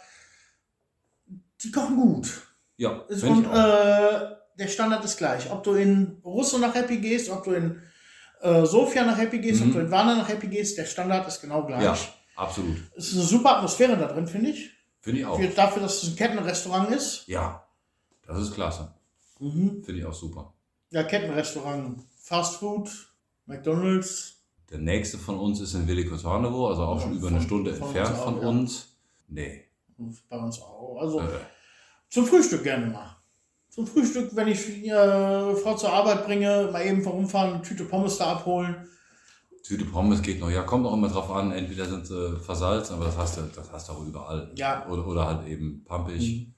die 1.63 1.71
kochen 1.71 1.97
gut. 1.97 2.43
Ja, 2.77 3.05
ich 3.09 3.23
auch. 3.25 3.55
äh, 3.55 4.37
der 4.59 4.69
Standard 4.69 5.05
ist 5.05 5.17
gleich. 5.17 5.51
Ob 5.51 5.63
du 5.63 5.75
in 5.75 6.21
Russo 6.25 6.59
nach 6.59 6.75
Happy 6.75 6.99
gehst, 6.99 7.31
ob 7.31 7.45
du 7.45 7.53
in 7.53 7.81
äh, 8.43 8.65
Sofia 8.67 9.05
nach 9.05 9.17
Happy 9.19 9.39
gehst, 9.39 9.61
Mhm. 9.63 9.69
ob 9.69 9.73
du 9.75 9.81
in 9.81 9.91
Warna 9.91 10.15
nach 10.17 10.29
Happy 10.29 10.47
gehst, 10.49 10.77
der 10.79 10.85
Standard 10.85 11.27
ist 11.27 11.41
genau 11.41 11.65
gleich. 11.65 11.83
ja, 11.83 11.97
absolut. 12.37 12.77
Es 12.97 13.09
ist 13.09 13.15
eine 13.15 13.23
super 13.25 13.57
Atmosphäre 13.57 13.97
da 13.97 14.07
drin, 14.07 14.27
finde 14.27 14.51
ich. 14.51 14.71
Finde 15.01 15.21
ich 15.21 15.27
auch. 15.27 15.39
Für, 15.39 15.49
dafür, 15.49 15.83
dass 15.83 16.03
es 16.03 16.11
ein 16.11 16.17
Kettenrestaurant 16.17 16.91
ist. 16.91 17.27
Ja, 17.29 17.67
das 18.27 18.39
ist 18.41 18.55
klasse. 18.55 18.93
Mhm. 19.39 19.83
Finde 19.85 20.01
ich 20.01 20.05
auch 20.07 20.13
super. 20.15 20.53
Ja, 20.91 21.03
Kettenrestaurant. 21.05 22.01
Fast 22.21 22.57
Food, 22.57 22.91
McDonalds. 23.47 24.36
Der 24.71 24.79
nächste 24.79 25.19
von 25.19 25.39
uns 25.39 25.61
ist 25.61 25.75
in 25.75 25.87
Velikosanovo, 25.87 26.69
also 26.69 26.83
auch 26.83 27.01
schon 27.01 27.15
über 27.17 27.29
eine 27.29 27.37
Von- 27.39 27.47
Stunde 27.47 27.75
von 27.75 27.87
entfernt 27.89 28.11
uns 28.11 28.19
auch, 28.19 28.25
von 28.25 28.43
ja. 28.43 28.49
uns. 28.49 28.89
Nee. 29.29 29.65
Bei 30.29 30.39
uns 30.39 30.61
auch. 30.61 30.99
Also 31.01 31.21
Äh, 31.21 31.25
zum 32.11 32.27
Frühstück 32.27 32.63
gerne 32.65 32.87
mal. 32.87 33.17
Zum 33.71 33.87
Frühstück, 33.87 34.35
wenn 34.35 34.49
ich 34.49 34.69
äh, 34.87 35.55
Frau 35.57 35.75
zur 35.77 35.93
Arbeit 35.93 36.25
bringe, 36.27 36.71
mal 36.73 36.85
eben 36.85 37.03
vorumfahren, 37.03 37.55
eine 37.55 37.63
Tüte 37.63 37.85
Pommes 37.85 38.17
da 38.19 38.33
abholen. 38.33 38.89
Tüte 39.63 39.85
Pommes 39.85 40.23
geht 40.23 40.41
noch. 40.41 40.51
Ja, 40.51 40.63
kommt 40.63 40.87
auch 40.87 40.95
immer 40.95 41.09
drauf 41.09 41.31
an. 41.31 41.53
Entweder 41.53 41.87
sind 41.87 42.07
sie 42.07 42.37
versalzen, 42.41 42.97
aber 42.97 43.07
das 43.07 43.17
hast 43.17 43.37
du, 43.37 43.43
das 43.55 43.71
hast 43.73 43.89
du 43.89 43.93
auch 43.93 44.05
überall. 44.05 44.51
Ja. 44.57 44.87
Oder, 44.89 45.07
oder 45.07 45.27
halt 45.27 45.47
eben 45.47 45.85
pampig. 45.85 46.23
Mhm. 46.47 46.55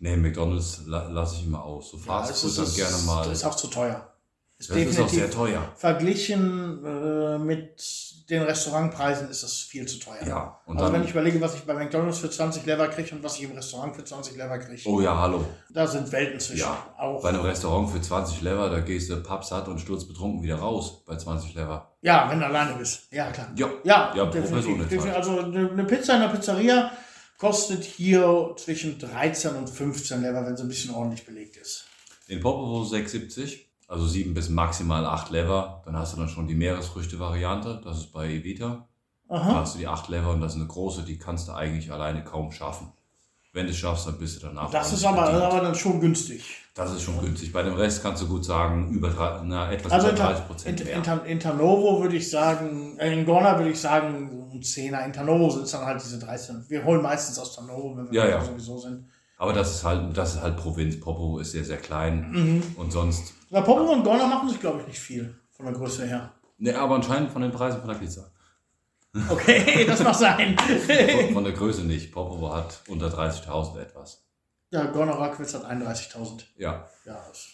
Nee, 0.00 0.16
McDonalds 0.16 0.82
la, 0.86 1.08
lasse 1.08 1.36
ich 1.36 1.46
immer 1.46 1.64
aus. 1.64 1.90
So 1.90 1.98
Fast 1.98 2.30
es 2.44 2.54
Food 2.54 2.66
dann 2.66 2.74
gerne 2.74 2.96
mal. 3.04 3.24
Das 3.28 3.38
ist 3.38 3.44
auch 3.44 3.56
zu 3.56 3.66
teuer. 3.68 4.07
Ist 4.58 4.70
Das 4.70 4.76
ist 4.78 5.00
auch 5.00 5.08
sehr 5.08 5.30
teuer. 5.30 5.72
Verglichen 5.76 6.84
äh, 6.84 7.38
mit 7.38 7.80
den 8.28 8.42
Restaurantpreisen 8.42 9.30
ist 9.30 9.42
das 9.44 9.54
viel 9.54 9.86
zu 9.86 9.98
teuer. 10.00 10.26
Ja, 10.26 10.60
und 10.66 10.78
also 10.78 10.92
wenn 10.92 11.04
ich 11.04 11.10
überlege, 11.12 11.40
was 11.40 11.54
ich 11.54 11.62
bei 11.62 11.74
McDonalds 11.74 12.18
für 12.18 12.28
20 12.28 12.66
Lever 12.66 12.88
kriege 12.88 13.14
und 13.14 13.22
was 13.22 13.38
ich 13.38 13.44
im 13.44 13.52
Restaurant 13.52 13.94
für 13.94 14.04
20 14.04 14.36
Lever 14.36 14.58
kriege, 14.58 14.82
oh 14.86 15.00
ja, 15.00 15.16
hallo. 15.16 15.44
da 15.70 15.86
sind 15.86 16.10
Welten 16.10 16.40
zwischen. 16.40 16.60
Ja, 16.60 16.92
auch. 16.98 17.22
Bei 17.22 17.28
einem 17.30 17.40
Restaurant 17.40 17.88
für 17.90 18.00
20 18.00 18.42
Lever, 18.42 18.68
da 18.68 18.80
gehst 18.80 19.08
du 19.10 19.16
pappsatt 19.22 19.68
und 19.68 19.78
sturzbetrunken 19.80 20.42
wieder 20.42 20.56
raus 20.56 21.04
bei 21.06 21.16
20 21.16 21.54
Lever. 21.54 21.92
ja, 22.02 22.28
wenn 22.28 22.40
du 22.40 22.46
alleine 22.46 22.74
bist. 22.76 23.10
Ja, 23.12 23.30
klar. 23.30 23.50
Ja, 23.56 23.70
Ja, 23.84 24.12
Ja, 24.14 24.26
definitiv. 24.26 24.88
definitiv. 24.88 25.14
Also 25.14 25.38
eine 25.38 25.70
eine 25.70 25.84
Pizza 25.84 26.16
in 26.16 26.20
der 26.22 26.28
Pizzeria 26.28 26.90
kostet 27.38 27.84
hier 27.84 28.54
zwischen 28.56 28.98
13 28.98 29.54
und 29.54 29.70
15 29.70 30.20
Lever, 30.20 30.44
wenn 30.44 30.56
sie 30.56 30.64
ein 30.64 30.68
bisschen 30.68 30.92
ordentlich 30.92 31.24
belegt 31.24 31.56
ist. 31.56 31.86
In 32.26 32.40
Popovo 32.40 32.82
6,70, 32.82 33.60
also 33.88 34.06
7 34.06 34.32
bis 34.34 34.48
maximal 34.48 35.04
8 35.04 35.30
Lever. 35.30 35.82
Dann 35.84 35.96
hast 35.96 36.12
du 36.12 36.18
dann 36.18 36.28
schon 36.28 36.46
die 36.46 36.54
Meeresfrüchte-Variante, 36.54 37.80
das 37.84 37.98
ist 37.98 38.12
bei 38.12 38.28
Evita. 38.28 38.86
Da 39.28 39.34
Aha. 39.34 39.54
hast 39.60 39.74
du 39.74 39.78
die 39.80 39.86
8 39.88 40.08
Lever 40.08 40.30
und 40.30 40.40
das 40.40 40.52
ist 40.54 40.60
eine 40.60 40.68
große, 40.68 41.02
die 41.02 41.18
kannst 41.18 41.48
du 41.48 41.52
eigentlich 41.52 41.92
alleine 41.92 42.22
kaum 42.24 42.50
schaffen. 42.52 42.92
Wenn 43.52 43.64
du 43.64 43.72
es 43.72 43.78
schaffst, 43.78 44.06
dann 44.06 44.18
bist 44.18 44.36
du 44.42 44.46
danach. 44.46 44.70
Das 44.70 44.92
ist 44.92 45.04
aber, 45.04 45.22
bedient. 45.26 45.42
aber 45.42 45.60
dann 45.62 45.74
schon 45.74 46.00
günstig. 46.00 46.44
Das 46.74 46.92
ist 46.92 47.02
schon 47.02 47.18
günstig. 47.20 47.52
Bei 47.52 47.62
dem 47.62 47.74
Rest 47.74 48.02
kannst 48.02 48.22
du 48.22 48.28
gut 48.28 48.44
sagen, 48.44 48.90
über 48.90 49.42
na, 49.44 49.72
etwas 49.72 49.90
Also 49.90 50.08
über 50.08 50.16
in, 50.16 50.22
30 50.22 50.40
in, 50.42 50.46
Prozent 50.46 50.80
in, 50.80 50.86
mehr. 50.86 50.96
in, 50.96 51.02
Tan- 51.02 51.24
in 51.24 51.40
Tanovo 51.40 52.00
würde 52.02 52.16
ich 52.16 52.30
sagen, 52.30 52.96
äh, 52.98 53.12
in 53.18 53.24
Gorna 53.24 53.56
würde 53.58 53.70
ich 53.70 53.80
sagen, 53.80 54.30
so 54.50 54.56
ein 54.56 54.62
Zehner. 54.62 55.04
In 55.04 55.12
Tanovo 55.12 55.50
sind 55.50 55.62
es 55.64 55.70
dann 55.72 55.84
halt 55.84 56.00
diese 56.02 56.18
13. 56.18 56.64
Wir 56.68 56.84
holen 56.84 57.02
meistens 57.02 57.38
aus 57.38 57.56
Tanovo, 57.56 57.96
wenn 57.96 58.10
wir 58.10 58.20
Ja, 58.22 58.28
ja. 58.28 58.44
sowieso 58.44 58.78
sind. 58.78 59.06
Aber 59.38 59.52
das 59.52 59.76
ist 59.76 59.84
halt, 59.84 60.16
das 60.16 60.34
ist 60.34 60.42
halt 60.42 60.56
Provinz. 60.56 60.98
Popovo 61.00 61.38
ist 61.38 61.52
sehr, 61.52 61.64
sehr 61.64 61.76
klein. 61.78 62.30
Mhm. 62.32 62.62
Und 62.76 62.90
sonst, 62.92 63.34
Na, 63.50 63.60
Popo 63.60 63.92
und 63.92 64.02
Gorna 64.04 64.26
machen 64.26 64.48
sich, 64.48 64.60
glaube 64.60 64.80
ich, 64.80 64.86
nicht 64.88 64.98
viel 64.98 65.38
von 65.52 65.64
der 65.66 65.74
Größe 65.74 66.06
her. 66.06 66.32
ne, 66.58 66.74
aber 66.76 66.96
anscheinend 66.96 67.30
von 67.30 67.42
den 67.42 67.52
Preisen 67.52 67.80
von 67.80 67.88
der 67.88 67.96
Pizza. 67.96 68.30
Okay, 69.30 69.84
das 69.86 70.02
mag 70.02 70.14
sein. 70.14 70.56
Von, 70.58 71.32
von 71.34 71.44
der 71.44 71.54
Größe 71.54 71.82
nicht. 71.82 72.12
Popovo 72.12 72.54
hat 72.54 72.82
unter 72.88 73.06
30.000 73.08 73.80
etwas. 73.80 74.22
ja, 74.70 74.84
Gorna 74.84 75.12
Rockwitz 75.12 75.54
hat 75.54 75.64
31.000. 75.64 76.42
Ja, 76.58 76.86
Ja, 77.06 77.18
ist 77.32 77.48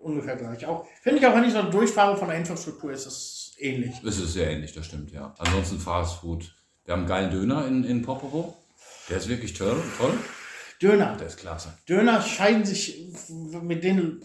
ungefähr 0.00 0.36
gleich. 0.36 0.66
Auch 0.66 0.84
finde 1.02 1.20
ich 1.20 1.26
auch, 1.26 1.34
wenn 1.34 1.44
ich 1.44 1.52
so 1.52 1.62
durchfahre 1.62 2.16
von 2.16 2.28
der 2.28 2.38
Infrastruktur, 2.38 2.90
ist 2.92 3.06
es 3.06 3.54
ähnlich. 3.58 3.94
es 4.04 4.18
ist 4.18 4.32
sehr 4.32 4.50
ähnlich, 4.50 4.72
das 4.72 4.86
stimmt, 4.86 5.12
ja. 5.12 5.32
Ansonsten 5.38 5.78
Fast 5.78 6.20
Food. 6.20 6.52
Wir 6.84 6.92
haben 6.92 7.00
einen 7.00 7.08
geilen 7.08 7.30
Döner 7.30 7.66
in, 7.66 7.84
in 7.84 8.02
Popovo. 8.02 8.56
Der 9.08 9.18
ist 9.18 9.28
wirklich 9.28 9.52
toll, 9.54 9.80
toll. 9.96 10.12
Döner. 10.82 11.16
Der 11.16 11.26
ist 11.28 11.36
klasse. 11.38 11.72
Döner 11.88 12.20
scheiden 12.22 12.64
sich 12.64 13.12
mit 13.62 13.84
den 13.84 14.24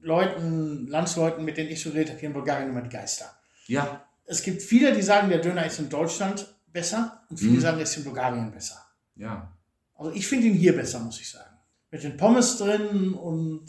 Leuten, 0.00 0.86
Landsleuten, 0.88 1.44
mit 1.44 1.56
denen 1.56 1.70
ich 1.70 1.82
so 1.82 1.90
geredet 1.90 2.10
habe, 2.10 2.20
hier 2.20 2.28
in 2.28 2.34
Bulgarien 2.34 2.68
immer 2.70 2.82
die 2.82 2.90
Geister. 2.90 3.26
Ja, 3.66 4.04
Es 4.26 4.42
gibt 4.42 4.62
viele, 4.62 4.94
die 4.94 5.02
sagen, 5.02 5.28
der 5.28 5.38
Döner 5.38 5.66
ist 5.66 5.78
in 5.78 5.88
Deutschland 5.90 6.46
besser 6.72 7.22
und 7.30 7.38
viele 7.38 7.52
Mhm. 7.56 7.60
sagen, 7.60 7.76
er 7.78 7.82
ist 7.84 7.96
in 7.96 8.04
Bulgarien 8.04 8.50
besser. 8.50 8.76
ja. 9.16 9.50
Also 9.96 10.10
ich 10.10 10.26
finde 10.26 10.48
ihn 10.48 10.54
hier 10.54 10.74
besser, 10.74 10.98
muss 10.98 11.20
ich 11.20 11.30
sagen. 11.30 11.56
Mit 11.92 12.02
den 12.02 12.16
Pommes 12.16 12.58
drin 12.58 13.14
und 13.14 13.64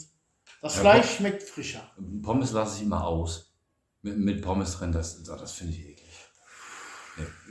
das 0.60 0.74
Ja, 0.74 0.80
Fleisch 0.80 1.16
schmeckt 1.16 1.44
frischer. 1.44 1.88
Pommes 2.22 2.50
lasse 2.50 2.78
ich 2.78 2.82
immer 2.82 3.06
aus. 3.06 3.52
Mit, 4.02 4.18
mit 4.18 4.42
Pommes 4.42 4.76
drin, 4.76 4.90
das, 4.90 5.22
das 5.22 5.52
finde 5.52 5.74
ich 5.74 5.86
eklig. 5.86 6.10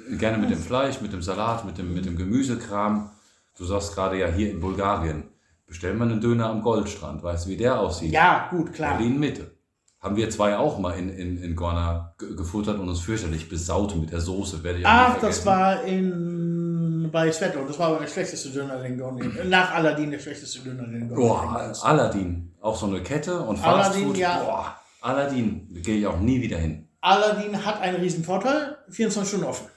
Nee. 0.09 0.17
Gerne 0.17 0.37
mit 0.39 0.49
dem 0.49 0.61
Fleisch, 0.61 0.99
mit 0.99 1.13
dem 1.13 1.21
Salat, 1.21 1.63
mit 1.63 1.77
dem, 1.77 1.93
mit 1.93 2.05
dem 2.05 2.17
Gemüsekram. 2.17 3.11
Du 3.57 3.65
sagst 3.65 3.93
gerade 3.95 4.17
ja 4.19 4.27
hier 4.27 4.51
in 4.51 4.59
Bulgarien, 4.59 5.29
bestell 5.65 5.93
mal 5.93 6.09
einen 6.09 6.21
Döner 6.21 6.49
am 6.49 6.61
Goldstrand. 6.61 7.23
Weißt 7.23 7.45
du, 7.45 7.49
wie 7.49 7.57
der 7.57 7.79
aussieht? 7.79 8.11
Ja, 8.11 8.47
gut, 8.49 8.73
klar. 8.73 8.97
Berlin 8.97 9.19
Mitte. 9.19 9.51
Haben 9.99 10.17
wir 10.17 10.29
zwei 10.29 10.55
auch 10.57 10.77
mal 10.77 10.91
in, 10.99 11.09
in, 11.09 11.41
in 11.41 11.55
Gorna 11.55 12.13
ge- 12.19 12.35
gefuttert 12.35 12.77
und 12.79 12.87
uns 12.89 12.99
fürchterlich 12.99 13.49
besaut 13.49 13.95
mit 13.95 14.11
der 14.11 14.21
Soße. 14.21 14.63
Werde 14.63 14.79
ich 14.79 14.85
Ach, 14.85 15.17
das 15.19 15.43
war 15.45 15.83
in 15.83 17.09
bei 17.11 17.31
Svetlo. 17.31 17.65
Das 17.65 17.79
war 17.79 17.87
aber 17.87 17.99
der 17.99 18.07
schlechteste 18.07 18.49
Döner, 18.49 18.77
den 18.81 18.97
Gorni. 18.99 19.23
Nach 19.47 19.73
Aladdin 19.73 20.11
der 20.11 20.19
schlechteste 20.19 20.59
Döner, 20.59 20.83
den 20.87 21.07
Gorni. 21.09 21.23
Boah, 21.23 21.73
Aladdin. 21.81 22.53
Auch 22.61 22.75
so 22.75 22.87
eine 22.87 23.01
Kette 23.01 23.39
und 23.39 23.57
Fast 23.57 23.89
Aladdin, 23.89 24.07
Food. 24.09 24.17
ja. 24.17 24.43
Boah, 24.43 24.75
Aladdin. 25.01 25.67
Da 25.73 25.79
gehe 25.79 25.97
ich 25.97 26.07
auch 26.07 26.19
nie 26.19 26.41
wieder 26.41 26.57
hin. 26.57 26.87
Aladdin 27.01 27.65
hat 27.65 27.79
einen 27.81 27.97
riesen 27.97 28.23
Vorteil, 28.23 28.77
24 28.89 29.27
Stunden 29.29 29.45
offen. 29.47 29.67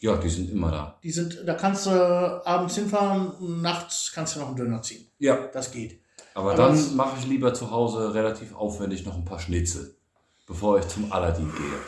Ja, 0.00 0.16
die 0.16 0.28
sind 0.28 0.50
immer 0.50 0.70
da. 0.70 0.98
Die 1.02 1.10
sind, 1.10 1.42
da 1.44 1.54
kannst 1.54 1.86
du 1.86 1.90
abends 1.90 2.76
hinfahren, 2.76 3.60
nachts 3.60 4.12
kannst 4.14 4.36
du 4.36 4.40
noch 4.40 4.48
einen 4.48 4.56
Döner 4.56 4.82
ziehen. 4.82 5.06
Ja. 5.18 5.48
Das 5.52 5.72
geht. 5.72 6.00
Aber, 6.34 6.54
dann 6.54 6.94
mache 6.94 7.18
ich 7.18 7.26
lieber 7.26 7.52
zu 7.52 7.70
Hause 7.72 8.14
relativ 8.14 8.54
aufwendig 8.54 9.04
noch 9.04 9.16
ein 9.16 9.24
paar 9.24 9.40
Schnitzel, 9.40 9.96
bevor 10.46 10.78
ich 10.78 10.86
zum 10.86 11.10
Aladdin 11.10 11.50
gehe. 11.50 11.78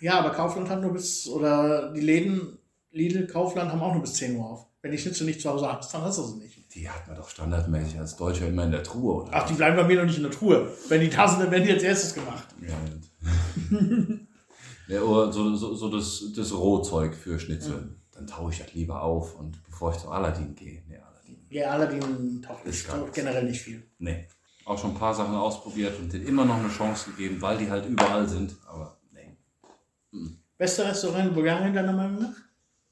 Ja, 0.00 0.20
aber 0.20 0.30
Kaufland 0.30 0.70
hat 0.70 0.80
nur 0.80 0.92
bis, 0.92 1.28
oder 1.28 1.92
die 1.92 2.00
Läden, 2.00 2.58
Lidl, 2.92 3.26
Kaufland 3.26 3.70
haben 3.70 3.82
auch 3.82 3.92
nur 3.92 4.02
bis 4.02 4.14
10 4.14 4.36
Uhr 4.36 4.46
auf. 4.46 4.66
Wenn 4.80 4.92
die 4.92 4.98
Schnitzel 4.98 5.26
nicht 5.26 5.42
zu 5.42 5.50
Hause 5.50 5.70
hast, 5.70 5.92
dann 5.92 6.02
hast 6.02 6.18
du 6.18 6.22
sie 6.22 6.36
nicht. 6.36 6.74
Die 6.74 6.88
hat 6.88 7.06
man 7.08 7.16
doch 7.16 7.28
standardmäßig 7.28 7.98
als 7.98 8.16
Deutscher 8.16 8.46
immer 8.46 8.64
in 8.64 8.70
der 8.70 8.84
Truhe, 8.84 9.22
oder? 9.22 9.32
Ach, 9.34 9.46
die 9.46 9.54
bleiben 9.54 9.76
bei 9.76 9.84
mir 9.84 9.96
noch 9.96 10.04
nicht 10.04 10.16
in 10.16 10.22
der 10.22 10.32
Truhe. 10.32 10.72
Wenn 10.88 11.00
die 11.00 11.10
da 11.10 11.26
sind, 11.28 11.40
dann 11.40 11.50
werden 11.50 11.64
die 11.64 11.72
als 11.72 11.82
erstes 11.82 12.14
gemacht. 12.14 12.46
Ja, 12.66 12.74
ja 14.88 15.00
oder 15.02 15.32
so, 15.32 15.54
so, 15.54 15.74
so 15.74 15.88
das, 15.90 16.24
das 16.34 16.52
Rohzeug 16.52 17.14
für 17.14 17.38
Schnitzel. 17.38 17.94
Dann 18.12 18.26
taue 18.26 18.50
ich 18.52 18.58
das 18.58 18.74
lieber 18.74 19.02
auf 19.02 19.38
und 19.38 19.62
bevor 19.64 19.92
ich 19.92 19.98
zum 19.98 20.10
Aladdin 20.10 20.54
gehe. 20.54 20.82
Nee, 20.88 20.96
Aladdin. 20.98 21.46
Ja, 21.50 21.70
Aladdin 21.70 22.42
taucht, 22.42 22.66
nicht, 22.66 22.86
taucht 22.86 23.12
generell 23.14 23.44
nicht 23.44 23.60
viel. 23.60 23.82
Nee. 23.98 24.26
Auch 24.64 24.78
schon 24.78 24.90
ein 24.90 24.98
paar 24.98 25.14
Sachen 25.14 25.34
ausprobiert 25.34 25.98
und 25.98 26.12
denen 26.12 26.26
immer 26.26 26.44
noch 26.44 26.56
eine 26.58 26.68
Chance 26.68 27.10
gegeben, 27.10 27.40
weil 27.40 27.56
die 27.58 27.70
halt 27.70 27.86
überall 27.86 28.28
sind. 28.28 28.56
Aber 28.66 28.98
nee. 29.12 29.36
Beste 30.58 30.84
Restaurant 30.84 31.28
in 31.28 31.34
Bulgarien 31.34 31.72
deiner 31.72 31.92
Meinung 31.92 32.20
nach? 32.22 32.34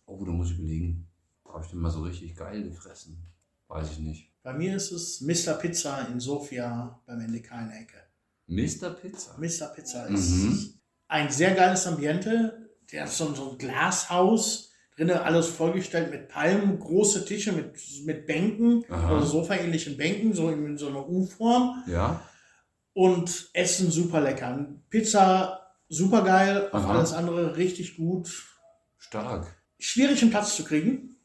Oh, 0.07 0.25
da 0.25 0.31
muss 0.31 0.51
ich 0.53 0.59
überlegen. 0.59 1.07
Habe 1.45 1.65
ich 1.65 1.71
denn 1.71 1.81
mal 1.81 1.91
so 1.91 2.03
richtig 2.03 2.35
geil 2.37 2.63
gefressen? 2.63 3.23
Weiß 3.69 3.91
ich 3.93 3.99
nicht. 3.99 4.33
Bei 4.43 4.53
mir 4.53 4.77
ist 4.77 4.93
es 4.93 5.21
Mr. 5.21 5.55
Pizza 5.55 6.07
in 6.09 6.21
Sofia 6.21 7.01
beim 7.05 7.21
NDK 7.21 7.51
in 7.63 7.69
der 7.69 7.81
Ecke. 7.81 7.97
Mr. 8.47 8.91
Pizza. 8.91 9.37
Mr. 9.39 9.67
Pizza 9.75 10.07
ist 10.07 10.31
Mhm. 10.31 10.75
Ein 11.09 11.31
sehr 11.31 11.55
geiles 11.55 11.87
Ambiente. 11.87 12.71
Der 12.93 13.03
hat 13.03 13.11
so, 13.11 13.35
so 13.35 13.53
ein 13.53 13.59
Glashaus, 13.59 14.71
drinnen 14.97 15.19
alles 15.19 15.49
vollgestellt 15.49 16.11
mit 16.11 16.29
Palmen, 16.29 16.79
große 16.79 17.25
Tische 17.25 17.53
mit, 17.53 17.75
mit 18.05 18.27
Bänken, 18.27 18.85
Aha. 18.89 19.17
also 19.17 19.27
Sofa-ähnlichen 19.41 19.97
Bänken, 19.97 20.33
so 20.33 20.51
in, 20.51 20.79
so 20.79 20.89
einer 20.89 21.09
U-Form. 21.09 21.83
Ja. 21.87 22.23
Und 22.93 23.51
Essen 23.53 23.91
super 23.91 24.21
lecker. 24.21 24.69
Pizza 24.89 25.67
super 25.89 26.23
geil, 26.23 26.69
auf 26.73 26.87
alles 26.87 27.13
andere 27.13 27.57
richtig 27.57 27.97
gut. 27.97 28.47
Stark. 28.99 29.55
Schwierig 29.79 30.23
einen 30.23 30.31
Platz 30.31 30.57
zu 30.57 30.65
kriegen. 30.65 31.17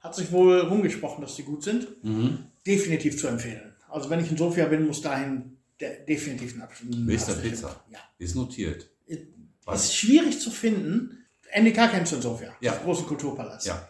Hat 0.00 0.14
sich 0.14 0.32
wohl 0.32 0.60
rumgesprochen, 0.60 1.20
dass 1.20 1.36
die 1.36 1.42
gut 1.42 1.62
sind. 1.62 2.02
Mhm. 2.02 2.46
Definitiv 2.66 3.18
zu 3.18 3.28
empfehlen. 3.28 3.74
Also 3.88 4.08
wenn 4.08 4.20
ich 4.20 4.30
in 4.30 4.36
Sofia 4.36 4.66
bin, 4.66 4.86
muss 4.86 5.02
dahin 5.02 5.59
de 5.80 6.04
definitiv 6.06 6.56
ein 6.56 6.62
Abschluss. 6.62 6.96
Mr. 6.96 7.34
Pizza. 7.34 7.84
Ja. 7.90 7.98
Ist 8.18 8.34
notiert. 8.36 8.88
Ist 9.06 9.94
schwierig 9.94 10.40
zu 10.40 10.50
finden. 10.50 11.24
NDK 11.52 11.90
kennst 11.90 12.12
du 12.12 12.16
in 12.16 12.22
Sofia. 12.22 12.54
Ja. 12.60 12.76
Großen 12.76 13.06
Kulturpalast. 13.06 13.66
Ja. 13.66 13.88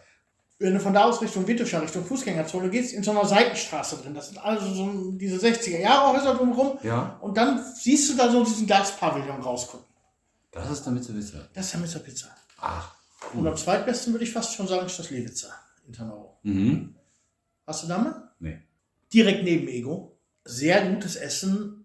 Wenn 0.59 0.73
du 0.75 0.79
von 0.79 0.93
da 0.93 1.05
aus 1.05 1.21
Richtung 1.21 1.47
Wittuscher, 1.47 1.81
Richtung 1.81 2.05
Fußgängerzone 2.05 2.69
gehst, 2.69 2.93
in 2.93 3.01
so 3.01 3.11
einer 3.11 3.25
Seitenstraße 3.25 3.97
drin. 3.97 4.13
Das 4.13 4.27
sind 4.27 4.37
also 4.37 4.71
so 4.73 5.11
diese 5.13 5.37
60er-Jahre-Häuser 5.37 6.35
drumherum. 6.35 6.77
Ja. 6.83 7.17
Und 7.21 7.35
dann 7.35 7.63
siehst 7.75 8.11
du 8.11 8.15
da 8.15 8.31
so 8.31 8.43
diesen 8.43 8.67
Glaspavillon 8.67 9.41
rausgucken. 9.41 9.87
Das 10.51 10.69
ist 10.69 10.83
der 10.83 10.93
Mr. 10.93 11.13
Pizza. 11.13 11.49
Das 11.53 11.65
ist 11.65 11.73
ja 11.73 11.79
Mr. 11.79 11.99
Pizza. 12.03 12.27
Ach. 12.59 12.95
Und 13.33 13.47
am 13.47 13.55
zweitbesten 13.57 14.13
würde 14.13 14.25
ich 14.25 14.31
fast 14.31 14.53
schon 14.53 14.67
sagen, 14.67 14.85
ist 14.85 14.99
das 14.99 15.09
Lewitzer 15.09 15.49
in 15.87 15.93
Tannau. 15.93 16.39
Mhm. 16.43 16.95
Hast 17.65 17.83
du 17.83 17.87
da 17.87 17.97
mal? 17.97 18.31
Nee. 18.39 18.59
Direkt 19.13 19.43
neben 19.43 19.67
Ego. 19.67 20.17
Sehr 20.43 20.87
gutes 20.89 21.15
Essen, 21.15 21.80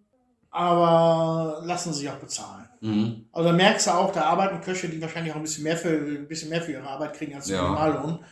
aber 0.56 1.60
lassen 1.64 1.92
sich 1.92 2.08
auch 2.08 2.16
bezahlen. 2.16 2.66
Mhm. 2.80 3.26
Also 3.32 3.52
merkst 3.52 3.86
du 3.86 3.90
auch, 3.90 4.10
da 4.12 4.22
arbeiten 4.22 4.60
Köche, 4.62 4.88
die 4.88 5.00
wahrscheinlich 5.02 5.32
auch 5.32 5.36
ein 5.36 5.42
bisschen 5.42 5.64
mehr 5.64 5.76
für, 5.76 5.90
ein 5.90 6.26
bisschen 6.28 6.48
mehr 6.48 6.62
für 6.62 6.72
ihre 6.72 6.88
Arbeit 6.88 7.14
kriegen 7.14 7.34
als 7.34 7.48
Ja. 7.48 7.62
Normallohn. 7.62 8.24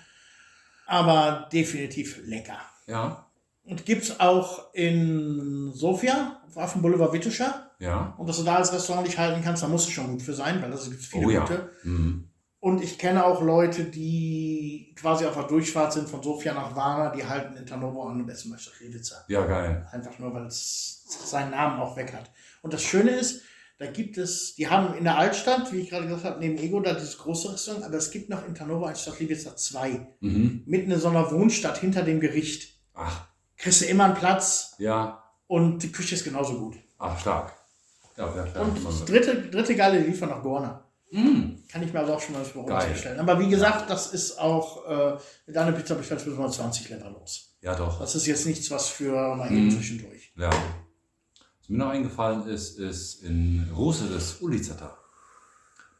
Aber 0.87 1.49
definitiv 1.53 2.20
lecker. 2.25 2.59
Ja. 2.87 3.27
Und 3.64 3.85
gibt's 3.87 4.20
auch 4.20 4.72
in 4.75 5.72
Sofia, 5.75 6.43
auf 6.55 6.72
dem 6.72 6.83
Boulevard 6.83 7.12
Wittuscher. 7.12 7.70
Ja. 7.79 8.14
Und 8.18 8.29
dass 8.29 8.39
du 8.39 8.43
da 8.45 8.57
als 8.57 8.72
Restaurant 8.72 9.07
nicht 9.07 9.18
halten 9.18 9.43
kannst, 9.43 9.62
da 9.62 9.68
musst 9.68 9.87
du 9.89 9.91
schon 9.93 10.11
gut 10.12 10.22
für 10.22 10.35
sein, 10.35 10.61
weil 10.62 10.70
da 10.70 10.77
gibt 10.77 11.01
es 11.01 11.07
viele 11.07 11.27
Oh 11.27 11.31
ja. 11.31 11.41
gute. 11.41 11.70
Mhm. 11.83 12.29
Und 12.64 12.82
ich 12.82 12.98
kenne 12.98 13.26
auch 13.26 13.42
Leute, 13.42 13.84
die 13.84 14.94
quasi 14.96 15.26
auf 15.26 15.34
der 15.34 15.42
Durchfahrt 15.42 15.92
sind 15.92 16.08
von 16.08 16.22
Sofia 16.22 16.54
nach 16.54 16.74
Varna, 16.74 17.10
die 17.14 17.22
halten 17.26 17.58
in 17.58 17.66
Tarnovo 17.66 18.04
an 18.04 18.16
dem 18.16 18.26
besten 18.26 18.48
Meister 18.48 18.70
Lewitzer. 18.80 19.22
Ja, 19.28 19.44
geil. 19.44 19.86
Einfach 19.92 20.18
nur, 20.18 20.32
weil 20.32 20.46
es 20.46 21.04
seinen 21.06 21.50
Namen 21.50 21.78
auch 21.78 21.94
weg 21.94 22.14
hat. 22.14 22.30
Und 22.62 22.72
das 22.72 22.82
Schöne 22.82 23.10
ist, 23.10 23.42
da 23.76 23.84
gibt 23.84 24.16
es, 24.16 24.54
die 24.54 24.68
haben 24.70 24.94
in 24.96 25.04
der 25.04 25.18
Altstadt, 25.18 25.70
wie 25.74 25.80
ich 25.80 25.90
gerade 25.90 26.06
gesagt 26.06 26.24
habe, 26.24 26.40
neben 26.40 26.56
Ego 26.56 26.80
da 26.80 26.94
dieses 26.94 27.18
große 27.18 27.52
Restaurant, 27.52 27.84
aber 27.84 27.96
es 27.98 28.10
gibt 28.10 28.30
noch 28.30 28.46
in 28.48 28.54
Tarnovo 28.54 28.86
ein 28.86 28.96
Stadtliwitzer 28.96 29.56
2. 29.56 30.06
Mhm. 30.20 30.62
Mitten 30.64 30.90
in 30.90 30.98
so 30.98 31.08
einer 31.08 31.30
Wohnstadt 31.32 31.76
hinter 31.76 32.02
dem 32.02 32.18
Gericht. 32.18 32.78
Ach. 32.94 33.26
Kriegst 33.58 33.82
du 33.82 33.84
immer 33.84 34.04
einen 34.04 34.14
Platz 34.14 34.74
Ja. 34.78 35.22
und 35.48 35.82
die 35.82 35.92
Küche 35.92 36.14
ist 36.14 36.24
genauso 36.24 36.58
gut. 36.58 36.78
Ach, 36.96 37.20
stark. 37.20 37.52
Ja. 38.16 38.24
Und 38.58 38.82
das 38.82 39.04
dritte, 39.04 39.50
dritte 39.50 39.76
geile 39.76 39.98
Liefer 39.98 40.26
nach 40.28 40.42
Gorna. 40.42 40.84
Mhm. 41.11 41.62
Kann 41.70 41.82
ich 41.82 41.92
mir 41.92 42.00
also 42.00 42.14
auch 42.14 42.20
schon 42.20 42.34
mal 42.34 42.44
bestellen. 42.88 43.20
Aber 43.20 43.38
wie 43.38 43.48
gesagt, 43.48 43.88
das 43.90 44.12
ist 44.12 44.38
auch, 44.38 44.84
äh, 44.86 45.18
mit 45.46 45.57
einer 45.57 45.72
Pizza 45.72 45.94
bestellst 45.94 46.24
bis 46.24 46.34
mal 46.36 46.50
20 46.50 46.88
Lever 46.90 47.11
los. 47.11 47.57
Ja, 47.61 47.74
doch. 47.74 47.98
Das 48.00 48.14
ist 48.14 48.26
jetzt 48.26 48.46
nichts, 48.46 48.70
was 48.70 48.88
für 48.88 49.12
mal 49.36 49.46
eben 49.50 49.66
Mhm. 49.66 49.70
zwischendurch. 49.70 50.32
Ja. 50.36 50.50
Was 50.50 51.68
mir 51.68 51.78
noch 51.78 51.88
eingefallen 51.90 52.46
ist, 52.48 52.78
ist 52.78 53.22
in 53.22 53.70
Rose 53.74 54.07
das 54.09 54.40
Ulizata. 54.40 54.98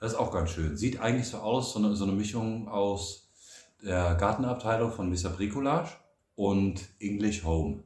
Das 0.01 0.13
ist 0.13 0.19
auch 0.19 0.31
ganz 0.33 0.51
schön. 0.51 0.77
Sieht 0.77 1.01
eigentlich 1.01 1.29
so 1.29 1.39
aus, 1.39 1.73
so 1.73 1.79
eine, 1.79 1.97
so 1.97 2.05
eine 2.05 2.13
Mischung 2.13 2.69
aus 2.69 3.31
der 3.83 4.15
Gartenabteilung 4.17 4.93
von 4.93 5.09
Mr. 5.09 5.31
Bricolage 5.31 5.91
und 6.35 6.81
English 6.99 7.45
Home. 7.45 7.85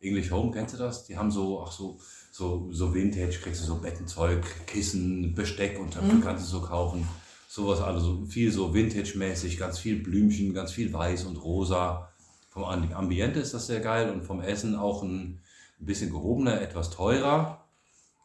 English 0.00 0.30
Home, 0.30 0.50
kennst 0.52 0.74
du 0.74 0.78
das? 0.78 1.04
Die 1.04 1.16
haben 1.16 1.30
so, 1.30 1.62
ach 1.66 1.72
so, 1.72 1.98
so, 2.36 2.68
so 2.70 2.92
Vintage, 2.94 3.38
kriegst 3.42 3.62
du 3.62 3.66
so 3.66 3.76
Bettenzeug, 3.76 4.44
Kissen, 4.66 5.34
Besteck 5.34 5.78
und 5.78 5.92
Töpfe 5.94 6.16
Mhm. 6.16 6.20
kannst 6.22 6.44
du 6.44 6.50
so 6.50 6.60
kaufen. 6.60 7.08
Sowas, 7.48 7.80
also 7.80 8.26
viel 8.26 8.52
so 8.52 8.74
Vintage-mäßig, 8.74 9.56
ganz 9.56 9.78
viel 9.78 10.02
Blümchen, 10.02 10.52
ganz 10.52 10.72
viel 10.72 10.92
weiß 10.92 11.24
und 11.24 11.36
rosa. 11.36 12.12
Vom 12.50 12.64
Ambi- 12.64 12.92
Ambiente 12.92 13.40
ist 13.40 13.54
das 13.54 13.66
sehr 13.66 13.80
geil 13.80 14.10
und 14.10 14.22
vom 14.24 14.40
Essen 14.42 14.74
auch 14.76 15.02
ein, 15.02 15.40
ein 15.80 15.86
bisschen 15.86 16.10
gehobener, 16.10 16.60
etwas 16.60 16.90
teurer. 16.90 17.64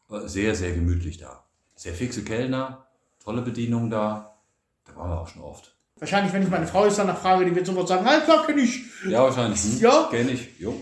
aber 0.09 0.28
Sehr, 0.28 0.55
sehr 0.55 0.74
gemütlich 0.74 1.18
da. 1.18 1.45
Sehr 1.76 1.93
fixe 1.93 2.24
Kellner, 2.24 2.86
tolle 3.24 3.41
Bedienung 3.41 3.89
da. 3.89 4.36
Da 4.86 4.95
waren 4.97 5.09
wir 5.09 5.22
auch 5.22 5.28
schon 5.30 5.41
oft. 5.41 5.74
Wahrscheinlich, 5.97 6.34
wenn 6.34 6.43
ich 6.43 6.49
meine 6.49 6.68
Frau 6.68 6.86
jetzt 6.86 6.97
danach 6.97 7.20
frage, 7.22 7.45
die 7.45 7.55
wird 7.55 7.66
sofort 7.66 7.88
sagen, 7.88 8.05
ah, 8.05 8.20
klar, 8.20 8.45
kenn 8.45 8.57
ich. 8.57 8.82
Ja, 9.07 9.24
wahrscheinlich. 9.24 9.62
Hm? 9.64 9.80
Ja. 9.80 10.07
Kenn 10.12 10.28
ich. 10.28 10.59
Jo. 10.59 10.74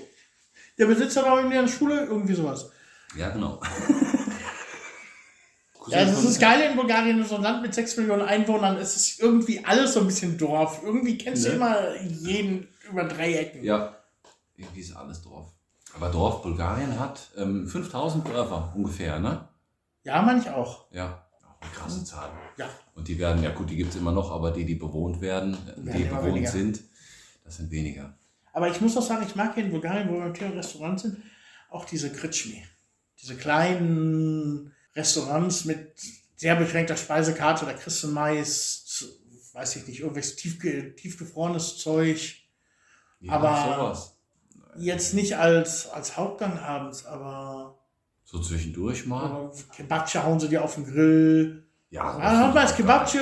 Der 0.80 0.86
Besitzer 0.88 1.24
war 1.24 1.40
in 1.44 1.50
der 1.52 1.68
Schule, 1.68 2.06
irgendwie 2.06 2.34
sowas. 2.34 2.72
Ja, 3.18 3.30
genau. 3.30 3.60
Ja, 5.88 6.06
das 6.06 6.20
ist 6.20 6.26
das 6.28 6.40
Geile 6.40 6.70
in 6.70 6.76
Bulgarien, 6.76 7.24
so 7.26 7.38
ein 7.38 7.42
Land 7.42 7.64
mit 7.64 7.74
6 7.74 7.98
Millionen 7.98 8.22
Einwohnern, 8.22 8.78
es 8.78 8.96
ist 8.96 9.20
irgendwie 9.22 9.66
alles 9.66 9.94
so 9.94 10.02
ein 10.02 10.06
bisschen 10.06 10.38
Dorf. 10.38 10.82
Irgendwie 10.84 11.18
kennst 11.18 11.46
du 11.46 11.50
Ne? 11.50 11.56
immer 11.56 11.96
jeden 12.02 12.68
über 12.92 13.06
drei 13.06 13.34
Ecken. 13.34 13.64
Ja, 13.64 13.96
irgendwie 14.56 14.82
ist 14.82 14.96
alles 14.96 15.22
Dorf. 15.24 15.48
Aber 15.96 16.10
Dorf 16.10 16.44
Bulgarien 16.44 17.00
hat 17.00 17.30
ähm, 17.38 17.68
5000 17.68 18.28
Dörfer 18.28 18.72
ungefähr, 18.76 19.20
ne? 19.20 19.48
Ja, 20.04 20.22
meine 20.22 20.40
ich 20.42 20.50
auch. 20.50 20.86
Ja, 20.92 21.26
auch 21.44 21.60
eine 21.62 21.72
krasse 21.72 22.04
Zahl. 22.04 22.30
Ja. 22.58 22.70
Und 22.94 23.08
die 23.08 23.18
werden, 23.18 23.42
ja 23.42 23.50
gut, 23.52 23.72
die 23.72 23.76
gibt 23.78 23.90
es 23.92 23.96
immer 23.96 24.12
noch, 24.12 24.30
aber 24.32 24.52
die, 24.52 24.66
die 24.66 24.76
bewohnt 24.76 25.22
werden, 25.22 25.58
Werden 25.76 25.92
die 25.98 26.04
immer 26.04 26.18
bewohnt 26.18 26.36
weniger. 26.36 26.52
sind, 26.52 26.82
das 27.46 27.58
sind 27.58 27.72
weniger. 27.72 28.14
Aber 28.54 28.70
ich 28.70 28.80
muss 28.80 28.96
auch 28.96 29.02
sagen, 29.02 29.26
ich 29.28 29.36
mag 29.36 29.56
hier 29.56 29.64
in 29.64 29.72
Bulgarien, 29.72 30.08
wo 30.10 30.20
wir 30.20 30.26
im 30.26 30.52
Restaurant 30.54 31.00
sind, 31.00 31.18
auch 31.72 31.86
diese 31.86 32.12
Kritschmi. 32.12 32.64
Diese 33.22 33.36
kleinen 33.36 34.74
Restaurants 34.96 35.66
mit 35.66 35.94
sehr 36.36 36.56
beschränkter 36.56 36.96
Speisekarte. 36.98 37.66
Da 37.66 37.74
kriegst 37.74 38.04
du 38.04 38.08
meist, 38.08 39.06
weiß 39.54 39.76
ich 39.78 39.88
nicht, 39.88 40.00
irgendwelches 40.00 40.36
tiefge 40.36 40.96
tiefgefrorenes 40.96 41.78
Zeug. 41.78 42.36
Ja, 43.20 43.34
Aber- 43.34 43.76
sowas. 43.76 44.16
Jetzt 44.78 45.14
nicht 45.14 45.36
als, 45.38 45.88
als 45.90 46.16
Hauptgang 46.16 46.58
abends, 46.60 47.06
aber, 47.06 47.78
So 48.24 48.40
zwischendurch 48.40 49.06
mal. 49.08 49.52
Kebabche 49.76 50.24
hauen 50.24 50.40
sie 50.40 50.48
dir 50.48 50.64
auf 50.64 50.76
den 50.76 50.86
Grill. 50.86 51.68
Ja, 51.90 52.04
Ah, 52.04 52.38
hat 52.38 52.54
man 52.54 52.64
als 52.64 52.76
Kebabche, 52.76 53.20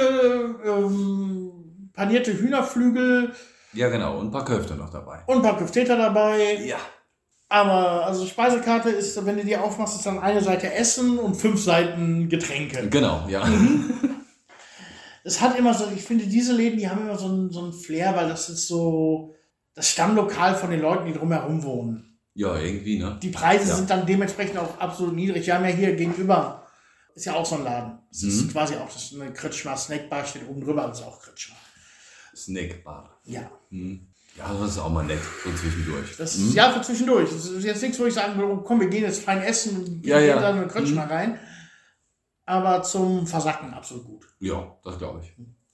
ähm, 0.66 1.90
panierte 1.94 2.38
Hühnerflügel 2.38 3.34
Ja, 3.74 3.90
genau. 3.90 4.20
Und 4.20 4.28
ein 4.28 4.32
paar 4.32 4.46
Köfte 4.46 4.76
noch 4.76 4.90
dabei. 4.92 5.24
und 5.26 5.38
ein 5.38 5.42
paar 5.42 5.58
Köfteter 5.58 5.98
dabei. 5.98 6.56
Ja. 6.66 6.78
Aber 7.50 8.06
also 8.06 8.26
Speisekarte 8.26 8.90
ist, 8.90 9.26
wenn 9.26 9.38
du 9.38 9.46
die 9.46 9.56
aufmachst, 9.56 9.96
ist 9.96 10.06
dann 10.06 10.20
eine 10.20 10.42
Seite 10.42 10.74
Essen 10.74 11.18
und 11.18 11.36
fünf 11.36 11.64
Seiten 11.64 12.28
Getränke. 12.28 12.90
Genau, 12.90 13.26
ja. 13.30 13.46
Mhm. 13.46 13.94
Es 15.24 15.42
hat 15.42 15.58
immer 15.58 15.74
so, 15.74 15.86
ich 15.94 16.04
finde, 16.04 16.26
diese 16.26 16.54
Läden, 16.54 16.78
die 16.80 16.90
haben 16.90 17.02
immer 17.02 17.18
so 17.18 17.26
einen, 17.28 17.50
so 17.52 17.62
einen 17.62 17.74
Flair, 17.74 18.16
weil 18.16 18.30
das 18.30 18.50
ist 18.50 18.68
so 18.68 19.34
das 19.76 19.90
Stammlokal 19.90 20.56
von 20.56 20.72
den 20.72 20.82
Leuten, 20.82 21.06
die 21.06 21.14
drumherum 21.14 21.64
wohnen. 21.64 22.18
Ja, 22.34 22.58
irgendwie, 22.58 23.00
ne? 23.00 23.18
Die 23.22 23.30
Preise 23.30 23.70
Ja. 23.70 23.76
sind 23.76 23.90
dann 23.90 24.06
dementsprechend 24.06 24.58
auch 24.58 24.78
absolut 24.80 25.16
niedrig. 25.16 25.46
Wir 25.46 25.56
haben 25.56 25.66
ja 25.66 25.72
hier 25.72 25.96
gegenüber, 25.96 26.68
ist 27.16 27.26
ja 27.26 27.34
auch 27.34 27.46
so 27.46 27.56
ein 27.56 27.64
Laden. 27.64 28.00
Das 28.12 28.22
Mhm. 28.22 28.30
ist 28.30 28.52
quasi 28.52 28.76
auch 28.76 28.86
das 28.92 29.12
ist 29.12 29.20
eine 29.20 29.34
Kretschmer 29.34 29.76
Snackbar, 29.76 30.26
steht 30.26 30.48
oben 30.48 30.62
drüber, 30.62 30.88
das 30.88 31.00
ist 31.00 31.06
auch 31.06 31.22
Kretschmer. 31.22 31.56
Snackbar. 32.38 33.20
Ja. 33.26 33.50
Hm. 33.70 34.08
Ja, 34.36 34.54
das 34.54 34.72
ist 34.72 34.78
auch 34.80 34.90
mal 34.92 35.04
nett, 35.04 35.20
so 35.44 35.52
zwischendurch. 35.52 36.16
Das 36.18 36.36
Hm? 36.36 36.48
ist 36.50 36.54
ja 36.54 36.72
für 36.72 36.82
zwischendurch. 36.82 37.30
Das 37.32 37.46
ist 37.48 37.64
jetzt 37.64 37.82
nichts, 37.82 38.00
wo 38.00 38.06
ich 38.06 38.14
sagen 38.14 38.38
würde, 38.38 38.54
oh, 38.54 38.58
komm, 38.58 38.80
wir 38.80 38.88
gehen 38.88 39.04
jetzt 39.04 39.24
fein 39.24 39.42
essen 39.42 39.78
und 39.78 40.06
Ja, 40.06 40.20
gehen 40.20 40.28
ja. 40.30 40.40
da 40.40 40.52
in 40.52 40.58
eine 40.60 40.68
Kretschmer 40.68 41.06
Mhm. 41.06 41.12
rein. 41.12 41.40
Aber 42.46 42.84
zum 42.84 43.26
Versacken 43.28 43.74
absolut 43.74 44.06
gut. 44.06 44.28
Ja, 44.40 44.78
das 44.84 44.98
glaube 45.00 45.22
ich. 45.24 45.34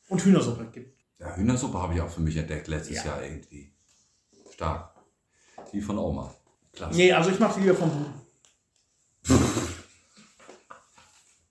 Und 0.10 0.24
Hühnersuppe 0.24 0.66
gibt. 0.72 0.98
Ja, 1.20 1.36
Hühnersuppe 1.36 1.80
habe 1.82 1.94
ich 1.94 2.02
auch 2.02 2.10
für 2.10 2.22
mich 2.22 2.36
entdeckt 2.38 2.68
letztes 2.68 2.98
Ja. 2.98 3.06
Jahr 3.06 3.24
irgendwie. 3.24 3.74
Stark. 4.54 4.94
Die 5.72 5.82
von 5.82 5.98
Oma. 5.98 6.34
Klasse. 6.72 6.96
Nee, 6.96 7.12
also 7.12 7.30
ich 7.32 7.40
mache 7.40 7.60
die 7.60 7.66
lieber 7.68 7.76
vom 7.76 7.92
Huhn. 7.94 8.14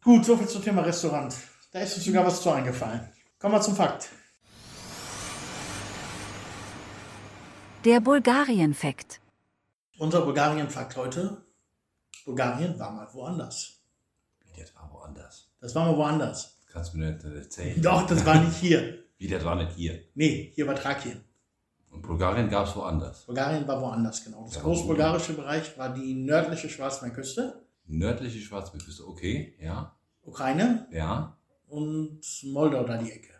Gut, 0.02 0.24
soviel 0.24 0.48
zum 0.48 0.62
Thema 0.62 0.82
Restaurant. 0.82 1.34
Da 1.70 1.80
ist 1.80 1.94
uns 1.96 2.04
sogar 2.04 2.26
was 2.26 2.42
zu 2.42 2.50
eingefallen. 2.50 3.08
Kommen 3.38 3.54
wir 3.54 3.60
zum 3.60 3.76
Fakt. 3.76 4.08
Der 7.84 7.98
Bulgarien-Fakt. 7.98 9.20
Unser 9.98 10.20
Bulgarien-Fakt 10.20 10.96
heute. 10.96 11.44
Bulgarien 12.24 12.78
war 12.78 12.92
mal 12.92 13.08
woanders. 13.12 13.82
Wie 14.44 14.60
das 14.60 14.72
war 14.76 14.88
woanders. 14.92 15.50
Das 15.60 15.74
war 15.74 15.90
mal 15.90 15.96
woanders. 15.96 16.60
Kannst 16.70 16.94
du 16.94 16.98
mir 16.98 17.10
nicht 17.10 17.24
erzählen. 17.24 17.82
Doch, 17.82 18.06
das 18.06 18.24
war 18.24 18.40
nicht 18.40 18.56
hier. 18.56 18.98
Wie 19.18 19.26
das 19.26 19.44
war 19.44 19.56
nicht 19.56 19.72
hier. 19.72 20.00
Nee, 20.14 20.52
hier 20.54 20.66
war 20.68 20.76
Thrakien. 20.76 21.24
Und 21.90 22.02
Bulgarien 22.02 22.48
gab 22.48 22.68
es 22.68 22.76
woanders. 22.76 23.24
Bulgarien 23.26 23.66
war 23.66 23.80
woanders, 23.80 24.24
genau. 24.24 24.44
Das 24.44 24.54
Ja, 24.54 24.62
großbulgarische 24.62 25.32
Bereich 25.32 25.76
war 25.76 25.92
die 25.92 26.14
nördliche 26.14 26.68
Schwarzmeerküste, 26.68 27.66
Nördliche 27.86 28.38
Schwarzmeerküste, 28.38 29.06
okay, 29.08 29.56
ja, 29.60 29.96
Ukraine 30.22 30.86
ja. 30.92 31.36
und 31.66 32.20
Moldau 32.44 32.84
da 32.84 32.96
die 32.96 33.10
Ecke. 33.10 33.34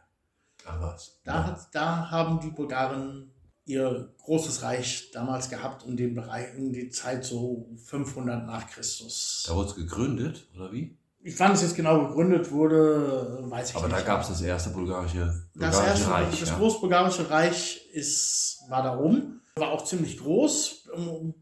Ach 0.67 0.81
was. 0.81 1.21
Da, 1.23 1.33
ja. 1.33 1.47
hat, 1.47 1.69
da 1.73 2.11
haben 2.11 2.41
die 2.41 2.51
Bulgaren 2.51 3.33
ihr 3.65 4.13
großes 4.23 4.63
Reich 4.63 5.11
damals 5.13 5.49
gehabt 5.51 5.85
in 5.87 5.97
dem 5.97 6.15
Bereich, 6.15 6.55
in 6.57 6.73
die 6.73 6.91
Zeit 6.91 7.25
so 7.25 7.69
500 7.87 8.47
nach 8.47 8.69
Christus. 8.71 9.45
Da 9.47 9.55
wurde 9.55 9.69
es 9.71 9.75
gegründet, 9.77 10.49
oder 10.57 10.73
wie? 10.73 10.97
Ich 11.25 11.37
fand 11.37 11.55
es 11.55 11.63
jetzt 11.63 11.77
genau 11.77 12.09
gegründet 12.09 12.51
wurde, 12.51 13.39
weiß 13.43 13.71
ich 13.71 13.77
Aber 13.77 13.87
nicht. 13.87 13.97
da 14.01 14.03
gab 14.05 14.23
es 14.23 14.29
das 14.29 14.41
erste 14.43 14.71
bulgarische, 14.71 15.19
Das 15.55 15.77
bulgarische 15.77 15.87
erste, 15.87 16.11
Reich. 16.11 16.41
das 16.41 16.49
ja. 16.49 16.57
Großbulgarische 16.57 17.31
Reich 17.31 17.89
ist, 17.93 18.63
war 18.69 18.83
da 18.83 18.99
oben, 18.99 19.41
war 19.55 19.71
auch 19.71 19.85
ziemlich 19.85 20.19
groß, 20.19 20.89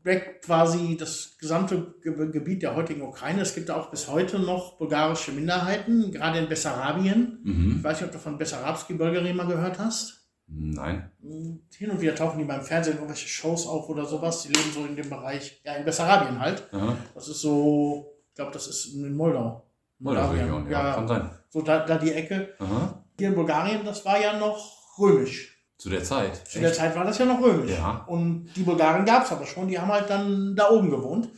weg 0.03 0.43
quasi 0.45 0.99
das 0.99 1.37
gesamte 1.39 1.95
Ge 2.03 2.13
Gebiet 2.31 2.63
der 2.63 2.77
heutigen 2.77 3.01
Ukraine. 3.03 3.41
Es 3.41 3.55
gibt 3.55 3.71
da 3.71 3.77
auch 3.77 3.91
bis 3.91 4.09
heute 4.09 4.39
noch 4.39 4.77
bulgarische 4.77 5.33
Minderheiten, 5.33 6.11
gerade 6.13 6.39
in 6.41 6.49
Bessarabien. 6.49 7.39
Ich 7.45 7.51
Mhm. 7.55 7.83
weiß 7.83 8.01
nicht, 8.01 8.07
ob 8.09 8.13
du 8.13 8.19
von 8.19 8.37
Bessarabski 8.37 8.95
Bulgarien 8.95 9.37
mal 9.37 9.47
gehört 9.47 9.79
hast. 9.79 10.20
Nein. 10.53 11.11
Hin 11.23 11.91
und 11.91 12.01
wieder 12.01 12.15
tauchen 12.15 12.39
die 12.39 12.45
beim 12.45 12.63
Fernsehen 12.63 12.95
irgendwelche 12.95 13.29
Shows 13.29 13.67
auf 13.67 13.89
oder 13.89 14.05
sowas. 14.05 14.43
Die 14.43 14.49
leben 14.49 14.73
so 14.73 14.85
in 14.85 14.97
dem 14.97 15.09
Bereich, 15.09 15.61
ja, 15.65 15.75
in 15.75 15.85
Bessarabien 15.85 16.41
halt. 16.41 16.69
Aha. 16.73 16.97
Das 17.15 17.29
ist 17.29 17.41
so, 17.41 18.15
ich 18.29 18.35
glaube, 18.35 18.51
das 18.53 18.67
ist 18.67 18.95
in 18.95 19.15
Moldau. 19.15 19.65
Moldau-Region, 20.01 20.69
ja, 20.69 20.89
ja, 20.89 20.95
kann 20.95 21.09
sein. 21.09 21.31
so 21.51 21.63
da, 21.63 21.87
da 21.87 21.99
die 21.99 22.13
Ecke. 22.13 22.55
Aha. 22.59 23.05
Hier 23.19 23.29
in 23.29 23.35
Bulgarien, 23.35 23.85
das 23.85 24.05
war 24.05 24.21
ja 24.21 24.39
noch 24.39 24.99
römisch. 24.99 25.59
Zu 25.77 25.89
der 25.89 26.03
Zeit. 26.03 26.37
Zu 26.49 26.59
der 26.59 26.71
Echt? 26.71 26.79
Zeit 26.79 26.97
war 26.97 27.05
das 27.05 27.19
ja 27.19 27.27
noch 27.27 27.41
römisch. 27.41 27.71
Ja. 27.71 28.05
Und 28.07 28.51
die 28.57 28.63
Bulgaren 28.63 29.05
gab 29.05 29.25
es 29.25 29.33
aber 29.33 29.47
schon, 29.47 29.69
die 29.69 29.79
haben 29.79 29.93
halt 29.93 30.11
dann 30.11 30.57
da 30.57 30.71
oben 30.71 30.91
gewohnt. 30.91 31.29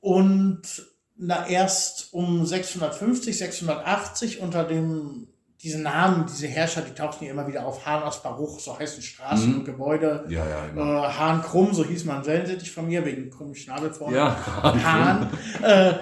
Und 0.00 0.62
na, 1.16 1.46
erst 1.46 2.12
um 2.12 2.44
650, 2.46 3.36
680 3.36 4.40
unter 4.40 4.64
dem, 4.64 5.28
diese 5.66 5.80
Namen, 5.82 6.26
diese 6.26 6.46
Herrscher, 6.46 6.80
die 6.82 6.94
tauchten 6.94 7.24
ja 7.24 7.32
immer 7.32 7.48
wieder 7.48 7.66
auf. 7.66 7.84
Hahn 7.84 8.04
aus 8.04 8.22
Baruch, 8.22 8.60
so 8.60 8.78
heißen 8.78 9.02
Straßen 9.02 9.50
Mhm. 9.50 9.58
und 9.58 9.64
Gebäude. 9.64 10.24
Ja, 10.28 10.46
ja, 10.48 10.64
Äh, 10.66 10.70
immer. 10.70 11.18
Hahn 11.18 11.42
Krumm, 11.42 11.74
so 11.74 11.84
hieß 11.84 12.04
man 12.04 12.24
Wellensittich 12.24 12.70
von 12.70 12.86
mir, 12.86 13.04
wegen 13.04 13.28
krummen 13.30 13.56
Schnabel 13.56 13.92
vorne. 13.92 14.16
ja, 14.16 14.36
Hahn. 14.84 15.28
Äh, 15.62 15.94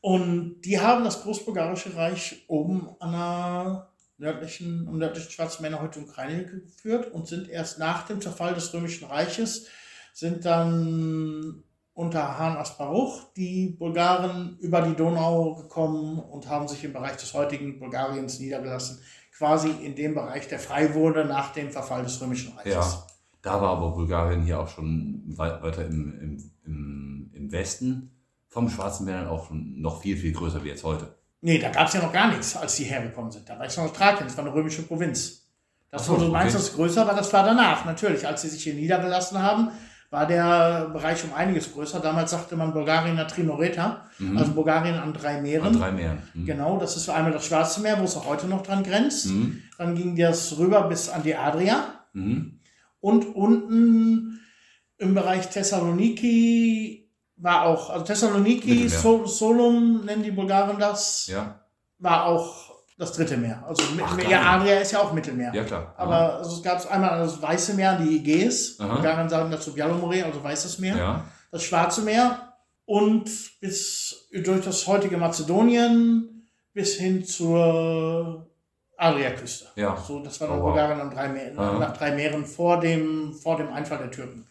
und 0.00 0.60
die 0.62 0.80
haben 0.80 1.04
das 1.04 1.22
Großbulgarische 1.22 1.94
Reich 1.96 2.44
oben 2.48 2.88
an 2.98 3.12
der 3.12 3.88
nördlichen, 4.18 4.86
am 4.88 4.98
nördlichen 4.98 5.30
Schwarzen 5.30 5.62
Meer 5.62 5.80
heute 5.80 6.00
Ukraine 6.00 6.44
geführt 6.44 7.12
und 7.12 7.28
sind 7.28 7.48
erst 7.48 7.78
nach 7.78 8.06
dem 8.06 8.20
Zerfall 8.20 8.54
des 8.54 8.74
Römischen 8.74 9.06
Reiches, 9.06 9.66
sind 10.12 10.44
dann 10.44 11.62
unter 11.94 12.38
Han 12.38 12.56
Asparuch 12.56 13.32
die 13.36 13.76
Bulgaren 13.78 14.58
über 14.60 14.82
die 14.82 14.94
Donau 14.94 15.54
gekommen 15.54 16.18
und 16.18 16.48
haben 16.48 16.68
sich 16.68 16.84
im 16.84 16.92
Bereich 16.92 17.16
des 17.16 17.32
heutigen 17.34 17.78
Bulgariens 17.78 18.40
niedergelassen, 18.40 19.00
quasi 19.36 19.70
in 19.70 19.94
dem 19.94 20.14
Bereich, 20.14 20.48
der 20.48 20.58
frei 20.58 20.94
wurde 20.94 21.24
nach 21.24 21.52
dem 21.52 21.70
Verfall 21.70 22.02
des 22.02 22.20
Römischen 22.20 22.56
Reiches. 22.56 22.74
Ja. 22.74 23.06
Da 23.42 23.60
war 23.60 23.76
aber 23.76 23.90
Bulgarien 23.90 24.42
hier 24.42 24.58
auch 24.58 24.68
schon 24.68 25.22
weit, 25.36 25.62
weiter 25.62 25.84
im, 25.86 26.18
im, 26.20 26.50
im, 26.64 27.30
im 27.32 27.52
Westen 27.52 28.10
vom 28.48 28.68
Schwarzen 28.68 29.04
Meer 29.04 29.20
dann 29.20 29.28
auch 29.28 29.48
noch 29.50 30.00
viel, 30.00 30.16
viel 30.16 30.32
größer 30.32 30.64
wie 30.64 30.68
jetzt 30.68 30.84
heute. 30.84 31.14
Nee, 31.42 31.58
da 31.58 31.68
gab 31.70 31.88
es 31.88 31.94
ja 31.94 32.00
noch 32.00 32.12
gar 32.12 32.28
nichts, 32.28 32.56
als 32.56 32.76
die 32.76 32.84
hergekommen 32.84 33.30
sind. 33.30 33.48
Da 33.48 33.58
war 33.58 33.66
es 33.66 33.76
noch 33.76 33.92
Thrakien, 33.92 34.26
das 34.26 34.36
war 34.36 34.44
eine 34.44 34.54
römische 34.54 34.82
Provinz. 34.82 35.42
Das, 35.90 36.02
Ach 36.02 36.06
so, 36.06 36.12
wo 36.14 36.24
du 36.24 36.28
meinst, 36.28 36.56
okay. 36.56 36.64
das 36.64 36.74
größer 36.74 37.06
war, 37.06 37.14
das 37.14 37.32
war 37.32 37.44
danach. 37.44 37.84
Natürlich, 37.84 38.26
als 38.26 38.42
sie 38.42 38.48
sich 38.48 38.62
hier 38.62 38.74
niedergelassen 38.74 39.40
haben, 39.42 39.70
war 40.14 40.26
der 40.28 40.90
Bereich 40.92 41.24
um 41.24 41.34
einiges 41.34 41.72
größer. 41.72 41.98
Damals 41.98 42.30
sagte 42.30 42.54
man 42.54 42.72
Bulgarien 42.72 43.18
a 43.18 43.24
Trinoreta, 43.24 44.06
Mhm. 44.20 44.38
also 44.38 44.52
Bulgarien 44.52 44.94
an 44.94 45.12
drei 45.12 45.40
Meeren. 45.42 45.66
An 45.66 45.76
drei 45.78 45.90
Meeren. 45.90 46.22
Mhm. 46.34 46.46
Genau, 46.46 46.78
das 46.78 46.96
ist 46.96 47.08
einmal 47.08 47.32
das 47.32 47.44
Schwarze 47.46 47.80
Meer, 47.80 47.98
wo 47.98 48.04
es 48.04 48.16
auch 48.16 48.24
heute 48.26 48.46
noch 48.46 48.62
dran 48.62 48.84
grenzt. 48.84 49.26
Mhm. 49.26 49.60
Dann 49.76 49.96
ging 49.96 50.14
das 50.14 50.56
rüber 50.56 50.82
bis 50.82 51.08
an 51.08 51.24
die 51.24 51.34
Adria. 51.34 52.06
Mhm. 52.12 52.60
Und 53.00 53.34
unten 53.34 54.40
im 54.98 55.14
Bereich 55.14 55.50
Thessaloniki 55.50 57.10
war 57.36 57.62
auch, 57.62 57.90
also 57.90 58.04
Thessaloniki. 58.04 58.88
Sol 58.88 59.26
Solum 59.26 60.04
nennen 60.04 60.22
die 60.22 60.30
Bulgaren 60.30 60.78
das, 60.78 61.26
Ja, 61.26 61.60
war 61.98 62.26
auch 62.26 62.73
das 62.96 63.12
dritte 63.12 63.36
Meer. 63.36 63.62
Also 63.66 63.82
Ach, 64.02 64.18
ja, 64.22 64.28
geil. 64.28 64.40
Adria 64.46 64.80
ist 64.80 64.92
ja 64.92 65.00
auch 65.00 65.12
Mittelmeer. 65.12 65.52
ja 65.54 65.64
klar. 65.64 65.94
Aber 65.96 66.36
also 66.36 66.56
es 66.56 66.62
gab 66.62 66.90
einmal 66.90 67.18
das 67.18 67.40
Weiße 67.42 67.74
Meer, 67.74 67.96
die 67.98 68.16
Ägäis. 68.18 68.76
Aha. 68.78 68.94
Bulgaren 68.94 69.28
sagen 69.28 69.50
dazu 69.50 69.72
Bialomore, 69.74 70.24
also 70.24 70.42
Weißes 70.42 70.78
Meer. 70.78 70.96
ja. 70.96 71.24
Das 71.50 71.62
Schwarze 71.64 72.02
Meer 72.02 72.54
und 72.86 73.30
bis 73.60 74.28
durch 74.44 74.64
das 74.64 74.86
heutige 74.86 75.16
Mazedonien 75.16 76.48
bis 76.72 76.94
hin 76.96 77.24
zur 77.24 78.48
Adriaküste. 78.96 79.66
Ja. 79.76 79.96
So, 79.96 80.20
das 80.22 80.40
war 80.40 80.48
Oh, 80.48 80.52
dann 80.52 80.60
wow. 80.62 80.68
Bulgarien 80.70 81.00
an 81.00 81.10
drei 81.10 81.28
Meer, 81.28 81.52
Aha. 81.58 81.78
nach 81.78 81.96
drei 81.96 82.12
Meeren 82.14 82.44
vor 82.44 82.80
dem, 82.80 83.32
vor 83.34 83.56
dem 83.56 83.72
Einfall 83.72 83.98
der 83.98 84.10
Türken. 84.10 84.46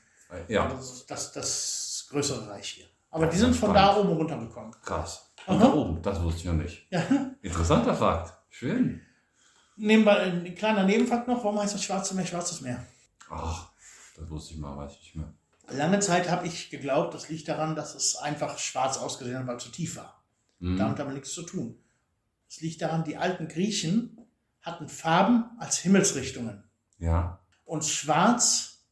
Ja, 0.47 0.67
Das 0.67 0.91
ist 0.91 1.11
das, 1.11 1.31
das 1.31 2.07
größere 2.09 2.49
Reich 2.49 2.67
hier. 2.69 2.85
Aber 3.11 3.25
Ja, 3.25 3.31
die 3.31 3.37
sind 3.37 3.55
von 3.55 3.69
spannend. 3.69 3.77
da 3.95 3.97
oben 3.97 4.13
runtergekommen. 4.13 4.71
krass. 4.83 5.31
Und 5.47 5.57
Aha. 5.57 5.65
da 5.65 5.73
oben, 5.73 6.01
das 6.01 6.21
wusste 6.21 6.39
ich 6.39 6.45
noch 6.45 6.53
nicht. 6.53 6.87
Ja. 6.89 7.03
Interessanter 7.41 7.95
Fakt. 7.95 8.33
Schön. 8.49 9.01
Nebenbei 9.75 10.17
ein 10.17 10.55
kleiner 10.55 10.83
Nebenfakt 10.83 11.27
noch, 11.27 11.43
warum 11.43 11.59
heißt 11.59 11.73
das 11.73 11.83
Schwarze 11.83 12.15
Meer 12.15 12.25
Schwarzes 12.25 12.61
Meer? 12.61 12.85
Ach, 13.29 13.69
das 14.15 14.29
wusste 14.29 14.53
ich 14.53 14.59
mal, 14.59 14.77
weiß 14.77 14.93
ich 14.93 14.99
nicht 14.99 15.15
mehr. 15.15 15.33
Lange 15.69 15.99
Zeit 15.99 16.29
habe 16.29 16.45
ich 16.45 16.69
geglaubt, 16.69 17.13
das 17.13 17.29
liegt 17.29 17.47
daran, 17.47 17.75
dass 17.75 17.95
es 17.95 18.15
einfach 18.15 18.59
schwarz 18.59 18.97
ausgesehen 18.97 19.37
hat, 19.39 19.47
weil 19.47 19.57
es 19.57 19.63
zu 19.63 19.71
tief 19.71 19.95
war. 19.95 20.23
Mhm. 20.59 20.77
Damit 20.77 20.99
haben 20.99 21.07
wir 21.07 21.13
nichts 21.13 21.33
zu 21.33 21.43
tun. 21.43 21.77
Es 22.49 22.61
liegt 22.61 22.81
daran, 22.81 23.03
die 23.03 23.17
alten 23.17 23.47
Griechen 23.47 24.17
hatten 24.61 24.87
Farben 24.87 25.45
als 25.57 25.79
Himmelsrichtungen. 25.79 26.63
Ja. 26.99 27.39
Und 27.65 27.83
schwarz 27.83 28.85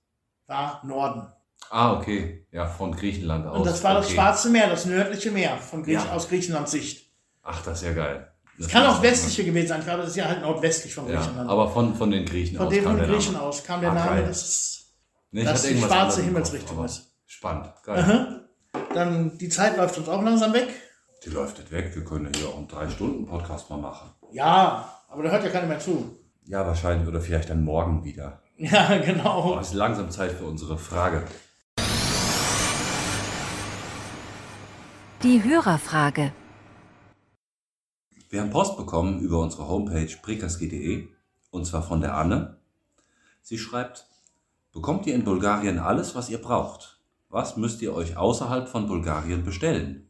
war 0.47 0.85
Norden. 0.85 1.31
Ah, 1.73 1.93
okay. 1.97 2.45
Ja, 2.51 2.65
von 2.65 2.91
Griechenland 2.91 3.47
aus. 3.47 3.59
Und 3.59 3.65
das 3.65 3.81
war 3.83 3.93
das 3.95 4.05
okay. 4.07 4.15
Schwarze 4.15 4.49
Meer, 4.49 4.69
das 4.69 4.85
nördliche 4.85 5.31
Meer 5.31 5.57
von 5.57 5.83
Griech 5.83 5.93
Ja. 6.03 6.11
aus 6.11 6.27
Griechenlands 6.27 6.71
Sicht. 6.71 7.09
Ach, 7.43 7.63
das 7.63 7.81
ist 7.81 7.87
ja 7.87 7.93
geil. 7.93 8.27
Es 8.59 8.67
kann 8.67 8.85
auch 8.85 9.01
westliche 9.01 9.45
gewesen 9.45 9.69
sein, 9.69 9.83
glaube, 9.83 10.01
das 10.01 10.09
ist 10.11 10.17
ja 10.17 10.25
halt 10.25 10.41
nordwestlich 10.41 10.93
von 10.93 11.07
Ja, 11.09 11.15
Griechenland. 11.19 11.49
aber 11.49 11.69
von, 11.69 11.95
von 11.95 12.11
den 12.11 12.25
Griechen 12.25 12.57
von 12.57 12.67
aus 12.67 12.75
von 12.77 12.97
den 12.97 13.05
Griechen 13.07 13.33
Name. 13.33 13.45
aus 13.45 13.63
kam 13.63 13.81
der 13.81 13.91
Ah, 13.91 13.95
Name, 13.95 14.09
geil. 14.17 14.25
das 14.27 14.41
ist 14.43 14.93
Nee, 15.31 15.45
dass 15.45 15.63
die 15.63 15.77
schwarze 15.79 16.21
Himmelsrichtung 16.23 16.77
aber 16.77 16.85
ist. 16.85 17.09
Spannend, 17.25 17.69
geil. 17.85 17.99
Aha. 17.99 18.81
Dann 18.93 19.37
die 19.37 19.47
Zeit 19.49 19.77
läuft 19.77 19.97
uns 19.97 20.09
auch 20.09 20.21
langsam 20.21 20.53
weg. 20.53 20.67
Die 21.25 21.29
läuft 21.29 21.57
nicht 21.57 21.71
weg. 21.71 21.91
Wir 21.95 22.03
können 22.03 22.29
hier 22.35 22.49
auch 22.49 22.57
einen 22.57 22.67
3-Stunden-Podcast 22.67 23.69
mal 23.69 23.77
machen. 23.77 24.11
Ja, 24.33 24.93
aber 25.07 25.23
da 25.23 25.29
hört 25.29 25.43
ja 25.45 25.49
keiner 25.49 25.67
mehr 25.67 25.79
zu. 25.79 26.17
Ja, 26.45 26.67
wahrscheinlich. 26.67 27.07
Oder 27.07 27.21
vielleicht 27.21 27.49
dann 27.49 27.63
morgen 27.63 28.03
wieder. 28.03 28.41
Ja, 28.57 28.95
genau. 28.97 29.55
Oh, 29.55 29.59
es 29.59 29.69
ist 29.69 29.73
langsam 29.73 30.11
Zeit 30.11 30.33
für 30.33 30.43
unsere 30.45 30.77
Frage. 30.77 31.23
Die 35.23 35.43
Hörerfrage. 35.43 36.33
Wir 38.31 38.41
haben 38.41 38.49
Post 38.49 38.75
bekommen 38.75 39.19
über 39.19 39.37
unsere 39.37 39.67
Homepage 39.67 40.09
prikaski.de 40.19 41.09
und 41.51 41.65
zwar 41.65 41.83
von 41.83 42.01
der 42.01 42.15
Anne. 42.15 42.57
Sie 43.43 43.59
schreibt, 43.59 44.07
bekommt 44.73 45.05
ihr 45.05 45.13
in 45.13 45.23
Bulgarien 45.23 45.77
alles, 45.77 46.15
was 46.15 46.31
ihr 46.31 46.39
braucht? 46.39 46.97
Was 47.29 47.55
müsst 47.55 47.83
ihr 47.83 47.93
euch 47.93 48.17
außerhalb 48.17 48.67
von 48.67 48.87
Bulgarien 48.87 49.43
bestellen? 49.45 50.09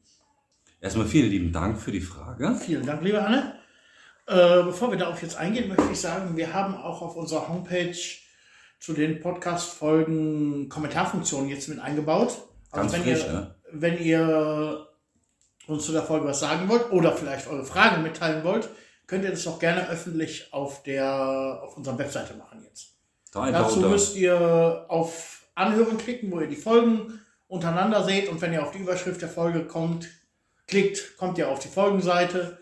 Erstmal 0.80 1.08
vielen 1.08 1.30
lieben 1.30 1.52
Dank 1.52 1.78
für 1.78 1.92
die 1.92 2.00
Frage. 2.00 2.56
Vielen 2.56 2.86
Dank, 2.86 3.04
liebe 3.04 3.22
Anne. 3.22 3.56
Äh, 4.28 4.64
bevor 4.64 4.92
wir 4.92 4.98
darauf 4.98 5.22
jetzt 5.22 5.36
eingehen, 5.36 5.68
möchte 5.68 5.92
ich 5.92 6.00
sagen, 6.00 6.38
wir 6.38 6.54
haben 6.54 6.74
auch 6.74 7.02
auf 7.02 7.18
unserer 7.18 7.50
Homepage 7.50 7.98
zu 8.80 8.94
den 8.94 9.20
Podcast-Folgen 9.20 10.70
Kommentarfunktionen 10.70 11.50
jetzt 11.50 11.68
mit 11.68 11.80
eingebaut. 11.80 12.48
Ganz 12.72 12.94
wenn 12.94 13.04
frisch, 13.04 13.26
ihr, 13.26 13.34
ne? 13.34 13.56
wenn 13.74 14.00
ihr 14.00 14.88
uns 15.72 15.86
zu 15.86 15.92
der 15.92 16.04
Folge 16.04 16.28
was 16.28 16.40
sagen 16.40 16.70
wollt 16.70 16.92
oder 16.92 17.12
vielleicht 17.14 17.48
eure 17.48 17.66
Fragen 17.66 18.04
mitteilen 18.04 18.44
wollt, 18.44 18.70
könnt 19.08 19.24
ihr 19.24 19.32
das 19.32 19.48
auch 19.48 19.60
gerne 19.60 19.90
öffentlich 19.90 20.54
auf, 20.54 20.84
der, 20.84 21.62
auf 21.64 21.78
unserer 21.78 21.98
Webseite 21.98 22.34
machen 22.36 22.64
jetzt. 22.64 22.88
Da 23.32 23.50
Dazu 23.52 23.80
müsst 23.82 24.16
ihr 24.16 24.86
auf 24.88 25.44
Anhören 25.56 25.98
klicken, 25.98 26.32
wo 26.32 26.40
ihr 26.40 26.48
die 26.48 26.56
Folgen 26.56 27.20
untereinander 27.48 28.04
seht. 28.04 28.30
Und 28.30 28.42
wenn 28.42 28.54
ihr 28.54 28.64
auf 28.64 28.72
die 28.72 28.80
Überschrift 28.80 29.22
der 29.22 29.30
Folge 29.30 29.66
kommt, 29.66 30.08
klickt, 30.68 31.18
kommt 31.18 31.38
ihr 31.38 31.50
auf 31.50 31.60
die 31.60 31.68
Folgenseite 31.68 32.58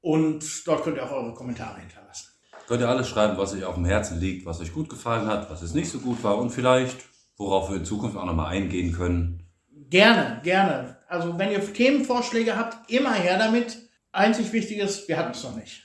und 0.00 0.66
dort 0.66 0.84
könnt 0.84 0.96
ihr 0.96 1.04
auch 1.04 1.12
eure 1.12 1.34
Kommentare 1.34 1.80
hinterlassen. 1.80 2.28
könnt 2.66 2.82
ihr 2.82 2.88
alles 2.88 3.08
schreiben, 3.08 3.36
was 3.38 3.54
euch 3.54 3.64
auf 3.64 3.74
dem 3.74 3.86
Herzen 3.86 4.20
liegt, 4.20 4.46
was 4.46 4.60
euch 4.60 4.72
gut 4.72 4.88
gefallen 4.88 5.26
hat, 5.26 5.50
was 5.50 5.62
jetzt 5.62 5.74
nicht 5.74 5.90
so 5.90 5.98
gut 5.98 6.22
war 6.22 6.38
und 6.38 6.50
vielleicht, 6.50 6.96
worauf 7.36 7.70
wir 7.70 7.76
in 7.76 7.84
Zukunft 7.84 8.16
auch 8.16 8.26
nochmal 8.26 8.54
eingehen 8.54 8.92
können. 8.92 9.46
Gerne, 9.88 10.40
gerne. 10.42 10.99
Also 11.10 11.38
wenn 11.38 11.50
ihr 11.50 11.72
Themenvorschläge 11.72 12.56
habt, 12.56 12.90
immer 12.90 13.12
her 13.12 13.38
damit. 13.38 13.78
Einzig 14.12 14.52
wichtig 14.52 14.78
ist, 14.78 15.06
wir 15.08 15.16
hatten 15.18 15.32
es 15.32 15.42
noch 15.44 15.54
nicht. 15.56 15.82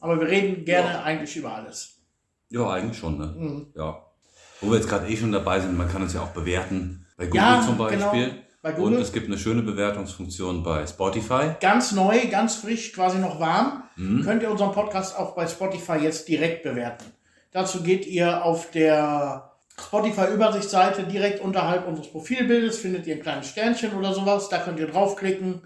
Aber 0.00 0.18
wir 0.20 0.26
reden 0.28 0.64
gerne 0.64 0.90
Ja. 0.92 1.02
eigentlich 1.02 1.36
über 1.36 1.54
alles. 1.54 1.98
Ja, 2.50 2.68
eigentlich 2.70 2.98
schon, 2.98 3.18
ne? 3.18 3.26
Mhm. 3.36 3.66
Ja. 3.76 4.04
Wo 4.60 4.70
wir 4.70 4.76
jetzt 4.76 4.88
gerade 4.88 5.08
eh 5.08 5.16
schon 5.16 5.32
dabei 5.32 5.60
sind, 5.60 5.76
man 5.76 5.88
kann 5.88 6.02
uns 6.02 6.14
ja 6.14 6.20
auch 6.22 6.28
bewerten. 6.32 7.06
Bei 7.16 7.26
Google 7.26 7.40
Ja, 7.42 7.62
zum 7.64 7.76
genau. 7.78 7.88
Beispiel. 7.90 8.34
Bei 8.62 8.70
Und 8.74 8.76
Google. 8.82 9.00
es 9.00 9.12
gibt 9.12 9.26
eine 9.26 9.38
schöne 9.38 9.62
Bewertungsfunktion 9.62 10.62
bei 10.62 10.86
Spotify. 10.86 11.54
Ganz 11.60 11.92
neu, 11.92 12.26
ganz 12.30 12.56
frisch, 12.56 12.92
quasi 12.92 13.18
noch 13.18 13.38
warm. 13.38 13.82
Mhm. 13.96 14.22
Könnt 14.24 14.42
ihr 14.42 14.50
unseren 14.50 14.72
Podcast 14.72 15.16
auch 15.18 15.34
bei 15.34 15.46
Spotify 15.46 15.96
jetzt 15.98 16.28
direkt 16.28 16.62
bewerten. 16.62 17.04
Dazu 17.52 17.82
geht 17.82 18.06
ihr 18.06 18.42
auf 18.44 18.70
der 18.70 19.52
Spotify-Übersichtsseite 19.80 21.04
direkt 21.04 21.40
unterhalb 21.40 21.86
unseres 21.86 22.10
Profilbildes, 22.10 22.78
findet 22.78 23.06
ihr 23.06 23.16
ein 23.16 23.22
kleines 23.22 23.48
Sternchen 23.48 23.94
oder 23.94 24.12
sowas. 24.14 24.48
Da 24.48 24.58
könnt 24.58 24.78
ihr 24.78 24.86
draufklicken 24.86 25.62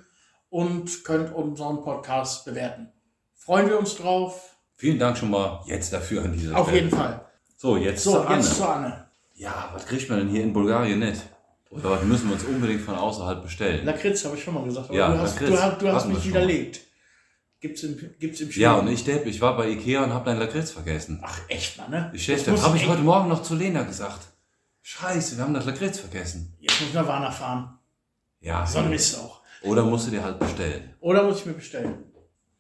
und 0.50 1.04
könnt 1.04 1.34
unseren 1.34 1.82
Podcast 1.82 2.44
bewerten. 2.44 2.88
Freuen 3.34 3.68
wir 3.68 3.78
uns 3.78 3.96
drauf. 3.96 4.56
Vielen 4.76 4.98
Dank 4.98 5.16
schon 5.18 5.30
mal 5.30 5.60
jetzt 5.66 5.92
dafür 5.92 6.22
an 6.24 6.32
dieser 6.32 6.56
Auf 6.56 6.68
Stelle. 6.68 6.82
jeden 6.84 6.96
Fall. 6.96 7.24
So, 7.56 7.76
jetzt 7.76 8.04
So, 8.04 8.12
zu 8.12 8.20
Anne. 8.26 8.36
jetzt 8.36 8.56
zu 8.56 8.64
Anne. 8.68 9.04
Ja, 9.34 9.70
was 9.74 9.86
kriegt 9.86 10.08
man 10.08 10.18
denn 10.20 10.28
hier 10.28 10.42
in 10.42 10.52
Bulgarien 10.52 10.98
nicht? 11.00 11.22
Oder 11.70 11.90
was 11.90 12.02
müssen 12.02 12.28
wir 12.28 12.34
uns 12.34 12.44
unbedingt 12.44 12.80
von 12.80 12.94
außerhalb 12.94 13.42
bestellen? 13.42 13.84
Lakritz 13.84 14.24
habe 14.24 14.36
ich 14.36 14.42
schon 14.42 14.54
mal 14.54 14.64
gesagt, 14.64 14.88
aber 14.88 14.98
Ja, 14.98 15.12
du 15.12 15.18
hast, 15.20 15.34
Lakritz 15.40 15.50
du 15.50 15.62
hast, 15.62 15.82
du 15.82 15.92
hast 15.92 16.08
mich 16.08 16.24
widerlegt. 16.28 16.80
Gibt's 17.60 17.82
im, 17.82 17.98
gibt's 18.20 18.40
im 18.40 18.50
Spiel? 18.50 18.62
Ja, 18.62 18.74
und 18.74 18.86
ich, 18.88 19.02
Depp, 19.04 19.26
ich 19.26 19.40
war 19.40 19.56
bei 19.56 19.68
Ikea 19.70 20.04
und 20.04 20.12
habe 20.12 20.24
dein 20.26 20.38
Lakritz 20.38 20.70
vergessen. 20.70 21.20
Ach, 21.22 21.40
echt 21.48 21.76
mal, 21.76 21.88
ne? 21.88 22.10
Ich 22.14 22.28
muss 22.28 22.44
das 22.44 22.62
habe 22.62 22.76
ich 22.76 22.82
echt- 22.82 22.90
heute 22.92 23.02
Morgen 23.02 23.28
noch 23.28 23.42
zu 23.42 23.54
Lena 23.56 23.82
gesagt. 23.82 24.26
Scheiße, 24.82 25.36
wir 25.36 25.44
haben 25.44 25.54
das 25.54 25.66
Lakritz 25.66 25.98
vergessen. 25.98 26.54
Jetzt 26.60 26.80
muss 26.80 26.88
ich 26.90 26.94
nach 26.94 27.06
Warner 27.08 27.32
fahren. 27.32 27.78
Ja, 28.40 28.64
So 28.64 28.78
ein 28.78 28.90
Mist 28.90 29.18
auch. 29.18 29.42
oder 29.62 29.82
musst 29.84 30.06
du 30.06 30.12
dir 30.12 30.22
halt 30.22 30.38
bestellen. 30.38 30.94
Oder 31.00 31.24
muss 31.24 31.40
ich 31.40 31.46
mir 31.46 31.54
bestellen? 31.54 32.04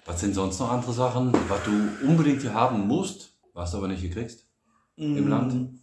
Was 0.04 0.20
sind 0.20 0.34
sonst 0.34 0.58
noch 0.58 0.70
andere 0.72 0.92
Sachen, 0.92 1.32
was 1.48 1.62
du 1.64 1.70
unbedingt 2.06 2.40
hier 2.42 2.52
haben 2.54 2.86
musst, 2.88 3.34
was 3.52 3.70
du 3.70 3.76
aber 3.76 3.88
nicht 3.88 4.00
hier 4.00 4.10
kriegst? 4.10 4.46
Im 4.96 5.24
Mm, 5.26 5.28
Land? 5.28 5.78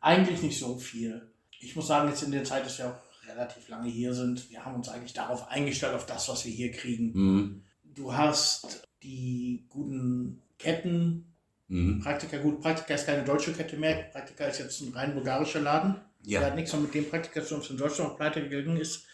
Eigentlich 0.00 0.42
nicht 0.42 0.58
so 0.58 0.78
viel. 0.78 1.30
Ich 1.58 1.74
muss 1.76 1.86
sagen, 1.86 2.08
jetzt 2.08 2.22
in 2.22 2.32
der 2.32 2.44
Zeit, 2.44 2.64
dass 2.66 2.78
wir 2.78 2.88
auch 2.88 3.28
relativ 3.30 3.68
lange 3.68 3.88
hier 3.88 4.12
sind, 4.14 4.50
wir 4.50 4.64
haben 4.64 4.74
uns 4.74 4.88
eigentlich 4.88 5.12
darauf 5.12 5.48
eingestellt, 5.48 5.94
auf 5.94 6.06
das, 6.06 6.28
was 6.28 6.44
wir 6.44 6.52
hier 6.52 6.70
kriegen. 6.72 7.12
Mhm. 7.14 7.62
Du 8.00 8.14
hast 8.16 8.88
die 9.02 9.66
guten 9.68 10.40
Ketten. 10.58 11.34
Mhm. 11.68 12.00
Praktika, 12.00 12.38
gut, 12.38 12.62
Praktika 12.62 12.94
ist 12.94 13.04
keine 13.04 13.24
deutsche 13.24 13.52
Kette 13.52 13.76
mehr. 13.76 14.04
Praktika 14.10 14.46
ist 14.46 14.58
jetzt 14.58 14.80
ein 14.80 14.94
rein 14.94 15.12
bulgarischer 15.12 15.60
Laden. 15.60 15.96
Der 16.24 16.40
Ja, 16.40 16.46
hat 16.46 16.56
nichts 16.56 16.72
mehr 16.72 16.80
mit 16.80 16.94
dem 16.94 17.08
Praktika 17.10 17.42
zu 17.42 17.50
tun, 17.50 17.60
was 17.60 17.70
in 17.70 17.76
Deutschland 17.76 18.16
pleite 18.16 18.48
gegangen 18.48 18.80
ist. 18.80 19.04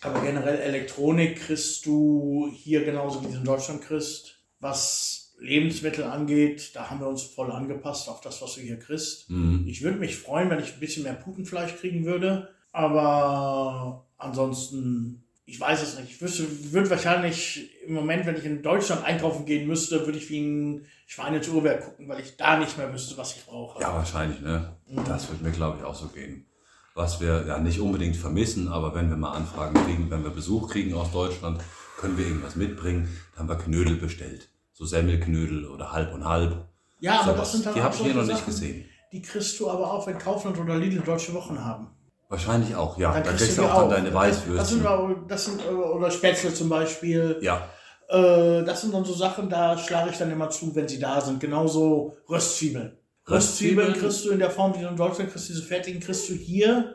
Aber 0.00 0.20
generell 0.22 0.60
Elektronik 0.60 1.40
kriegst 1.40 1.84
du 1.86 2.52
hier 2.54 2.84
genauso 2.84 3.22
wie 3.24 3.32
du 3.32 3.38
in 3.38 3.44
Deutschland 3.44 3.82
kriegst. 3.82 4.38
Was 4.60 5.34
Lebensmittel 5.40 6.04
angeht, 6.04 6.70
da 6.74 6.88
haben 6.88 7.00
wir 7.00 7.08
uns 7.08 7.22
voll 7.22 7.50
angepasst 7.50 8.08
auf 8.08 8.20
das, 8.20 8.40
was 8.42 8.54
du 8.54 8.60
hier 8.60 8.78
kriegst. 8.78 9.28
mhm. 9.28 9.66
Ich 9.66 9.82
würde 9.82 9.98
mich 9.98 10.16
freuen, 10.16 10.50
wenn 10.50 10.60
ich 10.60 10.74
ein 10.74 10.80
bisschen 10.80 11.02
mehr 11.02 11.14
Putenfleisch 11.14 11.74
kriegen 11.76 12.04
würde. 12.04 12.54
Aber 12.70 14.06
ansonsten, 14.18 15.25
ich 15.48 15.60
weiß 15.60 15.80
es 15.82 15.98
nicht. 15.98 16.10
Ich 16.10 16.20
wüsste, 16.20 16.44
würde 16.72 16.90
wahrscheinlich 16.90 17.70
im 17.86 17.94
Moment, 17.94 18.26
wenn 18.26 18.36
ich 18.36 18.44
in 18.44 18.62
Deutschland 18.62 19.04
einkaufen 19.04 19.46
gehen 19.46 19.68
müsste, 19.68 20.04
würde 20.04 20.18
ich 20.18 20.28
wie 20.28 20.40
ein 20.40 20.86
Schwein 21.06 21.34
ins 21.34 21.48
Uhrwerk 21.48 21.84
gucken, 21.84 22.08
weil 22.08 22.20
ich 22.20 22.36
da 22.36 22.58
nicht 22.58 22.76
mehr 22.76 22.92
wüsste, 22.92 23.16
was 23.16 23.36
ich 23.36 23.46
brauche. 23.46 23.80
ja 23.80 23.94
wahrscheinlich, 23.94 24.40
ne? 24.40 24.76
Mhm. 24.88 25.04
Das 25.04 25.28
wird 25.28 25.42
mir, 25.42 25.52
glaube 25.52 25.78
ich, 25.78 25.84
auch 25.84 25.94
so 25.94 26.08
gehen. 26.08 26.46
Was 26.94 27.20
wir 27.20 27.46
ja 27.46 27.58
nicht 27.58 27.78
unbedingt 27.78 28.16
vermissen, 28.16 28.68
aber 28.68 28.94
wenn 28.94 29.08
wir 29.08 29.16
mal 29.16 29.32
Anfragen 29.32 29.74
kriegen, 29.84 30.10
wenn 30.10 30.24
wir 30.24 30.30
Besuch 30.30 30.68
kriegen 30.70 30.94
aus 30.94 31.12
Deutschland, 31.12 31.60
können 31.98 32.18
wir 32.18 32.26
irgendwas 32.26 32.56
mitbringen, 32.56 33.08
dann 33.36 33.48
haben 33.48 33.56
wir 33.56 33.62
Knödel 33.64 33.96
bestellt. 33.96 34.48
So 34.72 34.84
Semmelknödel 34.84 35.66
oder 35.66 35.92
halb 35.92 36.12
und 36.12 36.24
halb. 36.24 36.66
Ja, 36.98 37.20
aber 37.20 37.34
Sowas. 37.34 37.38
das 37.38 37.52
sind 37.52 37.66
dann 37.66 37.74
Die 37.74 37.80
auch 37.80 37.84
habe 37.84 37.94
ich 37.94 38.02
hier 38.02 38.14
noch 38.14 38.22
nicht 38.24 38.38
Sachen, 38.38 38.46
gesehen. 38.46 38.84
Die 39.12 39.22
kriegst 39.22 39.60
du 39.60 39.70
aber 39.70 39.92
auch, 39.92 40.06
wenn 40.08 40.18
Kaufland 40.18 40.58
oder 40.58 40.76
Lidl 40.76 41.02
deutsche 41.02 41.32
Wochen 41.34 41.62
haben. 41.62 41.88
Wahrscheinlich 42.28 42.74
auch, 42.74 42.98
ja. 42.98 43.12
Dann 43.12 43.22
Da 43.24 43.30
kriegst 43.32 43.56
du 43.56 43.62
die 43.62 43.68
auch 43.68 43.74
dann 43.74 43.84
auch. 43.84 43.90
deine 43.90 44.56
Das 44.56 44.68
sind, 44.70 44.84
aber- 44.86 45.14
das 45.28 45.44
sind, 45.44 45.60
äh, 45.64 45.68
oder 45.68 46.10
Spätzle 46.10 46.52
zum 46.52 46.68
Beispiel. 46.68 47.38
Ja, 47.40 47.68
Äh, 48.08 48.62
das 48.64 48.82
sind 48.82 48.94
dann 48.94 49.04
so 49.04 49.12
Sachen, 49.12 49.50
da 49.50 49.76
schlage 49.76 50.10
ich 50.10 50.16
dann 50.16 50.30
immer 50.30 50.48
zu, 50.48 50.72
wenn 50.76 50.86
sie 50.86 51.00
da 51.00 51.20
sind. 51.20 51.40
Genauso 51.40 52.16
Röstzwiebeln. 52.30 52.92
Röstzwiebeln 53.28 53.88
Röstzwiebeln? 53.88 53.92
kriegst 53.94 54.24
du 54.24 54.30
in 54.30 54.38
der 54.38 54.50
Form, 54.52 54.72
die 54.72 54.80
du 54.80 54.86
in 54.86 54.96
Deutschland 54.96 55.32
kriegst, 55.32 55.48
diese 55.48 55.62
fertigen 55.64 55.98
kriegst 56.00 56.28
du 56.28 56.34
hier 56.34 56.94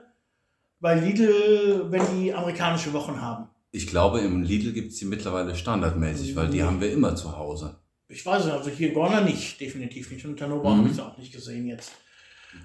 bei 0.79 0.95
Lidl, 0.95 1.87
wenn 1.91 2.01
die 2.17 2.33
amerikanische 2.33 2.93
Wochen 2.93 3.19
haben. 3.21 3.49
ich 3.73 3.87
glaube, 3.87 4.19
im 4.21 4.43
Lidl 4.43 4.71
gibt 4.73 4.91
es 4.93 4.99
die 4.99 5.05
mittlerweile 5.05 5.53
standardmäßig, 5.55 6.33
weil 6.35 6.47
die 6.47 6.57
Nee. 6.59 6.63
haben 6.63 6.79
wir 6.81 6.91
immer 6.93 7.13
zu 7.17 7.37
Hause. 7.37 7.75
Ich 8.07 8.25
weiß 8.25 8.45
nicht, 8.45 8.53
also 8.53 8.69
hier 8.69 8.87
in 8.89 8.93
Gorner 8.93 9.19
nicht, 9.21 9.59
definitiv 9.61 10.11
nicht. 10.11 10.25
Und 10.25 10.41
Hannover 10.41 10.69
Mhm. 10.69 10.77
habe 10.79 10.89
ich 10.89 10.95
sie 10.95 11.01
auch 11.05 11.17
nicht 11.17 11.33
gesehen 11.33 11.67
jetzt. 11.67 11.91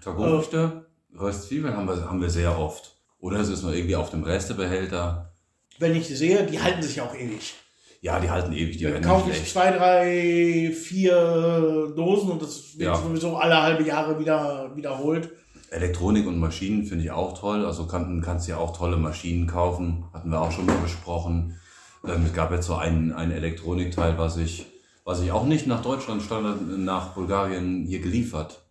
Vergurkte 0.00 0.86
Röstzwiebeln 1.18 1.76
haben 1.76 1.86
wir, 1.88 2.08
haben 2.08 2.20
wir 2.20 2.30
sehr 2.30 2.58
oft. 2.58 2.96
Oder 3.18 3.40
es 3.40 3.48
ist 3.48 3.62
nur 3.62 3.72
irgendwie 3.74 3.96
auf 3.96 4.10
dem 4.10 4.22
Restebehälter. 4.22 5.32
Wenn 5.78 5.94
ich 5.96 6.06
sie 6.06 6.16
sehe, 6.16 6.44
die 6.46 6.60
halten 6.60 6.82
sich 6.82 7.00
auch 7.00 7.14
ewig. 7.14 7.54
Ja, 8.00 8.20
die 8.20 8.30
halten 8.30 8.52
ewig, 8.52 8.76
die 8.76 8.84
Dann 8.84 8.92
werden 8.94 9.02
nicht 9.02 9.10
kaufe 9.10 9.30
ich 9.30 9.52
zwei, 9.52 9.70
drei, 9.72 10.72
vier 10.72 11.92
Dosen 11.96 12.30
und 12.30 12.42
das 12.42 12.78
wird 12.78 12.88
Ja. 12.88 12.96
sowieso 12.96 13.36
alle 13.36 13.60
halbe 13.60 13.84
Jahre 13.84 14.18
wieder 14.18 14.70
wiederholt. 14.76 15.30
Elektronik 15.70 16.26
und 16.26 16.38
Maschinen 16.38 16.84
finde 16.84 17.04
ich 17.04 17.10
auch 17.10 17.38
toll. 17.38 17.64
Also 17.64 17.86
kann, 17.86 18.20
kannst 18.22 18.46
ja 18.48 18.58
auch 18.58 18.76
tolle 18.76 18.96
Maschinen 18.96 19.46
kaufen. 19.46 20.04
Hatten 20.12 20.30
wir 20.30 20.40
auch 20.40 20.52
schon 20.52 20.66
mal 20.66 20.76
besprochen. 20.76 21.58
Ähm, 22.06 22.24
es 22.26 22.32
gab 22.32 22.52
jetzt 22.52 22.66
so 22.66 22.76
ein, 22.76 23.12
ein 23.12 23.32
Elektronikteil, 23.32 24.16
was 24.18 24.36
ich, 24.36 24.66
was 25.04 25.20
ich 25.22 25.32
auch 25.32 25.44
nicht 25.44 25.66
nach 25.66 25.82
Deutschland, 25.82 26.22
sondern 26.22 26.84
nach 26.84 27.14
Bulgarien 27.14 27.84
hier 27.84 28.00
geliefert 28.00 28.62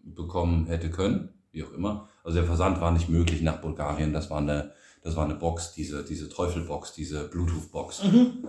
bekommen 0.00 0.66
hätte 0.66 0.90
können. 0.90 1.30
Wie 1.56 1.64
auch 1.64 1.72
immer. 1.72 2.06
Also 2.22 2.36
der 2.36 2.46
Versand 2.46 2.82
war 2.82 2.90
nicht 2.90 3.08
möglich 3.08 3.40
nach 3.40 3.62
Bulgarien. 3.62 4.12
Das 4.12 4.28
war 4.28 4.38
eine, 4.38 4.72
das 5.02 5.16
war 5.16 5.24
eine 5.24 5.36
Box, 5.36 5.72
diese, 5.72 6.04
diese 6.04 6.28
Teufelbox, 6.28 6.92
diese 6.92 7.28
Bluetooth-Box. 7.28 8.04
Mhm. 8.04 8.46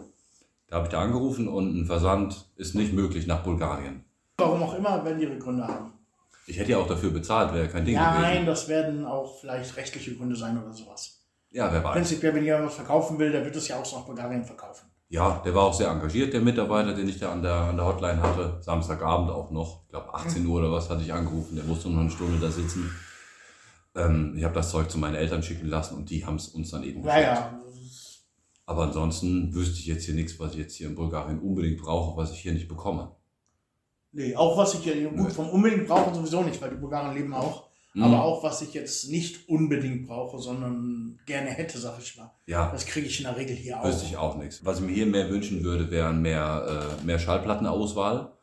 Da 0.68 0.76
habe 0.76 0.88
ich 0.88 0.92
da 0.92 1.00
angerufen 1.00 1.48
und 1.48 1.74
ein 1.74 1.86
Versand 1.86 2.50
ist 2.58 2.76
nicht 2.76 2.92
möglich 2.92 3.26
nach 3.26 3.44
Bulgarien. 3.44 4.04
Warum 4.40 4.62
auch 4.62 4.76
immer, 4.76 5.06
werden 5.06 5.22
ihre 5.22 5.38
Gründe 5.38 5.66
haben. 5.66 5.94
Ich 6.48 6.60
hätte 6.60 6.72
ja 6.72 6.80
auch 6.80 6.88
dafür 6.88 7.12
bezahlt, 7.12 7.54
wäre 7.54 7.70
kein 7.70 7.86
Ding 7.86 7.96
Nein, 7.96 8.24
gewesen. 8.24 8.46
das 8.46 8.68
werden 8.68 9.06
auch 9.06 9.40
vielleicht 9.40 9.78
rechtliche 9.78 10.14
Gründe 10.18 10.36
sein 10.36 10.62
oder 10.62 10.74
sowas. 10.74 11.22
Ja, 11.52 11.72
wer 11.72 11.82
weiß. 11.82 11.94
Prinzipiell, 11.94 12.36
wenn 12.36 12.44
jemand 12.44 12.66
was 12.66 12.76
verkaufen 12.76 13.18
will, 13.20 13.32
der 13.32 13.46
wird 13.46 13.56
es 13.56 13.70
ja 13.70 13.78
auch 13.78 13.94
nach 13.94 14.06
Bulgarien 14.06 14.44
verkaufen. 14.44 14.88
Ja, 15.10 15.42
der 15.46 15.56
war 15.56 15.64
auch 15.64 15.74
sehr 15.74 15.88
engagiert, 15.90 16.34
der 16.34 16.42
Mitarbeiter, 16.42 16.94
den 16.94 17.08
ich 17.08 17.18
da 17.20 17.32
an 17.32 17.42
der, 17.42 17.54
an 17.56 17.78
der 17.78 17.86
Hotline 17.86 18.22
hatte. 18.22 18.58
Samstagabend 18.62 19.30
auch 19.30 19.52
noch. 19.52 19.84
Ich 19.86 19.90
glaube 19.92 20.14
18 20.14 20.46
Uhr 20.46 20.60
oder 20.60 20.72
was 20.72 20.90
hatte 20.90 21.02
ich 21.02 21.14
angerufen. 21.14 21.56
Der 21.56 21.64
musste 21.64 21.90
noch 21.90 22.02
eine 22.02 22.10
Stunde 22.10 22.40
da 22.40 22.52
sitzen. 22.52 22.92
Ähm, 23.96 24.34
ich 24.38 24.44
habe 24.44 24.54
das 24.54 24.70
Zeug 24.70 24.92
zu 24.92 24.98
meinen 24.98 25.16
Eltern 25.16 25.42
schicken 25.42 25.68
lassen 25.68 25.96
und 25.96 26.10
die 26.10 26.26
haben 26.26 26.36
es 26.36 26.50
uns 26.50 26.72
dann 26.72 26.84
eben 26.84 27.04
Ja, 27.06 27.16
geschickt. 27.16 27.26
ja. 27.28 27.62
Aber 28.66 28.84
ansonsten 28.84 29.54
wüsste 29.54 29.80
ich 29.80 29.86
jetzt 29.86 30.04
hier 30.04 30.14
nichts, 30.14 30.38
was 30.42 30.52
ich 30.52 30.58
jetzt 30.60 30.76
hier 30.76 30.88
in 30.88 30.96
Bulgarien 30.96 31.40
unbedingt 31.40 31.82
brauche, 31.82 32.18
was 32.18 32.34
ich 32.34 32.40
hier 32.42 32.52
nicht 32.52 32.68
bekomme. 32.68 33.16
Nee, 34.12 34.36
auch 34.36 34.58
was 34.58 34.74
ich 34.74 34.84
ja 34.86 35.10
gut 35.10 35.32
vom 35.32 35.50
unbedingt 35.50 35.88
brauche 35.88 36.14
sowieso 36.14 36.44
nicht, 36.44 36.62
weil 36.62 36.72
die 36.72 36.76
Bulgaren 36.76 37.16
leben 37.16 37.34
auch. 37.34 37.70
Mhm. 37.94 38.04
Aber 38.04 38.24
auch 38.24 38.44
was 38.44 38.62
ich 38.62 38.74
jetzt 38.74 39.10
nicht 39.10 39.50
unbedingt 39.50 40.08
brauche, 40.08 40.40
sondern 40.40 41.20
gerne 41.26 41.50
hätte, 41.50 41.80
sag 41.80 42.00
ich 42.00 42.18
mal. 42.18 42.32
Ja, 42.46 42.72
Das 42.72 42.86
kriege 42.86 43.08
ich 43.08 43.20
in 43.20 43.26
der 43.26 43.38
Regel 43.38 43.56
hier 43.56 43.80
auch. 43.80 43.86
Wüsste 43.86 44.06
ich 44.06 44.18
auch 44.18 44.38
nichts. 44.38 44.64
Was 44.64 44.80
ich 44.80 44.86
mir 44.86 44.94
hier 44.94 45.06
mehr 45.06 45.30
wünschen 45.30 45.64
würde, 45.64 45.90
wären 45.90 46.22
mehr, 46.22 46.98
äh, 47.02 47.06
mehr 47.06 47.20
Schallplattenauswahl. 47.20 48.34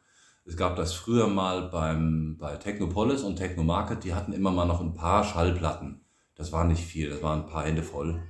Es 0.47 0.57
gab 0.57 0.77
das 0.77 0.93
früher 0.93 1.27
mal 1.27 1.69
beim, 1.71 2.37
bei 2.39 2.57
Technopolis 2.57 3.23
und 3.23 3.37
Technomarket, 3.37 4.05
die 4.05 4.15
hatten 4.15 4.33
immer 4.33 4.51
mal 4.51 4.67
noch 4.67 4.81
ein 4.81 4.95
paar 4.95 5.25
Schallplatten. 5.25 6.05
Das 6.35 6.53
war 6.53 6.65
nicht 6.65 6.85
viel, 6.85 7.09
das 7.09 7.23
waren 7.23 7.43
ein 7.43 7.47
paar 7.47 7.65
Hände 7.65 7.83
voll. 7.83 8.23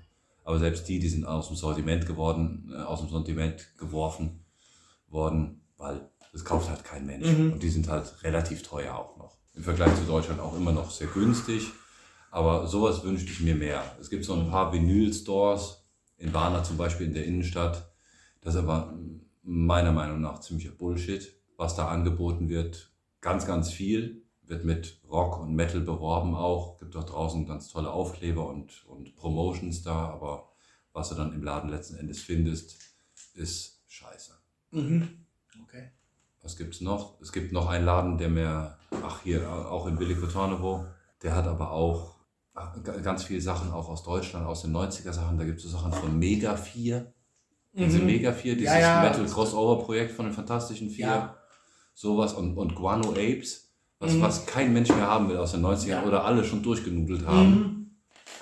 Aber 0.45 0.59
selbst 0.59 0.89
die, 0.89 0.99
die 0.99 1.09
sind 1.09 1.25
aus 1.25 1.49
dem 1.49 1.57
Sortiment 1.57 2.07
geworden, 2.07 2.71
äh, 2.73 2.83
aus 2.83 3.01
dem 3.01 3.09
Sortiment 3.09 3.77
geworfen 3.79 4.45
worden, 5.09 5.63
weil 5.79 6.09
das 6.33 6.45
kauft 6.45 6.69
halt 6.69 6.85
kein 6.85 7.07
Mensch. 7.07 7.27
Mhm. 7.27 7.55
Und 7.55 7.63
die 7.63 7.71
sind 7.71 7.89
halt 7.89 8.23
relativ 8.23 8.63
teuer 8.63 8.95
auch 8.95 9.17
noch. 9.17 9.34
Im 9.55 9.63
Vergleich 9.63 9.95
zu 9.95 10.03
Deutschland 10.03 10.41
auch 10.41 10.57
immer 10.57 10.73
noch 10.73 10.91
sehr 10.91 11.07
günstig. 11.07 11.73
Aber 12.31 12.67
sowas 12.67 13.05
wünschte 13.05 13.31
ich 13.31 13.41
mir 13.41 13.55
mehr. 13.55 13.85
Es 14.01 14.11
gibt 14.11 14.25
so 14.25 14.35
ein 14.35 14.51
paar 14.51 14.73
Vinyl-Stores, 14.73 15.85
in 16.17 16.35
Warna 16.35 16.65
zum 16.65 16.77
Beispiel 16.77 17.07
in 17.07 17.15
der 17.15 17.25
Innenstadt. 17.25 17.93
Das 18.41 18.55
ist 18.55 18.61
aber 18.61 18.93
meiner 19.43 19.93
Meinung 19.93 20.21
nach 20.21 20.41
ziemlicher 20.41 20.73
Bullshit, 20.73 21.33
was 21.57 21.77
da 21.77 21.89
angeboten 21.89 22.49
wird. 22.49 22.91
Ganz, 23.21 23.47
ganz 23.47 23.71
viel. 23.71 24.23
Wird 24.43 24.65
mit 24.65 25.01
Rock 25.09 25.41
und 25.41 25.55
Metal 25.55 25.81
beworben 25.81 26.35
auch. 26.35 26.79
Gibt 26.79 26.97
auch 26.97 27.05
draußen 27.05 27.47
ganz 27.47 27.69
tolle 27.69 27.91
Aufkleber 27.91 28.49
und, 28.49 28.85
und 28.87 29.15
Promotions 29.15 29.83
da. 29.83 30.11
Aber 30.11 30.51
was 30.93 31.11
du 31.11 31.15
dann 31.15 31.33
im 31.33 31.43
Laden 31.43 31.71
letzten 31.71 31.97
Endes 31.97 32.21
findest, 32.21 32.79
ist 33.35 33.83
scheiße. 33.87 34.33
Mhm. 34.73 35.24
Was 36.45 36.57
gibt's 36.57 36.81
noch? 36.81 37.21
Es 37.21 37.33
gibt 37.33 37.53
noch 37.53 37.69
einen 37.69 37.87
Laden, 37.87 38.19
der 38.19 38.29
mir, 38.29 38.77
ach 39.03 39.23
hier, 39.23 39.51
auch 39.51 39.87
in 39.87 39.99
Veliko 39.99 40.27
Tarnovo, 40.27 40.85
der 41.23 41.35
hat 41.35 41.47
aber 41.47 41.71
auch 41.73 42.15
ganz 43.03 43.25
viele 43.25 43.41
Sachen 43.41 43.73
auch 43.73 43.89
aus 43.89 44.03
Deutschland, 44.05 44.47
aus 44.47 44.63
den 44.63 44.73
90er 44.77 45.13
Sachen. 45.13 45.39
Da 45.39 45.45
gibt 45.45 45.59
es 45.59 45.65
so 45.65 45.71
Sachen 45.71 45.93
von 45.93 46.17
Mega 46.19 46.55
4. 46.57 47.13
Diese 47.73 47.99
Mhm. 47.99 48.07
Mega 48.07 48.33
4, 48.33 48.55
dieses 48.57 48.73
Ja, 48.73 48.79
ja. 48.79 49.03
Metal 49.03 49.25
Crossover 49.27 49.83
Projekt 49.83 50.13
von 50.13 50.27
den 50.27 50.35
Fantastischen 50.35 50.91
Vier. 50.91 51.07
Ja. 51.07 51.37
Sowas 51.95 52.35
und, 52.35 52.57
und 52.57 52.75
Guano 52.77 53.11
Apes. 53.13 53.63
was, 53.99 54.13
Mhm. 54.13 54.21
was 54.23 54.45
kein 54.47 54.73
Mensch 54.73 54.91
mehr 54.91 55.07
haben 55.09 55.29
will 55.31 55.39
aus 55.39 55.53
den 55.53 55.63
90ern 55.63 56.03
Ja. 56.03 56.05
oder 56.05 56.25
alle 56.25 56.45
schon 56.45 56.63
durchgenudelt 56.63 57.27
haben. 57.27 57.49
Mhm. 57.51 57.91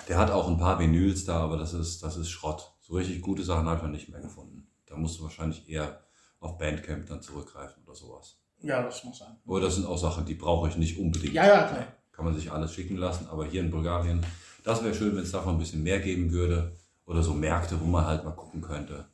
Der 0.09 0.17
hat 0.17 0.29
auch 0.29 0.49
ein 0.49 0.57
paar 0.57 0.77
Vinyls 0.77 1.23
da, 1.25 1.39
aber 1.39 1.55
das 1.57 1.73
ist, 1.73 2.03
das 2.03 2.17
ist 2.17 2.29
Schrott. 2.29 2.73
So 2.81 2.95
richtig 2.95 3.21
gute 3.21 3.43
Sachen 3.43 3.63
noch 3.65 3.87
nicht 3.87 4.09
mehr 4.09 4.19
gefunden. 4.19 4.67
Da 4.87 4.97
musst 4.97 5.17
du 5.19 5.23
wahrscheinlich 5.23 5.69
eher 5.69 6.02
auf 6.43 6.57
Bandcamp 6.57 7.07
dann 7.07 7.21
zurückgreifen 7.21 7.83
oder 7.85 7.95
sowas. 7.95 8.37
Ja, 8.61 8.81
das 8.81 9.03
muss 9.03 9.19
sein. 9.19 9.35
Aber 9.47 9.59
das 9.61 9.75
sind 9.75 9.85
auch 9.85 9.97
Sachen, 9.97 10.25
die 10.25 10.35
brauche 10.35 10.69
ich 10.69 10.77
nicht 10.77 10.97
unbedingt. 10.97 11.33
Ja, 11.33 11.45
ja, 11.47 11.63
klar. 11.67 11.87
Kann 12.11 12.25
man 12.25 12.35
sich 12.35 12.51
alles 12.51 12.73
schicken 12.73 12.97
lassen, 12.97 13.27
aber 13.29 13.45
hier 13.45 13.61
in 13.61 13.71
Bulgarien, 13.71 14.25
das 14.63 14.83
wäre 14.83 14.93
schön, 14.93 15.15
wenn 15.15 15.23
es 15.23 15.31
davon 15.31 15.55
ein 15.55 15.59
bisschen 15.59 15.83
mehr 15.83 15.99
geben 15.99 16.31
würde. 16.31 16.71
Oder 17.05 17.21
so 17.21 17.33
Märkte, 17.33 17.79
wo 17.81 17.85
man 17.85 18.05
halt 18.05 18.23
mal 18.23 18.31
gucken 18.31 18.61
könnte. 18.61 19.05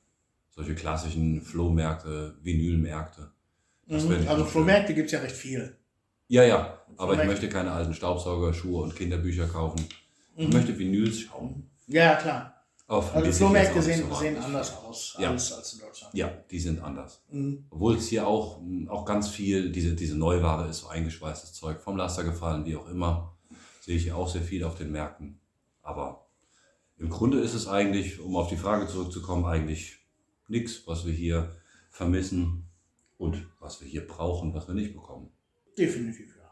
Solche 0.51 0.76
klassischen 0.76 1.41
Flohmärkte, 1.41 2.35
Vinylmärkte. 2.43 3.31
Das 3.88 4.03
Mhm. 4.03 4.27
Also 4.27 4.45
Flohmärkte 4.45 4.93
gibt 4.93 5.07
es 5.07 5.14
ja 5.14 5.19
recht 5.19 5.35
viel. 5.35 5.76
Ja, 6.27 6.43
ja, 6.43 6.77
aber 6.97 7.19
ich 7.19 7.26
möchte 7.26 7.49
keine 7.49 7.72
alten 7.72 7.95
Staubsauger, 7.95 8.53
Schuhe 8.53 8.84
und 8.84 8.95
Kinderbücher 8.95 9.47
kaufen. 9.47 9.84
Ich 10.35 10.47
Mhm. 10.47 10.53
möchte 10.53 10.77
Vinyls 10.77 11.22
schauen. 11.22 11.68
Ja, 11.88 12.15
klar. 12.18 12.59
Auf 12.89 13.15
Also 13.15 13.31
Flohmärkte 13.31 13.83
sehen, 13.83 14.03
so 14.09 14.15
sehen 14.15 14.35
anders 14.37 14.75
aus 14.77 15.15
Ja. 15.19 15.29
als, 15.29 15.53
als 15.53 15.73
in 15.73 15.79
Deutschland. 15.79 16.11
Ja, 16.15 16.27
die 16.49 16.59
sind 16.59 16.81
anders. 16.81 17.21
Mhm. 17.29 17.65
Obwohl 17.69 17.95
es 17.95 18.07
hier 18.07 18.25
auch, 18.27 18.59
auch 18.87 19.05
ganz 19.05 19.29
viel, 19.29 19.71
diese, 19.71 19.93
diese 19.93 20.17
Neuware 20.17 20.67
ist, 20.67 20.79
so 20.79 20.87
eingeschweißtes 20.87 21.53
Zeug, 21.53 21.79
vom 21.81 21.97
Laster 21.97 22.23
gefallen, 22.23 22.65
wie 22.65 22.75
auch 22.75 22.89
immer. 22.89 23.37
Sehe 23.81 23.95
ich 23.95 24.03
hier 24.05 24.17
auch 24.17 24.27
sehr 24.27 24.41
viel 24.41 24.63
auf 24.63 24.73
den 24.75 24.91
Märkten. 24.91 25.39
Aber 25.83 26.25
im 26.97 27.09
Grunde 27.09 27.39
ist 27.41 27.53
es 27.53 27.67
eigentlich, 27.67 28.19
um 28.19 28.35
auf 28.35 28.49
die 28.49 28.57
Frage 28.57 28.87
zurückzukommen, 28.87 29.45
eigentlich 29.45 29.99
nichts, 30.47 30.87
was 30.87 31.05
wir 31.05 31.13
hier 31.13 31.55
vermissen 31.91 32.67
und 33.19 33.45
was 33.59 33.81
wir 33.81 33.87
hier 33.87 34.07
brauchen, 34.07 34.55
was 34.55 34.67
wir 34.67 34.73
nicht 34.73 34.93
bekommen. 34.93 35.29
Definitiv, 35.77 36.35
ja. 36.37 36.51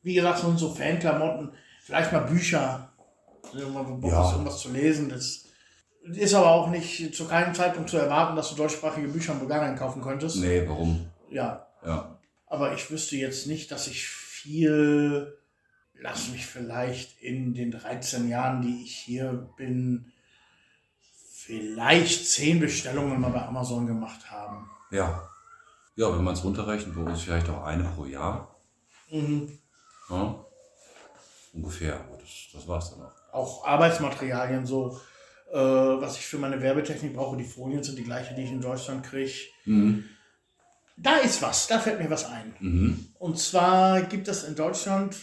Wie 0.00 0.14
gesagt, 0.14 0.42
so 0.56 0.74
Fanklamotten, 0.74 1.52
vielleicht 1.82 2.10
mal 2.10 2.20
Bücher, 2.20 2.91
wenn 3.52 3.72
man 3.72 4.00
Bock 4.00 4.10
Ja. 4.10 4.26
ist, 4.26 4.32
irgendwas 4.32 4.58
zu 4.60 4.70
lesen. 4.70 5.08
Das 5.08 5.44
ist 6.04 6.34
aber 6.34 6.50
auch 6.50 6.68
nicht 6.70 7.14
zu 7.14 7.26
keinem 7.28 7.54
Zeitpunkt 7.54 7.90
zu 7.90 7.96
erwarten, 7.96 8.36
dass 8.36 8.50
du 8.50 8.56
deutschsprachige 8.56 9.08
Bücher 9.08 9.32
in 9.34 9.38
Bulgarien 9.40 9.76
kaufen 9.76 10.02
könntest. 10.02 10.36
Nee, 10.36 10.64
warum? 10.68 11.06
Ja, 11.30 11.66
Ja. 11.84 12.18
aber 12.46 12.74
ich 12.74 12.90
wüsste 12.90 13.16
jetzt 13.16 13.46
nicht, 13.46 13.70
dass 13.70 13.86
ich 13.88 14.06
viel, 14.06 15.38
lass 15.94 16.28
mich 16.30 16.44
vielleicht 16.46 17.20
in 17.20 17.54
den 17.54 17.70
13 17.70 18.28
Jahren, 18.28 18.62
die 18.62 18.82
ich 18.84 18.96
hier 18.96 19.48
bin, 19.56 20.12
vielleicht 21.34 22.26
10 22.28 22.60
Bestellungen 22.60 23.20
mal 23.20 23.30
bei 23.30 23.42
Amazon 23.42 23.86
gemacht 23.86 24.30
haben. 24.30 24.68
Ja. 24.90 25.28
Ja, 25.94 26.10
wenn 26.16 26.24
man 26.24 26.34
es 26.34 26.42
runterrechnet, 26.44 26.94
bei 26.94 27.02
uns 27.02 27.22
vielleicht 27.22 27.48
auch 27.50 27.64
eine 27.64 27.84
pro 27.84 28.06
Jahr. 28.06 28.56
Mhm. 29.10 29.58
Ja. 30.08 30.44
Ungefähr. 31.52 31.94
Aber 32.00 32.16
das, 32.18 32.30
das 32.52 32.66
war's 32.66 32.90
dann 32.90 33.02
auch. 33.02 33.12
Auch 33.32 33.64
Arbeitsmaterialien, 33.66 34.64
so 34.66 35.00
äh, 35.50 35.56
was 35.56 36.16
ich 36.18 36.24
für 36.26 36.38
meine 36.38 36.62
Werbetechnik 36.62 37.14
brauche. 37.14 37.36
Die 37.36 37.44
Folien 37.44 37.82
sind 37.82 37.98
die 37.98 38.04
gleiche, 38.04 38.34
die 38.34 38.42
ich 38.42 38.50
in 38.52 38.60
Deutschland 38.60 39.04
kriege. 39.04 39.32
Mhm. 39.64 40.04
Da 40.96 41.16
ist 41.16 41.42
was, 41.42 41.66
da 41.66 41.78
fällt 41.78 41.98
mir 42.00 42.10
was 42.10 42.26
ein. 42.26 42.54
Mhm. 42.60 43.06
Und 43.18 43.38
zwar 43.38 44.02
gibt 44.02 44.28
es 44.28 44.44
in 44.44 44.54
Deutschland 44.54 45.16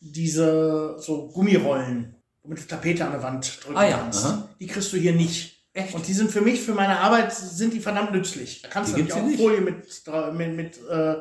diese 0.00 0.96
so 0.98 1.28
Gummirollen, 1.28 2.16
womit 2.42 2.60
du 2.60 2.66
Tapete 2.66 3.04
an 3.04 3.12
der 3.12 3.22
Wand 3.22 3.60
drücken 3.64 3.76
Ah 3.76 3.88
ja, 3.88 3.98
kannst. 3.98 4.24
aha. 4.24 4.48
Die 4.58 4.66
kriegst 4.66 4.92
du 4.92 4.96
hier 4.96 5.12
nicht. 5.12 5.58
Echt? 5.72 5.94
Und 5.94 6.06
die 6.08 6.12
sind 6.14 6.30
für 6.32 6.40
mich, 6.40 6.60
für 6.60 6.74
meine 6.74 6.98
Arbeit, 6.98 7.32
sind 7.32 7.72
die 7.72 7.80
verdammt 7.80 8.12
nützlich. 8.12 8.62
Da 8.62 8.68
kannst 8.68 8.96
Die 8.96 9.02
du 9.02 9.08
natürlich 9.08 9.38
auch? 9.38 9.42
Folie 9.44 9.60
mit, 9.60 10.02
mit, 10.34 10.56
mit 10.56 10.88
äh, 10.90 11.16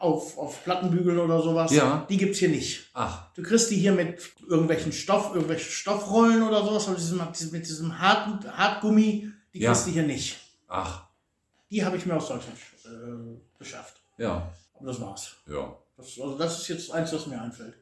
auf, 0.00 0.36
auf 0.38 0.64
Plattenbügeln 0.64 1.18
oder 1.18 1.42
sowas. 1.42 1.70
Ja. 1.72 2.06
Die 2.08 2.16
gibt's 2.16 2.38
hier 2.38 2.48
nicht. 2.48 2.90
Ach, 2.94 3.32
Du 3.34 3.42
kriegst 3.42 3.70
die 3.70 3.76
hier 3.76 3.92
mit 3.92 4.18
irgendwelchen 4.48 4.92
Stoff, 4.92 5.28
irgendwelchen 5.34 5.70
Stoffrollen 5.70 6.42
oder 6.42 6.64
sowas, 6.64 6.88
aber 6.88 6.96
diesem, 6.96 7.20
mit 7.52 7.66
diesem 7.66 7.98
harten 7.98 8.50
Hartgummi, 8.56 9.30
die 9.54 9.58
Ja. 9.60 9.70
kriegst 9.72 9.86
du 9.86 9.90
hier 9.92 10.04
nicht. 10.04 10.38
ach, 10.68 11.02
Die 11.70 11.84
habe 11.84 11.96
ich 11.96 12.06
mir 12.06 12.16
aus 12.16 12.28
Deutschland 12.28 12.56
äh, 12.86 13.38
beschafft. 13.58 14.00
ja, 14.18 14.50
Aber 14.74 14.86
das 14.86 15.00
war's. 15.00 15.36
ja. 15.46 15.76
Das, 15.96 16.06
also 16.18 16.38
das 16.38 16.60
ist 16.62 16.68
jetzt 16.68 16.90
eins, 16.92 17.12
was 17.12 17.26
mir 17.26 17.40
einfällt. 17.40 17.74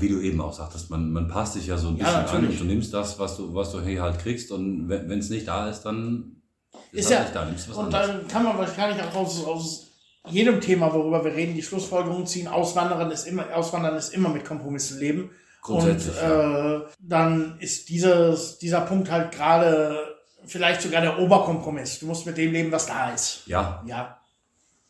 Wie 0.00 0.08
du 0.08 0.20
eben 0.20 0.40
auch 0.40 0.52
sagtest, 0.52 0.90
man, 0.90 1.12
man 1.12 1.28
passt 1.28 1.52
sich 1.52 1.66
ja 1.68 1.76
so 1.78 1.88
ein 1.88 1.96
Ja, 1.98 2.04
bisschen 2.04 2.16
an 2.16 2.24
natürlich. 2.24 2.60
und 2.60 2.66
du 2.68 2.72
nimmst 2.74 2.92
das, 2.92 3.18
was 3.18 3.36
du, 3.36 3.54
was 3.54 3.70
du 3.70 3.80
hier 3.82 4.02
halt 4.02 4.18
kriegst 4.18 4.50
und 4.50 4.88
wenn 4.88 5.18
es 5.18 5.30
nicht 5.30 5.46
da 5.46 5.68
ist, 5.68 5.82
dann 5.82 6.42
ist, 6.90 7.00
Ist 7.00 7.06
halt 7.10 7.14
ja- 7.18 7.20
nicht 7.22 7.34
da, 7.36 7.44
nimmst 7.44 7.68
was 7.68 7.76
Und 7.76 7.84
anderes. 7.94 8.06
dann 8.08 8.28
kann 8.28 8.44
man 8.44 8.58
wahrscheinlich 8.58 9.02
auch 9.04 9.14
aus, 9.14 9.44
aus 9.44 9.86
jedem 10.26 10.60
Thema, 10.60 10.92
worüber 10.92 11.24
wir 11.24 11.34
reden, 11.34 11.54
die 11.54 11.62
Schlussfolgerung 11.62 12.26
ziehen, 12.26 12.48
Auswandern 12.48 13.10
ist 13.10 13.26
immer, 13.26 13.54
Auswandern 13.54 13.96
ist 13.96 14.14
immer 14.14 14.28
mit 14.30 14.44
Kompromissen 14.44 14.98
leben. 14.98 15.30
Und 15.66 15.86
äh, 15.88 16.80
dann 17.00 17.56
ist 17.58 17.88
dieses, 17.88 18.58
dieser 18.58 18.82
Punkt 18.82 19.10
halt 19.10 19.32
gerade 19.32 19.98
vielleicht 20.44 20.82
sogar 20.82 21.00
der 21.00 21.18
Oberkompromiss. 21.18 22.00
Du 22.00 22.06
musst 22.06 22.26
mit 22.26 22.36
dem 22.36 22.52
leben, 22.52 22.70
was 22.70 22.86
da 22.86 23.10
ist. 23.14 23.42
Ja, 23.46 23.82
Ja. 23.86 24.18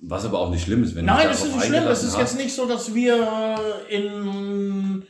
was 0.01 0.24
aber 0.24 0.40
auch 0.40 0.51
nicht 0.51 0.65
schlimm 0.65 0.82
ist, 0.82 0.97
wenn 0.97 1.05
Nein, 1.05 1.28
dich 1.28 1.36
ist 1.39 1.44
nicht 1.55 1.65
schlimm. 1.66 1.85
Es 1.86 2.02
ist 2.02 2.15
hast. 2.15 2.20
jetzt 2.20 2.36
nicht 2.36 2.55
so, 2.55 2.66
dass 2.66 2.93
wir 2.93 3.56
in, 3.89 5.05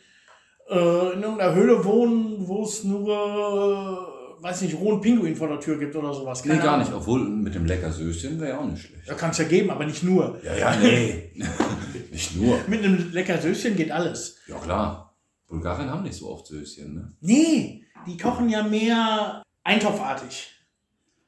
äh, 0.68 1.12
in 1.14 1.22
irgendeiner 1.22 1.54
Höhle 1.54 1.82
wohnen, 1.84 2.46
wo 2.46 2.64
es 2.64 2.84
nur, 2.84 3.08
äh, 3.08 4.13
weiß 4.44 4.60
nicht, 4.60 4.76
rohen 4.78 5.00
Pinguin 5.00 5.34
vor 5.34 5.48
der 5.48 5.58
Tür 5.58 5.78
gibt 5.78 5.96
oder 5.96 6.12
sowas. 6.12 6.44
Nee, 6.44 6.50
Keine 6.50 6.62
gar 6.62 6.74
Ahnung. 6.74 6.86
nicht. 6.86 6.94
Obwohl 6.94 7.20
mit 7.28 7.54
dem 7.54 7.64
lecker 7.64 7.90
Söschen 7.90 8.38
wäre 8.38 8.50
ja 8.50 8.58
auch 8.58 8.66
nicht 8.66 8.82
schlecht. 8.82 9.08
Ja, 9.08 9.14
kann 9.14 9.30
es 9.30 9.38
ja 9.38 9.44
geben, 9.44 9.70
aber 9.70 9.86
nicht 9.86 10.02
nur. 10.02 10.38
Ja, 10.44 10.54
ja, 10.54 10.76
nee. 10.76 11.32
nicht 12.12 12.36
nur. 12.36 12.58
Mit 12.68 12.84
einem 12.84 13.10
lecker 13.10 13.40
Söschen 13.40 13.74
geht 13.74 13.90
alles. 13.90 14.36
Ja, 14.46 14.58
klar. 14.58 15.16
Bulgarien 15.48 15.90
haben 15.90 16.02
nicht 16.02 16.16
so 16.16 16.28
oft 16.28 16.46
Söschen, 16.46 16.94
ne? 16.94 17.12
Nee, 17.20 17.84
die 18.06 18.18
kochen 18.18 18.50
ja 18.50 18.62
mehr 18.62 19.42
eintopfartig. 19.62 20.50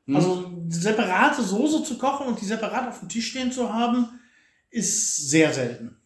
Hm. 0.06 0.16
Also 0.16 0.52
separate 0.68 1.42
Soße 1.42 1.84
zu 1.84 1.96
kochen 1.96 2.26
und 2.26 2.38
die 2.40 2.44
separat 2.44 2.88
auf 2.88 3.00
dem 3.00 3.08
Tisch 3.08 3.30
stehen 3.30 3.50
zu 3.50 3.72
haben, 3.72 4.08
ist 4.68 5.30
sehr 5.30 5.52
selten. 5.54 5.96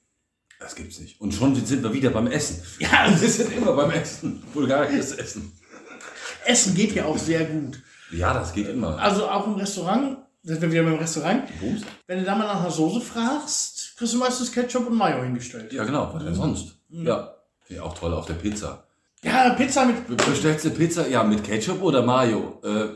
Das 0.61 0.77
gibt's 0.77 1.01
nicht. 1.01 1.21
Und 1.21 1.35
schon 1.35 1.57
sind 1.57 1.83
wir 1.83 1.93
wieder 1.93 2.11
beim 2.11 2.29
Essen. 2.29 2.63
Ja, 2.79 3.09
Wir 3.09 3.29
sind 3.29 3.53
immer 3.57 3.73
beim 3.73 3.91
Essen. 3.91 4.43
Bulgarien 4.55 4.99
ist 5.01 5.19
Essen. 5.19 5.53
Essen 6.47 6.75
geht 6.75 6.95
ja 6.95 7.05
auch 7.05 7.19
sehr 7.19 7.45
gut. 7.45 7.81
Ja, 8.13 8.35
das 8.35 8.53
geht 8.53 8.69
immer. 8.69 8.99
Also 8.99 9.29
auch 9.29 9.47
im 9.47 9.55
Restaurant, 9.55 10.19
sind 10.43 10.61
wir 10.63 10.71
wieder 10.73 10.83
beim 10.85 10.97
Restaurant, 10.97 11.45
Bums? 11.61 11.83
wenn 12.07 12.19
du 12.19 12.25
da 12.25 12.35
mal 12.35 12.47
nach 12.47 12.61
einer 12.61 12.71
Soße 12.71 13.01
fragst, 13.01 13.95
kriegst 13.97 14.15
du 14.15 14.19
meistens 14.19 14.51
Ketchup 14.53 14.87
und 14.87 14.97
Mayo 14.97 15.23
hingestellt. 15.23 15.73
Ja, 15.73 15.85
genau. 15.85 16.13
Was 16.13 16.25
denn 16.25 16.35
sonst? 16.35 16.75
Mhm. 16.89 17.07
Ja. 17.07 17.35
Finde 17.63 17.81
ich 17.83 17.87
auch 17.89 17.97
toll 17.97 18.13
auf 18.15 18.27
der 18.27 18.35
Pizza. 18.35 18.85
Ja, 19.23 19.51
Pizza 19.55 19.85
mit. 19.85 20.07
Be- 20.09 20.17
Bestellst 20.17 20.65
du 20.65 20.71
Pizza? 20.71 21.07
Ja, 21.07 21.23
mit 21.23 21.45
Ketchup 21.45 21.83
oder 21.83 22.03
Mayo? 22.03 22.61
Äh, 22.65 22.89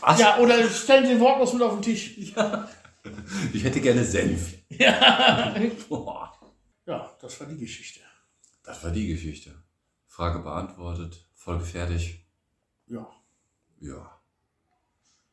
was? 0.00 0.20
Ja, 0.20 0.38
oder 0.38 0.68
stellen 0.68 1.06
sie 1.06 1.18
wortlos 1.18 1.52
mit 1.54 1.62
auf 1.62 1.72
den 1.74 1.82
Tisch. 1.82 2.16
Ich 3.52 3.62
hätte 3.62 3.80
gerne 3.80 4.04
Senf. 4.04 4.54
Ja. 4.68 5.54
Boah. 5.88 6.32
Ja, 6.86 7.08
das 7.22 7.38
war 7.40 7.46
die 7.46 7.56
Geschichte. 7.56 8.00
Das 8.64 8.82
war 8.82 8.90
die 8.90 9.06
Geschichte. 9.06 9.54
Frage 10.08 10.40
beantwortet. 10.40 11.24
Folge 11.34 11.64
fertig. 11.64 12.25
Ja. 12.88 13.06
Ja. 13.80 14.20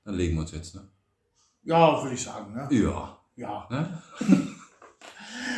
Dann 0.06 0.16
legen 0.16 0.36
wir 0.36 0.42
uns 0.42 0.52
jetzt, 0.52 0.76
ne? 0.76 0.88
Ja, 1.64 2.02
würde 2.02 2.16
ich 2.16 2.24
sagen, 2.24 2.54
ne? 2.54 2.68
Ja. 2.72 3.18
Ja. 3.36 3.68
Ne? 3.70 4.02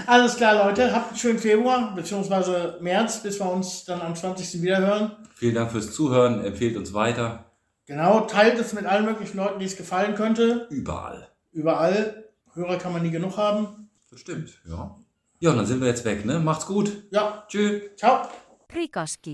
Alles 0.08 0.36
klar, 0.36 0.66
Leute. 0.68 0.94
Habt 0.94 1.10
einen 1.10 1.18
schönen 1.18 1.40
Februar, 1.40 1.94
beziehungsweise 1.96 2.78
März, 2.82 3.24
bis 3.24 3.40
wir 3.40 3.50
uns 3.50 3.86
dann 3.86 4.02
am 4.02 4.16
20. 4.16 4.62
wieder 4.62 4.78
hören. 4.78 5.12
Vielen 5.36 5.56
Dank 5.56 5.72
fürs 5.72 5.94
Zuhören. 5.94 6.44
Empfehlt 6.44 6.78
uns 6.78 6.94
weiter. 6.94 7.52
Genau, 7.88 8.22
teilt 8.22 8.60
es 8.60 8.74
mit 8.74 8.86
allen 8.86 9.06
möglichen 9.06 9.38
Leuten, 9.38 9.60
die 9.60 9.66
es 9.66 9.78
gefallen 9.78 10.16
könnte. 10.16 10.68
Überall. 10.70 11.30
Überall. 11.52 12.30
Hörer 12.54 12.78
kann 12.78 12.94
man 12.94 13.02
nie 13.04 13.12
genug 13.12 13.38
haben. 13.38 13.90
Das 14.10 14.20
stimmt, 14.22 14.62
ja. 14.66 14.96
Ja, 15.40 15.52
und 15.52 15.58
dann 15.58 15.66
sind 15.66 15.82
wir 15.82 15.88
jetzt 15.88 16.06
weg, 16.06 16.26
ne? 16.26 16.40
Macht's 16.40 16.66
gut. 16.66 17.04
Ja, 17.12 17.46
Tschüss. 17.48 17.82
ciao. 17.98 18.28
Prikoski. 18.68 19.34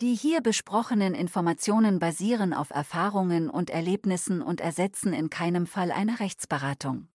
Die 0.00 0.14
hier 0.14 0.40
besprochenen 0.40 1.12
Informationen 1.12 1.98
basieren 1.98 2.54
auf 2.54 2.70
Erfahrungen 2.70 3.50
und 3.50 3.68
Erlebnissen 3.68 4.42
und 4.42 4.60
ersetzen 4.60 5.12
in 5.12 5.28
keinem 5.28 5.66
Fall 5.66 5.90
eine 5.90 6.20
Rechtsberatung. 6.20 7.08